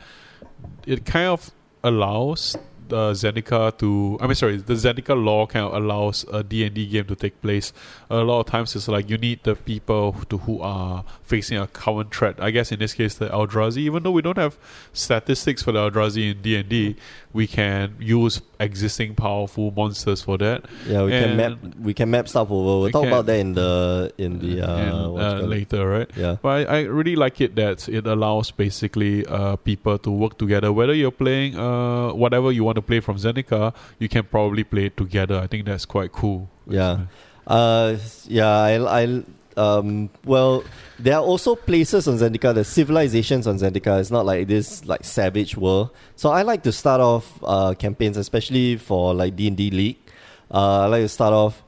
it 0.86 1.06
kind 1.06 1.28
of 1.28 1.50
allows 1.82 2.54
uh, 2.90 3.12
Zendikar 3.12 3.76
to. 3.78 4.18
I 4.20 4.26
mean, 4.26 4.34
sorry, 4.34 4.56
the 4.56 4.74
Zendikar 4.74 5.22
law 5.22 5.46
kind 5.46 5.66
of 5.66 5.74
allows 5.74 6.24
a 6.32 6.42
D 6.42 6.64
and 6.64 6.74
D 6.74 6.86
game 6.86 7.04
to 7.06 7.16
take 7.16 7.40
place. 7.40 7.72
A 8.10 8.16
lot 8.18 8.40
of 8.40 8.46
times, 8.46 8.74
it's 8.76 8.88
like 8.88 9.08
you 9.08 9.18
need 9.18 9.42
the 9.44 9.54
people 9.54 10.16
to 10.28 10.38
who 10.38 10.60
are 10.60 11.04
facing 11.22 11.58
a 11.58 11.66
common 11.66 12.08
threat. 12.08 12.36
I 12.38 12.50
guess 12.50 12.72
in 12.72 12.78
this 12.78 12.94
case, 12.94 13.14
the 13.14 13.28
Eldrazi. 13.28 13.78
Even 13.78 14.02
though 14.02 14.10
we 14.10 14.22
don't 14.22 14.38
have 14.38 14.56
statistics 14.92 15.62
for 15.62 15.72
the 15.72 15.90
Eldrazi 15.90 16.32
in 16.32 16.42
D 16.42 16.56
and 16.56 16.68
D, 16.68 16.96
we 17.34 17.46
can 17.48 17.96
use 17.98 18.40
existing 18.60 19.14
powerful 19.16 19.72
monsters 19.76 20.22
for 20.22 20.38
that. 20.38 20.64
Yeah, 20.86 21.02
we 21.02 21.10
can 21.10 21.36
map 21.36 21.52
we 21.82 21.92
can 21.92 22.08
map 22.10 22.28
stuff 22.28 22.48
over. 22.50 22.64
We'll 22.64 22.82
We 22.82 22.92
talk 22.92 23.02
can- 23.02 23.12
about 23.12 23.26
that 23.26 23.38
in 23.40 23.52
the 23.54 24.12
in 24.16 24.38
the 24.38 24.62
uh, 24.62 24.76
and, 24.76 25.18
uh, 25.18 25.46
later, 25.46 25.82
right? 25.88 26.10
Yeah. 26.16 26.36
But 26.40 26.70
I, 26.70 26.78
I 26.78 26.80
really 26.82 27.16
like 27.16 27.40
it 27.40 27.56
that 27.56 27.88
it 27.88 28.06
allows 28.06 28.52
basically 28.52 29.26
uh, 29.26 29.56
people 29.56 29.98
to 29.98 30.10
work 30.10 30.38
together. 30.38 30.72
Whether 30.72 30.94
you're 30.94 31.10
playing 31.10 31.58
uh, 31.58 32.14
whatever 32.14 32.52
you 32.52 32.62
want 32.62 32.76
to 32.76 32.82
play 32.82 33.00
from 33.00 33.16
Zendikar, 33.16 33.74
you 33.98 34.08
can 34.08 34.22
probably 34.24 34.62
play 34.64 34.86
it 34.86 34.96
together. 34.96 35.36
I 35.42 35.48
think 35.48 35.66
that's 35.66 35.84
quite 35.84 36.12
cool. 36.12 36.48
Yeah. 36.68 37.06
Uh, 37.46 37.96
yeah, 38.26 38.48
I, 38.48 39.02
I, 39.02 39.22
um, 39.56 40.10
well, 40.24 40.64
there 40.98 41.14
are 41.16 41.22
also 41.22 41.54
places 41.56 42.06
on 42.08 42.16
Zendikar, 42.18 42.54
the 42.54 42.64
civilizations 42.64 43.46
on 43.46 43.56
Zendikar. 43.58 44.00
It's 44.00 44.10
not 44.10 44.26
like 44.26 44.48
this 44.48 44.84
like 44.84 45.04
savage 45.04 45.56
world. 45.56 45.90
So 46.16 46.30
I 46.30 46.42
like 46.42 46.62
to 46.64 46.72
start 46.72 47.00
off 47.00 47.38
uh, 47.42 47.74
campaigns, 47.74 48.16
especially 48.16 48.76
for 48.76 49.14
like 49.14 49.36
D 49.36 49.48
and 49.48 49.56
D 49.56 49.70
League. 49.70 49.98
Uh, 50.50 50.80
I 50.82 50.86
like 50.86 51.02
to 51.02 51.08
start 51.08 51.32
off 51.32 51.62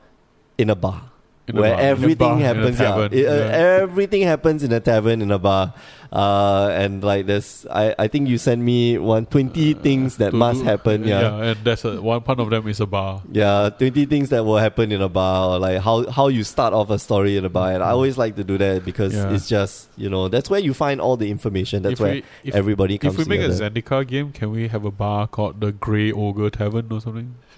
in 0.57 0.69
a 0.69 0.75
bar. 0.75 1.01
In 1.47 1.57
a 1.57 1.61
where 1.61 1.71
bar- 1.71 1.79
a 1.79 1.83
everything 1.83 2.17
bar, 2.17 2.35
in 2.35 2.41
a 2.41 2.45
happens, 2.45 2.79
yeah. 2.79 3.07
It- 3.11 3.25
uh, 3.27 3.31
yeah. 3.35 3.79
everything 3.81 4.21
happens 4.23 4.63
in 4.63 4.71
a 4.73 4.79
tavern 4.79 5.21
in 5.21 5.31
a 5.31 5.39
bar, 5.39 5.73
uh, 6.11 6.69
and 6.71 7.03
like 7.03 7.25
this, 7.25 7.65
I, 7.69 7.93
I 7.99 8.07
think 8.07 8.29
you 8.29 8.37
sent 8.37 8.61
me 8.61 8.97
one 8.97 9.25
twenty 9.25 9.73
things 9.73 10.17
that 10.17 10.33
must 10.33 10.59
do- 10.59 10.65
happen, 10.65 11.03
yeah. 11.05 11.35
and 11.51 11.59
that's 11.63 11.83
a, 11.85 12.01
one 12.01 12.21
part 12.21 12.39
of 12.39 12.49
them 12.49 12.67
is 12.67 12.79
a 12.79 12.85
bar. 12.85 13.21
Yeah, 13.31 13.69
20 13.77 14.05
things 14.05 14.29
that 14.29 14.43
will 14.45 14.57
happen 14.57 14.91
in 14.91 15.01
a 15.01 15.09
bar, 15.09 15.49
or 15.55 15.59
like 15.59 15.81
how, 15.81 16.09
how 16.09 16.27
you 16.29 16.43
start 16.43 16.73
off 16.73 16.89
a 16.89 16.99
story 16.99 17.37
in 17.37 17.45
a 17.45 17.49
bar. 17.49 17.71
And 17.73 17.83
I 17.83 17.89
always 17.91 18.17
like 18.17 18.35
to 18.37 18.43
do 18.43 18.57
that 18.57 18.85
because 18.85 19.13
Yeah. 19.13 19.31
it's 19.33 19.47
just, 19.47 19.89
you 19.97 20.09
know, 20.09 20.27
that's 20.27 20.49
where 20.49 20.59
you 20.59 20.73
find 20.73 21.01
all 21.01 21.17
the 21.17 21.29
information. 21.29 21.83
That's 21.83 21.93
if 21.93 21.99
where 21.99 22.13
we, 22.13 22.23
if, 22.43 22.55
everybody 22.55 22.97
comes 22.97 23.13
if 23.13 23.19
we 23.19 23.25
make 23.37 23.41
together. 23.45 23.65
a 23.65 23.69
Zendikar 23.69 24.07
game, 24.07 24.31
can 24.31 24.51
we 24.51 24.67
have 24.69 24.85
a 24.85 24.91
bar 24.91 25.27
called 25.27 25.59
the 25.61 25.71
Grey 25.71 26.11
Ogre 26.11 26.49
Tavern 26.49 26.91
or 26.91 27.01
something? 27.01 27.35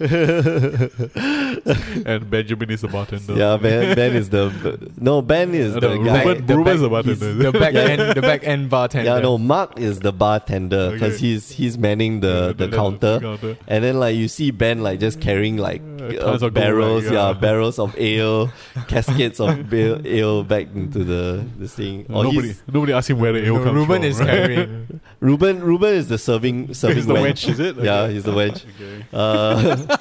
and 1.20 2.30
Benjamin 2.30 2.70
is 2.70 2.80
the 2.80 2.88
bartender. 2.88 3.34
yeah, 3.34 3.56
Ben, 3.56 3.94
ben 3.94 4.16
is 4.16 4.30
the. 4.30 4.90
No, 4.98 5.22
Ben 5.22 5.54
is 5.54 5.76
Uh, 5.76 5.80
the 5.80 5.88
no, 5.96 6.04
guy. 6.04 6.24
Ruben- 6.24 6.46
the 6.46 6.56
Ruben's 6.56 6.80
back, 6.80 6.82
the 6.82 6.88
bartender. 6.88 7.34
the 7.34 7.52
back 7.58 7.74
Yeah. 7.74 7.80
end, 7.80 8.14
the 8.16 8.22
back 8.22 8.39
end 8.44 8.70
bartender. 8.70 9.10
Yeah, 9.10 9.20
no, 9.20 9.38
Mark 9.38 9.78
is 9.78 10.00
the 10.00 10.12
bartender 10.12 10.90
because 10.92 11.14
Okay. 11.16 11.26
he's 11.26 11.50
he's 11.50 11.78
manning 11.78 12.20
the, 12.20 12.54
the, 12.56 12.66
the 12.66 12.76
counter. 12.76 13.18
counter. 13.20 13.56
And 13.68 13.84
then 13.84 13.98
like 14.00 14.16
you 14.16 14.28
see 14.28 14.50
Ben 14.50 14.82
like 14.82 15.00
just 15.00 15.20
carrying 15.20 15.56
like 15.56 15.82
Uh, 16.00 16.04
uh, 16.06 16.12
tons 16.12 16.42
of 16.42 16.52
gold, 16.52 16.54
barrels, 16.54 17.04
like, 17.04 17.12
yeah. 17.12 17.26
yeah. 17.28 17.32
barrels 17.34 17.78
of 17.78 17.94
ale, 17.98 18.50
caskets 18.88 19.38
of 19.40 19.68
ba- 19.68 20.00
ale 20.04 20.42
back 20.44 20.66
into 20.74 21.04
the 21.04 21.44
this 21.58 21.74
thing. 21.74 22.06
Or 22.08 22.24
nobody, 22.24 22.54
nobody 22.72 22.92
asked 22.92 23.10
him 23.10 23.18
where 23.20 23.32
the 23.32 23.44
ale 23.46 23.58
No, 23.58 23.64
comes 23.64 23.74
Ruben 23.76 24.00
from. 24.02 24.04
is 24.10 24.18
right? 24.18 24.28
carrying. 24.28 25.00
Ruben 25.20 25.60
Ruben 25.60 25.94
is 25.94 26.08
the 26.08 26.18
serving 26.18 26.72
serving 26.74 26.96
He's 27.02 27.06
the 27.06 27.14
wench. 27.14 27.46
wench, 27.46 27.48
is 27.50 27.60
it? 27.60 27.76
Yeah, 27.76 28.08
he's 28.08 28.24
the 28.24 28.32
wench. 28.32 28.64
Okay. 28.76 29.04
Uh, 29.12 29.96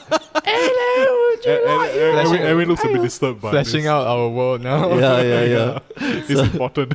And, 1.45 1.55
and, 1.55 1.67
and, 1.67 2.13
Flashing- 2.27 2.41
Erin 2.41 2.67
looks 2.67 2.83
a 2.83 2.87
bit 2.87 3.01
disturbed 3.01 3.41
by 3.41 3.51
Flashing 3.51 3.83
this. 3.83 3.89
out 3.89 4.05
our 4.07 4.27
world 4.29 4.61
now. 4.61 4.89
yeah, 4.97 5.21
yeah, 5.21 5.43
yeah. 5.43 5.79
It's 5.97 6.29
important. 6.41 6.93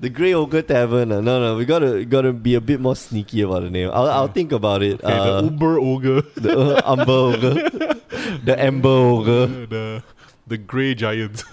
The 0.00 0.08
Grey 0.08 0.32
Ogre 0.32 0.62
Tavern. 0.62 1.12
uh, 1.12 1.20
no, 1.20 1.40
no, 1.40 1.56
we 1.56 1.64
gotta 1.66 2.04
gotta 2.06 2.32
be 2.32 2.54
a 2.54 2.60
bit 2.60 2.80
more 2.80 2.96
sneaky 2.96 3.42
about 3.42 3.62
the 3.62 3.70
name. 3.70 3.90
I'll, 3.92 4.08
I'll 4.08 4.28
think 4.32 4.50
about 4.52 4.82
it. 4.82 5.02
Okay, 5.04 5.12
uh, 5.12 5.42
the 5.42 5.48
Umber 5.48 5.78
Ogre. 5.78 6.22
the 6.36 6.76
uh, 6.84 6.92
Amber 6.96 7.12
Ogre, 7.12 7.54
the 8.44 8.54
Amber 8.58 8.88
Ogre. 8.88 9.46
the 9.66 10.02
the 10.46 10.56
Grey 10.58 10.94
Giant. 10.94 11.44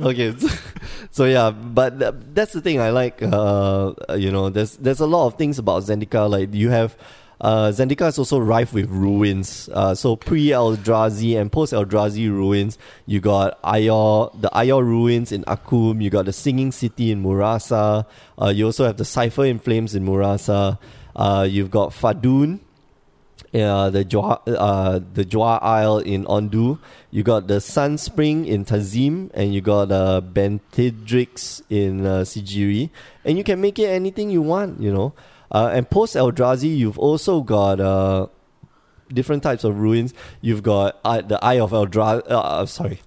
okay 0.00 0.30
so, 0.38 0.48
so 1.10 1.24
yeah 1.24 1.50
but 1.50 1.98
th- 1.98 2.14
that's 2.32 2.52
the 2.52 2.60
thing 2.60 2.78
i 2.78 2.90
like 2.90 3.18
uh 3.20 3.92
you 4.14 4.30
know 4.30 4.48
there's 4.48 4.76
there's 4.76 5.00
a 5.00 5.06
lot 5.06 5.26
of 5.26 5.34
things 5.34 5.58
about 5.58 5.82
zendikar 5.82 6.30
like 6.30 6.54
you 6.54 6.70
have 6.70 6.96
uh, 7.40 7.72
is 7.76 8.18
also 8.18 8.38
rife 8.38 8.72
with 8.72 8.88
ruins. 8.88 9.68
Uh, 9.72 9.94
so 9.94 10.16
pre 10.16 10.48
Eldrazi 10.48 11.38
and 11.38 11.52
post 11.52 11.72
Eldrazi 11.72 12.28
ruins, 12.28 12.78
you 13.04 13.20
got 13.20 13.60
Ayor, 13.62 14.40
the 14.40 14.48
Ayor 14.50 14.82
ruins 14.82 15.32
in 15.32 15.44
Akoum. 15.44 16.02
You 16.02 16.10
got 16.10 16.24
the 16.24 16.32
Singing 16.32 16.72
City 16.72 17.10
in 17.10 17.22
Murasa. 17.22 18.06
Uh, 18.40 18.48
you 18.48 18.66
also 18.66 18.86
have 18.86 18.96
the 18.96 19.04
Cipher 19.04 19.44
in 19.44 19.58
Flames 19.58 19.94
in 19.94 20.04
Murasa. 20.04 20.78
Uh, 21.14 21.46
you've 21.48 21.70
got 21.70 21.90
Fadun, 21.90 22.60
uh, 23.54 23.58
uh, 23.58 23.90
the 23.90 24.04
Jwar 24.04 25.62
Isle 25.62 25.98
in 25.98 26.24
Ondu. 26.24 26.78
You 27.10 27.22
got 27.22 27.46
the 27.46 27.60
Sun 27.60 27.98
Spring 27.98 28.44
in 28.46 28.64
Tazeem, 28.64 29.30
and 29.32 29.54
you 29.54 29.60
got 29.62 29.90
uh, 29.90 30.20
Bentidrix 30.20 31.62
in 31.70 32.04
uh, 32.04 32.20
Sejiri. 32.20 32.90
And 33.24 33.38
you 33.38 33.44
can 33.44 33.60
make 33.60 33.78
it 33.78 33.86
anything 33.86 34.30
you 34.30 34.42
want, 34.42 34.80
you 34.80 34.92
know. 34.92 35.14
Uh, 35.50 35.70
and 35.72 35.88
post 35.88 36.14
Eldrazi, 36.16 36.76
you've 36.76 36.98
also 36.98 37.40
got 37.40 37.80
uh, 37.80 38.26
different 39.12 39.42
types 39.42 39.64
of 39.64 39.78
ruins. 39.78 40.12
You've 40.40 40.62
got 40.62 40.98
uh, 41.04 41.20
the 41.20 41.38
Eye 41.44 41.60
of 41.60 41.70
Eldrazi. 41.70 42.22
Uh, 42.30 42.40
uh, 42.40 42.66
sorry, 42.66 43.00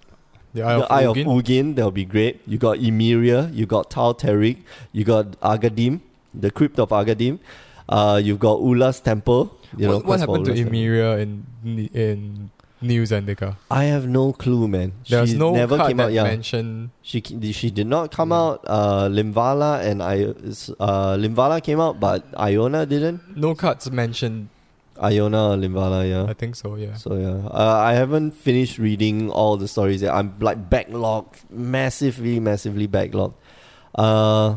The 0.53 0.63
Eye 0.63 0.75
the 0.77 0.83
of 0.85 0.91
Eye 0.91 1.03
Ugin. 1.03 1.21
of 1.21 1.43
Ugin. 1.45 1.75
That'll 1.75 1.91
be 1.91 2.05
great. 2.05 2.41
You 2.47 2.57
got 2.57 2.77
Emeria. 2.79 3.53
You 3.53 3.65
got 3.65 3.89
Tal 3.91 4.15
Terig. 4.15 4.57
You 4.93 5.03
got 5.03 5.31
Agadeem, 5.41 5.99
the 6.33 6.49
Crypt 6.51 6.79
of 6.79 6.89
Agadeem. 6.89 7.39
Uh, 7.87 8.21
you've 8.23 8.39
got 8.39 8.59
Ula's 8.61 8.99
Temple. 9.01 9.55
You 9.77 9.87
know, 9.87 9.97
what, 9.97 10.05
what 10.05 10.19
'cause 10.19 10.25
for 10.25 10.37
happened 10.37 10.45
to 10.57 10.63
Emeria 10.65 11.19
in 11.21 11.45
in 11.93 12.49
New 12.81 13.03
Zendikar? 13.03 13.57
I 13.69 13.85
have 13.85 14.07
no 14.07 14.31
clue, 14.33 14.67
man. 14.67 14.93
There's 15.07 15.31
she 15.31 15.37
no 15.37 15.53
never 15.53 15.77
card 15.77 15.89
came 15.89 15.97
that 15.97 16.03
out. 16.05 16.13
Yeah, 16.13 16.23
mentioned. 16.23 16.91
she 17.01 17.21
she 17.51 17.69
did 17.71 17.87
not 17.87 18.11
come 18.11 18.31
out. 18.31 18.63
Uh, 18.65 19.09
Linvala 19.09 19.83
and 19.83 20.01
I, 20.01 20.23
uh, 20.23 21.17
Linvala 21.17 21.61
came 21.61 21.79
out, 21.79 21.99
but 21.99 22.25
Iona 22.37 22.85
didn't. 22.85 23.35
No 23.35 23.55
cards 23.55 23.91
mentioned. 23.91 24.49
Iona 25.01 25.51
or 25.51 25.55
Linvala, 25.55 26.09
yeah. 26.09 26.29
I 26.29 26.33
think 26.33 26.55
so. 26.55 26.75
Yeah. 26.75 26.95
So 26.95 27.15
yeah, 27.15 27.47
uh, 27.47 27.79
I 27.83 27.93
haven't 27.93 28.31
finished 28.31 28.77
reading 28.77 29.29
all 29.29 29.57
the 29.57 29.67
stories 29.67 30.01
yet. 30.01 30.13
I'm 30.13 30.35
like 30.39 30.69
backlogged, 30.69 31.49
massively, 31.49 32.39
massively 32.39 32.87
backlogged. 32.87 33.33
Uh, 33.95 34.55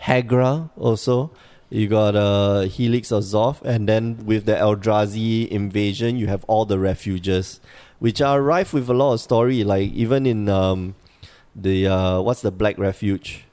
Hagra 0.00 0.70
also. 0.76 1.30
You 1.70 1.86
got 1.86 2.16
uh, 2.16 2.60
Helix 2.62 3.12
of 3.12 3.24
Zoth, 3.24 3.60
and 3.62 3.86
then 3.86 4.24
with 4.24 4.46
the 4.46 4.54
Eldrazi 4.54 5.46
invasion, 5.48 6.16
you 6.16 6.26
have 6.26 6.42
all 6.44 6.64
the 6.64 6.78
refuges, 6.78 7.60
which 7.98 8.22
are 8.22 8.40
rife 8.40 8.72
with 8.72 8.88
a 8.88 8.94
lot 8.94 9.12
of 9.12 9.20
story. 9.20 9.64
Like 9.64 9.92
even 9.92 10.24
in 10.24 10.48
um, 10.48 10.94
the 11.54 11.86
uh, 11.86 12.20
what's 12.22 12.40
the 12.40 12.50
Black 12.50 12.78
Refuge, 12.78 13.44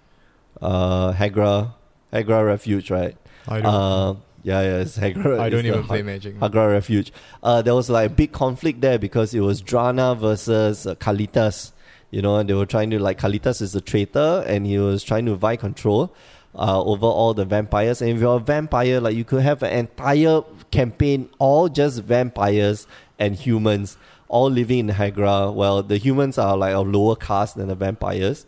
uh, 0.61 1.11
Hagra, 1.11 1.74
Hagra 2.13 2.45
Refuge, 2.45 2.89
right? 2.89 3.18
I 3.49 3.59
don't. 3.59 3.66
Uh, 3.66 4.16
yeah, 4.43 4.61
yeah, 4.61 4.78
it's 4.78 4.97
Hagra. 4.97 5.38
I 5.39 5.49
don't 5.49 5.66
even 5.66 5.84
play 5.84 6.01
Magic. 6.01 6.39
Hagra 6.39 6.72
Refuge. 6.72 7.11
Uh, 7.43 7.61
there 7.61 7.76
was 7.76 7.89
like 7.89 8.11
a 8.11 8.13
big 8.13 8.32
conflict 8.32 8.80
there 8.80 8.97
because 8.97 9.34
it 9.34 9.41
was 9.41 9.61
Drana 9.61 10.18
versus 10.18 10.88
uh, 10.88 10.95
Kalitas. 10.95 11.74
You 12.11 12.22
know, 12.22 12.38
and 12.38 12.47
they 12.47 12.53
were 12.53 12.68
trying 12.68 12.91
to 12.91 12.99
like 12.99 13.20
Kalitas 13.20 13.61
is 13.61 13.76
a 13.76 13.82
traitor, 13.82 14.41
and 14.47 14.66
he 14.66 14.78
was 14.78 15.03
trying 15.03 15.26
to 15.26 15.36
vie 15.36 15.57
control 15.57 16.13
uh, 16.58 16.82
over 16.84 17.06
all 17.06 17.34
the 17.34 17.45
vampires. 17.45 18.01
And 18.01 18.12
if 18.12 18.20
you're 18.20 18.38
a 18.38 18.39
vampire, 18.39 18.99
like 18.99 19.16
you 19.16 19.24
could 19.24 19.41
have 19.43 19.64
an 19.64 19.72
entire 19.72 20.41
campaign 20.72 21.30
all 21.39 21.70
just 21.70 22.01
vampires 22.03 22.88
and 23.20 23.36
humans 23.36 23.97
all 24.28 24.49
living 24.49 24.80
in 24.80 24.95
Hagra. 24.95 25.53
Well, 25.53 25.84
the 25.84 25.97
humans 25.97 26.38
are 26.38 26.58
like 26.58 26.74
of 26.74 26.88
lower 26.88 27.16
caste 27.16 27.56
than 27.56 27.68
the 27.68 27.76
vampires 27.76 28.45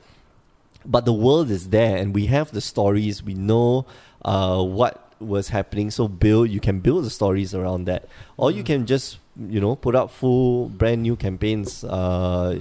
but 0.86 1.04
the 1.04 1.12
world 1.12 1.52
is 1.52 1.70
there 1.70 1.98
and 1.98 2.16
we 2.16 2.28
have 2.28 2.52
the 2.52 2.62
stories 2.62 3.22
we 3.22 3.34
know 3.34 3.86
uh, 4.24 4.64
what 4.64 5.12
was 5.20 5.50
happening 5.50 5.92
so 5.92 6.08
build 6.08 6.50
you 6.50 6.62
can 6.62 6.80
build 6.80 7.04
the 7.04 7.10
stories 7.10 7.54
around 7.54 7.86
that 7.86 8.08
or 8.38 8.52
you 8.52 8.64
Mm. 8.64 8.66
can 8.68 8.86
just 8.86 9.18
you 9.50 9.60
know 9.60 9.76
put 9.76 9.96
out 9.98 10.10
full 10.12 10.70
brand 10.70 11.02
new 11.02 11.16
campaigns 11.18 11.84
uh, 11.84 12.56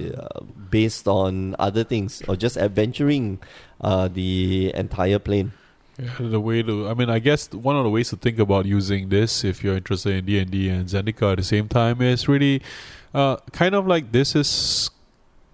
based 0.70 1.06
on 1.06 1.54
other 1.58 1.84
things 1.84 2.20
or 2.26 2.34
just 2.34 2.56
adventuring 2.56 3.38
uh, 3.80 4.08
the 4.08 4.72
entire 4.74 5.18
plane. 5.18 5.52
Yeah, 5.98 6.10
the 6.18 6.40
way 6.40 6.62
to, 6.62 6.88
I 6.88 6.94
mean, 6.94 7.08
I 7.08 7.18
guess 7.18 7.50
one 7.52 7.76
of 7.76 7.84
the 7.84 7.90
ways 7.90 8.10
to 8.10 8.16
think 8.16 8.38
about 8.38 8.66
using 8.66 9.08
this, 9.08 9.44
if 9.44 9.64
you're 9.64 9.76
interested 9.76 10.14
in 10.14 10.26
D 10.26 10.38
and 10.38 10.50
D 10.50 10.68
and 10.68 10.86
Zendikar 10.86 11.32
at 11.32 11.38
the 11.38 11.44
same 11.44 11.68
time, 11.68 12.02
is 12.02 12.28
really 12.28 12.60
uh, 13.14 13.36
kind 13.52 13.74
of 13.74 13.86
like 13.86 14.12
this 14.12 14.36
is 14.36 14.90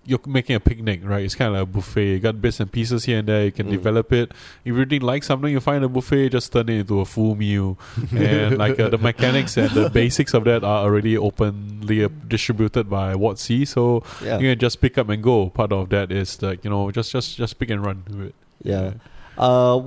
you're 0.05 0.19
making 0.27 0.57
a 0.57 0.61
picnic, 0.61 1.01
right? 1.05 1.25
It's 1.25 1.35
kind 1.37 1.55
of 1.55 1.61
like 1.61 1.63
a 1.63 1.67
buffet. 1.67 2.05
You 2.15 2.19
got 2.19 2.41
bits 2.41 2.59
and 2.61 2.71
pieces 2.73 3.05
here 3.05 3.19
and 3.21 3.29
there. 3.29 3.45
You 3.45 3.53
can 3.53 3.69
Mm. 3.69 3.71
develop 3.73 4.13
it. 4.13 4.31
If 4.31 4.37
you 4.65 4.75
really 4.75 4.99
like 4.99 5.23
something, 5.23 5.51
you 5.53 5.61
find 5.61 5.85
a 5.85 5.89
buffet, 5.89 6.31
just 6.31 6.53
turn 6.53 6.69
it 6.69 6.81
into 6.81 7.01
a 7.01 7.05
full 7.05 7.35
meal. 7.37 7.79
and 8.17 8.59
like 8.59 8.81
uh, 8.81 8.89
the 8.89 8.99
mechanics 8.99 9.57
and 9.57 9.71
the 9.71 9.89
basics 9.91 10.35
of 10.35 10.45
that 10.45 10.65
are 10.65 10.83
already 10.85 11.17
openly 11.17 12.05
uh, 12.05 12.09
distributed 12.27 12.91
by 12.91 13.15
WotC. 13.15 13.67
So 13.69 14.03
yeah 14.25 14.39
you 14.39 14.51
can 14.51 14.59
just 14.59 14.81
pick 14.81 14.99
up 14.99 15.09
and 15.09 15.23
go. 15.23 15.51
Part 15.51 15.73
of 15.73 15.89
that 15.91 16.11
is 16.11 16.43
like 16.43 16.65
you 16.65 16.71
know 16.71 16.91
just 16.91 17.13
just 17.13 17.37
just 17.37 17.59
pick 17.59 17.71
and 17.71 17.85
run 17.87 18.03
with 18.11 18.29
it. 18.29 18.35
Yeah. 18.63 18.95
Uh, 19.39 19.81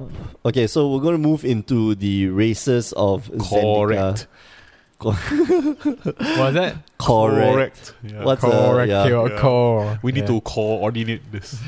okay, 0.44 0.66
so 0.66 0.90
we're 0.92 1.02
going 1.02 1.14
to 1.22 1.28
move 1.30 1.46
into 1.46 1.94
the 1.94 2.28
races 2.30 2.94
of 2.98 3.30
Zendikar. 3.32 4.26
Correct. 5.00 6.06
Was 6.40 6.54
that? 6.54 6.76
Correct. 6.98 7.94
Yeah. 8.02 8.24
What's 8.24 8.42
correct? 8.42 8.90
yeah. 8.90 9.06
your 9.08 9.30
Yeah. 9.30 9.40
core. 9.40 10.00
We 10.02 10.12
need 10.14 10.22
Yeah. 10.22 10.28
to 10.28 10.42
coordinate 10.42 11.32
this. 11.32 11.60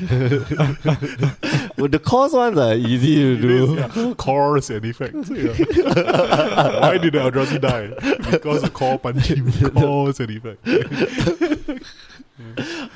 Well, 1.76 1.86
the 1.88 2.00
cause 2.00 2.32
ones 2.32 2.58
are 2.58 2.74
easy 2.74 3.14
to 3.16 3.36
do. 3.40 3.74
Yeah. 3.76 4.14
Cause 4.16 4.70
and 4.70 4.84
effects. 4.84 5.30
Yeah. 5.30 6.80
Why 6.80 6.98
did 6.98 7.12
the 7.12 7.20
Eldrazi 7.20 7.60
die? 7.60 7.88
Because 8.30 8.64
of 8.64 8.72
core 8.72 8.98
punching. 8.98 9.52
Cause 9.72 10.18
and 10.20 10.30
effect. 10.30 10.66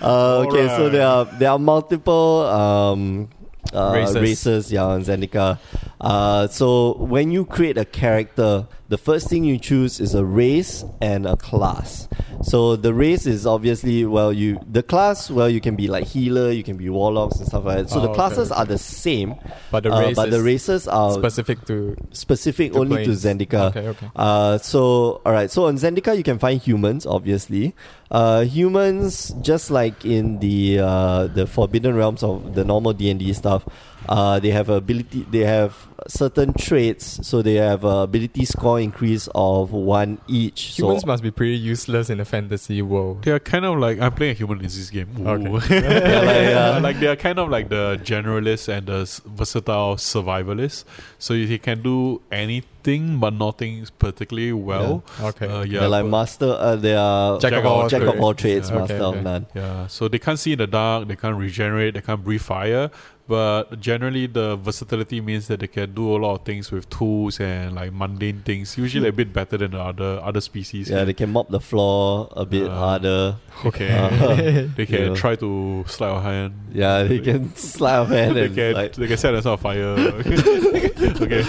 Uh, 0.00 0.44
okay, 0.46 0.66
so 0.68 0.88
there 0.88 1.06
are 1.06 1.24
there 1.38 1.50
are 1.50 1.58
multiple 1.58 2.46
um, 2.46 3.28
uh, 3.72 3.92
Races. 3.94 4.16
races. 4.16 4.72
yeah, 4.72 4.84
on 4.84 5.02
Zendikar. 5.02 5.58
Uh, 6.00 6.46
so 6.48 6.94
when 6.98 7.30
you 7.30 7.44
create 7.44 7.78
a 7.78 7.84
character, 7.84 8.66
the 8.88 8.98
first 8.98 9.28
thing 9.30 9.44
you 9.44 9.58
choose 9.58 10.00
is 10.00 10.14
a 10.14 10.24
race 10.24 10.84
and 11.00 11.26
a 11.26 11.36
class. 11.36 12.08
So 12.42 12.74
the 12.76 12.92
race 12.92 13.24
is 13.26 13.46
obviously 13.46 14.04
well, 14.04 14.32
you 14.32 14.58
the 14.68 14.82
class 14.82 15.30
well, 15.30 15.48
you 15.48 15.60
can 15.60 15.76
be 15.76 15.86
like 15.88 16.04
healer, 16.04 16.50
you 16.50 16.62
can 16.64 16.76
be 16.76 16.90
warlocks 16.90 17.36
and 17.38 17.46
stuff 17.46 17.64
like 17.64 17.78
that. 17.78 17.90
So 17.90 18.00
Oh, 18.00 18.02
the 18.08 18.12
classes 18.14 18.50
okay. 18.50 18.60
are 18.60 18.66
the 18.66 18.78
same, 18.78 19.36
But 19.70 19.84
the 19.84 19.92
uh, 19.92 20.12
but 20.14 20.30
the 20.30 20.42
races 20.42 20.88
are 20.88 21.12
specific 21.12 21.64
to 21.66 21.96
specific 22.12 22.72
to 22.72 22.80
only 22.80 23.04
planes. 23.04 23.22
to 23.22 23.28
Zendikar. 23.28 23.70
Okay, 23.70 23.88
okay. 23.88 24.10
Uh, 24.16 24.58
so 24.58 25.22
all 25.24 25.32
right, 25.32 25.50
so 25.50 25.66
on 25.66 25.76
Zendikar 25.76 26.16
you 26.16 26.24
can 26.24 26.38
find 26.38 26.60
humans, 26.60 27.06
obviously. 27.06 27.74
Uh, 28.12 28.44
humans, 28.44 29.32
just 29.40 29.70
like 29.70 30.04
in 30.04 30.38
the 30.40 30.78
uh, 30.78 31.26
the 31.28 31.46
Forbidden 31.46 31.96
Realms 31.96 32.22
of 32.22 32.54
the 32.54 32.62
normal 32.62 32.92
D 32.92 33.08
and 33.08 33.18
D 33.18 33.32
stuff, 33.32 33.64
uh, 34.08 34.38
they 34.40 34.50
have 34.50 34.68
ability. 34.68 35.26
They 35.30 35.40
have 35.44 35.76
certain 36.08 36.52
traits, 36.54 37.26
so 37.26 37.42
they 37.42 37.54
have 37.54 37.84
a 37.84 37.98
ability 38.02 38.44
score 38.44 38.80
increase 38.80 39.28
of 39.34 39.72
one 39.72 40.18
each. 40.26 40.76
Humans 40.78 41.02
so 41.02 41.06
must 41.06 41.22
be 41.22 41.30
pretty 41.30 41.54
useless 41.56 42.10
in 42.10 42.18
a 42.20 42.24
fantasy 42.24 42.82
world. 42.82 43.22
They 43.24 43.30
are 43.30 43.38
kind 43.38 43.64
of 43.64 43.78
like 43.78 44.00
I'm 44.00 44.12
playing 44.12 44.32
a 44.32 44.34
human 44.34 44.58
in 44.58 44.64
this 44.64 44.90
game. 44.90 45.08
Ooh. 45.20 45.28
Okay. 45.28 45.80
Yeah, 46.02 46.20
like, 46.20 46.56
uh, 46.56 46.80
like 46.82 47.00
they 47.00 47.06
are 47.06 47.16
kind 47.16 47.38
of 47.38 47.48
like 47.50 47.68
the 47.68 48.00
generalists 48.02 48.68
and 48.68 48.86
the 48.86 49.20
versatile 49.26 49.96
survivalists. 49.96 50.84
So 51.18 51.34
you 51.34 51.58
can 51.58 51.82
do 51.82 52.20
anything, 52.32 53.18
but 53.20 53.32
nothing 53.34 53.86
particularly 53.98 54.52
well. 54.52 55.04
Okay. 55.20 55.46
Uh, 55.46 55.62
yeah, 55.62 55.80
they're 55.80 55.88
like 55.88 56.06
master. 56.06 56.46
Uh, 56.58 56.76
they 56.76 56.94
are 56.94 57.38
Jack 57.38 57.52
of 57.52 57.66
all 57.66 57.88
jack 57.88 58.02
of 58.02 58.20
all 58.20 58.34
trades, 58.34 58.70
Yeah. 58.70 58.78
master 58.78 58.94
Okay, 58.94 59.04
of 59.04 59.14
okay. 59.14 59.22
none. 59.22 59.46
Yeah, 59.54 59.86
so 59.86 60.08
they 60.08 60.18
can't 60.18 60.38
see 60.38 60.52
in 60.52 60.58
the 60.58 60.66
dark, 60.66 61.08
they 61.08 61.16
can't 61.16 61.36
regenerate, 61.36 61.94
they 61.94 62.00
can't 62.00 62.22
breathe 62.24 62.42
fire. 62.42 62.90
But 63.28 63.80
generally, 63.80 64.26
the 64.26 64.56
versatility 64.56 65.20
means 65.20 65.46
that 65.48 65.60
they 65.60 65.68
can 65.68 65.94
do 65.94 66.16
a 66.16 66.18
lot 66.18 66.34
of 66.40 66.44
things 66.44 66.70
with 66.72 66.90
tools 66.90 67.38
and 67.40 67.74
like 67.74 67.92
mundane 67.92 68.42
things. 68.42 68.76
Usually, 68.76 69.08
a 69.08 69.12
bit 69.12 69.32
better 69.32 69.56
than 69.56 69.70
the 69.70 69.80
other 69.80 70.20
other 70.22 70.40
species. 70.40 70.90
Yeah, 70.90 71.04
they 71.04 71.14
can 71.14 71.30
mop 71.30 71.48
the 71.48 71.60
floor 71.60 72.28
a 72.36 72.44
bit 72.44 72.66
Uh, 72.68 72.74
harder. 72.74 73.36
okay. 73.64 73.90
Uh, 73.92 74.66
they 74.76 74.86
can 74.90 75.08
yeah. 75.08 75.14
try 75.14 75.36
to 75.36 75.84
slide 75.86 76.16
a 76.16 76.20
hand. 76.20 76.54
Yeah, 76.74 77.04
they 77.04 77.20
can 77.20 77.54
slap 77.56 78.08
hand 78.08 78.36
They 78.36 78.46
and 78.46 78.54
can 78.54 78.74
like 78.74 78.92
they 78.94 79.06
can 79.06 79.16
set 79.16 79.34
us 79.34 79.46
on 79.46 79.56
fire. 79.58 79.84
okay. 79.86 81.42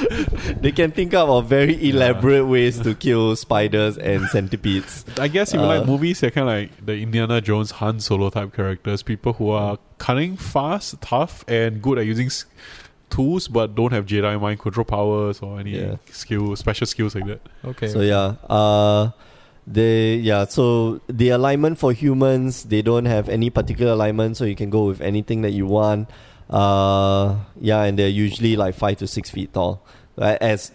They 0.61 0.71
can 0.71 0.91
think 0.91 1.13
up 1.13 1.29
of 1.29 1.47
very 1.47 1.89
elaborate 1.89 2.45
ways 2.45 2.79
to 2.81 2.95
kill 2.95 3.35
spiders 3.35 3.97
and 3.97 4.27
centipedes. 4.29 5.05
I 5.17 5.27
guess 5.27 5.53
if 5.53 5.59
you 5.59 5.65
Uh, 5.65 5.79
like 5.79 5.87
movies, 5.87 6.19
they're 6.21 6.31
kind 6.31 6.47
of 6.47 6.53
like 6.53 6.85
the 6.85 6.97
Indiana 7.01 7.41
Jones, 7.41 7.71
Han 7.71 7.99
Solo 7.99 8.29
type 8.29 8.53
characters. 8.53 9.03
People 9.03 9.33
who 9.33 9.49
are 9.49 9.77
cunning, 9.97 10.37
fast, 10.37 10.99
tough, 11.01 11.43
and 11.47 11.81
good 11.81 11.97
at 11.97 12.05
using 12.05 12.27
s- 12.27 12.45
tools, 13.09 13.47
but 13.47 13.75
don't 13.75 13.91
have 13.93 14.05
Jedi 14.05 14.39
mind 14.39 14.59
control 14.59 14.85
powers 14.85 15.39
or 15.41 15.59
any 15.59 15.71
Yeah. 15.77 15.95
skill, 16.11 16.55
special 16.55 16.87
skills 16.87 17.15
like 17.15 17.25
that. 17.27 17.41
okay. 17.65 17.87
So 17.87 18.01
yeah, 18.01 18.35
uh, 18.49 19.11
they 19.67 20.15
yeah. 20.15 20.45
So 20.45 20.99
the 21.07 21.29
alignment 21.29 21.77
for 21.77 21.93
humans, 21.93 22.63
they 22.65 22.81
don't 22.81 23.05
have 23.05 23.29
any 23.29 23.49
particular 23.49 23.93
alignment, 23.93 24.37
so 24.37 24.45
you 24.45 24.55
can 24.55 24.69
go 24.69 24.85
with 24.85 24.99
anything 25.01 25.41
that 25.43 25.51
you 25.51 25.65
want. 25.65 26.09
Uh, 26.49 27.37
yeah, 27.59 27.83
and 27.83 27.97
they're 27.97 28.09
usually 28.09 28.55
like 28.55 28.75
five 28.75 28.97
to 28.97 29.07
six 29.07 29.29
feet 29.29 29.53
tall, 29.53 29.85
right? 30.17 30.37
As 30.41 30.71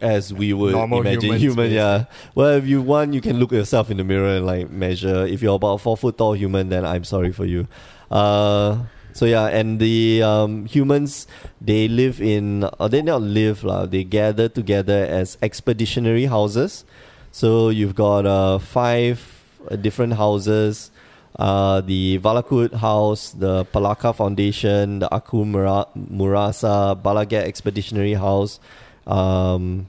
as 0.00 0.34
we 0.34 0.52
would 0.52 0.72
Normal 0.72 1.00
imagine 1.00 1.20
humans, 1.22 1.42
human. 1.42 1.70
Yeah. 1.72 2.04
Well, 2.34 2.56
if 2.56 2.66
you 2.66 2.82
want, 2.82 3.14
you 3.14 3.20
can 3.20 3.38
look 3.38 3.52
yourself 3.52 3.90
in 3.90 3.96
the 3.96 4.04
mirror 4.04 4.36
and 4.36 4.46
like 4.46 4.70
measure. 4.70 5.24
If 5.26 5.40
you're 5.42 5.54
about 5.54 5.80
four 5.80 5.96
foot 5.96 6.18
tall 6.18 6.32
human, 6.34 6.68
then 6.68 6.84
I'm 6.84 7.04
sorry 7.04 7.32
for 7.32 7.44
you. 7.44 7.68
Uh, 8.10 8.84
so 9.12 9.26
yeah, 9.26 9.46
and 9.46 9.78
the 9.78 10.22
um, 10.22 10.66
humans 10.66 11.26
they 11.60 11.86
live 11.86 12.20
in 12.20 12.64
or 12.80 12.88
they 12.88 13.00
not 13.00 13.22
live 13.22 13.62
lah. 13.62 13.86
They 13.86 14.02
gather 14.02 14.48
together 14.48 15.06
as 15.06 15.38
expeditionary 15.40 16.26
houses. 16.26 16.84
So 17.30 17.68
you've 17.68 17.94
got 17.94 18.26
uh, 18.26 18.58
five 18.58 19.22
uh, 19.70 19.76
different 19.76 20.14
houses. 20.14 20.90
Uh, 21.38 21.80
the 21.80 22.18
Valakut 22.20 22.74
House, 22.74 23.32
the 23.32 23.64
Palaka 23.66 24.14
Foundation, 24.14 25.00
the 25.00 25.12
Aku 25.12 25.44
Mura- 25.44 25.88
Murasa, 25.98 26.94
Balagat 26.94 27.42
Expeditionary 27.42 28.14
House. 28.14 28.60
Um, 29.06 29.88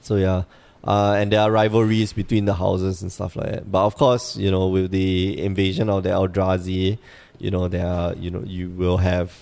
so 0.00 0.16
yeah, 0.16 0.44
uh, 0.86 1.16
and 1.18 1.32
there 1.32 1.40
are 1.40 1.50
rivalries 1.50 2.12
between 2.12 2.44
the 2.44 2.54
houses 2.54 3.02
and 3.02 3.10
stuff 3.10 3.34
like 3.36 3.50
that. 3.50 3.72
But 3.72 3.84
of 3.84 3.96
course, 3.96 4.36
you 4.36 4.50
know, 4.50 4.68
with 4.68 4.90
the 4.92 5.42
invasion 5.42 5.90
of 5.90 6.04
the 6.04 6.10
Eldrazi, 6.10 6.98
you 7.38 7.50
know, 7.50 7.68
there 7.68 7.86
are, 7.86 8.14
you 8.14 8.30
know, 8.30 8.42
you 8.44 8.70
will 8.70 8.98
have 8.98 9.32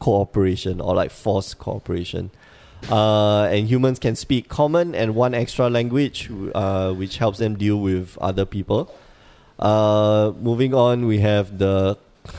cooperation 0.00 0.80
or 0.80 0.94
like 0.94 1.10
forced 1.10 1.58
cooperation. 1.58 2.30
Uh, 2.90 3.44
and 3.44 3.68
humans 3.68 3.98
can 3.98 4.14
speak 4.14 4.48
common 4.48 4.94
and 4.94 5.14
one 5.14 5.34
extra 5.34 5.68
language, 5.68 6.30
uh, 6.54 6.92
which 6.92 7.18
helps 7.18 7.38
them 7.38 7.56
deal 7.56 7.80
with 7.80 8.16
other 8.20 8.44
people. 8.44 8.94
Uh, 9.58 10.32
moving 10.40 10.74
on, 10.74 11.06
we 11.06 11.18
have 11.18 11.58
the 11.58 11.98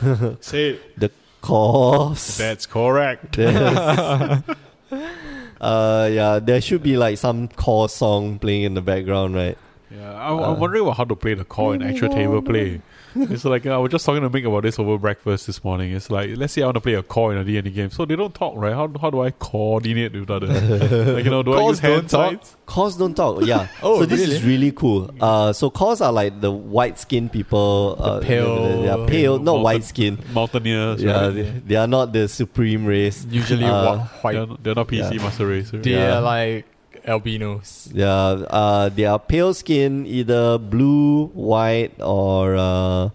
the 0.96 1.10
cause. 1.42 2.36
That's 2.38 2.66
correct. 2.66 3.38
Uh, 5.60 6.08
yeah, 6.10 6.38
there 6.38 6.60
should 6.60 6.82
be 6.82 6.96
like 6.96 7.18
some 7.18 7.48
core 7.48 7.88
song 7.88 8.38
playing 8.38 8.62
in 8.62 8.74
the 8.74 8.80
background, 8.80 9.34
right? 9.34 9.58
Yeah, 9.90 10.14
I'm, 10.14 10.38
Uh, 10.38 10.52
I'm 10.52 10.60
wondering 10.60 10.82
about 10.84 10.96
how 10.96 11.04
to 11.04 11.16
play 11.16 11.34
the 11.34 11.44
Kor 11.44 11.74
in 11.74 11.82
actual 11.82 12.08
table 12.08 12.40
play. 12.40 12.80
It's 13.14 13.44
like 13.44 13.66
uh, 13.66 13.70
I 13.74 13.78
was 13.78 13.90
just 13.90 14.04
talking 14.06 14.22
to 14.22 14.30
Mick 14.30 14.46
about 14.46 14.62
this 14.62 14.78
over 14.78 14.98
breakfast 14.98 15.46
this 15.46 15.62
morning. 15.64 15.92
It's 15.92 16.10
like 16.10 16.30
let's 16.36 16.52
say 16.52 16.62
I 16.62 16.66
want 16.66 16.76
to 16.76 16.80
play 16.80 16.94
a 16.94 17.02
Kor 17.02 17.32
in 17.32 17.38
a 17.38 17.44
D&D 17.44 17.70
game, 17.70 17.90
so 17.90 18.04
they 18.04 18.16
don't 18.16 18.34
talk, 18.34 18.54
right? 18.56 18.72
How 18.74 18.88
how 19.00 19.10
do 19.10 19.20
I 19.22 19.30
coordinate 19.32 20.12
with 20.12 20.30
other? 20.30 20.46
like 21.14 21.24
you 21.24 21.30
know, 21.30 21.42
do 21.42 21.54
I 21.54 21.58
Cores 21.58 21.70
use 21.76 21.80
hand 21.80 21.92
don't 21.94 22.10
talk. 22.10 22.30
signs? 22.44 22.56
Cores 22.66 22.96
don't 22.96 23.14
talk. 23.14 23.44
Yeah. 23.44 23.66
Oh, 23.82 24.00
so 24.00 24.06
this 24.06 24.20
is 24.20 24.42
really? 24.42 24.54
really 24.54 24.72
cool. 24.72 25.10
Uh, 25.20 25.52
so 25.52 25.70
calls 25.70 26.00
are 26.00 26.12
like 26.12 26.40
the 26.40 26.50
white 26.50 26.98
skinned 26.98 27.32
people. 27.32 27.96
Uh, 27.98 28.20
pale- 28.20 28.82
They 28.82 28.88
are 28.88 28.96
pale, 28.98 29.06
pale 29.06 29.38
not 29.38 29.44
mountain- 29.44 29.62
white 29.62 29.84
skin. 29.84 30.18
Mountaineers. 30.32 31.02
Yeah, 31.02 31.20
right? 31.26 31.30
they, 31.30 31.42
they 31.66 31.76
are 31.76 31.86
not 31.86 32.12
the 32.12 32.28
supreme 32.28 32.84
race. 32.86 33.26
Usually 33.30 33.64
Uh, 33.64 33.98
white. 34.22 34.32
They're, 34.34 34.46
not- 34.46 34.62
they're 34.62 34.74
not 34.74 34.88
PC 34.88 35.14
Yeah. 35.14 35.22
master 35.22 35.46
race. 35.46 35.72
right? 35.72 35.82
They 35.82 35.90
Yeah. 35.92 36.18
are 36.18 36.20
like 36.22 36.66
albinos. 37.06 37.88
Yeah, 37.92 38.10
uh, 38.50 38.88
they 38.88 39.04
are 39.04 39.18
pale 39.18 39.54
skin, 39.54 40.06
either 40.06 40.58
blue, 40.58 41.26
white, 41.28 41.92
or 42.00 42.56
uh, 42.56 43.08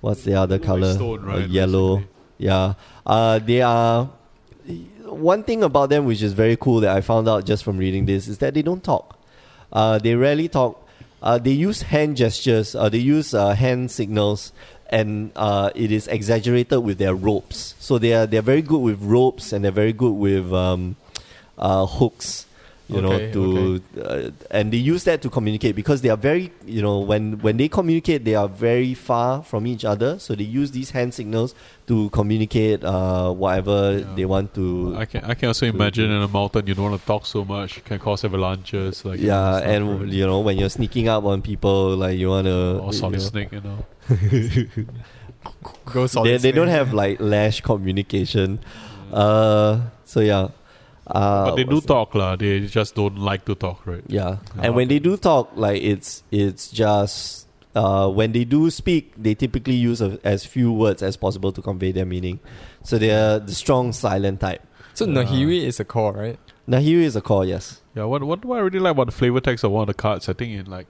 what's 0.00 0.24
the 0.24 0.34
other 0.34 0.56
Like 0.58 0.66
color? 0.66 0.94
stone, 0.94 1.20
Uh, 1.24 1.38
right, 1.38 1.48
yellow. 1.48 1.96
basically. 1.96 2.14
Yeah. 2.38 2.74
Uh, 3.06 3.38
they 3.38 3.62
are. 3.62 4.10
One 5.06 5.42
thing 5.44 5.62
about 5.62 5.90
them, 5.90 6.06
which 6.06 6.22
is 6.22 6.32
very 6.32 6.56
cool, 6.56 6.80
that 6.80 6.96
I 6.96 7.00
found 7.00 7.28
out 7.28 7.44
just 7.46 7.62
from 7.62 7.76
reading 7.78 8.06
this, 8.06 8.26
is 8.26 8.38
that 8.38 8.54
they 8.54 8.62
don't 8.62 8.82
talk. 8.82 9.18
Uh, 9.72 9.98
they 9.98 10.14
rarely 10.14 10.48
talk. 10.48 10.80
Uh, 11.22 11.38
they 11.38 11.52
use 11.52 11.82
hand 11.82 12.16
gestures. 12.16 12.74
Uh, 12.74 12.88
they 12.88 12.98
use 12.98 13.32
uh, 13.34 13.54
hand 13.54 13.90
signals, 13.90 14.52
and 14.90 15.30
uh, 15.36 15.70
it 15.74 15.92
is 15.92 16.08
exaggerated 16.08 16.80
with 16.82 16.98
their 16.98 17.14
ropes. 17.14 17.74
So 17.78 17.98
they 17.98 18.12
are 18.14 18.26
they 18.26 18.38
are 18.38 18.42
very 18.42 18.62
good 18.62 18.80
with 18.80 19.00
ropes, 19.02 19.52
and 19.52 19.64
they're 19.64 19.70
very 19.72 19.92
good 19.92 20.12
with 20.12 20.52
um, 20.52 20.96
uh, 21.58 21.86
hooks. 21.86 22.46
You 22.86 22.98
Okay, 23.00 23.32
know, 23.32 23.78
to 23.78 23.82
uh, 24.04 24.30
and 24.50 24.70
they 24.70 24.76
use 24.76 25.04
that 25.04 25.22
to 25.22 25.30
communicate 25.30 25.74
because 25.74 26.02
they 26.02 26.10
are 26.10 26.18
very, 26.18 26.52
you 26.66 26.82
know, 26.82 26.98
when 27.00 27.38
when 27.40 27.56
they 27.56 27.66
communicate, 27.66 28.26
they 28.26 28.34
are 28.34 28.46
very 28.46 28.92
far 28.92 29.42
from 29.42 29.66
each 29.66 29.86
other. 29.86 30.18
So 30.18 30.34
they 30.34 30.44
use 30.44 30.70
these 30.72 30.90
hand 30.90 31.14
signals 31.14 31.54
to 31.86 32.10
communicate 32.10 32.84
uh, 32.84 33.32
whatever 33.32 33.98
Yeah. 34.00 34.14
they 34.16 34.26
want 34.26 34.52
to. 34.56 34.96
I 34.98 35.06
can 35.06 35.24
I 35.24 35.32
can 35.32 35.48
also 35.48 35.64
imagine 35.64 36.10
in 36.10 36.20
a 36.20 36.28
mountain 36.28 36.66
you 36.66 36.74
don't 36.74 36.90
want 36.90 37.00
to 37.00 37.06
talk 37.06 37.24
so 37.24 37.42
much. 37.42 37.78
It 37.78 37.86
can 37.86 37.98
cause 37.98 38.22
avalanches. 38.22 39.02
Like 39.02 39.18
yeah, 39.18 39.56
stuff, 39.56 39.64
and 39.70 40.00
right? 40.02 40.08
you 40.12 40.26
know 40.26 40.40
when 40.40 40.58
you're 40.58 40.68
sneaking 40.68 41.08
up 41.08 41.24
on 41.24 41.40
people, 41.40 41.96
like 41.96 42.18
you 42.18 42.28
want 42.28 42.46
to. 42.46 42.80
or 42.84 42.92
solid 42.92 43.22
snake, 43.22 43.50
you 43.52 43.62
know. 43.64 43.78
Go 45.86 46.06
solid. 46.06 46.28
They, 46.28 46.36
they 46.36 46.52
don't 46.52 46.68
have 46.68 46.92
like 46.92 47.18
lash 47.20 47.60
communication. 47.62 48.60
Uh, 49.12 49.80
so 50.04 50.20
yeah. 50.20 50.48
Uh, 51.06 51.44
but 51.46 51.56
they 51.56 51.64
do 51.64 51.74
what's- 51.76 51.86
talk, 51.86 52.14
lah. 52.14 52.36
They 52.36 52.60
just 52.60 52.94
don't 52.94 53.18
like 53.18 53.44
to 53.46 53.54
talk, 53.54 53.86
right? 53.86 54.02
Yeah, 54.08 54.38
Yeah. 54.56 54.62
and 54.64 54.74
when 54.74 54.88
they 54.88 54.98
do 54.98 55.16
talk, 55.16 55.50
like 55.54 55.82
it's 55.82 56.22
it's 56.30 56.68
just 56.70 57.46
uh, 57.74 58.08
when 58.08 58.32
they 58.32 58.44
do 58.44 58.70
speak, 58.70 59.12
they 59.16 59.34
typically 59.34 59.74
use 59.74 60.00
a, 60.00 60.18
as 60.24 60.44
few 60.46 60.72
words 60.72 61.02
as 61.02 61.16
possible 61.16 61.52
to 61.52 61.60
convey 61.60 61.92
their 61.92 62.06
meaning. 62.06 62.38
So 62.84 62.98
they're 62.98 63.38
the 63.38 63.52
strong 63.54 63.92
silent 63.92 64.40
type. 64.40 64.62
So 64.94 65.04
Yeah. 65.06 65.24
Nahiri 65.24 65.64
is 65.64 65.80
a 65.80 65.84
Kor, 65.84 66.12
right? 66.12 66.38
Nahiri 66.68 67.02
is 67.02 67.16
a 67.16 67.20
Kor, 67.20 67.44
yes. 67.44 67.82
Yeah, 67.94 68.04
what 68.04 68.22
what 68.24 68.40
do 68.40 68.52
I 68.52 68.60
really 68.60 68.78
like 68.78 68.92
about 68.92 69.06
the 69.06 69.12
flavor 69.12 69.40
text 69.40 69.64
of 69.64 69.72
one 69.72 69.82
of 69.82 69.88
the 69.88 69.94
cards? 69.94 70.28
I 70.28 70.32
think 70.32 70.52
in 70.58 70.66
like 70.70 70.86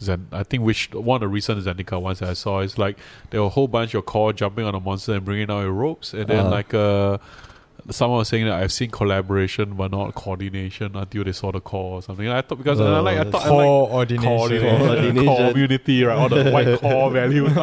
Zen, 0.00 0.28
I 0.30 0.44
think 0.44 0.62
which 0.62 0.90
one 0.94 1.16
of 1.16 1.20
the 1.22 1.28
recent 1.28 1.64
Zendikar 1.64 2.00
ones 2.00 2.20
that 2.20 2.28
I 2.28 2.34
saw 2.34 2.60
is 2.60 2.78
like 2.78 2.98
there 3.30 3.40
were 3.40 3.48
a 3.48 3.50
whole 3.50 3.66
bunch 3.66 3.94
of 3.94 4.06
Kor 4.06 4.32
jumping 4.32 4.64
on 4.64 4.74
a 4.76 4.80
monster 4.80 5.14
and 5.14 5.24
bringing 5.24 5.50
out 5.50 5.62
your 5.62 5.72
ropes, 5.72 6.14
and 6.14 6.28
then 6.28 6.40
Uh-huh. 6.46 6.50
like 6.50 6.72
uh, 6.74 7.18
someone 7.90 8.18
was 8.18 8.28
saying 8.28 8.44
that 8.46 8.54
I've 8.54 8.72
seen 8.72 8.90
collaboration 8.90 9.74
but 9.74 9.90
not 9.90 10.14
coordination 10.14 10.94
until 10.96 11.24
they 11.24 11.32
saw 11.32 11.50
the 11.52 11.60
Kor 11.60 11.94
or 11.98 12.02
something. 12.02 12.26
And 12.26 12.34
I 12.36 12.42
thought 12.42 12.58
because 12.58 12.80
and 12.80 12.88
I 12.88 13.00
like 13.00 13.18
I 13.18 13.24
thought 13.30 13.42
I 13.46 13.48
like 13.50 13.64
Coordination. 13.66 14.22
coordination, 14.28 14.78
Coordination. 14.86 15.50
community, 15.52 16.04
right? 16.04 16.18
All 16.18 16.28
the 16.28 16.50
white 16.50 16.78
core 16.80 17.10
value. 17.10 17.48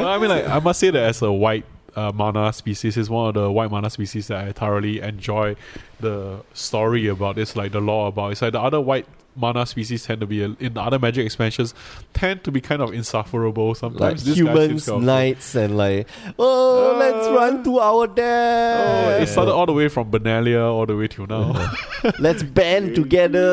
Well, 0.00 0.08
I 0.08 0.18
mean, 0.18 0.30
like 0.30 0.46
I 0.48 0.58
must 0.60 0.80
say 0.80 0.90
that 0.90 1.02
as 1.02 1.20
a 1.22 1.30
white 1.30 1.64
uh, 1.94 2.10
mana 2.14 2.52
species, 2.52 2.96
is 2.96 3.10
one 3.10 3.28
of 3.28 3.34
the 3.34 3.50
white 3.50 3.70
mana 3.70 3.90
species 3.90 4.28
that 4.28 4.46
I 4.46 4.52
thoroughly 4.52 5.00
enjoy 5.00 5.56
the 6.00 6.40
story 6.54 7.06
about. 7.08 7.36
It's 7.38 7.54
like 7.56 7.72
the 7.72 7.80
law 7.80 8.06
about. 8.08 8.32
It's 8.32 8.40
like 8.42 8.52
the 8.52 8.60
other 8.60 8.80
white 8.80 9.06
mana 9.36 9.64
species 9.64 10.04
tend 10.04 10.20
to 10.20 10.26
be 10.26 10.42
in 10.42 10.56
the 10.74 10.80
other 10.80 10.98
magic 10.98 11.24
expansions 11.24 11.72
tend 12.12 12.42
to 12.44 12.50
be 12.50 12.60
kind 12.60 12.82
of 12.82 12.92
insufferable 12.92 13.74
sometimes. 13.74 14.22
Seems 14.24 14.36
humans, 14.38 14.88
knights, 14.88 15.54
and 15.54 15.76
like, 15.76 16.08
oh, 16.38 16.96
let's 16.98 17.26
Uh, 17.26 17.32
run 17.34 17.64
to 17.64 17.78
our 17.78 18.02
Oh, 18.02 18.06
death. 18.06 19.22
it 19.22 19.28
started 19.28 19.52
all 19.52 19.66
the 19.66 19.72
way 19.72 19.88
from 19.88 20.10
Benalia 20.10 20.64
all 20.70 20.86
the 20.86 20.96
way 20.96 21.06
till 21.08 21.26
now. 21.26 21.70
let's 22.18 22.42
band 22.42 22.94
together. 22.94 23.48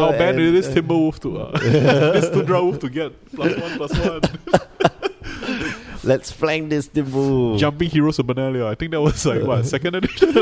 I'll 0.00 0.12
ban 0.12 0.38
and- 0.38 0.56
this 0.56 0.68
Timberwolf 0.68 1.18
to 1.20 1.38
uh, 1.38 1.58
this 1.58 2.30
Tundra 2.30 2.62
Wolf 2.64 2.78
to 2.80 2.88
get 2.88 3.12
plus 3.34 3.56
one 3.56 3.76
plus 3.76 3.98
one. 3.98 4.20
Let's 6.02 6.32
flank 6.32 6.70
this 6.70 6.88
Timbu. 6.88 7.58
Jumping 7.58 7.90
Heroes 7.90 8.18
of 8.18 8.26
Benalia. 8.26 8.64
I 8.66 8.74
think 8.74 8.92
that 8.92 9.02
was 9.02 9.26
like 9.26 9.42
what 9.42 9.66
second 9.66 9.96
edition. 9.96 10.32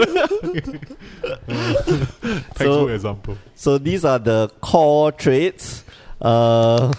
Textbook 2.55 2.91
example. 2.91 3.39
So 3.55 3.79
these 3.79 4.05
are 4.05 4.19
the 4.19 4.51
Kor 4.61 5.13
traits. 5.13 5.85
Uh, 6.21 6.93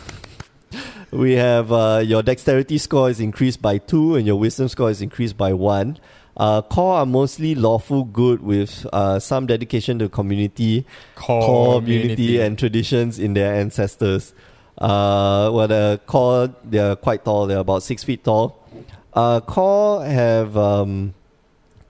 we 1.12 1.34
have 1.34 1.72
uh, 1.72 2.02
your 2.06 2.24
dexterity 2.24 2.78
score 2.78 3.10
is 3.10 3.20
increased 3.20 3.62
by 3.62 3.78
two, 3.78 4.16
and 4.16 4.26
your 4.26 4.38
wisdom 4.38 4.68
score 4.68 4.90
is 4.90 5.02
increased 5.02 5.38
by 5.38 5.54
one. 5.54 5.98
Uh, 6.38 6.62
Kor 6.62 6.96
are 7.00 7.06
mostly 7.06 7.54
lawful 7.54 8.06
good 8.06 8.42
with 8.42 8.88
uh, 8.94 9.20
some 9.20 9.46
dedication 9.46 10.00
to 10.00 10.08
community, 10.08 10.86
core, 11.16 11.82
community, 11.82 12.40
and 12.40 12.58
traditions 12.58 13.20
in 13.20 13.34
their 13.34 13.54
ancestors. 13.54 14.34
Uh, 14.78 15.52
well, 15.54 15.68
the 15.68 16.00
Kor 16.06 16.54
they're 16.64 16.96
quite 16.96 17.26
tall. 17.26 17.48
They're 17.48 17.58
about 17.60 17.84
six 17.84 18.04
feet 18.06 18.24
tall. 18.24 18.66
Uh, 19.14 19.42
Kor 19.42 20.06
have 20.06 20.56
um, 20.56 21.14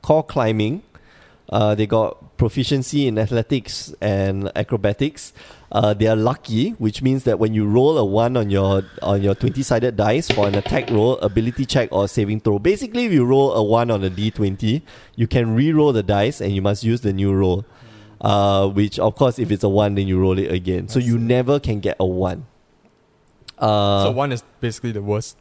Kor 0.01 0.23
climbing. 0.23 0.81
Uh, 1.49 1.75
they 1.75 1.85
got 1.85 2.17
proficiency 2.39 3.05
in 3.07 3.19
athletics 3.19 3.93
and 4.01 4.51
acrobatics. 4.55 5.33
Uh, 5.71 5.93
they 5.93 6.07
are 6.07 6.15
lucky, 6.15 6.71
which 6.79 7.03
means 7.03 7.25
that 7.25 7.37
when 7.37 7.53
you 7.53 7.67
roll 7.67 7.99
a 7.99 8.03
one 8.03 8.35
on 8.35 8.49
your 8.49 8.81
on 9.03 9.21
your 9.21 9.35
twenty 9.35 9.61
sided 9.61 9.95
dice 9.95 10.31
for 10.31 10.47
an 10.47 10.55
attack 10.55 10.89
roll, 10.89 11.19
ability 11.19 11.65
check, 11.67 11.89
or 11.91 12.07
saving 12.07 12.39
throw, 12.39 12.57
basically 12.57 13.05
if 13.05 13.11
you 13.11 13.23
roll 13.23 13.53
a 13.53 13.61
one 13.63 13.91
on 13.91 14.03
a 14.03 14.09
d 14.09 14.31
twenty, 14.31 14.81
you 15.15 15.27
can 15.27 15.53
re-roll 15.53 15.93
the 15.93 16.01
dice 16.01 16.41
and 16.41 16.55
you 16.55 16.61
must 16.63 16.83
use 16.83 17.01
the 17.01 17.13
new 17.13 17.31
roll. 17.31 17.63
Uh, 18.19 18.67
which 18.67 18.97
of 18.97 19.13
course, 19.15 19.37
if 19.37 19.51
it's 19.51 19.63
a 19.63 19.69
one, 19.69 19.93
then 19.93 20.07
you 20.07 20.19
roll 20.19 20.39
it 20.39 20.51
again. 20.51 20.87
So 20.87 20.97
you 20.97 21.19
never 21.19 21.59
can 21.59 21.79
get 21.79 21.97
a 21.99 22.05
one. 22.05 22.47
Uh, 23.59 24.05
so 24.05 24.11
one 24.11 24.31
is 24.31 24.43
basically 24.59 24.91
the 24.91 25.01
worst. 25.01 25.37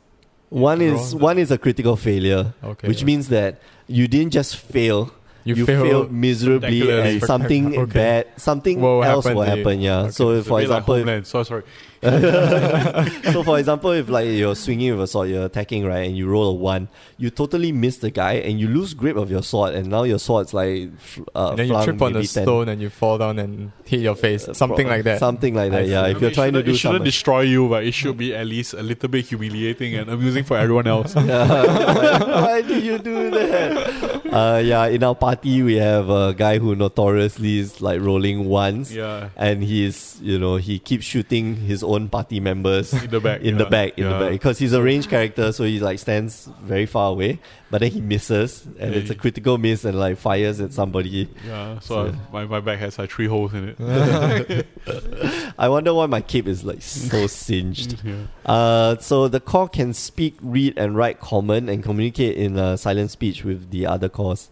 one 0.50 0.80
is 0.82 1.14
one 1.14 1.38
is 1.38 1.50
a 1.50 1.58
critical 1.58 1.96
failure, 1.96 2.52
Okay. 2.62 2.86
which 2.88 3.02
means 3.04 3.28
that 3.28 3.60
you 3.86 4.06
didn't 4.08 4.32
just 4.32 4.56
fail, 4.56 5.10
you, 5.48 5.54
you, 5.56 5.66
fail. 5.66 5.82
failed 5.84 6.12
miserably 6.12 6.80
spectacularly. 6.80 7.10
and 7.14 7.22
something 7.24 7.78
Okay. 7.84 7.92
bad 7.92 8.26
something 8.36 8.80
Will 8.80 9.02
else 9.04 9.24
happen 9.24 9.36
will 9.38 9.44
happen 9.44 9.80
yeah 9.80 10.00
Okay. 10.00 10.10
so 10.10 10.30
It's 10.30 10.46
for 10.48 10.60
bit 10.60 10.68
like 10.70 10.78
example 10.84 10.94
if, 11.08 11.26
So 11.26 11.42
sorry. 11.42 11.62
so 12.02 13.42
for 13.42 13.58
example 13.58 13.90
if 13.90 14.08
like 14.08 14.28
you're 14.28 14.54
swinging 14.54 14.92
with 14.92 15.02
a 15.02 15.06
sword 15.08 15.28
you're 15.30 15.46
attacking 15.46 15.84
right 15.84 16.06
and 16.06 16.16
you 16.16 16.28
roll 16.28 16.50
a 16.50 16.54
one 16.54 16.88
you 17.16 17.28
totally 17.28 17.72
miss 17.72 17.96
the 17.98 18.10
guy 18.10 18.34
and 18.34 18.60
you 18.60 18.68
lose 18.68 18.94
grip 18.94 19.16
of 19.16 19.30
your 19.30 19.42
sword 19.42 19.74
and 19.74 19.88
now 19.88 20.04
your 20.04 20.18
sword's 20.20 20.54
like 20.54 20.90
uh, 21.34 21.48
and 21.50 21.58
then 21.58 21.66
you 21.68 21.82
trip 21.82 22.00
on 22.00 22.12
a 22.12 22.14
maybe 22.14 22.26
10 22.28 22.44
stone 22.44 22.68
and 22.68 22.80
you 22.80 22.88
fall 22.88 23.18
down 23.18 23.38
and 23.40 23.72
hit 23.84 24.00
your 24.00 24.14
face. 24.14 24.48
uh, 24.48 24.54
Something 24.54 24.86
like 24.86 25.02
that. 25.04 25.18
something 25.18 25.54
like 25.54 25.72
that 25.72 25.82
I 25.82 25.84
yeah 25.86 26.04
see. 26.04 26.10
if 26.12 26.16
I 26.18 26.20
you're 26.20 26.30
trying 26.30 26.52
to 26.52 26.62
do, 26.62 26.70
it 26.70 26.76
shouldn't 26.76 26.98
something 26.98 27.04
destroy 27.04 27.40
you, 27.40 27.68
but 27.68 27.82
it 27.84 27.92
should 27.94 28.16
be 28.16 28.32
at 28.34 28.46
least 28.46 28.74
a 28.74 28.82
little 28.82 29.08
bit 29.08 29.24
humiliating 29.26 29.94
and 29.96 30.08
amusing 30.10 30.44
for 30.44 30.56
everyone 30.56 30.86
else. 30.86 31.14
Yeah. 31.28 32.42
Why 32.42 32.62
do 32.62 32.78
you 32.78 32.98
do 32.98 33.30
that? 33.30 34.07
Uh, 34.30 34.60
yeah, 34.64 34.86
in 34.86 35.02
our 35.02 35.14
party 35.14 35.62
we 35.62 35.76
have 35.76 36.10
a 36.10 36.34
guy 36.34 36.58
who 36.58 36.76
notoriously 36.76 37.58
is 37.58 37.80
like 37.80 38.00
rolling 38.00 38.44
ones, 38.46 38.94
yeah, 38.94 39.30
and 39.36 39.64
he's 39.64 40.18
you 40.20 40.38
know 40.38 40.56
he 40.56 40.78
keeps 40.78 41.04
shooting 41.04 41.56
his 41.56 41.82
own 41.82 42.08
party 42.08 42.38
members 42.40 42.92
in 42.92 43.10
the 43.10 43.20
back. 43.20 43.40
in 43.40 43.56
the 43.56 43.64
back 43.64 43.96
in 43.98 44.04
Yeah. 44.04 44.12
the 44.18 44.24
back 44.26 44.32
because 44.32 44.58
he's 44.58 44.72
a 44.74 44.82
ranged 44.82 45.08
character, 45.08 45.50
so 45.52 45.64
he 45.64 45.80
like 45.80 45.98
stands 45.98 46.48
very 46.62 46.84
far 46.86 47.10
away, 47.12 47.40
but 47.70 47.80
then 47.80 47.90
he 47.90 48.00
misses, 48.02 48.66
and 48.78 48.94
it's 48.94 49.08
a 49.10 49.14
critical 49.14 49.56
miss 49.56 49.84
and 49.84 49.98
like 49.98 50.18
fires 50.18 50.60
at 50.60 50.72
somebody. 50.74 51.28
Yeah, 51.46 51.78
so, 51.80 52.08
So- 52.08 52.12
I- 52.12 52.32
my 52.32 52.44
my 52.44 52.60
back 52.60 52.80
has 52.80 52.98
like 52.98 53.10
three 53.10 53.26
holes 53.28 53.54
in 53.54 53.74
it. 53.78 54.66
I 55.58 55.68
wonder 55.68 55.94
why 55.94 56.06
my 56.06 56.20
cape 56.20 56.46
is 56.46 56.64
like 56.64 56.82
so 56.82 57.26
singed. 57.28 58.02
yeah. 58.04 58.26
Uh, 58.44 58.96
so 58.98 59.28
the 59.28 59.40
Kor 59.40 59.68
can 59.68 59.92
speak, 59.94 60.36
read, 60.42 60.74
and 60.78 60.96
write 60.96 61.20
common 61.20 61.68
and 61.68 61.82
communicate 61.82 62.36
in 62.36 62.58
uh, 62.58 62.76
silent 62.76 63.10
speech 63.10 63.44
with 63.44 63.70
the 63.70 63.86
other 63.86 64.08
cores. 64.18 64.50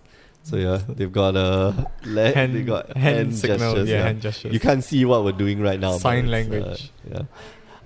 So 0.49 0.57
yeah, 0.57 0.79
they've 0.89 1.13
got 1.13 1.35
a 1.35 1.91
le- 2.05 2.33
hand, 2.33 2.55
they 2.55 2.63
got 2.63 2.97
hand, 2.97 3.17
hand 3.17 3.37
signal. 3.37 3.59
gestures. 3.59 3.89
yeah, 3.89 3.97
yeah. 3.97 4.05
hand 4.05 4.21
gestures. 4.23 4.53
You 4.55 4.61
can't 4.61 4.85
see 4.85 5.05
what 5.05 5.25
we're 5.25 5.41
doing 5.45 5.61
right 5.61 5.81
now. 5.81 5.99
Sign 5.99 6.31
language. 6.31 6.93
Uh, 7.11 7.11
yeah. 7.13 7.23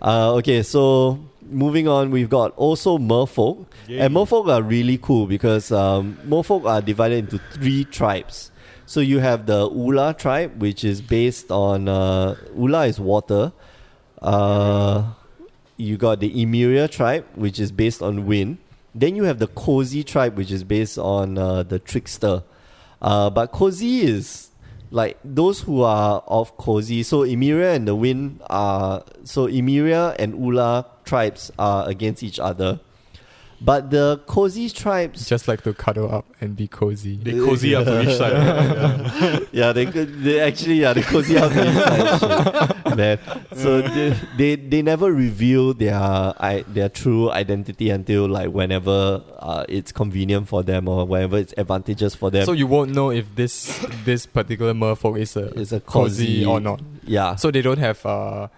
Uh, 0.02 0.34
okay, 0.34 0.62
so 0.62 1.18
moving 1.42 1.88
on, 1.88 2.10
we've 2.10 2.28
got 2.28 2.52
also 2.56 2.98
merfolk. 2.98 3.64
And 3.88 4.14
merfolk 4.14 4.52
are 4.54 4.62
really 4.62 4.98
cool 4.98 5.26
because 5.26 5.72
um, 5.72 6.18
merfolk 6.26 6.64
are 6.64 6.82
divided 6.82 7.30
into 7.30 7.38
three 7.52 7.84
tribes. 7.84 8.50
So 8.86 9.00
you 9.00 9.20
have 9.20 9.46
the 9.46 9.70
Ula 9.70 10.14
tribe, 10.14 10.60
which 10.60 10.84
is 10.84 11.00
based 11.00 11.50
on 11.50 11.88
uh, 11.88 12.36
Ula 12.56 12.86
is 12.86 13.00
water. 13.00 13.52
Uh, 14.20 15.12
you 15.76 15.96
got 15.96 16.20
the 16.20 16.30
Emeria 16.30 16.90
tribe, 16.90 17.24
which 17.34 17.58
is 17.58 17.72
based 17.72 18.02
on 18.02 18.26
wind. 18.26 18.58
Then 18.94 19.16
you 19.16 19.24
have 19.24 19.38
the 19.38 19.46
Cosi 19.46 20.02
tribe, 20.02 20.36
which 20.36 20.50
is 20.50 20.64
based 20.64 20.98
on 20.98 21.38
uh, 21.38 21.62
the 21.62 21.78
trickster. 21.78 22.42
Uh, 23.00 23.30
but 23.30 23.52
Cosi 23.52 24.00
is 24.00 24.50
like 24.90 25.18
those 25.24 25.60
who 25.60 25.82
are 25.82 26.22
of 26.26 26.56
Cosi. 26.56 27.02
So 27.02 27.20
Emeria 27.20 27.74
and 27.74 27.86
the 27.86 27.94
wind 27.94 28.40
are 28.50 29.04
so 29.24 29.46
Emeria 29.46 30.16
and 30.18 30.34
Ula 30.34 30.86
tribes 31.04 31.50
are 31.58 31.88
against 31.88 32.22
each 32.22 32.38
other. 32.38 32.80
But 33.60 33.90
the 33.90 34.22
cozy 34.26 34.70
tribes 34.70 35.28
Just 35.28 35.46
like 35.46 35.62
to 35.62 35.74
cuddle 35.74 36.12
up 36.12 36.26
and 36.40 36.56
be 36.56 36.66
cozy. 36.66 37.16
They 37.16 37.32
cozy 37.32 37.74
up 37.74 37.84
to 37.84 38.02
each 38.02 38.16
side. 38.16 38.32
Yeah. 38.32 39.40
yeah, 39.52 39.72
they 39.72 39.86
could. 39.86 40.22
They 40.22 40.40
actually, 40.40 40.80
yeah, 40.80 40.94
they 40.94 41.02
cozy 41.02 41.36
up 41.36 41.52
the 41.52 41.66
inside 41.66 42.84
shit, 42.86 42.96
man. 42.96 43.18
So 43.54 43.82
they, 43.82 44.16
they 44.36 44.56
they 44.56 44.82
never 44.82 45.12
reveal 45.12 45.74
their 45.74 45.94
I, 45.94 46.64
their 46.68 46.88
true 46.88 47.30
identity 47.30 47.90
until 47.90 48.28
like 48.28 48.48
whenever 48.50 49.22
uh, 49.38 49.64
it's 49.68 49.92
convenient 49.92 50.48
for 50.48 50.62
them 50.62 50.88
or 50.88 51.04
whenever 51.04 51.36
it's 51.36 51.52
advantageous 51.58 52.14
for 52.14 52.30
them. 52.30 52.46
So 52.46 52.52
you 52.52 52.66
won't 52.66 52.94
know 52.94 53.10
if 53.10 53.34
this 53.34 53.86
this 54.04 54.24
particular 54.24 54.72
merfolk 54.72 55.18
is 55.18 55.36
a 55.36 55.46
it's 55.60 55.72
a 55.72 55.80
cozy 55.80 56.44
cozy 56.44 56.44
or 56.46 56.60
not. 56.60 56.80
Yeah. 57.04 57.36
So 57.36 57.50
they 57.50 57.62
don't 57.62 57.78
have 57.78 58.04
uh, 58.06 58.48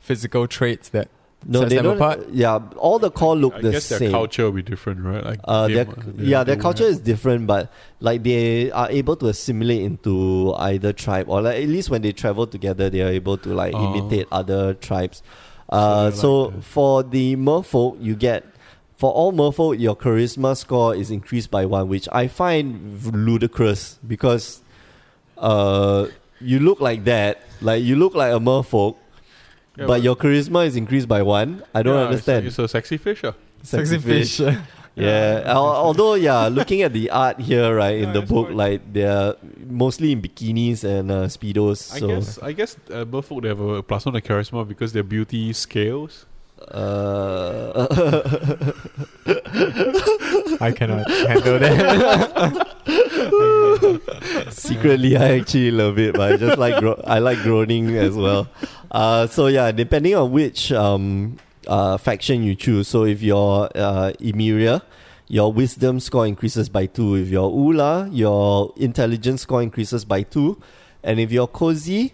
physical 0.00 0.46
traits 0.46 0.90
that 0.90 1.08
no, 1.46 1.60
sets 1.60 1.70
they 1.70 1.80
don't. 1.82 1.96
apart? 1.96 2.28
Yeah, 2.30 2.58
all 2.76 2.98
the 2.98 3.10
Kor 3.10 3.34
look 3.36 3.54
I 3.54 3.60
the 3.62 3.70
guess 3.72 3.88
their 3.88 4.10
culture 4.10 4.44
will 4.44 4.52
be 4.52 4.62
different, 4.62 5.00
right? 5.04 5.24
Like 5.24 5.40
Uh, 5.44 5.66
they- 5.68 5.74
their, 5.74 5.84
they- 5.84 6.24
yeah, 6.24 6.44
their 6.44 6.56
culture 6.56 6.84
will 6.84 6.90
is 6.90 7.00
different, 7.00 7.46
but 7.46 7.72
like 8.00 8.22
they 8.22 8.70
are 8.72 8.90
able 8.90 9.16
to 9.16 9.26
assimilate 9.28 9.80
into 9.82 10.52
either 10.58 10.92
tribe, 10.92 11.28
or 11.28 11.40
like 11.42 11.62
at 11.62 11.68
least 11.68 11.88
when 11.90 12.02
they 12.02 12.12
travel 12.12 12.46
together, 12.46 12.90
they 12.90 13.00
are 13.02 13.08
able 13.08 13.36
to 13.38 13.54
like 13.54 13.72
Oh. 13.74 13.94
imitate 13.94 14.26
other 14.30 14.74
tribes. 14.74 15.22
Uh, 15.68 16.10
so 16.10 16.42
like 16.42 16.54
the- 16.56 16.62
for 16.62 17.02
the 17.02 17.36
merfolk, 17.36 17.96
you 18.00 18.14
get 18.14 18.44
for 18.96 19.10
all 19.12 19.32
merfolk, 19.32 19.80
your 19.80 19.96
charisma 19.96 20.54
score 20.54 20.94
is 20.94 21.10
increased 21.10 21.50
by 21.50 21.64
one, 21.64 21.88
which 21.88 22.06
I 22.12 22.28
find 22.28 23.00
ludicrous 23.14 23.98
because 24.06 24.60
uh, 25.38 26.06
you 26.40 26.58
look 26.58 26.80
like 26.82 27.04
that, 27.04 27.40
like 27.62 27.82
you 27.82 27.96
look 27.96 28.14
like 28.14 28.30
a 28.32 28.38
merfolk, 28.38 28.96
Yeah, 29.76 29.86
but 29.86 30.02
your 30.02 30.16
charisma 30.16 30.66
is 30.66 30.76
increased 30.76 31.08
by 31.08 31.22
one. 31.22 31.62
I 31.74 31.82
don't 31.82 31.94
yeah, 31.94 32.02
it's 32.02 32.10
a- 32.28 32.34
understand. 32.34 32.46
It's 32.46 32.58
a, 32.58 32.68
sexy 32.68 32.96
fish. 32.98 33.24
ah. 33.24 33.32
sexy 33.62 33.98
fish. 33.98 34.40
Yeah, 34.96 35.42
al- 35.46 35.64
although 35.86 36.14
yeah, 36.14 36.48
looking 36.48 36.82
at 36.82 36.92
the 36.92 37.10
art 37.10 37.38
here, 37.40 37.74
right 37.76 37.94
in 37.96 38.08
Yeah, 38.08 38.12
the 38.20 38.22
book, 38.22 38.46
quite- 38.46 38.56
like 38.56 38.92
they're 38.92 39.34
mostly 39.66 40.10
in 40.12 40.20
bikinis 40.20 40.82
and 40.84 41.10
uh, 41.10 41.26
speedos. 41.30 41.94
I 41.94 41.98
so 42.00 42.08
guess 42.08 42.38
I 42.42 42.52
guess 42.52 42.76
uh, 42.90 43.04
Merfolk 43.06 43.42
they 43.42 43.48
have 43.48 43.60
a 43.60 43.82
plus 43.84 44.04
one 44.04 44.14
to 44.14 44.20
charisma 44.20 44.66
because 44.66 44.92
their 44.92 45.04
beauty 45.04 45.52
scales. 45.54 46.26
uh, 46.68 47.86
I 50.60 50.72
cannot 50.72 51.08
handle 51.08 51.58
that. 51.60 52.66
secretly, 54.50 55.16
I 55.16 55.38
actually 55.38 55.70
love 55.70 55.98
it, 55.98 56.14
but 56.14 56.32
I 56.32 56.36
just 56.36 56.58
like 56.58 56.78
gro- 56.80 57.02
I 57.06 57.18
like 57.18 57.38
groaning 57.38 57.96
as 57.96 58.14
well. 58.14 58.48
Uh, 58.90 59.26
so 59.26 59.46
yeah, 59.46 59.70
depending 59.72 60.14
on 60.14 60.32
which 60.32 60.72
um, 60.72 61.36
uh, 61.66 61.96
faction 61.98 62.42
you 62.42 62.54
choose. 62.54 62.88
So 62.88 63.04
if 63.04 63.22
you're 63.22 63.68
uh, 63.74 64.12
Emeria, 64.20 64.82
your 65.28 65.52
wisdom 65.52 66.00
score 66.00 66.26
increases 66.26 66.68
by 66.68 66.86
two. 66.86 67.14
If 67.14 67.28
you're 67.28 67.50
Ula, 67.50 68.08
your 68.10 68.72
intelligence 68.76 69.42
score 69.42 69.62
increases 69.62 70.04
by 70.04 70.22
two, 70.22 70.60
and 71.04 71.20
if 71.20 71.30
you're 71.30 71.46
Cosi, 71.46 72.12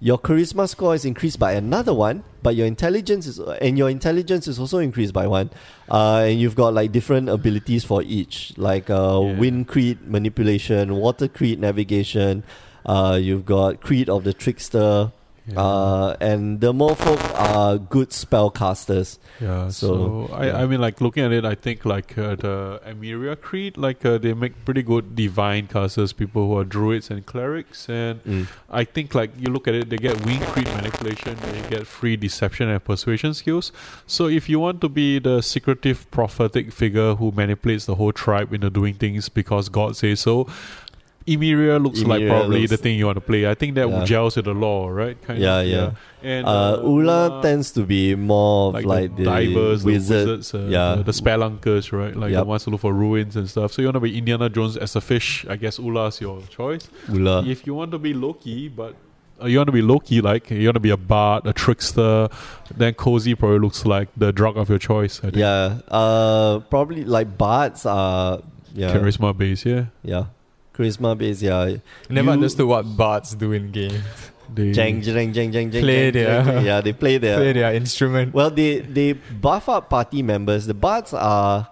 your 0.00 0.18
charisma 0.18 0.68
score 0.68 0.94
is 0.94 1.04
increased 1.04 1.38
by 1.38 1.52
another 1.52 1.94
one, 1.94 2.24
but 2.42 2.54
your 2.56 2.66
intelligence 2.66 3.26
is 3.26 3.38
and 3.38 3.78
your 3.78 3.88
intelligence 3.88 4.46
is 4.48 4.58
also 4.58 4.78
increased 4.78 5.14
by 5.14 5.26
one. 5.26 5.50
Uh, 5.90 6.24
and 6.28 6.40
you've 6.40 6.56
got 6.56 6.74
like 6.74 6.92
different 6.92 7.28
abilities 7.28 7.84
for 7.84 8.02
each, 8.02 8.52
like 8.56 8.90
uh, 8.90 9.20
Yeah. 9.22 9.38
wind 9.38 9.68
creed 9.68 9.98
manipulation, 10.06 10.96
water 10.96 11.28
creed 11.28 11.58
navigation. 11.60 12.42
Uh, 12.84 13.18
you've 13.20 13.46
got 13.46 13.80
creed 13.80 14.10
of 14.10 14.24
the 14.24 14.32
trickster, 14.34 15.10
Yeah. 15.46 15.60
uh, 15.60 16.16
and 16.20 16.60
the 16.60 16.72
Merfolk 16.72 17.20
are 17.38 17.76
good 17.76 18.10
spellcasters. 18.10 19.18
Yeah, 19.40 19.68
So, 19.68 20.26
so, 20.28 20.34
I, 20.34 20.46
yeah. 20.46 20.56
I 20.62 20.66
mean, 20.66 20.80
like 20.80 21.00
looking 21.02 21.22
at 21.22 21.32
it, 21.32 21.44
I 21.44 21.54
think 21.54 21.84
like 21.84 22.16
uh, 22.16 22.34
the 22.36 22.80
Emeria 22.86 23.36
Creed, 23.38 23.76
like 23.76 24.04
uh, 24.06 24.16
they 24.18 24.32
make 24.32 24.64
pretty 24.64 24.82
good 24.82 25.14
divine 25.14 25.66
casters, 25.66 26.12
people 26.14 26.46
who 26.48 26.56
are 26.58 26.64
druids 26.64 27.10
and 27.10 27.24
clerics, 27.26 27.88
and 27.88 28.22
Mm. 28.24 28.46
I 28.70 28.84
think 28.84 29.14
like 29.14 29.30
you 29.38 29.48
look 29.52 29.68
at 29.68 29.74
it, 29.74 29.90
they 29.90 29.96
get 29.98 30.24
wing 30.24 30.40
creed 30.40 30.66
manipulation, 30.68 31.36
they 31.42 31.60
get 31.68 31.86
free 31.86 32.16
deception 32.16 32.68
and 32.68 32.82
persuasion 32.82 33.34
skills. 33.34 33.70
So 34.06 34.26
if 34.28 34.48
you 34.48 34.58
want 34.60 34.80
to 34.80 34.88
be 34.88 35.18
the 35.18 35.42
secretive 35.42 36.10
prophetic 36.10 36.72
figure 36.72 37.14
who 37.16 37.32
manipulates 37.32 37.84
the 37.84 37.96
whole 37.96 38.12
tribe 38.12 38.52
into 38.54 38.70
doing 38.70 38.94
things 38.94 39.28
because 39.28 39.68
God 39.68 39.96
says 39.96 40.20
so. 40.20 40.46
Emeria 41.26 41.82
looks 41.82 42.02
like 42.02 42.26
probably 42.26 42.60
looks- 42.60 42.70
the 42.70 42.76
thing 42.76 42.98
you 42.98 43.06
want 43.06 43.16
to 43.16 43.20
play. 43.22 43.48
I 43.48 43.54
think 43.54 43.74
that 43.76 43.88
Yeah. 43.88 44.04
gels 44.04 44.36
with 44.36 44.44
the 44.44 44.52
law, 44.52 44.88
right? 44.88 45.16
Kind 45.22 45.40
Yeah, 45.40 45.60
of, 45.60 45.66
yeah. 45.68 45.90
And 46.22 46.46
Uh, 46.46 46.80
Ula 46.84 47.40
tends 47.42 47.70
to 47.72 47.82
be 47.84 48.14
more 48.14 48.68
of 48.68 48.74
like, 48.74 48.84
like, 48.86 49.16
the, 49.16 49.24
the, 49.24 49.30
divers, 49.30 49.84
wizard. 49.84 50.26
the 50.28 50.32
wizards, 50.32 50.54
uh, 50.54 50.66
yeah. 50.68 50.94
the, 50.96 51.02
the 51.04 51.12
spelunkers, 51.12 51.92
right? 51.92 52.14
Like 52.16 52.30
the 52.32 52.38
Yep. 52.38 52.46
ones 52.46 52.64
who 52.64 52.70
look 52.72 52.80
for 52.80 52.92
ruins 52.92 53.36
and 53.36 53.48
stuff. 53.48 53.72
So 53.72 53.80
you 53.82 53.88
want 53.88 53.94
to 53.96 54.00
be 54.00 54.16
Indiana 54.18 54.48
Jones 54.50 54.76
as 54.76 54.96
a 54.96 55.00
fish? 55.00 55.46
I 55.48 55.56
guess 55.56 55.78
Ula's 55.78 56.20
your 56.20 56.40
choice. 56.50 56.88
Ula. 57.10 57.44
If 57.46 57.66
you 57.66 57.74
want 57.74 57.90
to 57.92 57.98
be 57.98 58.12
Loki, 58.14 58.68
but 58.68 58.94
uh, 59.42 59.46
you 59.46 59.58
want 59.58 59.68
to 59.68 59.72
be 59.72 59.82
Loki, 59.82 60.20
like 60.20 60.50
you 60.50 60.66
want 60.66 60.74
to 60.76 60.80
be 60.80 60.90
a 60.90 60.96
bard, 60.96 61.46
a 61.46 61.52
trickster, 61.52 62.28
then 62.76 62.94
Cosi 62.94 63.34
probably 63.34 63.58
looks 63.58 63.84
like 63.86 64.08
the 64.16 64.30
drug 64.32 64.56
of 64.56 64.68
your 64.68 64.78
choice. 64.78 65.18
I 65.20 65.30
think. 65.30 65.36
Yeah, 65.36 65.78
uh, 65.88 66.60
probably 66.70 67.04
like 67.04 67.36
bards 67.36 67.84
are 67.86 68.40
yeah, 68.74 68.94
charisma 68.94 69.36
base. 69.36 69.66
Yeah, 69.66 69.86
yeah, 70.02 70.24
charisma 70.76 71.16
based. 71.16 71.42
Yeah, 71.42 71.76
Never 72.10 72.26
You- 72.26 72.32
understood 72.32 72.66
what 72.66 72.96
bards 72.96 73.34
do 73.34 73.52
in 73.52 73.70
games. 73.70 74.02
they 74.54 74.72
jang 74.72 75.00
jang 75.02 75.32
jang 75.32 75.50
jang 75.52 75.70
jang. 75.70 75.82
Play 75.82 76.10
jang, 76.10 76.12
their- 76.12 76.44
jang, 76.44 76.64
yeah, 76.66 76.80
they 76.80 76.92
play 76.92 77.18
their. 77.18 77.36
Play 77.38 77.52
their 77.52 77.74
instrument. 77.74 78.34
Well, 78.34 78.50
they 78.50 78.80
they 78.80 79.12
buff 79.14 79.68
up 79.68 79.88
party 79.90 80.22
members. 80.22 80.66
The 80.66 80.74
bards 80.74 81.14
are 81.14 81.68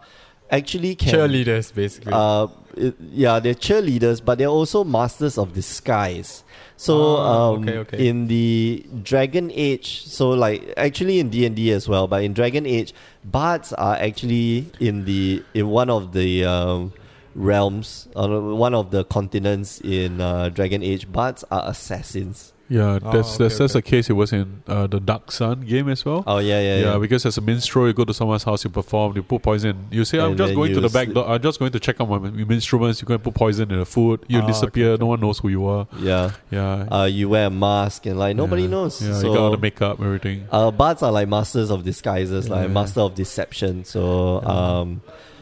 actually 0.51 0.95
can 0.95 1.13
Cheerleaders, 1.15 1.75
basically. 1.75 2.13
Uh, 2.13 2.47
it- 2.77 2.97
yeah, 3.13 3.39
they're 3.39 3.55
cheerleaders, 3.55 4.25
but 4.25 4.39
they're 4.39 4.49
also 4.49 4.85
masters 4.85 5.37
of 5.39 5.53
disguise. 5.53 6.43
So, 6.77 7.17
Ah, 7.17 7.51
um, 7.53 7.63
okay, 7.63 7.79
okay. 7.79 8.09
in 8.09 8.27
the 8.27 8.85
Dragon 9.05 9.53
Age, 9.55 10.03
so 10.05 10.31
like 10.31 10.73
actually 10.77 11.21
in 11.21 11.29
D 11.31 11.47
and 11.47 11.55
D 11.55 11.71
as 11.71 11.87
well, 11.89 12.09
but 12.09 12.25
in 12.25 12.33
Dragon 12.33 12.67
Age, 12.67 12.93
bards 13.23 13.73
are 13.75 13.95
actually 13.95 14.67
in 14.81 15.05
the 15.05 15.43
in 15.55 15.69
one 15.69 15.91
of 15.91 16.13
the 16.13 16.45
um, 16.45 16.93
realms, 17.35 18.09
uh, 18.17 18.29
one 18.29 18.75
of 18.75 18.91
the 18.91 19.05
continents 19.05 19.81
in 19.81 20.21
uh, 20.21 20.49
Dragon 20.51 20.83
Age. 20.83 21.11
Bards 21.11 21.45
are 21.51 21.63
assassins. 21.69 22.53
yeah. 22.69 22.99
Oh, 23.03 23.13
That's 23.13 23.35
okay, 23.35 23.45
that's, 23.45 23.59
that's 23.59 23.77
okay. 23.77 23.81
the 23.81 23.83
case. 23.83 24.11
It 24.11 24.15
was 24.15 24.33
in 24.33 24.63
uh, 24.67 24.87
the 24.87 24.99
Dark 25.01 25.31
Sun 25.33 25.63
game 25.63 25.89
as 25.91 26.05
well. 26.07 26.25
Oh 26.27 26.39
yeah, 26.39 26.61
yeah, 26.61 26.77
Yeah, 26.79 26.93
yeah. 26.93 26.99
because 26.99 27.27
as 27.27 27.37
a 27.37 27.41
minstrel, 27.43 27.87
you 27.87 27.93
go 27.93 28.05
to 28.05 28.15
someone's 28.15 28.45
house, 28.45 28.65
you 28.65 28.71
perform, 28.71 29.15
you 29.17 29.23
put 29.23 29.43
poison. 29.43 29.89
You 29.91 30.05
say, 30.07 30.19
"I'm 30.21 30.29
And 30.31 30.39
just 30.39 30.55
going 30.55 30.73
to 30.75 30.81
the 30.81 30.89
back 30.89 31.05
sleep. 31.07 31.15
door. 31.17 31.29
I'm 31.29 31.43
just 31.43 31.59
going 31.59 31.73
to 31.73 31.81
check 31.81 32.01
out 32.01 32.09
my 32.09 32.17
instruments." 32.55 33.03
You 33.03 33.07
go 33.07 33.15
and 33.15 33.23
put 33.23 33.35
poison 33.35 33.71
in 33.71 33.79
the 33.79 33.85
food. 33.85 34.25
You 34.29 34.41
Ah, 34.41 34.47
disappear. 34.47 34.91
okay, 34.93 35.01
No 35.01 35.07
one 35.07 35.21
knows 35.21 35.39
who 35.41 35.49
you 35.49 35.67
are. 35.67 35.87
yeah. 35.99 36.31
Yeah, 36.51 36.87
Uh, 36.91 37.05
you 37.05 37.29
wear 37.29 37.47
a 37.47 37.51
mask 37.51 38.07
and 38.07 38.19
like 38.19 38.37
nobody 38.37 38.63
Yeah. 38.63 38.69
knows. 38.71 39.03
Yeah, 39.03 39.19
so, 39.19 39.27
you 39.27 39.35
got 39.35 39.43
all 39.43 39.51
the 39.51 39.59
makeup, 39.59 40.01
everything. 40.01 40.45
Uh, 40.51 40.71
bards 40.71 41.03
are 41.03 41.13
like 41.13 41.29
masters 41.29 41.71
of 41.71 41.85
disguises, 41.85 42.49
like 42.49 42.69
Yeah. 42.69 42.73
master 42.73 43.01
of 43.01 43.15
deception. 43.15 43.85
So, 43.85 44.41
Yeah. 44.43 44.85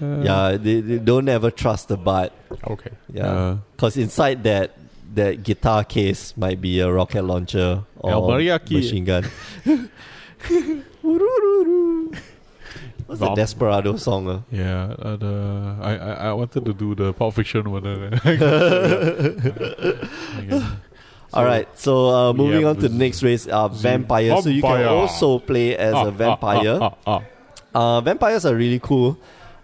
Um, 0.01 0.23
yeah, 0.23 0.57
they, 0.57 0.81
they 0.81 0.99
don't 0.99 1.29
ever 1.29 1.51
trust 1.51 1.89
the 1.89 1.97
bard. 1.97 2.31
okay. 2.67 2.91
Yeah, 3.13 3.59
because 3.77 3.97
inside 3.97 4.43
that 4.45 4.77
that 5.15 5.43
guitar 5.43 5.85
case 5.85 6.37
might 6.37 6.61
be 6.61 6.81
a 6.81 6.91
rocket 6.91 7.23
launcher 7.23 7.85
or 7.99 8.39
machine 8.71 9.05
gun. 9.05 9.25
What's 13.07 13.21
the 13.21 13.35
Desperado 13.35 13.97
song? 13.97 14.29
Uh? 14.29 14.41
Yeah, 14.53 14.95
uh, 14.99 15.17
the 15.17 15.77
I, 15.83 15.97
I 15.97 16.13
I 16.31 16.33
wanted 16.33 16.65
to 16.65 16.73
do 16.73 16.95
the 16.95 17.13
Pulp 17.13 17.35
Fiction 17.35 17.69
one. 17.71 17.85
uh, 17.85 18.21
okay. 20.39 20.63
All 21.33 21.45
right, 21.45 21.69
so 21.79 22.09
uh, 22.11 22.33
moving 22.33 22.63
Yeah, 22.63 22.69
on 22.71 22.77
to 22.77 22.89
the 22.89 22.95
next 22.95 23.23
race, 23.23 23.47
uh, 23.47 23.69
vampire. 23.69 24.41
So 24.43 24.49
you 24.49 24.63
can 24.63 24.85
also 24.87 25.39
play 25.39 25.77
as 25.77 25.95
Ah, 25.95 26.07
a 26.07 26.11
vampire. 26.11 26.79
Ah, 26.81 26.95
ah, 27.07 27.19
ah, 27.19 27.23
Uh, 27.75 28.01
vampires 28.01 28.45
are 28.47 28.55
really 28.55 28.81
cool. 28.83 29.17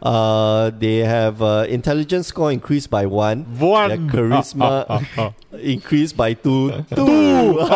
Uh, 0.03 0.70
they 0.78 0.99
have 0.99 1.40
uh, 1.42 1.64
intelligence 1.68 2.26
score 2.28 2.53
increased 2.53 2.90
by 2.90 3.07
one, 3.07 3.44
One. 3.59 3.88
Their 3.88 3.99
charisma- 3.99 4.84
Ah, 4.88 5.01
ah, 5.01 5.05
ah, 5.18 5.32
increased 5.59 6.16
by 6.16 6.34
two. 6.34 6.84
two. 6.94 7.59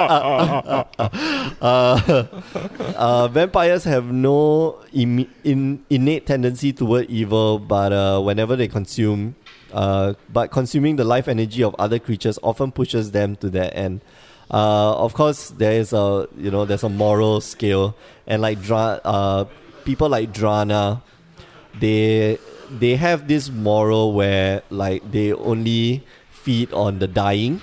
uh, 1.61 2.25
uh, 2.97 3.29
vampires 3.29 3.85
have 3.85 4.05
no 4.13 4.79
Im- 4.93 5.29
in- 5.45 5.85
innate 5.91 6.27
tendency 6.27 6.73
toward 6.73 7.09
evil, 7.11 7.59
but 7.59 7.93
uh, 7.93 8.21
whenever 8.21 8.57
they 8.57 8.69
consume, 8.69 9.35
uh, 9.73 10.15
but 10.33 10.51
consuming 10.51 10.97
the 10.97 11.05
life 11.05 11.29
energy 11.29 11.63
of 11.63 11.75
other 11.79 11.99
creatures 11.99 12.39
often 12.43 12.73
pushes 12.73 13.13
them 13.13 13.37
to 13.37 13.49
their 13.49 13.71
end. 13.77 14.01
Uh, 14.51 14.93
of 14.97 15.15
course, 15.15 15.51
there 15.51 15.73
is 15.73 15.93
a 15.93 16.27
you 16.37 16.51
know 16.51 16.65
there's 16.65 16.83
a 16.83 16.89
moral 16.89 17.41
scale, 17.41 17.97
and 18.27 18.43
like 18.43 18.61
Dra- 18.61 19.01
uh, 19.05 19.45
people 19.85 20.09
like 20.09 20.33
Drana, 20.33 21.03
they 21.81 22.39
they 22.79 22.97
have 22.97 23.27
this 23.29 23.51
moral 23.51 24.13
where 24.13 24.63
like 24.71 25.11
they 25.11 25.33
only 25.33 26.05
feed 26.31 26.73
on 26.73 26.99
the 27.01 27.09
dying 27.09 27.61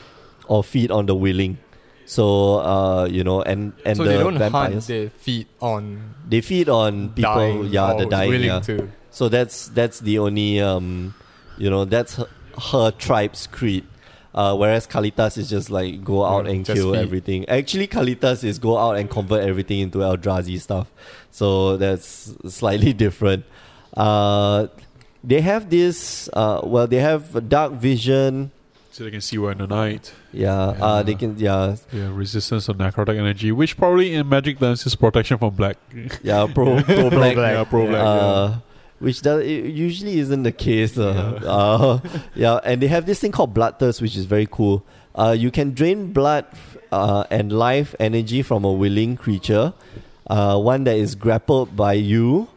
or 0.48 0.64
feed 0.64 0.92
on 0.92 1.06
the 1.06 1.16
willing. 1.16 1.58
So 2.06 2.60
uh, 2.60 3.06
you 3.06 3.24
know, 3.24 3.42
and 3.42 3.74
and 3.86 3.98
so 3.98 4.04
the 4.04 4.10
they 4.12 4.18
don't 4.18 4.38
vampires 4.38 4.74
hunt, 4.74 4.88
they 4.88 5.10
feed 5.10 5.48
on 5.60 6.14
they 6.28 6.42
feed 6.42 6.70
on 6.70 7.10
people. 7.10 7.66
yeah, 7.68 7.94
the 7.98 8.06
dying. 8.06 8.42
Yeah. 8.44 8.60
to. 8.62 8.90
So 9.12 9.30
that's 9.30 9.68
that's 9.70 10.00
the 10.00 10.20
only 10.20 10.60
um, 10.62 11.14
you 11.58 11.70
know, 11.70 11.86
that's 11.86 12.16
her, 12.16 12.28
her 12.72 12.92
tribe's 12.92 13.48
creed. 13.48 13.86
Uh, 14.34 14.56
whereas 14.56 14.86
Kalitas 14.86 15.38
is 15.40 15.50
just 15.50 15.72
like 15.72 16.04
go 16.04 16.24
out 16.24 16.46
Mm, 16.46 16.52
and 16.52 16.66
kill 16.66 16.94
feed. 16.94 17.00
everything. 17.00 17.50
Actually, 17.50 17.88
Kalitas 17.88 18.44
is 18.44 18.60
go 18.60 18.78
out 18.78 18.96
and 18.98 19.10
convert 19.10 19.42
everything 19.44 19.80
into 19.80 19.98
Eldrazi 20.00 20.62
stuff. 20.62 20.92
So 21.32 21.76
that's 21.78 22.34
slightly 22.48 22.94
different. 23.06 23.46
Uh, 23.98 24.68
they 25.24 25.42
have 25.42 25.70
this. 25.70 26.30
Uh, 26.32 26.62
well, 26.64 26.86
they 26.88 26.98
have 27.02 27.50
dark 27.50 27.74
vision. 27.74 28.52
So 28.92 29.04
they 29.04 29.12
can 29.12 29.22
see 29.22 29.38
we're 29.38 29.52
in 29.52 29.58
the 29.60 29.68
night. 29.68 30.14
Yeah, 30.32 30.54
Uh, 30.80 31.04
they 31.04 31.16
can. 31.16 31.38
Yeah, 31.38 31.76
Yeah, 31.92 32.10
resistance 32.14 32.70
of 32.70 32.78
necrotic 32.78 33.18
energy, 33.18 33.52
which 33.52 33.78
probably 33.78 34.14
in 34.14 34.28
magic 34.30 34.60
terms 34.60 34.86
is 34.86 34.96
protection 34.96 35.38
from 35.38 35.54
black. 35.56 35.78
yeah. 36.24 36.48
Pro 36.54 36.82
pro 36.82 37.10
black. 37.20 37.36
Yeah, 37.36 37.64
pro 37.66 37.88
black. 37.88 38.02
uh, 38.06 38.54
which 39.00 39.22
does 39.22 39.42
it 39.46 39.66
usually 39.66 40.18
isn't 40.20 40.42
the 40.44 40.52
case. 40.52 40.98
Uh, 40.98 41.40
yeah. 41.44 41.50
Uh, 41.58 42.00
yeah, 42.36 42.60
and 42.64 42.82
they 42.82 42.88
have 42.88 43.06
this 43.06 43.20
thing 43.20 43.32
called 43.32 43.54
blood 43.54 43.78
thirst, 43.78 44.02
which 44.02 44.16
is 44.16 44.26
very 44.26 44.48
cool. 44.50 44.84
Uh, 45.14 45.36
you 45.38 45.50
can 45.52 45.74
drain 45.74 46.14
blood 46.14 46.46
uh, 46.92 47.24
and 47.30 47.52
life 47.52 47.94
energy 48.00 48.42
from 48.42 48.64
a 48.66 48.72
willing 48.72 49.16
creature, 49.18 49.74
uh, 50.30 50.58
one 50.60 50.84
that 50.86 50.96
is 50.98 51.14
grappled 51.16 51.76
by 51.76 51.94
you, 51.94 52.48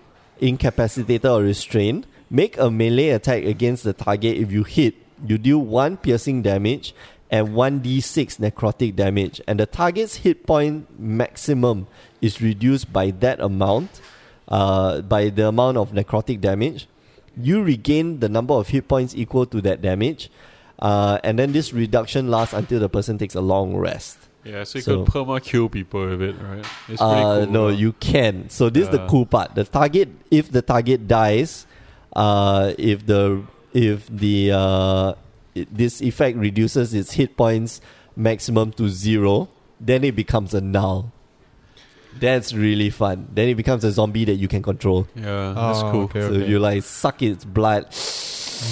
incapacitated 0.40 1.26
or 1.26 1.42
restrained. 1.42 2.06
Make 2.30 2.58
a 2.58 2.70
melee 2.70 3.08
attack 3.08 3.44
against 3.44 3.84
the 3.84 3.92
target. 3.92 4.36
If 4.36 4.52
you 4.52 4.64
hit, 4.64 4.94
you 5.26 5.38
deal 5.38 5.58
one 5.58 5.96
piercing 5.96 6.42
damage 6.42 6.94
and 7.30 7.54
one 7.54 7.80
d6 7.80 8.38
necrotic 8.38 8.96
damage, 8.96 9.40
and 9.46 9.60
the 9.60 9.66
target's 9.66 10.16
hit 10.16 10.46
point 10.46 10.86
maximum 10.98 11.86
is 12.20 12.42
reduced 12.42 12.92
by 12.92 13.12
that 13.12 13.40
amount 13.40 14.00
uh, 14.48 15.00
by 15.00 15.28
the 15.28 15.46
amount 15.46 15.76
of 15.76 15.92
necrotic 15.92 16.40
damage. 16.40 16.88
you 17.40 17.62
regain 17.62 18.18
the 18.18 18.28
number 18.28 18.54
of 18.54 18.68
hit 18.68 18.88
points 18.88 19.14
equal 19.14 19.46
to 19.46 19.60
that 19.60 19.80
damage, 19.80 20.30
uh, 20.80 21.18
and 21.22 21.38
then 21.38 21.52
this 21.52 21.72
reduction 21.72 22.28
lasts 22.30 22.52
until 22.52 22.80
the 22.80 22.88
person 22.88 23.16
takes 23.16 23.34
a 23.34 23.40
long 23.40 23.76
rest. 23.76 24.18
Yeah, 24.44 24.64
so 24.64 24.78
you 24.78 24.82
So- 24.82 25.04
could 25.04 25.12
perma 25.12 25.42
kill 25.42 25.68
people 25.68 26.06
with 26.08 26.22
it, 26.22 26.34
right? 26.40 26.58
It's 26.88 26.98
pretty 26.98 26.98
Uh, 27.00 27.44
cool. 27.44 27.46
no, 27.52 27.66
uh, 27.68 27.70
you 27.70 27.92
can. 27.92 28.48
So 28.48 28.70
this 28.70 28.84
is 28.84 28.88
the 28.90 29.06
cool 29.06 29.26
part. 29.26 29.54
The 29.54 29.64
target, 29.64 30.08
if 30.30 30.50
the 30.50 30.62
target 30.62 31.06
dies, 31.06 31.66
uh, 32.16 32.72
if 32.78 33.04
the 33.06 33.42
if 33.74 34.08
the 34.08 34.50
uh, 34.52 35.12
it, 35.54 35.68
this 35.76 36.00
effect 36.02 36.36
reduces 36.38 36.94
its 36.94 37.12
hit 37.12 37.36
points 37.36 37.80
maximum 38.16 38.72
to 38.72 38.88
zero, 38.88 39.48
then 39.80 40.04
it 40.04 40.16
becomes 40.16 40.54
a 40.54 40.60
null. 40.60 41.12
That's 42.18 42.52
really 42.52 42.90
fun. 42.90 43.28
Then 43.32 43.48
it 43.50 43.54
becomes 43.54 43.84
a 43.84 43.92
zombie 43.92 44.24
that 44.24 44.34
you 44.34 44.48
can 44.48 44.62
control. 44.62 45.06
Yeah, 45.14 45.52
that's 45.54 45.78
Oh, 45.78 45.90
cool. 45.92 46.00
okay, 46.10 46.20
So 46.22 46.26
okay. 46.32 46.48
you 46.48 46.58
like 46.58 46.82
suck 46.82 47.22
its 47.22 47.44
blood, 47.44 47.86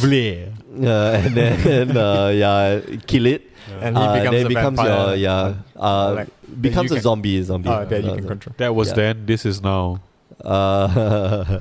Bleh. 0.00 0.52
uh, 0.84 1.20
and 1.24 1.34
then 1.34 1.96
uh, 1.96 2.28
yeah, 2.28 2.80
kill 3.06 3.26
it. 3.26 3.42
And 3.80 3.96
he 3.96 4.02
Uh, 4.02 4.12
becomes 4.14 4.30
then 4.32 4.34
a 4.34 4.46
it 4.46 4.48
becomes 4.48 4.76
vampire. 4.78 5.06
your 5.08 5.14
yeah, 5.16 5.54
uh, 5.76 6.12
like, 6.14 6.28
becomes 6.60 6.90
a 6.90 6.94
can- 6.94 7.02
zombie. 7.02 7.42
Zombie. 7.42 7.68
uh, 7.68 7.84
that 7.84 8.02
you 8.04 8.10
Uh, 8.10 8.14
can 8.16 8.26
control. 8.26 8.54
That 8.56 8.74
was 8.74 8.88
Yeah. 8.88 8.94
then. 8.94 9.26
This 9.26 9.44
is 9.44 9.62
now. 9.62 10.00
Uh, 10.44 11.58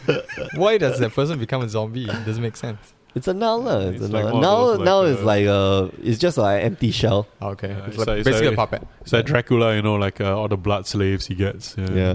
Why 0.56 0.78
does 0.78 0.98
that 1.00 1.12
person 1.14 1.38
become 1.38 1.62
a 1.62 1.68
zombie? 1.68 2.04
It 2.04 2.24
doesn't 2.24 2.42
make 2.42 2.56
sense. 2.56 2.94
It's 3.14 3.26
a 3.28 3.34
null. 3.34 3.62
lah. 3.62 3.78
It's, 3.90 4.00
It's 4.02 4.06
a 4.06 4.12
null. 4.12 4.32
one 4.32 4.40
Now, 4.40 4.58
like, 4.70 4.80
now 4.86 5.02
it's 5.02 5.20
uh, 5.20 5.24
like 5.24 5.46
uh, 5.46 5.88
it's 6.02 6.18
just 6.18 6.38
like 6.38 6.62
empty 6.64 6.92
shell. 6.92 7.26
Okay, 7.42 7.68
Yeah, 7.68 7.78
it's, 7.78 7.88
it's 7.88 7.98
like, 7.98 8.06
like- 8.08 8.18
it's 8.18 8.28
basically 8.28 8.48
like- 8.48 8.54
a 8.54 8.66
puppet. 8.66 8.88
It's 9.02 9.12
like 9.12 9.26
Dracula, 9.26 9.74
you 9.74 9.82
know, 9.82 9.94
like 9.96 10.20
uh, 10.20 10.36
all 10.38 10.48
the 10.48 10.56
blood 10.56 10.86
slaves 10.86 11.26
he 11.26 11.34
gets. 11.34 11.74
Yeah. 11.76 11.90
Yeah. 11.92 12.14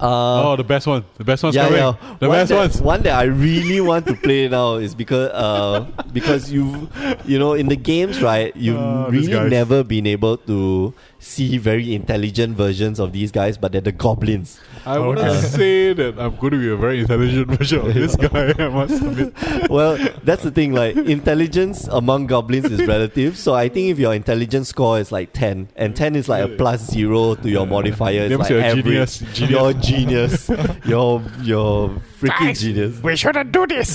Uh, 0.00 0.50
oh, 0.52 0.56
the 0.56 0.62
best 0.64 0.86
one. 0.86 1.04
The 1.16 1.24
best 1.24 1.42
one's 1.42 1.56
yeah, 1.56 1.64
coming. 1.64 1.78
yeah. 1.80 2.16
The 2.20 2.28
one 2.28 2.38
best 2.38 2.48
that, 2.50 2.56
ones. 2.56 2.80
One 2.80 3.02
that 3.02 3.14
I 3.18 3.24
really 3.24 3.80
want 3.80 4.06
to 4.06 4.14
play 4.14 4.48
now 4.48 4.76
is 4.76 4.94
because 4.94 5.30
uh 5.32 5.86
because 6.12 6.52
you 6.52 6.88
you 7.24 7.38
know 7.38 7.54
in 7.54 7.66
the 7.68 7.76
games 7.76 8.22
right 8.22 8.54
you've 8.56 9.10
these 9.10 9.28
really 9.28 9.50
never 9.50 9.82
been 9.82 10.06
able 10.06 10.36
to 10.36 10.94
see 11.20 11.58
very 11.58 11.94
intelligent 11.96 12.56
versions 12.56 13.00
of 13.00 13.12
these 13.12 13.32
guys, 13.32 13.58
but 13.58 13.72
they're 13.72 13.80
the 13.80 13.90
goblins. 13.90 14.60
I 14.86 15.00
wouldn't 15.00 15.26
Okay. 15.26 15.40
say 15.48 15.92
that 15.94 16.16
I'm 16.16 16.36
going 16.36 16.52
to 16.52 16.58
be 16.60 16.70
a 16.70 16.76
very 16.76 17.00
intelligent 17.00 17.48
version 17.58 17.80
of 17.80 17.92
this 17.92 18.14
guy. 18.26 18.54
I 18.56 18.68
must 18.68 19.02
admit. 19.02 19.34
well, 19.68 19.98
that's 20.22 20.44
the 20.44 20.52
thing. 20.52 20.72
Like 20.74 20.94
intelligence 20.96 21.88
among 21.88 22.28
goblins 22.28 22.66
is 22.66 22.86
relative. 22.86 23.36
So 23.36 23.54
I 23.54 23.68
think 23.68 23.90
if 23.90 23.98
your 23.98 24.14
intelligence 24.14 24.68
score 24.68 25.00
is 25.00 25.10
like 25.10 25.32
ten, 25.32 25.68
and 25.74 25.96
ten 25.96 26.14
is 26.14 26.28
like 26.28 26.44
a 26.44 26.48
plus 26.56 26.88
zero 26.88 27.34
to 27.34 27.50
your 27.50 27.66
modifier, 27.66 28.22
it's 28.30 28.38
like 28.38 28.50
a 28.52 28.64
average. 28.64 28.84
genius. 28.84 29.18
Genius. 29.18 29.50
You're 29.50 29.70
a 29.70 29.74
genius. 29.88 30.48
you're 30.84 31.22
you're 31.42 31.88
freaking 32.20 32.58
genius. 32.58 33.00
We 33.02 33.16
shouldn't 33.16 33.52
do 33.52 33.66
this. 33.66 33.90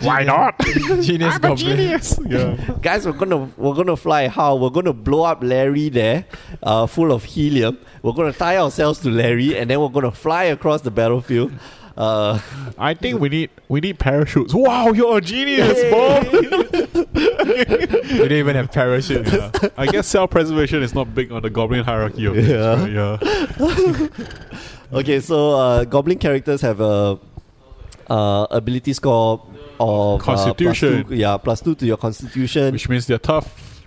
Why 0.00 0.22
not? 0.24 0.58
Genius 1.08 1.34
I'm 1.34 1.44
a 1.44 1.48
goblin. 1.48 1.56
genius. 1.56 2.18
Yeah. 2.26 2.56
Guys, 2.82 3.06
we're 3.06 3.12
gonna 3.22 3.48
we're 3.56 3.74
gonna 3.74 3.96
fly 3.96 4.28
how? 4.28 4.56
We're 4.56 4.70
gonna 4.70 4.92
blow 4.92 5.22
up 5.24 5.42
Larry 5.42 5.88
there, 5.88 6.24
uh, 6.62 6.86
full 6.86 7.12
of 7.12 7.24
helium. 7.24 7.78
We're 8.02 8.12
gonna 8.12 8.32
tie 8.32 8.56
ourselves 8.58 9.00
to 9.00 9.10
Larry, 9.10 9.56
and 9.58 9.70
then 9.70 9.80
we're 9.80 9.88
gonna 10.00 10.10
fly 10.12 10.44
across 10.44 10.80
the 10.82 10.90
battlefield. 10.90 11.52
Uh, 11.96 12.38
I 12.76 12.92
think 12.92 13.20
we 13.20 13.28
need 13.30 13.50
we 13.68 13.80
need 13.80 13.98
parachutes. 13.98 14.52
Wow, 14.52 14.92
you're 14.92 15.16
a 15.16 15.20
genius, 15.22 15.80
Bob. 15.90 16.26
We 16.30 16.42
don't 18.18 18.32
even 18.32 18.54
have 18.56 18.70
parachutes. 18.70 19.32
Yeah. 19.32 19.50
I 19.78 19.86
guess 19.86 20.06
self 20.06 20.30
preservation 20.30 20.82
is 20.82 20.94
not 20.94 21.14
big 21.14 21.32
on 21.32 21.40
the 21.42 21.48
goblin 21.50 21.84
hierarchy 21.84 22.26
of 22.26 22.34
things, 22.34 22.48
Yeah. 22.48 22.82
right? 22.82 22.92
Yeah. 22.92 24.08
Okay, 24.92 25.20
so 25.20 25.50
uh, 25.58 25.84
goblin 25.84 26.18
characters 26.18 26.60
have 26.60 26.80
a 26.80 27.18
uh, 28.08 28.46
ability 28.50 28.92
score 28.92 29.42
of 29.80 30.20
uh, 30.20 30.24
Constitution. 30.24 31.02
plus 31.04 31.08
two, 31.10 31.14
yeah, 31.16 31.36
plus 31.36 31.60
two 31.60 31.74
to 31.74 31.86
your 31.86 31.96
constitution. 31.96 32.72
Which 32.72 32.88
means 32.88 33.06
they're 33.06 33.18
tough. 33.18 33.82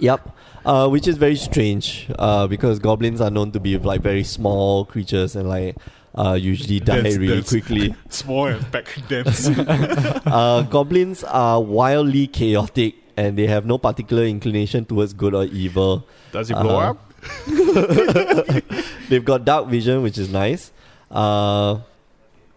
Yep. 0.00 0.36
Uh, 0.64 0.88
which 0.88 1.08
is 1.08 1.16
very 1.16 1.34
strange 1.36 2.08
uh, 2.18 2.46
because 2.46 2.78
goblins 2.78 3.20
are 3.20 3.30
known 3.30 3.50
to 3.52 3.58
be 3.58 3.76
like 3.78 4.00
very 4.00 4.22
small 4.22 4.84
creatures 4.84 5.34
and 5.34 5.48
like 5.48 5.76
uh, 6.14 6.34
usually 6.34 6.78
die 6.78 6.96
That's- 6.96 7.16
really 7.16 7.34
that's- 7.40 7.48
quickly. 7.48 7.94
Small 8.10 8.46
and 8.46 8.70
pack 8.70 8.86
dense. 9.08 9.48
uh, 9.56 10.62
goblins 10.70 11.24
are 11.24 11.60
wildly 11.60 12.26
chaotic 12.28 12.94
and 13.16 13.36
they 13.36 13.46
have 13.48 13.66
no 13.66 13.76
particular 13.78 14.22
inclination 14.24 14.84
towards 14.84 15.12
good 15.14 15.34
or 15.34 15.44
evil. 15.46 16.06
Does 16.30 16.50
it 16.50 16.54
blow 16.54 16.78
Uh-huh. 16.78 16.90
up? 16.90 17.11
They've 19.08 19.24
got 19.24 19.44
dark 19.44 19.68
vision, 19.68 20.02
which 20.02 20.18
is 20.18 20.28
nice. 20.30 20.72
Uh, 21.10 21.78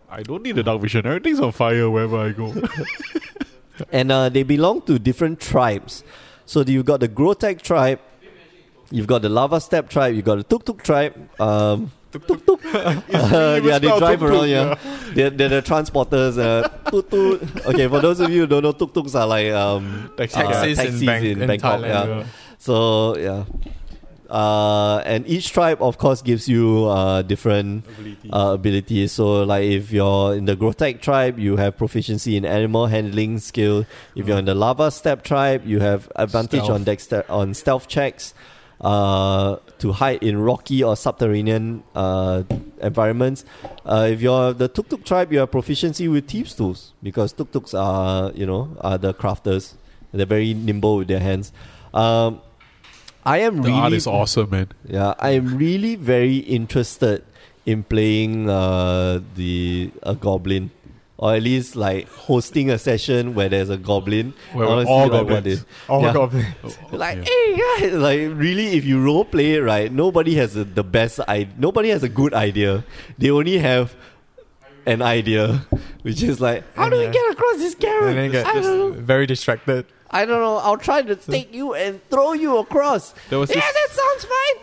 I 0.09 0.23
don't 0.23 0.43
need 0.43 0.55
the 0.55 0.63
dark 0.63 0.81
vision. 0.81 1.05
Everything's 1.05 1.39
on 1.39 1.51
fire 1.51 1.89
wherever 1.89 2.17
I 2.17 2.31
go. 2.31 2.53
and 3.91 4.11
uh, 4.11 4.29
they 4.29 4.43
belong 4.43 4.81
to 4.83 4.97
different 4.97 5.39
tribes. 5.39 6.03
So 6.45 6.61
you've 6.61 6.85
got 6.85 6.99
the 6.99 7.09
Grotag 7.09 7.61
tribe, 7.61 7.99
you've 8.91 9.07
got 9.07 9.21
the 9.21 9.29
Lava 9.29 9.59
Step 9.59 9.89
tribe, 9.89 10.15
you've 10.15 10.25
got 10.25 10.37
the 10.37 10.43
Tuk 10.43 10.65
Tuk 10.65 10.83
tribe. 10.83 11.13
Um, 11.39 11.91
tuk 12.11 12.27
tuk 12.27 12.45
tuk. 12.45 12.65
Uh, 12.65 13.01
yeah, 13.63 13.79
they 13.79 13.87
drive 13.87 14.19
tuk-tuk, 14.19 14.21
around. 14.21 14.49
Yeah, 14.49 14.75
they're, 15.13 15.29
they're 15.29 15.49
the 15.49 15.61
transporters. 15.61 16.37
Uh, 16.37 16.67
toot 16.89 17.09
toot. 17.11 17.65
Okay, 17.65 17.87
for 17.87 17.99
those 17.99 18.19
of 18.19 18.29
you 18.31 18.41
who 18.41 18.47
don't 18.47 18.63
know, 18.63 18.71
tuk 18.71 18.93
tuks 18.93 19.15
are 19.15 19.27
like 19.27 19.51
um, 19.51 20.11
Taxi 20.17 20.39
uh. 20.39 20.51
Taxis 20.51 20.79
in 20.79 20.85
taxis 20.85 21.05
Bang- 21.05 21.25
in 21.25 21.41
in 21.49 21.59
Thailand, 21.59 21.87
yeah. 21.87 22.05
Yeah. 22.05 22.25
So 22.57 23.17
yeah. 23.17 23.43
Uh, 24.29 24.97
and 25.05 25.27
each 25.27 25.51
tribe, 25.51 25.81
of 25.81 25.97
course, 25.97 26.21
gives 26.21 26.47
you 26.47 26.85
uh, 26.85 27.21
different 27.21 27.85
Ability. 27.87 28.29
uh, 28.31 28.53
abilities. 28.53 29.11
So, 29.11 29.43
like 29.43 29.63
if 29.63 29.91
you're 29.91 30.35
in 30.35 30.45
the 30.45 30.55
Grotag 30.55 31.01
tribe, 31.01 31.37
you 31.39 31.57
have 31.57 31.77
proficiency 31.77 32.35
in 32.37 32.45
animal 32.45 32.87
handling 32.87 33.39
skill. 33.39 33.85
If 34.15 34.27
you're 34.27 34.39
in 34.39 34.45
the 34.45 34.55
Lava 34.55 34.91
Step 34.91 35.23
tribe, 35.23 35.65
you 35.65 35.79
have 35.79 36.11
advantage 36.15 36.63
Stealth. 36.63 36.71
on 36.75 36.83
dexter 36.83 37.25
on 37.29 37.53
stealth 37.53 37.87
checks 37.87 38.33
uh, 38.81 39.57
to 39.79 39.91
hide 39.93 40.21
in 40.23 40.37
rocky 40.39 40.83
or 40.83 40.95
subterranean 40.95 41.83
uh, 41.95 42.43
environments. 42.81 43.45
Uh, 43.85 44.07
if 44.11 44.21
you're 44.21 44.53
the 44.53 44.67
Tuk 44.67 44.89
Tuk 44.89 45.05
tribe, 45.05 45.31
you 45.31 45.39
have 45.39 45.51
proficiency 45.51 46.07
with 46.07 46.27
thieves 46.27 46.55
tools 46.55 46.93
because 47.03 47.31
Tuk 47.33 47.51
Tuks 47.51 47.73
are 47.73 48.31
you 48.33 48.45
know 48.45 48.75
are 48.81 48.97
the 48.97 49.13
crafters. 49.13 49.73
They're 50.11 50.25
very 50.25 50.53
nimble 50.53 50.97
with 50.97 51.07
their 51.09 51.19
hands. 51.19 51.51
Um, 51.93 52.41
I 53.25 53.39
am 53.39 53.57
the 53.57 53.69
really 53.69 53.79
art 53.79 53.93
is 53.93 54.07
awesome, 54.07 54.49
man. 54.51 54.67
yeah, 54.87 55.13
I 55.19 55.31
am 55.31 55.57
really 55.57 55.95
very 55.95 56.37
interested 56.37 57.23
in 57.65 57.83
playing 57.83 58.47
uh, 58.49 59.21
the 59.35 59.91
a 60.03 60.13
goblin, 60.13 60.69
or 61.17 61.33
at 61.33 61.41
least 61.41 61.75
like 61.75 62.07
hosting 62.09 62.69
a 62.69 62.77
session 62.77 63.33
where 63.33 63.49
there's 63.49 63.69
a 63.71 63.77
goblin. 63.77 64.33
Where 64.53 64.67
I 64.67 64.69
wanna 64.69 64.87
all 64.87 65.05
see, 65.07 65.11
like, 65.11 65.27
goblins. 65.27 65.59
they- 65.61 65.65
Oh, 65.89 66.01
Yeah. 66.03 66.13
goblin. 66.13 66.45
like, 66.91 67.17
Yeah. 67.17 67.23
hey 67.23 67.61
guys, 67.79 67.93
like 67.93 68.19
really, 68.35 68.67
if 68.77 68.85
you 68.85 69.01
role 69.03 69.25
play 69.25 69.53
it 69.55 69.61
right, 69.61 69.91
nobody 69.91 70.35
has 70.35 70.55
a, 70.55 70.63
the 70.63 70.83
best. 70.83 71.19
I 71.27 71.47
nobody 71.57 71.89
has 71.89 72.03
a 72.03 72.09
good 72.09 72.33
idea. 72.35 72.83
They 73.17 73.31
only 73.31 73.57
have 73.57 73.95
an 74.85 75.01
idea, 75.01 75.65
which 76.03 76.21
is 76.21 76.39
like, 76.39 76.63
how 76.75 76.89
do 76.89 76.97
we 76.97 77.05
Yeah. 77.05 77.11
get 77.11 77.31
across 77.31 77.57
this 77.57 77.73
carrot? 77.73 78.09
And 78.09 78.17
then 78.19 78.31
get 78.31 78.45
I 78.45 78.53
don't 78.53 78.63
know. 78.63 78.91
very 78.91 79.25
distracted. 79.25 79.87
I 80.15 80.25
don't 80.25 80.39
know. 80.41 80.57
I'll 80.57 80.77
try 80.77 81.01
to 81.01 81.15
take 81.15 81.53
you 81.53 81.73
and 81.73 81.99
throw 82.09 82.31
you 82.33 82.57
across. 82.59 83.13
There 83.29 83.37
was 83.39 83.49
yeah, 83.49 83.55
this- 83.59 83.73
that 83.73 83.89
sounds 83.91 84.23
fine. 84.35 84.57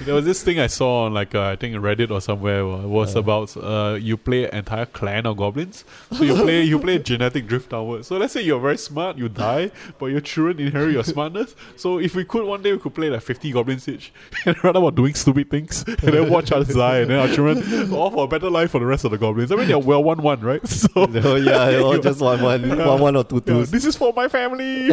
There 0.00 0.14
was 0.14 0.24
this 0.24 0.42
thing 0.42 0.58
I 0.58 0.66
saw 0.66 1.04
on 1.04 1.14
like 1.14 1.34
uh, 1.34 1.42
I 1.50 1.56
think 1.56 1.76
Reddit 1.76 2.10
or 2.10 2.20
somewhere 2.20 2.62
uh, 2.64 2.78
was 2.82 3.14
about 3.14 3.56
uh, 3.56 3.96
you 4.00 4.16
play 4.16 4.44
an 4.48 4.54
entire 4.58 4.86
clan 4.86 5.24
of 5.24 5.36
goblins. 5.36 5.84
So 6.12 6.24
you 6.24 6.34
play 6.34 6.64
you 6.64 6.78
play 6.80 6.98
genetic 7.10 7.46
drift 7.46 7.70
downwards. 7.70 8.08
So 8.08 8.16
let's 8.16 8.32
say 8.32 8.42
you're 8.42 8.58
very 8.60 8.76
smart, 8.76 9.16
you 9.18 9.28
die, 9.28 9.70
but 9.98 10.06
your 10.06 10.20
children 10.20 10.58
inherit 10.58 10.92
your 10.94 11.04
smartness. 11.04 11.54
So 11.76 11.98
if 11.98 12.14
we 12.16 12.24
could 12.24 12.44
one 12.44 12.60
day 12.62 12.72
we 12.72 12.78
could 12.80 12.94
play 12.94 13.08
like 13.08 13.22
fifty 13.22 13.52
goblins 13.52 13.88
each 13.88 14.12
and 14.46 14.62
run 14.64 14.74
about 14.74 14.96
doing 14.96 15.14
stupid 15.14 15.48
things 15.48 15.84
and 15.86 15.96
then 15.96 16.28
watch 16.28 16.50
us 16.50 16.68
die 16.74 16.98
and 16.98 17.10
then 17.10 17.18
our 17.20 17.28
children 17.28 17.92
all 17.92 18.10
for 18.10 18.24
a 18.24 18.28
better 18.28 18.50
life 18.50 18.72
for 18.72 18.80
the 18.80 18.86
rest 18.86 19.04
of 19.04 19.12
the 19.12 19.18
goblins. 19.18 19.52
I 19.52 19.56
mean 19.56 19.68
they're 19.68 19.78
well 19.78 20.02
one 20.02 20.22
one, 20.22 20.40
right? 20.40 20.60
So 20.68 20.88
Oh 20.96 21.36
yeah, 21.36 21.78
all 21.78 21.98
just 21.98 22.20
one, 22.20 22.42
one, 22.42 22.68
Yeah. 22.68 22.88
one, 22.88 23.00
one 23.00 23.16
or 23.16 23.24
two 23.24 23.40
yeah, 23.46 23.62
this 23.64 23.84
is 23.84 23.96
for 23.96 24.12
my 24.12 24.26
family. 24.28 24.88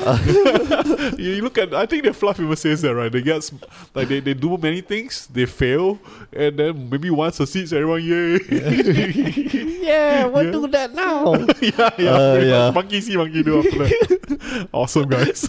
you 1.18 1.42
look 1.42 1.58
at, 1.58 1.74
I 1.74 1.86
think 1.86 2.04
the 2.04 2.12
fluff 2.14 2.40
even 2.40 2.56
says 2.56 2.82
that, 2.82 2.94
right? 2.94 3.10
They 3.10 3.22
get, 3.22 3.50
like, 3.94 4.08
they, 4.08 4.20
they 4.20 4.34
do 4.34 4.56
many 4.56 4.80
things, 4.80 5.26
they 5.28 5.46
fail, 5.46 5.98
and 6.32 6.58
then 6.58 6.88
maybe 6.90 7.10
one 7.10 7.32
succeeds, 7.32 7.72
everyone, 7.72 8.02
yay. 8.02 8.38
yeah, 9.82 10.24
we'll 10.26 10.44
Yeah. 10.44 10.50
do 10.52 10.66
that 10.68 10.94
now. 10.94 11.34
yeah, 11.60 11.90
yeah. 11.98 12.10
Uh, 12.10 12.40
yeah. 12.42 12.70
Monkey 12.72 13.00
see, 13.00 13.16
monkey 13.16 13.42
do 13.42 13.58
after 13.58 13.78
that. 13.78 14.68
awesome, 14.72 15.08
guys. 15.08 15.48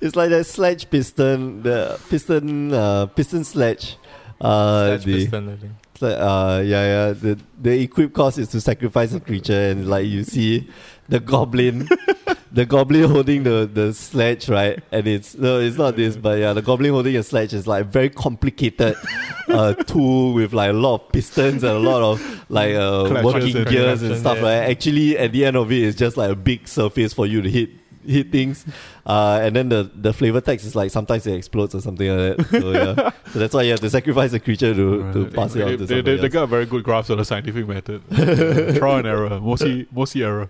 it's 0.00 0.16
like 0.16 0.30
that 0.30 0.44
sledge 0.44 0.88
piston, 0.90 1.62
the 1.62 1.98
piston, 2.08 2.72
uh, 2.72 3.06
piston 3.06 3.44
sledge. 3.44 3.96
Uh, 4.40 4.86
Sledge 4.98 5.04
the, 5.04 5.12
piston, 5.14 5.48
I 5.48 5.56
think. 5.56 5.72
uh, 6.02 6.62
yeah, 6.64 6.84
yeah. 6.84 7.12
The 7.12 7.38
the 7.60 7.80
equip 7.82 8.12
cost 8.12 8.38
is 8.38 8.48
to 8.48 8.60
sacrifice 8.60 9.14
a 9.14 9.20
creature, 9.20 9.70
and 9.70 9.86
like 9.88 10.06
you 10.06 10.24
see, 10.24 10.68
the 11.12 11.20
goblin, 11.20 11.86
the 12.52 12.64
goblin 12.64 13.04
holding 13.04 13.42
the 13.42 13.68
the 13.72 13.92
sledge, 13.92 14.48
right? 14.48 14.82
And 14.90 15.06
it's 15.06 15.36
no, 15.36 15.60
it's 15.60 15.76
not 15.76 15.94
this, 15.96 16.16
but 16.16 16.38
yeah, 16.38 16.54
the 16.54 16.62
goblin 16.62 16.92
holding 16.92 17.16
a 17.16 17.22
sledge 17.22 17.52
is 17.52 17.66
like 17.66 17.86
very 17.86 18.08
complicated 18.08 18.96
uh, 19.48 19.74
tool 19.74 20.32
with 20.32 20.54
like 20.54 20.70
a 20.70 20.72
lot 20.72 20.94
of 20.94 21.12
pistons 21.12 21.62
and 21.64 21.72
a 21.72 21.78
lot 21.78 22.00
of 22.02 22.50
like 22.50 22.74
uh, 22.74 23.20
working 23.22 23.58
and 23.58 23.66
gears 23.66 24.02
and 24.02 24.16
stuff. 24.16 24.38
yeah. 24.38 24.42
Right? 24.42 24.70
Actually, 24.70 25.18
at 25.18 25.32
the 25.32 25.44
end 25.44 25.58
of 25.58 25.70
it, 25.70 25.82
it's 25.82 25.98
just 25.98 26.16
like 26.16 26.30
a 26.30 26.34
big 26.34 26.66
surface 26.66 27.12
for 27.12 27.26
you 27.26 27.42
to 27.42 27.50
hit 27.50 27.68
hit 28.06 28.30
things. 28.32 28.64
Uh, 29.04 29.40
and 29.42 29.56
then 29.56 29.68
the, 29.68 29.90
the 29.94 30.12
flavor 30.12 30.40
text 30.40 30.64
is 30.66 30.74
like 30.74 30.90
sometimes 30.90 31.26
it 31.26 31.34
explodes 31.34 31.74
or 31.74 31.80
something 31.80 32.08
like 32.08 32.36
that. 32.36 32.60
So 32.60 32.70
yeah, 32.72 33.10
so 33.32 33.38
that's 33.38 33.54
why 33.54 33.62
you 33.62 33.70
have 33.72 33.80
to 33.80 33.90
sacrifice 33.90 34.32
a 34.32 34.40
creature 34.40 34.74
to, 34.74 35.12
to 35.12 35.26
pass 35.26 35.54
it 35.54 35.62
on 35.62 35.70
to 35.70 35.76
they, 35.78 35.86
somebody 35.86 36.02
they, 36.02 36.22
they 36.22 36.28
got 36.28 36.44
a 36.44 36.46
very 36.46 36.66
good 36.66 36.84
grasp 36.84 37.10
on 37.10 37.18
the 37.18 37.24
scientific 37.24 37.66
method. 37.66 38.02
Yeah, 38.10 38.72
Trial 38.78 38.98
and 38.98 39.06
error, 39.06 39.40
mostly 39.40 39.86
mostly 39.92 40.22
error. 40.22 40.48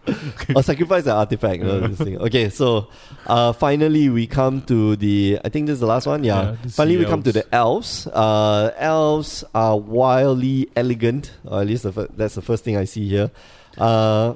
or 0.55 0.63
sacrifice 0.63 1.05
an 1.05 1.13
artifact. 1.13 1.63
you 1.63 1.67
know. 1.67 2.25
Okay, 2.27 2.49
so 2.51 2.89
uh, 3.27 3.53
finally 3.53 4.09
we 4.09 4.27
come 4.27 4.63
to 4.63 4.97
the. 4.97 5.39
I 5.45 5.49
think 5.49 5.67
this 5.67 5.75
is 5.75 5.81
the 5.81 5.87
last 5.87 6.07
one. 6.07 6.25
Yeah. 6.25 6.33
Yeah, 6.33 6.57
finally 6.71 6.97
we 6.99 7.05
come 7.05 7.23
to 7.23 7.33
the 7.33 7.47
elves. 7.55 8.07
Uh, 8.07 8.73
elves 8.77 9.45
are 9.55 9.79
wildly 9.79 10.69
elegant. 10.77 11.33
Or 11.45 11.61
at 11.61 11.67
least 11.67 11.85
the 11.85 12.09
that's 12.17 12.35
the 12.35 12.43
first 12.43 12.65
thing 12.65 12.77
I 12.77 12.85
see 12.85 13.09
here. 13.09 13.31
Uh, 13.79 14.35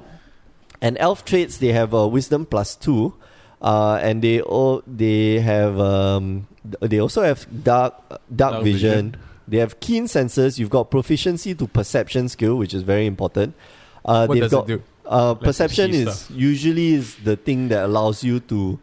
and 0.81 0.97
elf 0.99 1.25
traits 1.25 1.57
they 1.57 1.71
have 1.73 1.93
uh, 1.93 2.07
wisdom 2.07 2.45
plus 2.45 2.75
two, 2.75 3.13
uh, 3.61 3.99
and 4.01 4.21
they 4.21 4.41
all 4.41 4.83
they 4.87 5.39
have 5.39 5.79
um, 5.79 6.47
they 6.81 6.99
also 6.99 7.23
have 7.23 7.45
dark 7.63 7.93
dark, 8.35 8.53
Dark 8.53 8.63
vision. 8.63 9.11
vision. 9.11 9.15
They 9.47 9.57
have 9.57 9.79
keen 9.79 10.07
senses. 10.09 10.59
You've 10.59 10.69
got 10.69 10.91
proficiency 10.91 11.55
to 11.55 11.67
perception 11.67 12.27
skill, 12.27 12.57
which 12.57 12.73
is 12.73 12.83
very 12.83 13.05
important. 13.05 13.55
Uh, 14.03 14.25
what 14.27 14.33
they've 14.35 14.43
does 14.43 14.51
got 14.51 14.69
it 14.69 14.77
do? 14.77 14.83
uh, 15.05 15.35
you 15.39 15.45
perception 15.45 15.91
is 15.91 16.19
stuff. 16.19 16.37
usually 16.37 16.93
is 16.93 17.15
the 17.23 17.37
thing 17.37 17.69
that 17.69 17.85
allows 17.85 18.23
you 18.23 18.39
to 18.41 18.77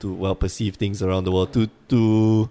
to 0.00 0.12
well 0.12 0.34
perceive 0.34 0.76
things 0.76 1.02
around 1.02 1.24
the 1.24 1.32
world 1.32 1.52
to 1.52 1.68
to 1.88 2.48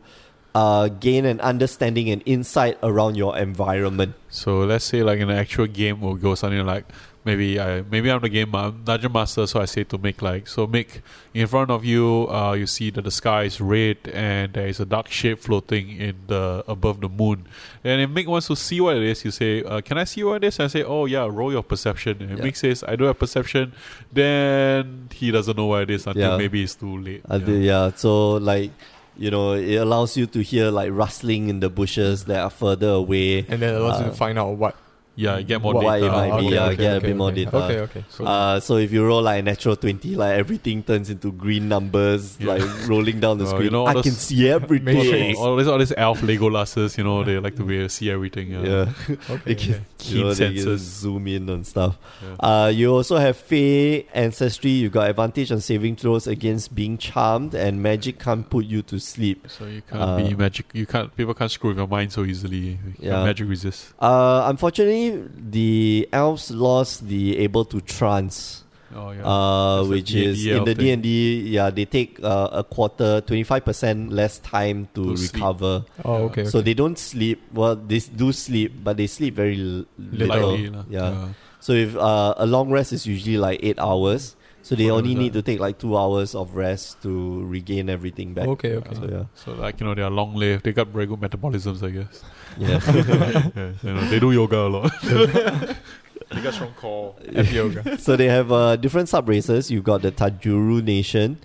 uh, 0.54 0.88
gain 0.88 1.26
an 1.26 1.42
understanding 1.42 2.10
and 2.10 2.22
insight 2.26 2.78
around 2.82 3.16
your 3.16 3.38
environment. 3.38 4.14
So 4.30 4.60
let's 4.60 4.86
say 4.86 5.04
like 5.04 5.20
in 5.20 5.30
an 5.30 5.38
actual 5.38 5.66
game 5.68 6.02
will 6.02 6.16
go 6.16 6.36
something 6.36 6.64
like 6.66 6.86
maybe 7.26 7.60
I 7.60 7.82
maybe 7.82 8.10
I'm 8.12 8.22
the 8.22 8.30
game 8.30 8.50
ma- 8.52 8.70
dungeon 8.70 9.12
master, 9.12 9.46
so 9.48 9.60
I 9.60 9.66
say 9.66 9.84
to 9.86 9.98
make 9.98 10.22
like 10.22 10.48
so 10.48 10.68
make 10.68 11.02
in 11.34 11.48
front 11.48 11.72
of 11.72 11.84
you, 11.84 12.28
uh, 12.30 12.54
you 12.54 12.68
see 12.68 12.90
that 12.92 13.02
the 13.04 13.12
sky 13.12 13.44
is 13.44 13.60
red 13.60 13.98
and 14.14 14.54
there 14.54 14.68
is 14.68 14.80
a 14.80 14.86
dark 14.86 15.10
shape 15.10 15.40
floating 15.40 15.90
in 16.00 16.16
the 16.28 16.64
above 16.68 17.02
the 17.02 17.10
moon. 17.10 17.46
And 17.84 18.02
if 18.02 18.10
Mick 18.10 18.28
wants 18.28 18.48
to 18.48 18.56
see 18.56 18.80
what 18.80 18.96
it 18.98 19.04
is, 19.04 19.26
you 19.26 19.32
say, 19.32 19.64
uh, 19.64 19.82
"Can 19.82 19.98
I 19.98 20.04
see 20.06 20.24
what 20.24 20.44
it 20.44 20.48
is?" 20.48 20.60
And 20.60 20.66
I 20.66 20.68
say, 20.68 20.84
"Oh 20.84 21.06
yeah, 21.06 21.28
roll 21.30 21.52
your 21.52 21.64
perception." 21.64 22.18
And 22.22 22.38
Yeah. 22.38 22.46
Mick 22.46 22.56
says, 22.56 22.84
"I 22.88 22.96
don't 22.96 23.08
have 23.08 23.20
perception." 23.20 23.74
Then 24.14 25.10
he 25.14 25.32
doesn't 25.32 25.58
know 25.58 25.66
what 25.68 25.84
it 25.84 25.90
is 25.92 26.08
until 26.08 26.32
Yeah. 26.32 26.38
maybe 26.38 26.64
it's 26.64 26.76
too 26.76 26.98
late. 26.98 27.22
Uh, 27.30 27.38
the- 27.38 27.52
yeah. 27.54 27.92
so 27.96 28.34
like 28.38 28.72
you 29.18 29.32
know, 29.32 29.54
it 29.54 29.76
allows 29.76 30.18
you 30.18 30.26
to 30.28 30.42
hear 30.44 30.70
like 30.72 30.92
rustling 30.92 31.48
in 31.48 31.62
the 31.62 31.70
bushes 31.70 32.26
that 32.26 32.40
are 32.42 32.50
further 32.50 32.90
away. 32.90 33.46
And 33.48 33.62
then 33.62 33.74
it 33.74 33.80
allows 33.80 34.02
you 34.02 34.08
uh, 34.08 34.10
to 34.10 34.16
find 34.16 34.38
out 34.38 34.58
what 34.58 34.76
Yeah, 35.18 35.42
get 35.42 35.62
more 35.62 35.74
what 35.74 35.82
data. 35.82 36.06
it 36.08 36.10
might 36.12 36.40
be, 36.42 36.48
okay, 36.48 36.56
yeah, 36.56 36.66
okay, 36.66 36.76
get 36.76 36.94
a 36.94 36.98
okay, 36.98 37.08
bit 37.08 37.16
more 37.16 37.32
data. 37.32 37.56
Okay, 37.58 37.80
okay. 37.80 38.06
Cool. 38.18 38.28
Uh, 38.28 38.60
so 38.60 38.78
if 38.78 38.92
you 38.92 39.06
roll 39.06 39.22
like 39.22 39.40
a 39.40 39.44
natural 39.44 39.76
twenty, 39.78 40.16
like 40.16 40.38
everything 40.38 40.84
turns 40.84 41.10
into 41.10 41.32
green 41.32 41.70
numbers, 41.70 42.38
Yeah. 42.40 42.54
like 42.54 42.88
rolling 42.90 43.20
down 43.20 43.38
the 43.38 43.46
Uh, 43.46 43.50
screen. 43.50 43.64
you 43.66 43.70
know, 43.72 43.86
I 43.86 43.94
can 44.02 44.12
see 44.12 44.50
everything. 44.50 45.36
All, 45.38 45.56
these 45.56 45.68
all 45.68 45.78
these 45.78 45.94
elf 45.96 46.22
Legolasses, 46.22 46.98
you 46.98 47.04
know, 47.04 47.24
they 47.24 47.40
like 47.40 47.56
to 47.56 47.64
be 47.64 47.76
able 47.78 47.86
to 47.86 47.90
see 47.90 48.10
everything. 48.12 48.52
Yeah. 48.52 48.64
Yeah, 48.66 48.94
okay, 49.30 49.42
they 49.46 49.56
can, 49.56 49.74
okay. 49.74 49.82
you 50.10 50.24
know, 50.24 50.34
Keen 50.36 50.38
they 50.38 50.54
can 50.54 50.56
senses. 50.66 50.82
zoom 50.82 51.28
in 51.28 51.50
on 51.50 51.64
stuff. 51.64 51.98
Yeah. 52.22 52.36
Uh, 52.66 52.68
you 52.68 52.92
also 52.94 53.18
have 53.18 53.38
Fey 53.38 54.08
ancestry. 54.14 54.72
You've 54.72 54.92
got 54.92 55.10
advantage 55.10 55.52
on 55.52 55.62
saving 55.62 55.96
throws 55.96 56.28
against 56.28 56.76
being 56.76 56.98
charmed, 56.98 57.54
and 57.56 57.82
magic 57.82 58.20
can't 58.20 58.50
put 58.50 58.66
you 58.66 58.82
to 58.84 59.00
sleep. 59.00 59.48
So 59.48 59.66
you 59.66 59.82
can't 59.82 60.02
Uh, 60.02 60.18
be 60.18 60.36
magic. 60.36 60.66
You 60.74 60.86
can't. 60.86 61.16
People 61.16 61.34
can't 61.34 61.52
screw 61.52 61.70
with 61.70 61.78
your 61.78 61.88
mind 61.88 62.12
so 62.12 62.24
easily. 62.26 62.80
Yeah. 63.00 63.24
magic 63.24 63.48
resist. 63.48 63.94
Uh, 64.00 64.44
unfortunately, 64.48 65.05
the 65.12 66.08
elves 66.12 66.52
lost 66.52 67.08
the 67.08 67.38
able 67.40 67.66
to 67.66 67.82
trance, 67.82 68.64
Oh 68.96 69.12
yeah. 69.12 69.26
uh, 69.28 69.84
which 69.86 70.08
D&D 70.14 70.26
is 70.26 70.46
in 70.46 70.64
the 70.64 70.74
D 70.76 70.92
and 70.92 71.04
D. 71.04 71.42
Yeah, 71.52 71.70
they 71.70 71.86
take 71.86 72.20
uh, 72.24 72.50
a 72.52 72.64
quarter, 72.64 73.22
twenty 73.22 73.44
five 73.44 73.66
percent 73.66 74.12
less 74.12 74.40
time 74.40 74.88
to, 74.96 75.12
To 75.12 75.18
sleep. 75.18 75.34
recover. 75.34 75.84
Oh, 76.04 76.30
okay. 76.32 76.46
So 76.46 76.60
okay. 76.60 76.66
they 76.72 76.74
don't 76.74 76.98
sleep. 76.98 77.42
Well, 77.54 77.76
they 77.76 78.00
do 78.00 78.32
sleep, 78.32 78.74
but 78.84 78.96
they 78.98 79.08
sleep 79.08 79.36
very 79.36 79.60
l- 79.60 79.86
little. 80.00 80.52
Lightly, 80.56 80.70
lah. 80.70 80.84
yeah. 80.90 81.28
So 81.60 81.74
if 81.74 81.96
uh, 81.98 82.36
a 82.38 82.46
long 82.46 82.70
rest 82.70 82.94
is 82.94 83.06
usually 83.08 83.38
like 83.42 83.60
eight 83.64 83.80
hours, 83.80 84.36
so 84.62 84.76
they 84.76 84.88
For 84.88 85.02
only 85.02 85.14
need 85.16 85.34
to 85.34 85.42
take 85.42 85.60
like 85.60 85.78
two 85.82 85.98
hours 85.98 86.34
of 86.34 86.56
rest 86.56 87.02
to 87.04 87.42
regain 87.46 87.90
everything 87.90 88.34
back. 88.34 88.48
Okay, 88.58 88.76
okay. 88.78 88.96
So 88.96 89.04
yeah, 89.10 89.26
So 89.34 89.54
like 89.58 89.80
you 89.82 89.86
know 89.86 89.94
they 89.98 90.02
are 90.06 90.10
long 90.14 90.36
lived. 90.38 90.64
They 90.64 90.74
got 90.74 90.88
very 90.90 91.06
good 91.10 91.20
metabolisms, 91.20 91.82
I 91.82 91.90
guess. 91.90 92.22
Yeah. 92.58 92.80
yeah, 93.56 93.72
you 93.84 93.94
know, 93.94 94.06
they 94.10 94.20
do 94.20 94.32
yoga 94.32 94.58
a 94.58 94.68
lot. 94.70 94.92
they 95.04 96.42
got 96.42 96.54
strong 96.54 96.74
core. 96.74 97.16
F 97.34 97.52
yoga. 97.52 97.98
so 98.00 98.16
they 98.16 98.28
have 98.28 98.52
uh, 98.52 98.76
different 98.76 99.10
sub 99.10 99.28
races. 99.28 99.70
You've 99.72 99.84
got 99.84 100.02
the 100.02 100.12
Tajuru 100.12 100.84
Nation, 100.84 101.38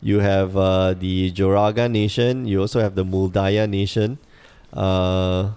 you 0.00 0.20
have 0.20 0.56
uh, 0.56 0.94
the 0.94 1.32
Joraga 1.32 1.90
Nation, 1.90 2.46
you 2.46 2.60
also 2.60 2.80
have 2.80 2.94
the 2.94 3.04
Mul 3.04 3.30
Daya 3.30 3.68
Nation. 3.68 4.18
Uh, 4.72 5.52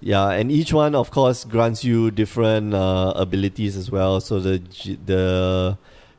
yeah, 0.00 0.30
and 0.30 0.50
each 0.50 0.72
one, 0.72 0.94
of 0.94 1.10
course, 1.10 1.44
grants 1.44 1.84
you 1.84 2.10
different 2.10 2.74
uh, 2.74 3.12
abilities 3.14 3.76
as 3.76 3.90
well. 3.90 4.20
So 4.20 4.40
the 4.40 4.58
J- 4.58 4.98
the 5.04 5.76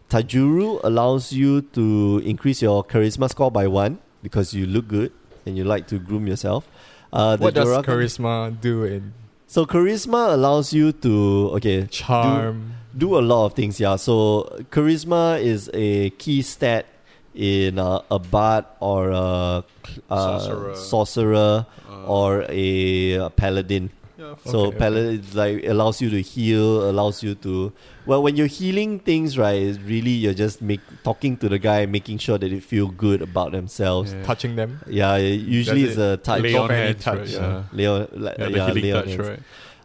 Tajuru 0.09 0.79
allows 0.83 1.33
you 1.33 1.61
to 1.73 2.21
increase 2.23 2.61
your 2.61 2.83
charisma 2.83 3.29
score 3.29 3.49
by 3.49 3.65
one 3.65 3.97
because 4.21 4.53
you 4.53 4.67
look 4.67 4.87
good 4.87 5.11
and 5.47 5.57
you 5.57 5.63
like 5.63 5.87
to 5.87 5.97
groom 5.97 6.27
yourself. 6.27 6.69
Uh, 7.13 7.35
the 7.35 7.43
what 7.43 7.53
does 7.53 7.67
Joraga- 7.67 7.85
charisma 7.85 8.61
do 8.61 8.83
in 8.83 9.13
So 9.47 9.65
charisma 9.65 10.33
allows 10.33 10.71
you 10.73 10.91
to 11.03 11.51
okay 11.59 11.87
charm? 11.91 12.73
do 12.97 13.17
a 13.17 13.23
lot 13.23 13.45
of 13.47 13.53
things. 13.53 13.79
Yeah. 13.79 13.95
So 13.97 14.47
charisma 14.71 15.41
is 15.41 15.69
a 15.73 16.09
key 16.11 16.41
stat 16.41 16.85
in 17.35 17.79
uh, 17.79 18.01
a 18.11 18.19
bard 18.19 18.65
or 18.79 19.09
a 19.11 19.63
uh, 20.09 20.39
Sorcerer. 20.39 20.75
sorcerer 20.75 21.65
Uh, 21.89 22.05
or 22.07 22.45
a, 22.49 23.17
uh, 23.19 23.29
paladin. 23.35 23.89
Yeah, 24.21 24.35
So 24.45 24.59
Okay, 24.67 24.77
paladin 24.77 25.23
like 25.33 25.65
allows 25.65 26.01
you 26.01 26.09
to 26.11 26.21
heal, 26.21 26.89
allows 26.89 27.23
you 27.23 27.33
to 27.45 27.71
well 28.05 28.21
when 28.23 28.35
you're 28.35 28.47
healing 28.59 28.99
things, 28.99 29.37
right? 29.37 29.59
It's 29.61 29.79
really 29.79 30.11
you're 30.11 30.33
just 30.45 30.61
make 30.61 30.81
talking 31.03 31.37
to 31.37 31.49
the 31.49 31.59
guy, 31.59 31.85
making 31.85 32.19
sure 32.19 32.37
that 32.37 32.49
they 32.49 32.59
feel 32.59 32.87
good 32.87 33.21
about 33.21 33.51
themselves. 33.51 34.13
Yeah. 34.13 34.23
touching 34.23 34.55
them. 34.55 34.79
Yeah, 34.87 35.17
usually 35.17 35.81
Does 35.83 35.97
it's 35.97 35.99
a 35.99 36.17
touch. 36.17 36.41
lay 36.41 36.55
on 36.55 36.69
hands, 36.69 37.03
touch, 37.03 37.19
right? 37.19 37.29
yeah. 37.29 37.39
Yeah. 37.39 37.63
Leo, 37.73 38.07
like, 38.13 38.37
Yeah, 38.37 38.49
the 38.49 38.57
yeah, 38.57 38.65
healing 38.67 38.83
lay 38.83 38.91
on 38.93 39.03
touch, 39.03 39.13
hands. 39.15 39.27
right? 39.29 39.39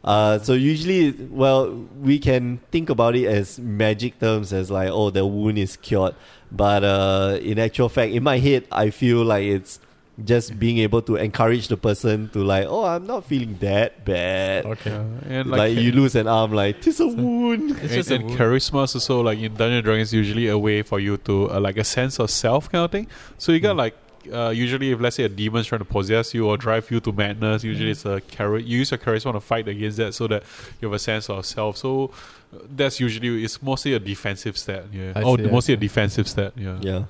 Uh, 0.04 0.38
so 0.38 0.52
usually, 0.52 1.10
well, 1.42 1.72
we 2.00 2.18
can 2.20 2.60
think 2.70 2.90
about 2.90 3.16
it 3.16 3.26
as 3.26 3.58
magic 3.58 4.20
terms 4.20 4.52
as 4.52 4.70
like, 4.70 4.88
oh, 4.88 5.10
the 5.10 5.26
wound 5.26 5.58
is 5.58 5.76
cured. 5.76 6.14
But 6.52 6.84
uh, 6.84 7.38
in 7.42 7.58
actual 7.58 7.88
fact, 7.88 8.12
in 8.12 8.22
my 8.22 8.38
head, 8.38 8.66
I 8.70 8.90
feel 8.90 9.24
like 9.24 9.42
it's 9.44 9.80
just 10.24 10.58
being 10.58 10.78
able 10.78 11.02
to 11.02 11.16
encourage 11.16 11.68
the 11.68 11.76
person 11.76 12.28
to 12.30 12.38
like, 12.42 12.66
oh, 12.68 12.84
I'm 12.84 13.06
not 13.06 13.24
feeling 13.26 13.56
that 13.60 14.04
bad. 14.04 14.64
Okay. 14.64 14.90
And 15.28 15.50
Like, 15.50 15.58
like, 15.58 15.76
you 15.76 15.92
lose 15.92 16.14
an 16.14 16.26
arm, 16.26 16.52
like 16.52 16.80
tis 16.80 17.00
a 17.00 17.06
wound. 17.06 17.72
It's 17.72 17.80
and, 17.80 17.90
just 17.90 18.10
a 18.10 18.14
and 18.14 18.24
wound. 18.24 18.38
charisma 18.38 18.84
is 18.84 18.94
also 18.94 19.20
like 19.20 19.38
in 19.38 19.52
Dungeons 19.54 19.74
and 19.76 19.84
Dragons 19.84 20.12
usually 20.14 20.48
a 20.48 20.56
way 20.56 20.82
for 20.82 20.98
you 21.00 21.18
to 21.18 21.50
uh, 21.50 21.60
like 21.60 21.76
a 21.76 21.84
sense 21.84 22.18
of 22.18 22.30
self 22.30 22.70
kind 22.72 22.84
of 22.84 22.90
thing. 22.92 23.08
So 23.36 23.52
you 23.52 23.60
got 23.60 23.76
Mm. 23.76 23.78
like 23.78 23.96
uh, 24.32 24.48
usually 24.48 24.90
if 24.90 25.00
let's 25.00 25.16
say 25.16 25.22
a 25.24 25.28
demon's 25.28 25.66
trying 25.66 25.78
to 25.80 25.84
possess 25.84 26.34
you 26.34 26.48
or 26.48 26.56
drive 26.56 26.90
you 26.90 26.98
to 27.00 27.12
madness, 27.12 27.62
usually 27.62 27.90
it's 27.90 28.04
a 28.06 28.20
chari- 28.22 28.66
you 28.66 28.78
use 28.78 28.90
your 28.90 28.98
charisma 28.98 29.32
to 29.32 29.40
fight 29.40 29.68
against 29.68 29.98
that 29.98 30.14
so 30.14 30.26
that 30.26 30.42
you 30.80 30.88
have 30.88 30.94
a 30.94 30.98
sense 30.98 31.28
of 31.30 31.44
self. 31.46 31.76
So 31.76 32.10
uh, 32.54 32.58
that's 32.74 32.98
usually 33.00 33.44
it's 33.44 33.62
mostly 33.62 33.92
a 33.92 33.98
defensive 34.00 34.56
stat. 34.56 34.84
Yeah. 34.92 35.12
I 35.14 35.22
oh, 35.22 35.36
see, 35.36 35.44
I 35.44 35.50
mostly 35.50 35.74
a 35.74 35.76
defensive 35.76 36.26
stat. 36.26 36.54
Yeah. 36.56 36.78
Yeah. 36.80 37.04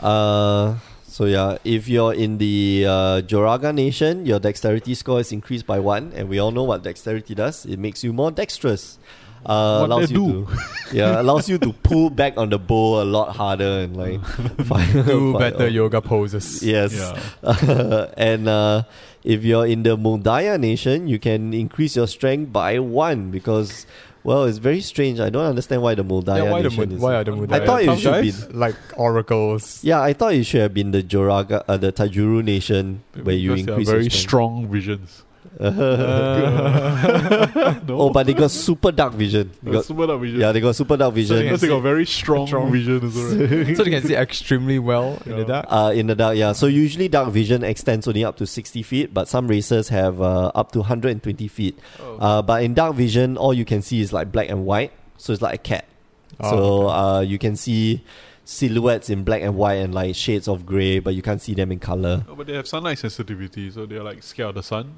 Uh, 0.00 0.76
so 1.16 1.24
yeah, 1.24 1.56
if 1.64 1.88
you're 1.88 2.12
in 2.12 2.36
the 2.36 2.84
uh, 2.86 2.92
Joraga 3.24 3.74
Nation, 3.74 4.26
your 4.26 4.38
dexterity 4.38 4.92
score 4.92 5.18
is 5.18 5.32
increased 5.32 5.64
by 5.64 5.78
one, 5.80 6.12
and 6.14 6.28
we 6.28 6.38
all 6.38 6.50
know 6.50 6.64
what 6.64 6.82
dexterity 6.82 7.34
does. 7.34 7.64
It 7.64 7.78
makes 7.78 8.04
you 8.04 8.12
more 8.12 8.30
dexterous. 8.30 8.98
Uh, 9.46 9.86
allows 9.88 10.10
you 10.10 10.18
do? 10.18 10.44
to, 10.44 10.58
yeah, 10.92 11.18
allows 11.18 11.48
you 11.48 11.56
to 11.56 11.72
pull 11.88 12.10
back 12.10 12.36
on 12.36 12.50
the 12.50 12.58
bow 12.58 13.00
a 13.00 13.06
lot 13.08 13.34
harder 13.34 13.88
and 13.88 13.96
like 13.96 14.20
Do 15.06 15.38
better 15.38 15.66
yoga 15.66 16.02
poses. 16.02 16.62
Yes, 16.62 16.92
Yeah. 16.92 18.12
and 18.18 18.46
uh, 18.46 18.82
if 19.24 19.42
you're 19.42 19.66
in 19.66 19.84
the 19.84 19.96
Mul 19.96 20.18
Daya 20.18 20.60
Nation, 20.60 21.08
you 21.08 21.18
can 21.18 21.54
increase 21.54 21.96
your 21.96 22.08
strength 22.08 22.52
by 22.52 22.78
one 22.78 23.30
because, 23.30 23.86
well, 24.26 24.44
it's 24.44 24.58
very 24.58 24.80
strange. 24.80 25.20
I 25.20 25.30
don't 25.30 25.44
understand 25.46 25.82
why 25.82 25.94
the 25.94 26.02
Mul 26.04 26.22
Daya 26.22 26.44
Yeah, 26.44 26.50
why 26.50 26.62
the 26.62 26.68
Nation 26.70 26.92
is. 26.92 27.00
why 27.00 27.14
are 27.14 27.24
the 27.24 27.32
I 27.50 27.64
thought 27.64 27.82
it 27.82 27.98
should 27.98 28.22
be- 28.22 28.58
like 28.58 28.74
oracles. 28.96 29.82
Yeah, 29.84 30.00
I 30.02 30.12
thought 30.12 30.34
it 30.34 30.44
should 30.44 30.60
have 30.62 30.74
been 30.74 30.90
the 30.90 31.02
Joraga, 31.02 31.62
uh, 31.68 31.76
the 31.76 31.92
Tajuru 31.92 32.42
Nation 32.44 33.02
where 33.22 33.34
you 33.34 33.50
Because 33.54 33.66
they 33.66 33.72
are 33.72 33.74
increase 33.74 33.88
very 33.88 34.04
strength. 34.10 34.28
strong 34.28 34.66
visions. 34.68 35.22
no. 37.86 38.00
oh, 38.00 38.10
but 38.10 38.26
they 38.26 38.34
got 38.34 38.50
super 38.50 38.92
dark 38.92 39.14
vision. 39.14 39.50
They 39.62 39.70
got, 39.72 39.84
super 39.86 40.06
dark 40.06 40.20
vision. 40.20 40.40
yeah, 40.40 40.52
they 40.52 40.60
got 40.60 40.76
super 40.76 40.96
dark 40.96 41.12
So 41.12 41.14
vision. 41.14 41.36
they 41.36 41.42
Because 41.44 41.60
they 41.62 41.68
got 41.68 41.80
very 41.80 42.04
strong, 42.06 42.46
Strong. 42.46 42.72
vision 42.72 43.04
as 43.04 43.14
well. 43.14 43.30
so 43.76 43.84
they 43.84 43.90
can 43.90 44.02
see 44.06 44.14
extremely 44.16 44.78
well 44.78 45.20
in 45.24 45.36
the 45.36 45.44
dark. 45.44 45.66
Uh, 45.68 45.92
in 45.94 46.06
the 46.08 46.14
dark, 46.14 46.36
yeah. 46.36 46.52
So 46.52 46.66
usually 46.66 47.08
dark 47.08 47.30
vision 47.30 47.64
extends 47.64 48.06
only 48.06 48.24
up 48.24 48.36
to 48.36 48.46
60 48.46 48.82
feet, 48.82 49.14
but 49.14 49.28
some 49.28 49.48
racers 49.48 49.88
have 49.88 50.20
uh, 50.20 50.52
up 50.54 50.72
to 50.72 50.80
120 50.80 51.48
feet. 51.48 51.78
Oh. 52.00 52.16
Uh, 52.18 52.42
but 52.42 52.62
in 52.62 52.74
dark 52.74 52.94
vision, 52.94 53.36
all 53.36 53.54
you 53.54 53.64
can 53.64 53.82
see 53.82 54.00
is 54.00 54.12
like 54.12 54.30
black 54.32 54.48
and 54.50 54.66
white. 54.66 54.92
So 55.16 55.32
it's 55.32 55.40
like 55.42 55.54
a 55.54 55.58
cat. 55.58 55.86
Oh, 56.40 56.50
so 56.50 56.58
okay. 56.88 56.94
uh, 56.98 57.20
you 57.20 57.38
can 57.38 57.56
see 57.56 58.04
silhouettes 58.44 59.08
in 59.10 59.24
black 59.24 59.42
and 59.42 59.56
white 59.56 59.76
and 59.76 59.94
like 59.94 60.14
shades 60.14 60.46
of 60.48 60.66
gray, 60.66 60.98
but 60.98 61.14
you 61.14 61.22
can't 61.22 61.40
see 61.40 61.54
them 61.54 61.72
in 61.72 61.78
color. 61.78 62.24
Oh, 62.28 62.34
but 62.34 62.46
they 62.46 62.52
have 62.54 62.68
sunlight 62.68 62.98
sensitivity, 62.98 63.70
so 63.70 63.86
they're 63.86 64.02
like 64.04 64.22
scared 64.22 64.50
of 64.50 64.54
the 64.56 64.62
sun. 64.62 64.94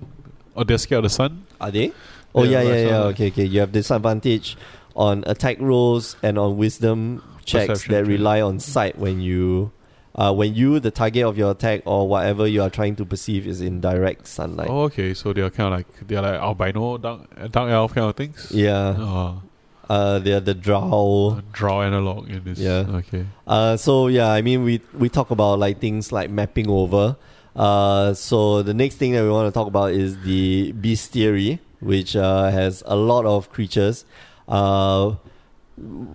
Or 0.59 0.65
they're 0.65 0.79
scared 0.79 1.05
of 1.05 1.11
the 1.11 1.15
sun. 1.15 1.47
Are 1.61 1.71
they? 1.71 1.93
Oh 2.35 2.43
yeah, 2.43 2.63
Yeah, 2.63 2.69
yeah, 2.75 2.87
yeah. 2.89 3.03
Okay, 3.15 3.29
okay. 3.29 3.45
You 3.45 3.61
have 3.61 3.73
disadvantage 3.73 4.57
on 4.95 5.23
attack 5.27 5.57
rolls 5.61 6.17
and 6.23 6.39
on 6.39 6.57
wisdom 6.59 7.23
checks 7.45 7.69
Perception 7.69 7.95
that 7.95 8.05
rely 8.05 8.41
on 8.41 8.59
sight 8.61 8.99
when 8.99 9.21
you. 9.21 9.71
Uh, 10.15 10.33
when 10.35 10.53
you, 10.53 10.81
the 10.81 10.91
target 10.91 11.23
of 11.23 11.39
your 11.39 11.53
attack 11.53 11.81
or 11.87 12.09
whatever 12.09 12.45
you 12.45 12.61
are 12.61 12.71
trying 12.71 12.97
to 12.97 13.05
perceive, 13.05 13.47
is 13.47 13.61
in 13.61 13.81
direct 13.81 14.27
sunlight. 14.27 14.67
Oh, 14.69 14.83
okay. 14.91 15.15
So 15.15 15.33
they're 15.33 15.49
kind 15.49 15.73
of 15.73 15.79
like 15.79 16.09
they're 16.09 16.21
like 16.23 16.41
albino, 16.41 16.99
dark, 16.99 17.53
dark 17.53 17.71
elf 17.71 17.95
kind 17.95 18.09
of 18.11 18.17
things. 18.17 18.51
Yeah, 18.51 18.97
Oh, 18.99 19.43
uh, 19.89 20.19
they're 20.19 20.41
the 20.41 20.55
drow. 20.55 21.41
draw 21.53 21.83
analog 21.83 22.29
in 22.29 22.43
this. 22.43 22.59
Yeah. 22.59 22.85
Okay. 22.99 23.27
Uh, 23.47 23.77
so 23.77 24.09
yeah, 24.09 24.33
I 24.33 24.43
mean, 24.43 24.65
we 24.65 24.81
we 24.93 25.09
talk 25.09 25.31
about 25.31 25.61
like 25.61 25.79
things 25.79 26.11
like 26.11 26.31
mapping 26.31 26.69
over. 26.69 27.15
Uh, 27.59 28.15
so 28.15 28.63
the 28.63 28.73
next 28.73 28.97
thing 28.97 29.13
that 29.13 29.23
we 29.25 29.31
want 29.31 29.53
to 29.53 29.53
talk 29.53 29.67
about 29.67 29.91
is 29.91 30.21
the 30.21 30.73
bestiary, 30.75 31.59
which 31.81 32.15
uh, 32.15 32.51
has 32.51 32.85
a 32.87 32.95
lot 32.95 33.27
of 33.27 33.51
creatures. 33.51 34.05
Uh, 34.47 35.17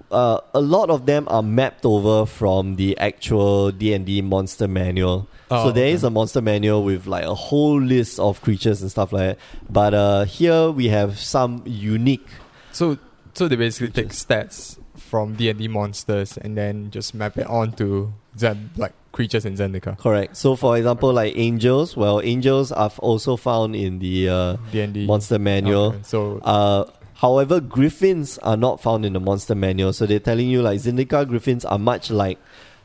uh, 0.10 0.40
a 0.54 0.62
lot 0.62 0.90
of 0.90 1.06
them 1.06 1.28
are 1.30 1.44
mapped 1.44 1.86
over 1.86 2.26
from 2.26 2.78
the 2.78 2.98
actual 2.98 3.72
D 3.72 3.94
and 3.94 4.06
D 4.06 4.22
monster 4.22 4.70
manual. 4.70 5.28
Oh, 5.52 5.66
so 5.66 5.72
there 5.72 5.88
is 5.88 6.04
okay. 6.04 6.08
a 6.08 6.12
monster 6.12 6.42
manual 6.42 6.84
with 6.84 7.08
like 7.08 7.26
a 7.26 7.36
whole 7.36 7.80
list 7.80 8.20
of 8.20 8.42
creatures 8.42 8.82
and 8.82 8.90
stuff 8.90 9.12
like 9.12 9.38
that. 9.38 9.40
But 9.70 9.94
uh, 9.94 10.24
here 10.24 10.72
we 10.72 10.88
have 10.88 11.20
some 11.20 11.62
unique. 11.66 12.28
So 12.72 12.98
so 13.34 13.48
they 13.48 13.56
basically 13.58 13.90
take 13.90 14.12
stats 14.12 14.80
from 14.96 15.36
D 15.36 15.50
and 15.50 15.60
D 15.60 15.68
monsters 15.68 16.38
and 16.38 16.58
then 16.58 16.90
just 16.90 17.14
map 17.14 17.38
it 17.38 17.48
onto 17.48 18.14
Zen 18.38 18.72
like 18.78 18.94
creatures 19.12 19.46
in 19.46 19.54
Zendikar. 19.56 19.98
Correct. 19.98 20.36
So 20.38 20.56
for 20.56 20.78
example, 20.78 21.14
like 21.14 21.34
angels. 21.38 21.96
Well, 21.96 22.22
angels 22.22 22.72
are 22.72 22.92
also 23.00 23.36
found 23.38 23.76
in 23.76 24.00
the 24.00 24.30
uh, 24.30 24.58
D 24.72 24.82
and 24.82 24.94
D 24.94 25.06
monster 25.06 25.40
manual. 25.40 25.94
Okay, 25.94 26.00
So 26.04 26.40
Uh, 26.44 26.86
however, 27.16 27.60
griffins 27.60 28.38
are 28.40 28.58
not 28.58 28.82
found 28.82 29.06
in 29.06 29.14
the 29.14 29.20
monster 29.20 29.56
manual. 29.56 29.94
So 29.94 30.06
they're 30.06 30.20
telling 30.20 30.50
you 30.50 30.62
like 30.62 30.80
Zendikar 30.80 31.28
griffins 31.28 31.66
are 31.66 31.80
much 31.80 32.10
like. 32.10 32.40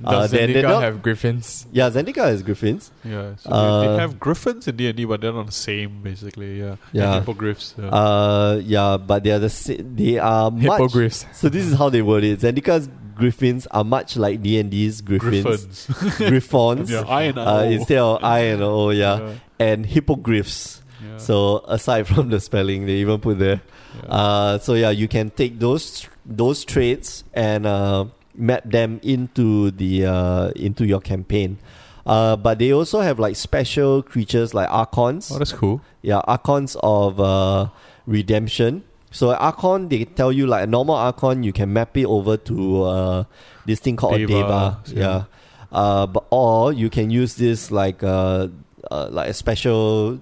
Uh, 0.05 0.13
does 0.27 0.33
Zendikar 0.33 0.63
not- 0.63 0.83
have 0.83 1.03
griffins? 1.03 1.67
Yeah, 1.73 1.91
Zendikar 1.91 2.27
has 2.31 2.43
griffins. 2.43 2.93
Yeah. 3.05 3.35
So 3.37 3.51
Uh, 3.51 3.81
they, 3.81 3.87
they 3.89 3.97
have 3.99 4.21
griffins 4.21 4.69
in 4.69 4.77
D 4.77 4.87
and 4.89 4.97
D, 4.97 5.05
but 5.05 5.21
they're 5.21 5.33
not 5.33 5.47
the 5.47 5.53
same. 5.53 6.03
Basically, 6.03 6.61
yeah. 6.61 6.77
Yeah. 6.93 7.15
And 7.17 7.25
hippogriffs. 7.27 7.75
Yeah. 7.79 7.89
Uh, 7.89 8.61
yeah, 8.65 8.97
but 8.97 9.25
they 9.25 9.31
are 9.33 9.41
the 9.41 9.51
sa- 9.51 9.75
they 9.79 10.19
are 10.19 10.51
much. 10.51 10.63
Hippogriffs. 10.63 11.27
So 11.33 11.49
this 11.49 11.67
is 11.67 11.75
how 11.75 11.89
they 11.91 12.03
word 12.03 12.23
it. 12.25 12.41
Zendikar's 12.41 12.89
griffins 13.17 13.67
are 13.73 13.83
much 13.83 14.17
like 14.17 14.41
D 14.43 14.61
and 14.61 14.71
D's 14.71 15.01
griffins, 15.01 15.87
griffons. 16.19 16.91
yeah. 16.91 17.03
I 17.09 17.23
and 17.23 17.39
Uh, 17.39 17.67
instead 17.69 17.99
of 17.99 18.23
I 18.23 18.39
and 18.55 18.63
O, 18.63 18.91
yeah, 18.91 19.19
Yeah. 19.19 19.33
and 19.59 19.85
hippogriffs. 19.87 20.83
yeah. 21.03 21.17
So 21.19 21.65
aside 21.67 22.07
from 22.07 22.31
the 22.31 22.39
spelling, 22.41 22.87
they 22.87 23.03
even 23.03 23.19
put 23.21 23.39
there. 23.41 23.61
yeah. 24.05 24.11
Uh, 24.15 24.59
so 24.59 24.75
yeah, 24.75 24.91
you 24.91 25.09
can 25.09 25.31
take 25.31 25.59
those 25.59 26.07
those 26.25 26.65
traits 26.65 27.25
and 27.35 27.67
uh, 27.67 28.05
map 28.39 28.63
them 28.65 29.01
into 29.03 29.71
the 29.71 30.07
uh, 30.07 30.49
into 30.57 30.87
your 30.87 31.01
campaign. 31.01 31.59
Uh, 32.07 32.37
but 32.37 32.59
they 32.59 32.73
also 32.73 33.01
have 33.01 33.19
like 33.19 33.37
special 33.37 34.03
creatures 34.03 34.55
like 34.55 34.71
archons. 34.71 35.31
oh, 35.31 35.39
that's 35.39 35.53
cool. 35.53 35.83
Yeah, 36.01 36.19
archons 36.25 36.77
of 36.83 37.21
uh, 37.21 37.69
redemption. 38.07 38.85
So 39.11 39.35
archon, 39.35 39.89
they 39.89 40.05
tell 40.05 40.33
you 40.33 40.47
like 40.47 40.65
a 40.65 40.67
normal 40.67 40.95
archon, 40.95 41.43
you 41.43 41.53
can 41.53 41.73
map 41.73 41.97
it 41.97 42.07
over 42.07 42.37
to 42.37 42.83
uh, 42.85 43.25
this 43.67 43.81
thing 43.81 43.97
called 43.97 44.15
a 44.15 44.27
Deva, 44.27 44.33
deva. 44.33 44.83
yeah. 44.87 45.01
Yeah. 45.01 45.25
Uh, 45.71 46.07
but 46.07 46.25
or 46.31 46.73
you 46.73 46.89
can 46.89 47.11
use 47.11 47.35
this 47.37 47.71
like 47.71 48.03
uh, 48.03 48.49
uh, 48.91 49.09
like 49.11 49.29
a 49.29 49.35
special, 49.35 50.19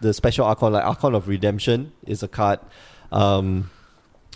the 0.00 0.12
special 0.12 0.44
archon 0.44 0.72
like 0.72 0.84
archon 0.84 1.14
of 1.14 1.28
redemption 1.28 1.92
is 2.06 2.22
a 2.24 2.28
card. 2.28 2.58
Um, 3.12 3.70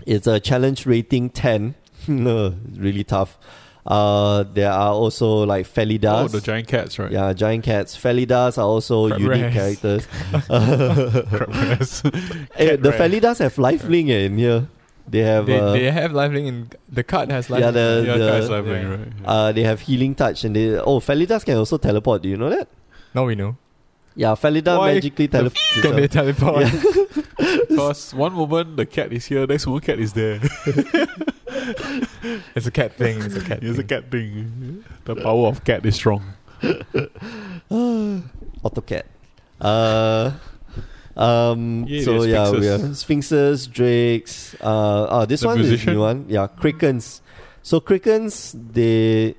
it's 0.07 0.27
a 0.29 0.39
challenge 0.39 0.87
rating 0.87 1.31
ten. 1.31 1.75
no, 2.09 2.55
really 2.77 3.05
tough. 3.05 3.39
Uh, 3.85 4.45
there 4.55 4.71
are 4.71 4.93
also 4.93 5.45
like 5.45 5.67
Felidars. 5.67 6.27
Oh, 6.27 6.29
the 6.29 6.41
giant 6.41 6.69
cats, 6.69 6.99
right? 7.01 7.11
Yeah, 7.11 7.33
giant 7.33 7.65
cats. 7.65 7.97
Felidars 7.97 8.57
are 8.57 8.65
also 8.65 9.09
Crab 9.09 9.21
unique 9.21 9.43
rares. 9.43 9.55
characters. 9.55 10.07
Crabgrass. 10.33 12.05
Eh, 12.57 12.77
the. 12.77 12.93
Felidars 12.93 13.39
have 13.41 13.57
lifelink 13.57 14.09
eh, 14.11 14.27
in 14.27 14.39
here. 14.39 14.69
They 15.09 15.19
have 15.21 15.47
They, 15.47 15.59
uh, 15.59 15.73
they 15.73 15.91
have 15.91 16.13
lifelink 16.13 16.47
in 16.47 16.71
the 16.89 17.03
card 17.03 17.31
has 17.33 17.49
lifelink. 17.49 17.61
Yeah, 17.61 17.71
the- 17.73 18.05
yeah, 18.07 18.17
the- 18.17 18.49
lifelink, 18.49 18.83
yeah. 18.83 18.89
right? 18.89 19.01
Yeah. 19.23 19.31
uh, 19.31 19.53
they 19.53 19.63
have 19.65 19.81
healing 19.81 20.15
touch 20.15 20.45
and 20.45 20.55
they 20.55 20.79
oh 20.79 21.01
Felidars 21.01 21.45
can 21.45 21.57
also 21.57 21.77
teleport. 21.77 22.23
Do 22.23 22.29
you 22.29 22.37
know 22.37 22.51
that? 22.51 22.69
now 23.15 23.27
we 23.27 23.35
know. 23.35 23.57
Yeah, 24.15 24.35
Felidar 24.37 24.79
Why 24.79 24.95
magically 24.95 25.27
the 25.27 25.39
teleports. 25.39 25.81
Can 25.81 25.97
they 25.97 26.07
teleport? 26.07 26.67
Because 27.69 28.15
one 28.15 28.35
moment 28.35 28.77
the 28.77 28.87
cat 28.87 29.13
is 29.13 29.25
here, 29.27 29.45
next 29.47 29.67
moment 29.67 29.85
cat 29.85 29.99
is 29.99 30.13
there. 30.13 30.39
It's 32.55 32.67
a 32.67 32.71
cat 32.71 32.95
thing. 32.95 33.21
It's 33.21 33.37
a 33.37 33.41
cat. 33.41 33.63
It's 33.63 33.79
a 33.79 33.85
cat 33.85 34.11
thing. 34.11 34.85
The 35.05 35.17
power 35.17 35.49
of 35.49 35.65
cat 35.65 35.85
is 35.85 35.95
strong. 35.97 36.23
AutoCAD. 37.71 39.03
Uh, 39.61 40.33
um. 41.17 41.85
Yeah, 41.89 42.05
so 42.05 42.23
there's 42.23 42.27
yeah, 42.27 42.51
we 42.51 42.63
Sphinxes. 42.63 42.81
have 42.81 42.97
Sphinxes, 42.97 43.67
Drakes. 43.67 44.55
Uh, 44.61 45.03
uh 45.05 45.27
this 45.27 45.41
The 45.41 45.49
one 45.49 45.61
is 45.61 45.87
new 45.87 46.01
one. 46.01 46.27
Yeah, 46.29 46.47
Krakens. 46.47 47.21
So 47.63 47.81
Krakens, 47.81 48.55
they. 48.73 49.35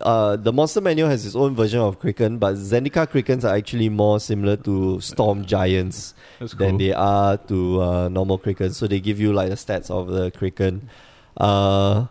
Uh, 0.00 0.34
the 0.34 0.52
monster 0.52 0.80
manual 0.80 1.08
has 1.08 1.24
its 1.24 1.36
own 1.36 1.54
version 1.54 1.78
of 1.78 2.00
Kraken, 2.00 2.38
but 2.38 2.56
Zendikar 2.56 3.06
Krakens 3.06 3.44
are 3.44 3.54
actually 3.54 3.88
more 3.88 4.18
similar 4.18 4.56
to 4.56 5.00
Storm 5.00 5.44
Giants. 5.44 6.14
That's 6.40 6.52
cool. 6.52 6.66
than 6.66 6.78
they 6.78 6.92
are 6.92 7.36
to 7.36 7.80
uh, 7.80 8.08
normal 8.08 8.38
Kraken. 8.38 8.72
So 8.72 8.88
they 8.88 8.98
give 8.98 9.20
you 9.20 9.32
like 9.32 9.50
the 9.50 9.54
stats 9.54 9.90
of 9.90 10.08
the 10.08 10.32
Kraken. 10.32 10.90
Uh, 11.36 12.06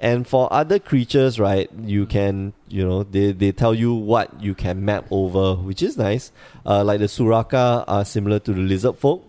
and 0.00 0.26
for 0.28 0.52
other 0.52 0.78
creatures, 0.78 1.40
right, 1.40 1.68
you 1.82 2.06
can, 2.06 2.52
you 2.68 2.86
know, 2.86 3.02
they, 3.02 3.32
they 3.32 3.50
tell 3.52 3.74
you 3.74 3.92
what 3.94 4.40
you 4.40 4.54
can 4.54 4.84
map 4.84 5.06
over, 5.10 5.54
which 5.56 5.82
is 5.82 5.98
nice. 5.98 6.30
Uh, 6.64 6.84
like 6.84 7.00
the 7.00 7.06
Surrakar 7.06 7.84
are 7.88 8.04
similar 8.04 8.38
to 8.40 8.52
the 8.52 8.60
lizard 8.60 8.96
folk. 8.96 9.24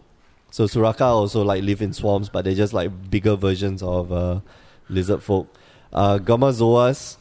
So 0.52 0.66
Surrakar 0.66 1.02
also 1.08 1.44
like 1.44 1.64
live 1.64 1.82
in 1.82 1.94
swarms, 1.94 2.30
but 2.30 2.46
they're 2.46 2.54
just 2.56 2.74
like 2.74 2.92
bigger 3.10 3.36
versions 3.36 3.82
of 3.82 4.12
uh, 4.12 4.42
lizard 4.90 5.24
folk. 5.24 5.48
Uh, 5.92 6.20
Gomazoas, 6.20 7.18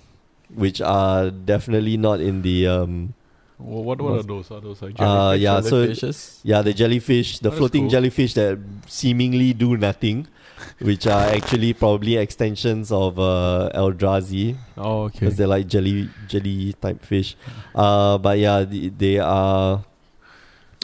which 0.55 0.81
are 0.83 1.31
definitely 1.31 1.97
not 1.97 2.21
in 2.21 2.43
the 2.43 2.67
um, 2.67 3.15
Wha- 3.59 3.81
what 3.81 4.01
what 4.01 4.19
are 4.21 4.23
those? 4.23 4.51
Are 4.51 4.61
those 4.61 4.81
like 4.83 4.95
Uh, 4.99 5.37
jellyfish? 5.39 6.03
yeah, 6.03 6.11
so- 6.13 6.41
Yeah, 6.45 6.63
the 6.63 6.73
jellyfish, 6.75 7.39
the 7.39 7.49
that's 7.49 7.59
floating 7.59 7.83
cool. 7.85 7.91
jellyfish 7.91 8.35
that 8.35 8.59
seemingly 8.87 9.53
do 9.55 9.77
nothing, 9.77 10.27
which 10.81 11.07
are 11.07 11.29
actually 11.31 11.73
probably 11.73 12.17
extensions 12.17 12.91
of 12.93 13.19
uh, 13.19 13.71
Eldrazi 13.75 14.57
oh, 14.77 15.05
okay. 15.05 15.19
because 15.21 15.37
they're 15.37 15.47
like 15.47 15.67
jelly 15.67 16.09
jelly 16.29 16.73
type 16.75 17.05
fish. 17.05 17.37
Uh, 17.75 18.19
but 18.19 18.39
yeah, 18.39 18.65
the, 18.65 18.89
they 18.91 19.19
are 19.19 19.85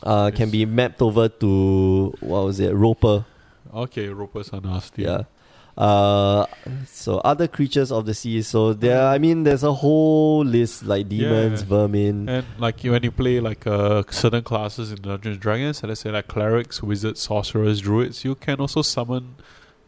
uh, 0.03 0.31
can 0.35 0.51
be 0.51 0.65
mapped 0.67 1.01
over 1.03 1.29
to 1.29 2.15
what 2.21 2.45
was 2.45 2.61
it, 2.61 2.75
roper. 2.75 3.25
Okay, 3.73 4.09
ropers 4.09 4.51
are 4.51 4.61
nasty. 4.61 5.03
Yeah. 5.03 5.23
Uh, 5.77 6.47
so 6.87 7.19
other 7.19 7.49
creatures 7.49 7.91
of 7.91 8.07
the 8.07 8.15
sea. 8.15 8.43
So 8.43 8.73
there, 8.75 9.09
I 9.09 9.19
mean, 9.19 9.43
there's 9.43 9.65
a 9.65 9.73
whole 9.73 10.45
list 10.45 10.85
like 10.85 11.09
demons, 11.09 11.63
Yeah. 11.63 11.67
vermin. 11.67 12.29
And 12.29 12.47
like 12.59 12.81
when 12.83 13.03
you 13.03 13.11
play 13.11 13.41
like 13.41 13.67
uh, 13.67 14.05
certain 14.11 14.43
classes 14.43 14.93
in 14.93 15.03
Dungeons 15.03 15.35
and 15.35 15.41
Dragons, 15.41 15.83
let's 15.83 16.03
say 16.03 16.11
like 16.11 16.29
clerics, 16.29 16.83
wizards, 16.83 17.21
sorcerers, 17.21 17.81
druids, 17.81 18.25
you 18.25 18.37
can 18.37 18.61
also 18.61 18.83
summon 18.83 19.35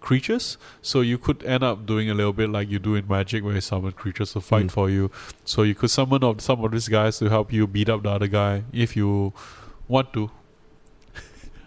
creatures. 0.06 0.56
So 0.90 1.00
you 1.10 1.18
could 1.18 1.42
end 1.54 1.64
up 1.70 1.84
doing 1.92 2.08
a 2.10 2.14
little 2.14 2.32
bit 2.40 2.48
like 2.56 2.70
you 2.70 2.78
do 2.78 2.94
in 2.94 3.06
Magic, 3.08 3.44
where 3.44 3.54
you 3.58 3.60
summon 3.60 3.92
creatures 4.02 4.32
to 4.34 4.40
fight 4.40 4.66
Mm. 4.66 4.70
for 4.78 4.86
you. 4.96 5.10
So 5.44 5.62
you 5.70 5.74
could 5.74 5.90
summon 5.90 6.22
of 6.30 6.40
some 6.48 6.64
of 6.64 6.70
these 6.78 6.88
guys 6.96 7.18
to 7.18 7.28
help 7.36 7.52
you 7.52 7.66
beat 7.66 7.88
up 7.96 8.02
the 8.08 8.10
other 8.18 8.28
guy 8.38 8.62
if 8.86 8.96
you 8.96 9.32
want 9.88 10.12
to. 10.18 10.30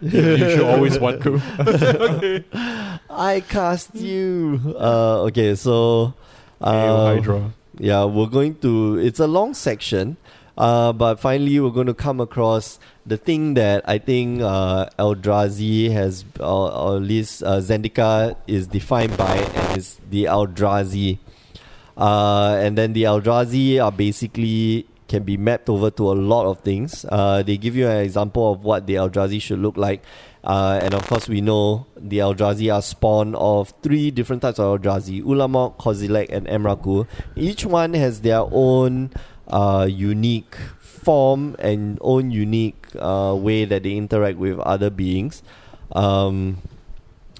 you 0.00 0.38
should 0.50 0.64
always 0.64 0.98
want 0.98 1.22
to. 1.22 1.34
okay. 1.60 2.44
I 3.10 3.40
cast 3.56 3.94
you. 3.94 4.60
Uh, 4.78 5.28
okay, 5.28 5.54
so 5.54 6.14
Hail 6.64 6.96
uh, 6.96 7.14
Hydra. 7.14 7.52
yeah, 7.78 8.04
we're 8.04 8.32
going 8.32 8.54
to. 8.64 8.96
It's 8.98 9.20
a 9.20 9.26
long 9.26 9.52
section, 9.52 10.16
Uh, 10.56 10.92
but 10.92 11.16
finally, 11.16 11.58
we're 11.60 11.70
going 11.70 11.86
to 11.86 11.94
come 11.94 12.20
across 12.20 12.78
the 13.06 13.16
thing 13.16 13.54
that 13.54 13.88
I 13.88 13.98
think 13.98 14.42
uh, 14.42 14.86
Eldrazi 14.98 15.90
has, 15.90 16.24
or, 16.38 16.72
or 16.72 16.96
at 16.96 17.02
least 17.02 17.42
uh, 17.42 17.58
Zendikar 17.58 18.36
is 18.46 18.66
defined 18.66 19.16
by, 19.16 19.36
and 19.36 19.78
is 19.78 20.00
the 20.10 20.24
Eldrazi. 20.24 21.18
Uh, 21.96 22.58
and 22.60 22.76
then 22.76 22.92
the 22.92 23.04
Eldrazi 23.04 23.82
are 23.82 23.92
basically 23.92 24.86
can 25.10 25.24
be 25.24 25.36
mapped 25.36 25.68
over 25.68 25.90
to 25.90 26.12
a 26.12 26.14
lot 26.14 26.46
of 26.46 26.60
things. 26.60 27.04
Uh, 27.08 27.42
they 27.42 27.56
give 27.56 27.74
you 27.74 27.88
an 27.88 27.98
example 27.98 28.52
of 28.52 28.62
what 28.62 28.86
the 28.86 28.94
Eldrazi 28.94 29.42
should 29.42 29.58
look 29.58 29.76
like. 29.76 30.02
Uh, 30.44 30.78
and 30.82 30.94
of 30.94 31.06
course, 31.06 31.28
we 31.28 31.40
know 31.40 31.84
the 31.96 32.18
Eldrazi 32.18 32.72
are 32.72 32.80
spawn 32.80 33.34
of 33.34 33.74
three 33.82 34.10
different 34.12 34.40
types 34.40 34.58
of 34.58 34.80
Eldrazi 34.80 35.22
Ulamog, 35.22 35.76
Kozilek, 35.78 36.30
and 36.30 36.46
Emrakul. 36.46 37.08
Each 37.34 37.66
one 37.66 37.92
has 37.94 38.20
their 38.20 38.44
own 38.50 39.10
uh, 39.50 39.86
unique 39.90 40.54
form 40.78 41.56
and 41.58 41.98
own 42.00 42.30
unique 42.30 42.86
uh, 42.98 43.34
way 43.38 43.64
that 43.64 43.82
they 43.82 43.92
interact 43.92 44.38
with 44.38 44.58
other 44.60 44.90
beings. 44.90 45.42
Um, 45.92 46.58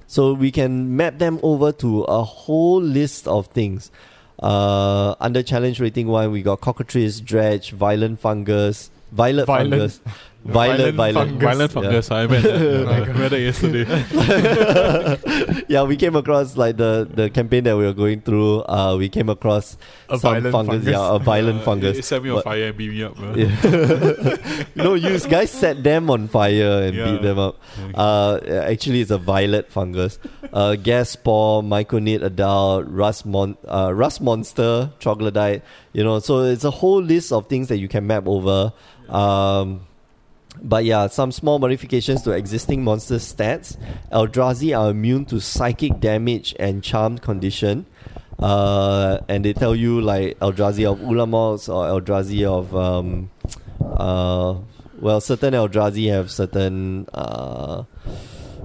so 0.06 0.32
we 0.32 0.50
can 0.50 0.96
map 0.96 1.18
them 1.18 1.38
over 1.42 1.70
to 1.72 2.02
a 2.02 2.22
whole 2.24 2.80
list 2.82 3.28
of 3.28 3.46
things. 3.48 3.90
Uh, 4.42 5.14
under 5.20 5.42
challenge 5.42 5.78
rating 5.80 6.08
one, 6.08 6.32
we 6.32 6.42
got 6.42 6.60
cockatrice, 6.60 7.20
dredge, 7.20 7.70
violent 7.72 8.18
fungus, 8.20 8.90
violet 9.12 9.46
Violent- 9.46 9.70
fungus, 9.72 10.00
violet, 10.44 10.94
Violent 10.94 11.40
violet, 11.40 11.70
fungus. 11.70 11.72
Violent 11.72 11.72
Yeah. 11.72 11.82
fungus. 11.82 12.10
I 12.10 12.26
met 12.26 12.42
that. 12.42 12.84
my 12.86 13.00
I 13.10 13.12
met 13.18 13.32
yesterday. 13.40 13.86
yeah, 15.68 15.82
we 15.82 15.96
came 15.96 16.16
across 16.16 16.56
like 16.56 16.76
the 16.76 17.08
the 17.12 17.28
campaign 17.30 17.64
that 17.64 17.76
we 17.76 17.84
were 17.84 17.92
going 17.92 18.20
through. 18.22 18.62
Uh, 18.64 18.96
we 18.98 19.08
came 19.08 19.28
across 19.28 19.76
A 20.08 20.18
some 20.18 20.34
fungus, 20.34 20.52
fungus. 20.52 20.84
yeah, 20.86 21.14
a 21.14 21.18
violent 21.18 21.60
Uh, 21.60 21.64
fungus. 21.64 21.98
It 21.98 22.04
set 22.04 22.22
me 22.22 22.30
on 22.30 22.36
But- 22.36 22.44
fire 22.44 22.66
and 22.68 22.76
beat 22.76 22.90
me 22.90 23.02
up. 23.04 23.16
Yeah. 23.36 24.64
no, 24.74 24.94
you 24.94 25.18
guys 25.28 25.50
set 25.50 25.82
them 25.84 26.10
on 26.10 26.28
fire 26.28 26.82
and 26.88 26.96
Yeah. 26.96 27.12
beat 27.12 27.22
them 27.22 27.38
up. 27.38 27.56
Okay. 27.78 27.92
Uh, 27.94 28.38
actually, 28.64 29.00
it's 29.02 29.10
a 29.10 29.18
violet 29.18 29.70
fungus. 29.70 30.18
Uh, 30.52 30.74
gas 30.76 31.10
spore, 31.10 31.62
myconid 31.62 32.22
adult, 32.22 32.86
rust, 32.88 33.26
mon- 33.26 33.56
uh, 33.68 33.92
rust 33.94 34.20
monster, 34.20 34.90
troglodyte. 34.98 35.62
You 35.92 36.04
know, 36.04 36.18
so 36.20 36.40
it's 36.44 36.64
a 36.64 36.70
whole 36.70 37.02
list 37.02 37.32
of 37.32 37.48
things 37.48 37.68
that 37.68 37.78
you 37.78 37.88
can 37.88 38.06
map 38.06 38.26
over. 38.26 38.72
Um, 39.08 39.80
but 40.62 40.84
yeah, 40.84 41.06
some 41.06 41.32
small 41.32 41.58
modifications 41.58 42.22
to 42.22 42.32
existing 42.32 42.84
monster 42.84 43.16
stats. 43.16 43.76
Eldrazi 44.12 44.78
are 44.78 44.90
immune 44.90 45.24
to 45.26 45.40
psychic 45.40 46.00
damage 46.00 46.54
and 46.58 46.82
charmed 46.82 47.22
condition. 47.22 47.86
Uh, 48.38 49.18
and 49.28 49.44
they 49.44 49.52
tell 49.52 49.76
you 49.76 50.00
like 50.00 50.38
Eldrazi 50.38 50.90
of 50.90 50.98
Ulamogs 51.00 51.68
or 51.68 52.00
Eldrazi 52.00 52.44
of 52.46 52.74
um, 52.74 53.30
uh, 53.80 54.58
well, 54.98 55.20
certain 55.20 55.54
Eldrazi 55.54 56.10
have 56.10 56.30
certain 56.30 57.06
uh, 57.12 57.82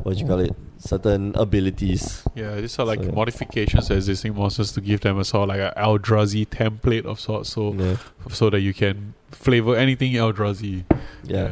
what 0.03 0.15
do 0.15 0.19
you 0.19 0.27
call 0.27 0.39
it? 0.39 0.55
Certain 0.85 1.33
abilities. 1.35 2.23
Yeah, 2.35 2.55
these 2.61 2.77
are 2.77 2.85
like 2.85 2.99
So, 2.99 3.05
yeah. 3.09 3.15
modifications 3.15 3.87
to 3.87 3.95
existing 3.95 4.35
monsters 4.35 4.71
to 4.73 4.81
give 4.81 5.01
them 5.01 5.17
a 5.19 5.25
sort 5.25 5.49
of 5.49 5.55
like 5.57 5.59
an 5.75 5.83
Eldrazi 5.83 6.45
template 6.47 7.05
of 7.05 7.19
sorts, 7.19 7.49
so 7.49 7.73
Yeah. 7.73 7.95
so 8.29 8.49
that 8.51 8.59
you 8.61 8.73
can 8.73 9.13
flavor 9.31 9.75
anything 9.75 10.13
Eldrazi. 10.13 10.83
yeah. 11.23 11.49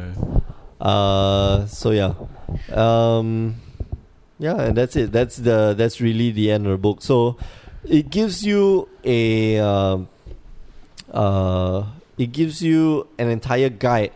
Uh, 0.80 1.66
so 1.66 1.90
yeah, 1.90 2.14
um, 2.72 3.56
yeah, 4.38 4.60
and 4.60 4.76
that's 4.76 4.94
it. 4.96 5.12
That's 5.12 5.36
the 5.36 5.74
that's 5.76 6.00
really 6.00 6.30
the 6.30 6.50
end 6.50 6.66
of 6.66 6.72
the 6.72 6.78
book. 6.78 7.02
So 7.02 7.36
it 7.84 8.10
gives 8.10 8.44
you 8.44 8.88
a 9.02 9.58
um, 9.58 10.08
uh, 11.12 11.84
it 12.18 12.32
gives 12.32 12.62
you 12.62 13.06
an 13.18 13.30
entire 13.30 13.68
guide 13.70 14.12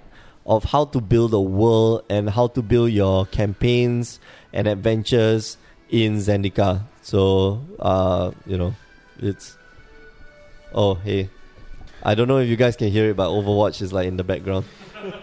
of 0.47 0.65
how 0.65 0.85
to 0.87 1.01
build 1.01 1.33
a 1.35 1.41
world 1.41 2.05
and 2.09 2.31
how 2.31 2.47
to 2.49 2.63
build 2.63 2.91
your 2.93 3.27
campaigns 3.27 4.19
and 4.53 4.67
adventures 4.69 5.57
in 5.91 6.17
Zendikar. 6.17 6.83
So 7.03 7.63
uh, 7.79 8.33
you 8.47 8.59
know, 8.59 8.75
it's 9.19 9.57
oh 10.75 10.95
hey, 10.95 11.31
I 12.03 12.15
don't 12.15 12.29
know 12.29 12.39
if 12.39 12.49
you 12.49 12.57
guys 12.57 12.77
can 12.77 12.91
hear 12.91 13.11
it, 13.11 13.17
but 13.17 13.29
Overwatch 13.29 13.81
is 13.83 13.93
like 13.93 14.09
in 14.09 14.17
the 14.17 14.25
background. 14.25 14.65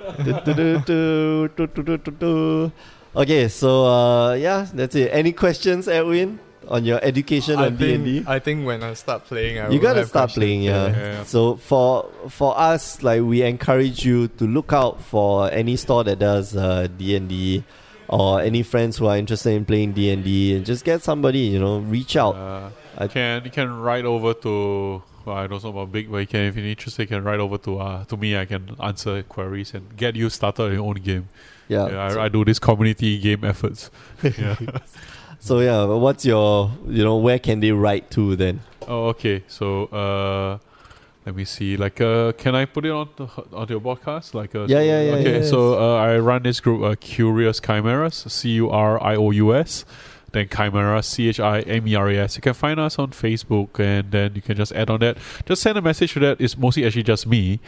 okay, 3.16 3.48
so 3.48 3.86
uh, 3.86 4.34
yeah, 4.34 4.68
that's 4.74 4.96
it. 4.96 5.10
Any 5.12 5.32
questions, 5.34 5.88
Edwin, 5.88 6.40
on 6.68 6.86
your 6.86 7.00
education 7.04 7.60
I 7.60 7.68
on 7.68 7.76
D 7.76 7.94
and 7.94 8.06
D? 8.06 8.16
think, 8.20 8.28
I 8.30 8.40
think 8.40 8.66
when 8.66 8.84
I 8.84 8.94
start 8.94 9.26
playing, 9.26 9.60
I 9.60 9.66
You 9.66 9.72
will 9.78 9.80
gotta 9.80 10.00
have 10.00 10.08
start 10.10 10.28
questions. 10.32 10.42
playing, 10.44 10.64
yeah. 10.64 10.88
Yeah. 10.88 11.24
So 11.24 11.56
for 11.58 12.10
for 12.30 12.58
us, 12.58 13.04
like 13.04 13.22
we 13.22 13.42
encourage 13.44 14.06
you 14.06 14.28
to 14.40 14.46
look 14.48 14.74
out 14.74 15.02
for 15.02 15.52
any 15.52 15.76
store 15.76 16.04
that 16.06 16.20
does 16.20 16.56
uh, 16.56 16.88
D 16.98 17.16
and 17.16 17.30
D, 17.30 17.64
or 18.08 18.42
any 18.42 18.64
friends 18.64 18.98
who 18.98 19.08
are 19.08 19.18
interested 19.18 19.52
in 19.52 19.66
playing 19.66 19.94
D 19.94 20.12
and 20.12 20.24
D, 20.24 20.56
and 20.56 20.66
just 20.66 20.86
get 20.86 21.04
somebody, 21.04 21.40
you 21.40 21.60
know, 21.60 21.80
reach 21.80 22.16
out. 22.16 22.36
Uh, 22.36 22.70
I- 22.98 23.08
can 23.08 23.44
you 23.44 23.52
can 23.52 23.80
write 23.80 24.06
over 24.06 24.34
to 24.34 25.04
well, 25.26 25.36
I 25.36 25.48
don't 25.48 25.64
know 25.64 25.70
about 25.72 25.92
big, 25.92 26.12
but 26.12 26.18
you 26.18 26.28
can 26.28 26.42
if 26.42 26.56
you're 26.56 26.66
interested, 26.66 27.04
you 27.04 27.08
can 27.08 27.24
write 27.24 27.40
over 27.40 27.58
to 27.60 27.80
uh, 27.80 28.06
to 28.06 28.18
me. 28.18 28.38
I 28.38 28.46
can 28.46 28.76
answer 28.82 29.24
queries 29.24 29.74
and 29.74 29.98
get 29.98 30.16
you 30.16 30.30
started 30.30 30.64
on 30.64 30.74
your 30.74 30.86
own 30.86 30.96
game. 30.96 31.30
Yeah. 31.68 31.88
Yeah, 31.90 32.10
so, 32.10 32.20
I, 32.20 32.26
I 32.26 32.30
do 32.30 32.46
this 32.46 32.60
community 32.60 33.18
game 33.18 33.44
efforts. 33.44 33.90
yeah. 34.24 34.56
so 35.40 35.60
yeah, 35.60 35.86
what's 35.86 36.26
your 36.26 36.72
you 36.88 37.04
know 37.04 37.18
where 37.18 37.40
can 37.40 37.60
they 37.60 37.72
write 37.72 38.12
to 38.12 38.36
then? 38.36 38.62
Oh, 38.88 39.08
okay. 39.08 39.44
So, 39.48 39.86
uh, 39.86 40.60
let 41.26 41.36
me 41.36 41.46
see. 41.46 41.76
Like, 41.78 42.00
uh, 42.02 42.34
can 42.34 42.56
I 42.56 42.66
put 42.66 42.86
it 42.86 42.92
on 42.92 43.10
the, 43.16 43.28
on 43.54 43.68
your 43.68 43.82
podcast? 43.82 44.34
Like, 44.34 44.54
uh, 44.54 44.66
Yeah, 44.68 44.82
yeah, 44.82 45.02
yeah, 45.02 45.12
Okay, 45.14 45.40
yeah, 45.40 45.50
so 45.50 45.80
uh, 45.80 45.98
I 45.98 46.20
run 46.20 46.44
this 46.44 46.60
group, 46.60 46.84
uh, 46.84 46.96
Curious 47.00 47.60
Chimeras, 47.60 48.32
C 48.32 48.52
U 48.52 48.70
R 48.70 49.02
I 49.02 49.16
O 49.16 49.32
U 49.32 49.56
S. 49.56 49.86
Then 50.32 50.50
Chimera, 50.50 51.02
C 51.02 51.30
H 51.30 51.40
I 51.40 51.62
M 51.62 51.88
E 51.88 51.96
R 51.96 52.10
A 52.10 52.18
S. 52.18 52.36
You 52.36 52.42
can 52.42 52.54
find 52.54 52.78
us 52.78 53.00
on 53.00 53.12
Facebook, 53.12 53.80
and 53.80 54.12
then 54.12 54.36
you 54.36 54.42
can 54.42 54.58
just 54.58 54.74
add 54.74 54.90
on 54.90 55.00
that. 55.00 55.18
Just 55.46 55.62
send 55.62 55.78
a 55.78 55.82
message 55.82 56.12
to 56.14 56.20
that. 56.20 56.42
It's 56.42 56.58
mostly 56.58 56.86
actually 56.86 57.04
just 57.04 57.26
me. 57.26 57.62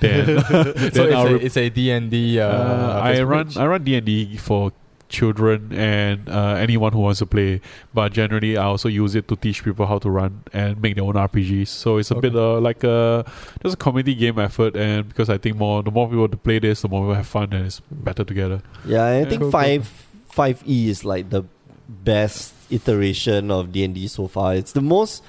Then, 0.00 0.26
so 0.44 0.62
then 0.62 0.92
it's 0.92 0.96
a, 0.96 1.34
it's 1.36 1.56
a 1.56 1.68
D&D 1.70 2.38
uh, 2.38 2.46
uh, 2.46 3.00
I 3.02 3.22
run 3.22 3.46
page? 3.46 3.56
I 3.56 3.66
run 3.66 3.84
D 3.84 3.94
and 3.96 4.04
D 4.04 4.36
for 4.36 4.70
children 5.10 5.72
and 5.72 6.28
uh, 6.28 6.54
anyone 6.54 6.92
who 6.92 7.00
wants 7.00 7.18
to 7.18 7.26
play. 7.26 7.60
But 7.92 8.12
generally, 8.12 8.56
I 8.56 8.64
also 8.64 8.88
use 8.88 9.14
it 9.14 9.28
to 9.28 9.36
teach 9.36 9.62
people 9.64 9.84
how 9.86 9.98
to 9.98 10.08
run 10.08 10.42
and 10.52 10.80
make 10.80 10.94
their 10.94 11.04
own 11.04 11.14
RPGs. 11.14 11.68
So 11.68 11.98
it's 11.98 12.10
a 12.10 12.14
bit 12.14 12.34
uh, 12.34 12.60
like 12.60 12.82
a 12.84 13.24
just 13.62 13.74
a 13.74 13.76
community 13.76 14.14
game 14.14 14.38
effort. 14.38 14.76
And 14.76 15.08
because 15.08 15.28
I 15.28 15.36
think 15.38 15.56
more 15.56 15.82
the 15.82 15.90
more 15.90 16.08
people 16.08 16.28
to 16.28 16.36
play 16.36 16.58
this, 16.58 16.80
the 16.82 16.88
more 16.88 17.06
we 17.06 17.14
have 17.14 17.26
fun 17.26 17.52
and 17.52 17.66
it's 17.66 17.80
better 17.90 18.24
together. 18.24 18.62
Yeah, 18.86 19.06
I 19.06 19.24
think 19.24 19.42
Cool, 19.42 19.50
cool. 19.50 19.60
five 19.60 19.88
five 20.30 20.62
E 20.66 20.88
is 20.88 21.04
like 21.04 21.30
the 21.30 21.42
best 21.88 22.54
iteration 22.70 23.50
of 23.50 23.72
D 23.72 23.84
and 23.84 23.94
D 23.94 24.06
so 24.08 24.28
far. 24.28 24.54
It's 24.54 24.72
the 24.72 24.80
most 24.80 25.22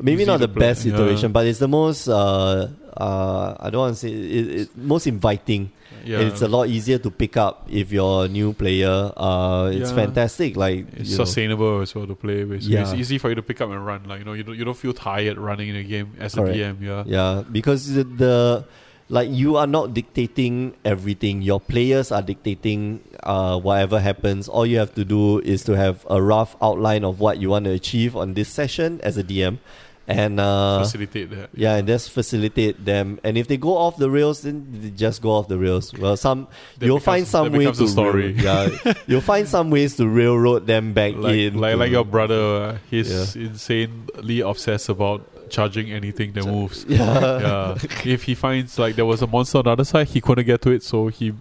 maybe 0.00 0.24
not 0.24 0.40
the 0.40 0.48
play, 0.48 0.60
best 0.60 0.84
yeah. 0.84 0.94
iteration, 0.94 1.32
but 1.32 1.46
it's 1.46 1.58
the 1.60 1.68
most 1.68 2.08
uh 2.08 2.68
uh 2.96 3.56
I 3.60 3.70
don't 3.70 3.80
want 3.80 3.94
to 3.96 4.00
say 4.00 4.12
it, 4.12 4.60
it 4.60 4.76
most 4.76 5.06
inviting. 5.06 5.70
Yeah, 6.04 6.18
And 6.20 6.28
it's 6.28 6.42
a 6.42 6.48
lot 6.48 6.68
easier 6.68 6.98
to 6.98 7.10
pick 7.10 7.36
up 7.36 7.66
if 7.70 7.90
you're 7.92 8.24
a 8.26 8.28
new 8.28 8.52
player. 8.52 9.10
Uh, 9.16 9.70
it's 9.72 9.90
Yeah. 9.90 9.96
fantastic. 9.96 10.56
Like 10.56 10.86
It's 10.96 11.10
you 11.10 11.18
know. 11.18 11.24
sustainable 11.24 11.80
as 11.80 11.94
well 11.94 12.06
to 12.06 12.14
play 12.14 12.44
with. 12.44 12.62
So 12.62 12.70
Yeah. 12.70 12.82
It's 12.82 12.92
easy 12.92 13.18
for 13.18 13.28
you 13.30 13.34
to 13.36 13.42
pick 13.42 13.60
up 13.60 13.70
and 13.70 13.84
run. 13.84 14.02
Like 14.06 14.20
you 14.20 14.24
know, 14.24 14.32
you 14.34 14.42
don't 14.42 14.56
you 14.58 14.64
don't 14.64 14.76
feel 14.76 14.92
tired 14.92 15.38
running 15.38 15.68
in 15.68 15.76
a 15.76 15.82
game 15.82 16.12
as 16.18 16.34
Correct. 16.34 16.54
a 16.56 16.58
DM. 16.58 16.76
Yeah. 16.82 17.02
Yeah, 17.06 17.42
because 17.50 17.94
the, 17.94 18.04
the 18.04 18.64
like 19.10 19.28
you 19.30 19.56
are 19.56 19.66
not 19.66 19.92
dictating 19.92 20.74
everything. 20.84 21.42
Your 21.42 21.60
players 21.60 22.10
are 22.10 22.22
dictating 22.22 23.00
uh, 23.22 23.58
whatever 23.60 24.00
happens. 24.00 24.48
All 24.48 24.64
you 24.64 24.78
have 24.78 24.94
to 24.94 25.04
do 25.04 25.40
is 25.40 25.62
to 25.64 25.76
have 25.76 26.06
a 26.08 26.22
rough 26.22 26.56
outline 26.62 27.04
of 27.04 27.20
what 27.20 27.38
you 27.38 27.50
want 27.50 27.66
to 27.66 27.70
achieve 27.72 28.16
on 28.16 28.32
this 28.34 28.48
session 28.48 29.00
as 29.02 29.18
a 29.18 29.22
DM, 29.24 29.58
and 30.06 30.38
uh, 30.38 30.80
Facilitate 30.80 31.30
that. 31.30 31.50
yeah, 31.54 31.76
and 31.76 31.86
just 31.88 32.10
facilitate 32.10 32.84
them. 32.84 33.18
And 33.24 33.38
if 33.38 33.48
they 33.48 33.56
go 33.56 33.76
off 33.76 33.96
the 33.96 34.10
rails, 34.10 34.42
then 34.42 34.66
they 34.70 34.90
just 34.90 35.22
go 35.22 35.30
off 35.30 35.48
the 35.48 35.58
rails. 35.58 35.92
Well, 35.94 36.16
some 36.16 36.48
That 36.78 36.86
you'll 36.86 36.96
becomes- 36.98 37.04
find 37.04 37.26
some 37.26 37.52
way 37.52 37.64
to 37.72 37.88
story. 37.88 38.32
rail- 38.34 38.70
yeah, 38.84 38.92
you'll 39.06 39.20
find 39.22 39.48
some 39.48 39.70
ways 39.70 39.96
to 39.96 40.06
railroad 40.08 40.66
them 40.66 40.92
back 40.92 41.14
like 41.16 41.34
in. 41.36 41.58
like, 41.58 41.72
to- 41.72 41.76
like 41.78 41.90
your 41.90 42.04
brother, 42.04 42.34
uh, 42.34 42.78
he's 42.90 43.34
insanely 43.34 44.40
obsessed 44.40 44.88
about 44.90 45.22
charging 45.50 45.90
anything 45.92 46.32
that 46.32 46.44
moves. 46.44 46.84
Yeah. 46.88 47.40
yeah. 47.40 47.78
If 48.04 48.24
he 48.24 48.34
finds 48.34 48.78
like 48.78 48.96
there 48.96 49.06
was 49.06 49.22
a 49.22 49.26
monster 49.26 49.58
on 49.58 49.64
the 49.64 49.70
other 49.70 49.84
side, 49.84 50.08
he 50.08 50.20
couldn't 50.20 50.44
get 50.46 50.60
to 50.62 50.70
it, 50.70 50.82
so 50.82 51.08
he 51.08 51.32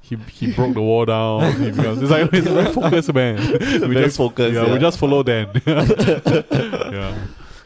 he 0.00 0.16
he 0.32 0.52
broke 0.52 0.74
the 0.74 0.80
wall 0.82 1.04
down. 1.04 1.52
He 1.60 1.70
becomes, 1.70 2.02
it's 2.02 2.10
like 2.10 2.30
he's 2.32 2.46
a 2.46 2.50
very 2.54 2.72
focused 2.72 3.12
man. 3.14 3.36
We 3.60 3.78
Very 3.78 3.94
just 4.06 4.16
focused, 4.16 4.54
Yeah, 4.54 4.66
yeah. 4.66 4.72
we 4.72 4.78
just 4.80 4.98
follow 4.98 5.22
Dan. 5.22 5.50
yeah. 5.66 7.16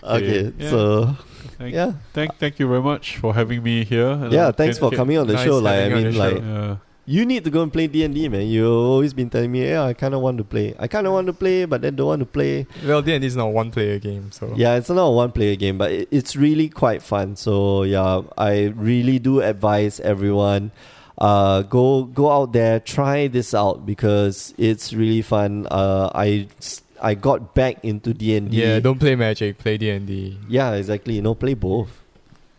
Okay, 0.05 0.52
Yeah. 0.59 0.70
so 0.70 1.16
Thank, 1.59 1.74
yeah, 1.74 1.93
thank 2.12 2.36
thank 2.39 2.59
you 2.59 2.68
very 2.68 2.82
much 2.82 3.16
for 3.18 3.32
having 3.35 3.62
me 3.62 3.85
here. 3.85 4.09
And, 4.09 4.32
yeah. 4.32 4.51
Thanks 4.51 4.78
for 4.78 4.90
coming 4.90 5.18
on 5.18 5.26
the 5.26 5.35
nice 5.35 5.44
show. 5.44 5.59
Like 5.59 5.74
I 5.74 5.82
having 5.89 5.98
you 5.98 6.06
on 6.06 6.12
mean, 6.12 6.18
like. 6.18 6.39
Yeah. 6.43 6.76
You 7.06 7.26
need 7.26 7.44
to 7.44 7.51
go 7.51 7.60
and 7.62 7.70
play 7.70 7.86
D 7.86 8.02
and 8.02 8.14
D, 8.14 8.28
man. 8.31 8.47
You've 8.48 8.66
always 8.66 9.12
been 9.12 9.28
telling 9.28 9.52
me, 9.52 9.68
yeah, 9.68 9.85
I 9.85 9.93
kind 9.93 10.14
of 10.14 10.22
want 10.22 10.39
to 10.39 10.44
play. 10.44 10.74
I 10.78 10.89
kind 10.89 11.06
of 11.06 11.12
want 11.12 11.26
to 11.26 11.35
play, 11.35 11.66
but 11.66 11.82
then 11.82 11.97
don't 11.97 12.06
want 12.06 12.20
to 12.20 12.26
play. 12.26 12.66
Well, 12.82 13.02
D&D 13.02 13.26
is 13.26 13.36
not 13.36 13.48
a 13.48 13.51
one-player 13.51 13.98
game, 13.98 14.32
so 14.32 14.55
Yeah, 14.56 14.76
it's 14.76 14.89
not 14.89 15.05
a 15.05 15.10
one-player 15.10 15.56
game, 15.56 15.76
but 15.76 15.93
it, 15.93 16.09
it's 16.10 16.35
really 16.35 16.70
quite 16.70 17.02
fun. 17.02 17.36
So 17.36 17.82
yeah, 17.82 18.22
I 18.39 18.72
really 18.74 19.18
do 19.18 19.43
advise 19.43 20.01
everyone, 20.01 20.70
uh, 21.18 21.60
go 21.68 22.05
go 22.05 22.31
out 22.32 22.55
there, 22.55 22.81
try 22.81 23.28
this 23.28 23.52
out 23.52 23.85
because 23.85 24.55
it's 24.56 24.94
really 24.94 25.20
fun. 25.20 25.66
Uh, 25.70 26.09
I 26.14 26.48
s- 26.59 26.81
I 27.03 27.15
got 27.15 27.55
back 27.55 27.85
into 27.85 28.15
D 28.15 28.37
and 28.37 28.51
D. 28.51 28.62
yeah. 28.62 28.81
Don't 28.81 28.99
play 28.99 29.15
Magic, 29.16 29.59
play 29.59 29.77
D&D. 29.77 30.39
Yeah, 30.49 30.73
exactly. 30.73 31.15
You 31.15 31.23
know, 31.23 31.35
play 31.35 31.55
both. 31.55 32.01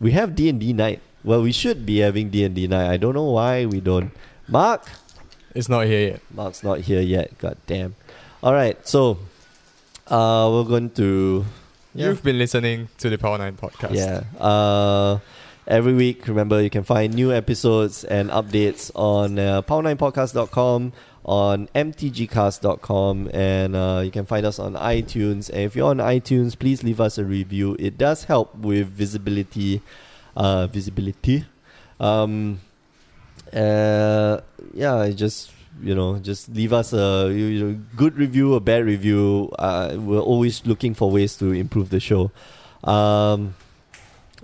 We 0.00 0.12
have 0.12 0.34
D 0.34 0.48
and 0.48 0.60
D 0.60 0.72
night. 0.72 1.00
Well, 1.24 1.42
we 1.42 1.52
should 1.52 1.84
be 1.86 1.98
having 1.98 2.30
D 2.30 2.44
and 2.44 2.54
D 2.54 2.66
night. 2.68 2.90
I 2.90 2.96
don't 2.96 3.14
know 3.14 3.30
why 3.30 3.66
we 3.66 3.80
don't. 3.80 4.12
Mark, 4.46 4.86
It's 5.54 5.68
not 5.68 5.86
here 5.86 6.10
yet. 6.12 6.20
Mark's 6.32 6.62
not 6.62 6.80
here 6.80 7.00
yet. 7.00 7.36
God 7.38 7.56
damn. 7.66 7.96
All 8.42 8.52
right, 8.52 8.76
so 8.86 9.18
uh, 10.06 10.48
we're 10.52 10.64
going 10.68 10.90
to. 10.90 11.44
Yeah. 11.94 12.08
You've 12.08 12.22
been 12.22 12.38
listening 12.38 12.88
to 12.98 13.08
the 13.08 13.16
Power 13.18 13.38
Nine 13.38 13.56
podcast. 13.56 13.94
Yeah. 13.96 14.22
Uh, 14.38 15.18
every 15.66 15.94
week, 15.94 16.28
remember, 16.28 16.62
you 16.62 16.68
can 16.70 16.84
find 16.84 17.14
new 17.14 17.32
episodes 17.32 18.04
and 18.04 18.28
updates 18.30 18.90
on 18.94 19.38
uh, 19.38 19.62
power9podcast.com, 19.62 20.92
on 21.26 21.66
mtgcast.com, 21.74 23.30
and 23.34 23.74
uh, 23.76 24.00
you 24.04 24.12
can 24.12 24.24
find 24.24 24.46
us 24.46 24.58
on 24.58 24.74
iTunes. 24.74 25.50
And 25.50 25.62
if 25.62 25.74
you're 25.74 25.90
on 25.90 25.98
iTunes, 25.98 26.56
please 26.58 26.82
leave 26.84 27.00
us 27.00 27.18
a 27.18 27.24
review. 27.24 27.76
It 27.78 27.98
does 27.98 28.24
help 28.24 28.54
with 28.54 28.88
visibility. 28.88 29.82
Uh, 30.36 30.68
visibility. 30.68 31.44
Um, 31.98 32.60
uh, 33.52 34.40
yeah, 34.72 35.08
just 35.08 35.50
you 35.82 35.94
know 35.94 36.18
just 36.18 36.48
leave 36.50 36.72
us 36.72 36.92
a 36.92 37.30
you, 37.32 37.64
know, 37.64 37.80
good 37.96 38.16
review, 38.16 38.54
a 38.54 38.60
bad 38.60 38.84
review. 38.84 39.50
Uh, 39.58 39.96
we're 39.98 40.20
always 40.20 40.64
looking 40.64 40.94
for 40.94 41.10
ways 41.10 41.36
to 41.38 41.52
improve 41.52 41.90
the 41.90 42.00
show. 42.00 42.30
Um, 42.84 43.54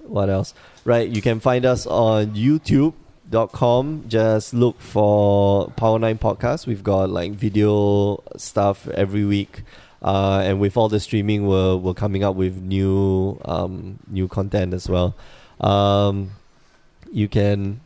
what 0.03 0.29
else? 0.29 0.55
Right, 0.85 1.09
you 1.09 1.23
can 1.23 1.39
find 1.39 1.65
us 1.65 1.87
on 1.87 2.35
YouTube.com. 3.33 4.05
Just 4.09 4.55
look 4.55 4.81
for 4.81 5.71
Power 5.71 5.99
Nine 5.99 6.19
Podcast. 6.19 6.67
We've 6.67 6.83
got 6.83 7.11
like 7.11 7.33
video 7.33 8.23
stuff 8.37 8.89
every 8.89 9.25
week. 9.25 9.63
Uh, 10.03 10.43
and 10.45 10.61
with 10.61 10.77
all 10.77 10.89
the 10.89 11.01
streaming, 11.01 11.47
we're, 11.47 11.77
we're 11.77 11.95
coming 11.95 12.25
up 12.25 12.35
with 12.35 12.61
new 12.61 13.39
um, 13.45 13.99
new 14.09 14.29
content 14.29 14.75
as 14.75 14.89
well. 14.89 15.15
Um, 15.61 16.33
you 17.13 17.29
can, 17.29 17.81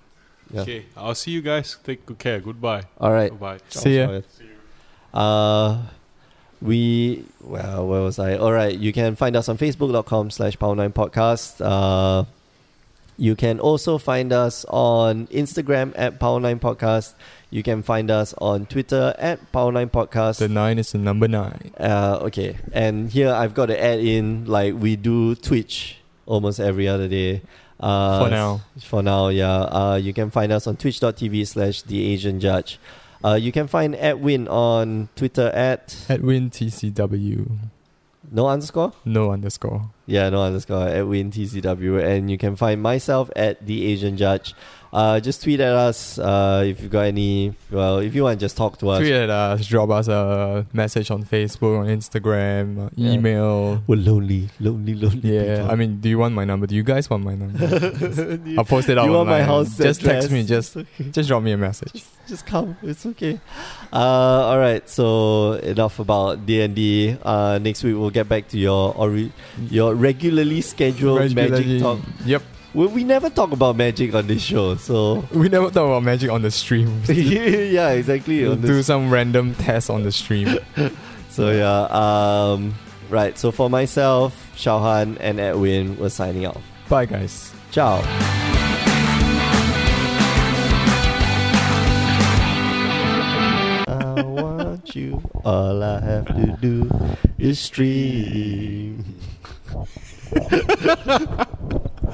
yeah. 0.51 0.63
Okay, 0.63 0.87
I'll 0.97 1.15
see 1.15 1.33
you 1.33 1.43
guys. 1.43 1.77
Take 1.85 2.07
good 2.07 2.19
care. 2.19 2.41
Goodbye. 2.41 2.85
all 2.99 3.13
right. 3.13 3.39
bye 3.39 3.59
See 3.69 3.99
ya. 3.99 4.21
Uh, 5.13 5.83
we 6.63 7.25
well, 7.43 7.87
where 7.87 8.01
was 8.01 8.19
I? 8.19 8.39
All 8.39 8.53
right, 8.53 8.77
you 8.77 8.95
can 8.95 9.15
find 9.15 9.37
us 9.37 9.49
on 9.51 9.59
Facebook.com 9.59 10.31
slash 10.31 10.59
Power 10.59 10.75
Nine 10.75 10.93
Podcast. 10.93 11.61
Uh, 11.61 12.25
you 13.17 13.35
can 13.35 13.61
also 13.61 13.99
find 13.99 14.33
us 14.33 14.65
on 14.69 15.27
Instagram 15.29 15.93
at 15.97 16.19
Power 16.21 16.41
Nine 16.41 16.59
Podcast. 16.59 17.15
You 17.51 17.63
can 17.63 17.83
find 17.83 18.11
us 18.11 18.35
on 18.39 18.67
Twitter 18.67 19.15
at 19.19 19.53
Power 19.53 19.73
Nine 19.73 19.89
Podcast. 19.89 20.39
The 20.39 20.49
nine 20.49 20.79
is 20.79 20.93
the 20.93 20.99
number 20.99 21.29
nine. 21.29 21.73
Uh, 21.79 22.19
okay, 22.23 22.59
and 22.73 23.11
here 23.11 23.33
I've 23.33 23.55
got 23.55 23.67
to 23.67 23.83
add 23.83 24.01
in 24.01 24.45
like 24.47 24.75
we 24.75 24.97
do 24.97 25.35
Twitch 25.35 25.99
almost 26.27 26.61
every 26.61 26.89
other 26.89 27.09
day. 27.09 27.43
Uh, 27.79 28.25
For 28.25 28.31
now. 28.31 28.61
For 28.81 29.03
now, 29.03 29.29
yeah. 29.29 29.61
Uh, 29.61 29.97
you 30.03 30.13
can 30.13 30.31
find 30.31 30.51
us 30.53 30.67
on 30.67 30.77
twitch.tv 30.77 31.47
slash 31.47 31.83
the 31.83 32.05
Asian 32.13 32.41
Judge. 32.41 32.79
Uh, 33.25 33.35
you 33.35 33.53
can 33.53 33.67
find 33.67 33.95
Edwin 33.97 34.47
on 34.49 35.09
Twitter 35.17 35.49
at 35.49 35.89
EdwinTCW. 36.09 37.59
No 38.31 38.49
underscore. 38.49 38.93
No 39.05 39.31
underscore. 39.33 39.91
Yeah, 40.07 40.29
no 40.31 40.43
underscore 40.43 40.87
Edwin 40.87 41.33
TCW, 41.33 42.01
and 42.01 42.31
you 42.31 42.39
can 42.39 42.55
find 42.55 42.81
myself 42.81 43.29
at 43.35 43.67
the 43.67 43.87
Asian 43.87 44.17
Judge. 44.17 44.55
Uh, 44.93 45.21
just 45.21 45.43
tweet 45.43 45.61
at 45.61 45.73
us 45.73 46.19
uh, 46.19 46.65
if 46.67 46.81
you 46.83 46.89
got 46.89 47.03
any. 47.03 47.55
Well, 47.71 47.99
if 47.99 48.15
you 48.15 48.23
want, 48.25 48.41
to 48.41 48.45
just 48.45 48.57
talk 48.57 48.79
to 48.79 48.89
us. 48.91 49.01
Tweet 49.01 49.13
at 49.13 49.29
us, 49.31 49.67
drop 49.67 49.91
us 49.91 50.09
a 50.09 50.67
message 50.73 51.11
on 51.11 51.25
Facebook, 51.25 51.81
on 51.81 51.87
Instagram, 51.87 52.87
uh, 52.87 52.91
Yeah. 52.97 53.13
email. 53.13 53.83
We're 53.87 53.97
lonely, 53.97 54.49
lonely, 54.61 54.95
lonely. 54.95 55.21
Yeah, 55.35 55.57
people. 55.57 55.71
I 55.71 55.75
mean, 55.75 56.01
do 56.01 56.09
you 56.09 56.19
want 56.19 56.35
my 56.35 56.45
number? 56.45 56.67
Do 56.67 56.75
you 56.75 56.83
guys 56.83 57.11
want 57.11 57.25
my 57.25 57.35
number? 57.35 57.59
I'll 58.59 58.65
post 58.65 58.89
it 58.89 58.97
out 58.99 59.07
you 59.07 59.13
want 59.13 59.29
my 59.29 59.43
house 59.43 59.77
Just 59.77 60.01
text 60.03 60.31
me. 60.31 60.45
Just 60.45 60.77
just 61.13 61.29
drop 61.29 61.43
me 61.43 61.53
a 61.53 61.57
message. 61.59 61.93
just, 61.93 62.11
just 62.29 62.47
come. 62.47 62.77
It's 62.83 63.05
okay. 63.07 63.39
Uh, 63.93 63.97
all 64.51 64.59
right. 64.59 64.89
So 64.89 65.53
enough 65.55 65.99
about 65.99 66.47
D 66.47 66.61
and 66.63 66.75
D. 66.75 67.17
Uh, 67.23 67.59
next 67.61 67.83
week 67.85 67.97
we'll 67.97 68.11
get 68.11 68.29
back 68.29 68.49
to 68.49 68.59
your 68.59 68.95
ori- 68.97 69.33
your 69.71 69.95
regularly 69.95 70.61
scheduled 70.61 71.35
magic 71.35 71.81
talk. 71.81 71.99
Yep. 72.25 72.43
We, 72.77 72.87
we 72.89 73.05
never 73.05 73.31
talk 73.31 73.53
about 73.53 73.75
magic 73.77 74.15
on 74.15 74.27
this 74.27 74.43
show, 74.43 74.75
so 74.75 75.25
We 75.33 75.49
never 75.49 75.69
talk 75.69 75.87
about 75.89 76.03
magic 76.03 76.31
on 76.31 76.43
the 76.43 76.51
stream. 76.51 77.01
yeah, 77.09 77.93
exactly. 77.93 78.43
We'll 78.43 78.53
on 78.53 78.61
do 78.61 78.75
this. 78.75 78.87
some 78.87 79.09
random 79.11 79.55
test 79.55 79.89
on 79.89 80.03
the 80.03 80.13
stream. 80.13 80.59
So 81.29 81.51
yeah. 81.51 81.83
Um, 81.93 82.75
right. 83.11 83.37
So 83.37 83.53
for 83.53 83.69
myself, 83.69 84.33
Shaohan 84.57 85.19
and 85.21 85.39
Edwin, 85.39 85.99
we're 85.99 86.09
signing 86.09 86.47
off. 86.47 86.63
Bye, 86.89 87.05
guys. 87.05 87.53
Ciao. 87.73 88.01
You. 94.95 95.21
All 95.45 95.83
I 95.83 96.01
have 96.01 96.27
to 96.27 96.57
do 96.63 96.89
is 97.39 97.59
stream. 97.59 99.05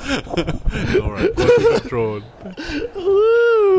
Alright, 0.03 1.35
quality 1.35 1.81
control. 1.81 2.21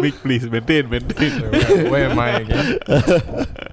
Mick, 0.01 0.13
please 0.21 0.49
maintain, 0.49 0.89
maintain. 0.89 1.41
Where, 1.41 1.91
where 1.91 2.09
am 2.09 2.19
I 2.19 2.39
again? 2.39 3.47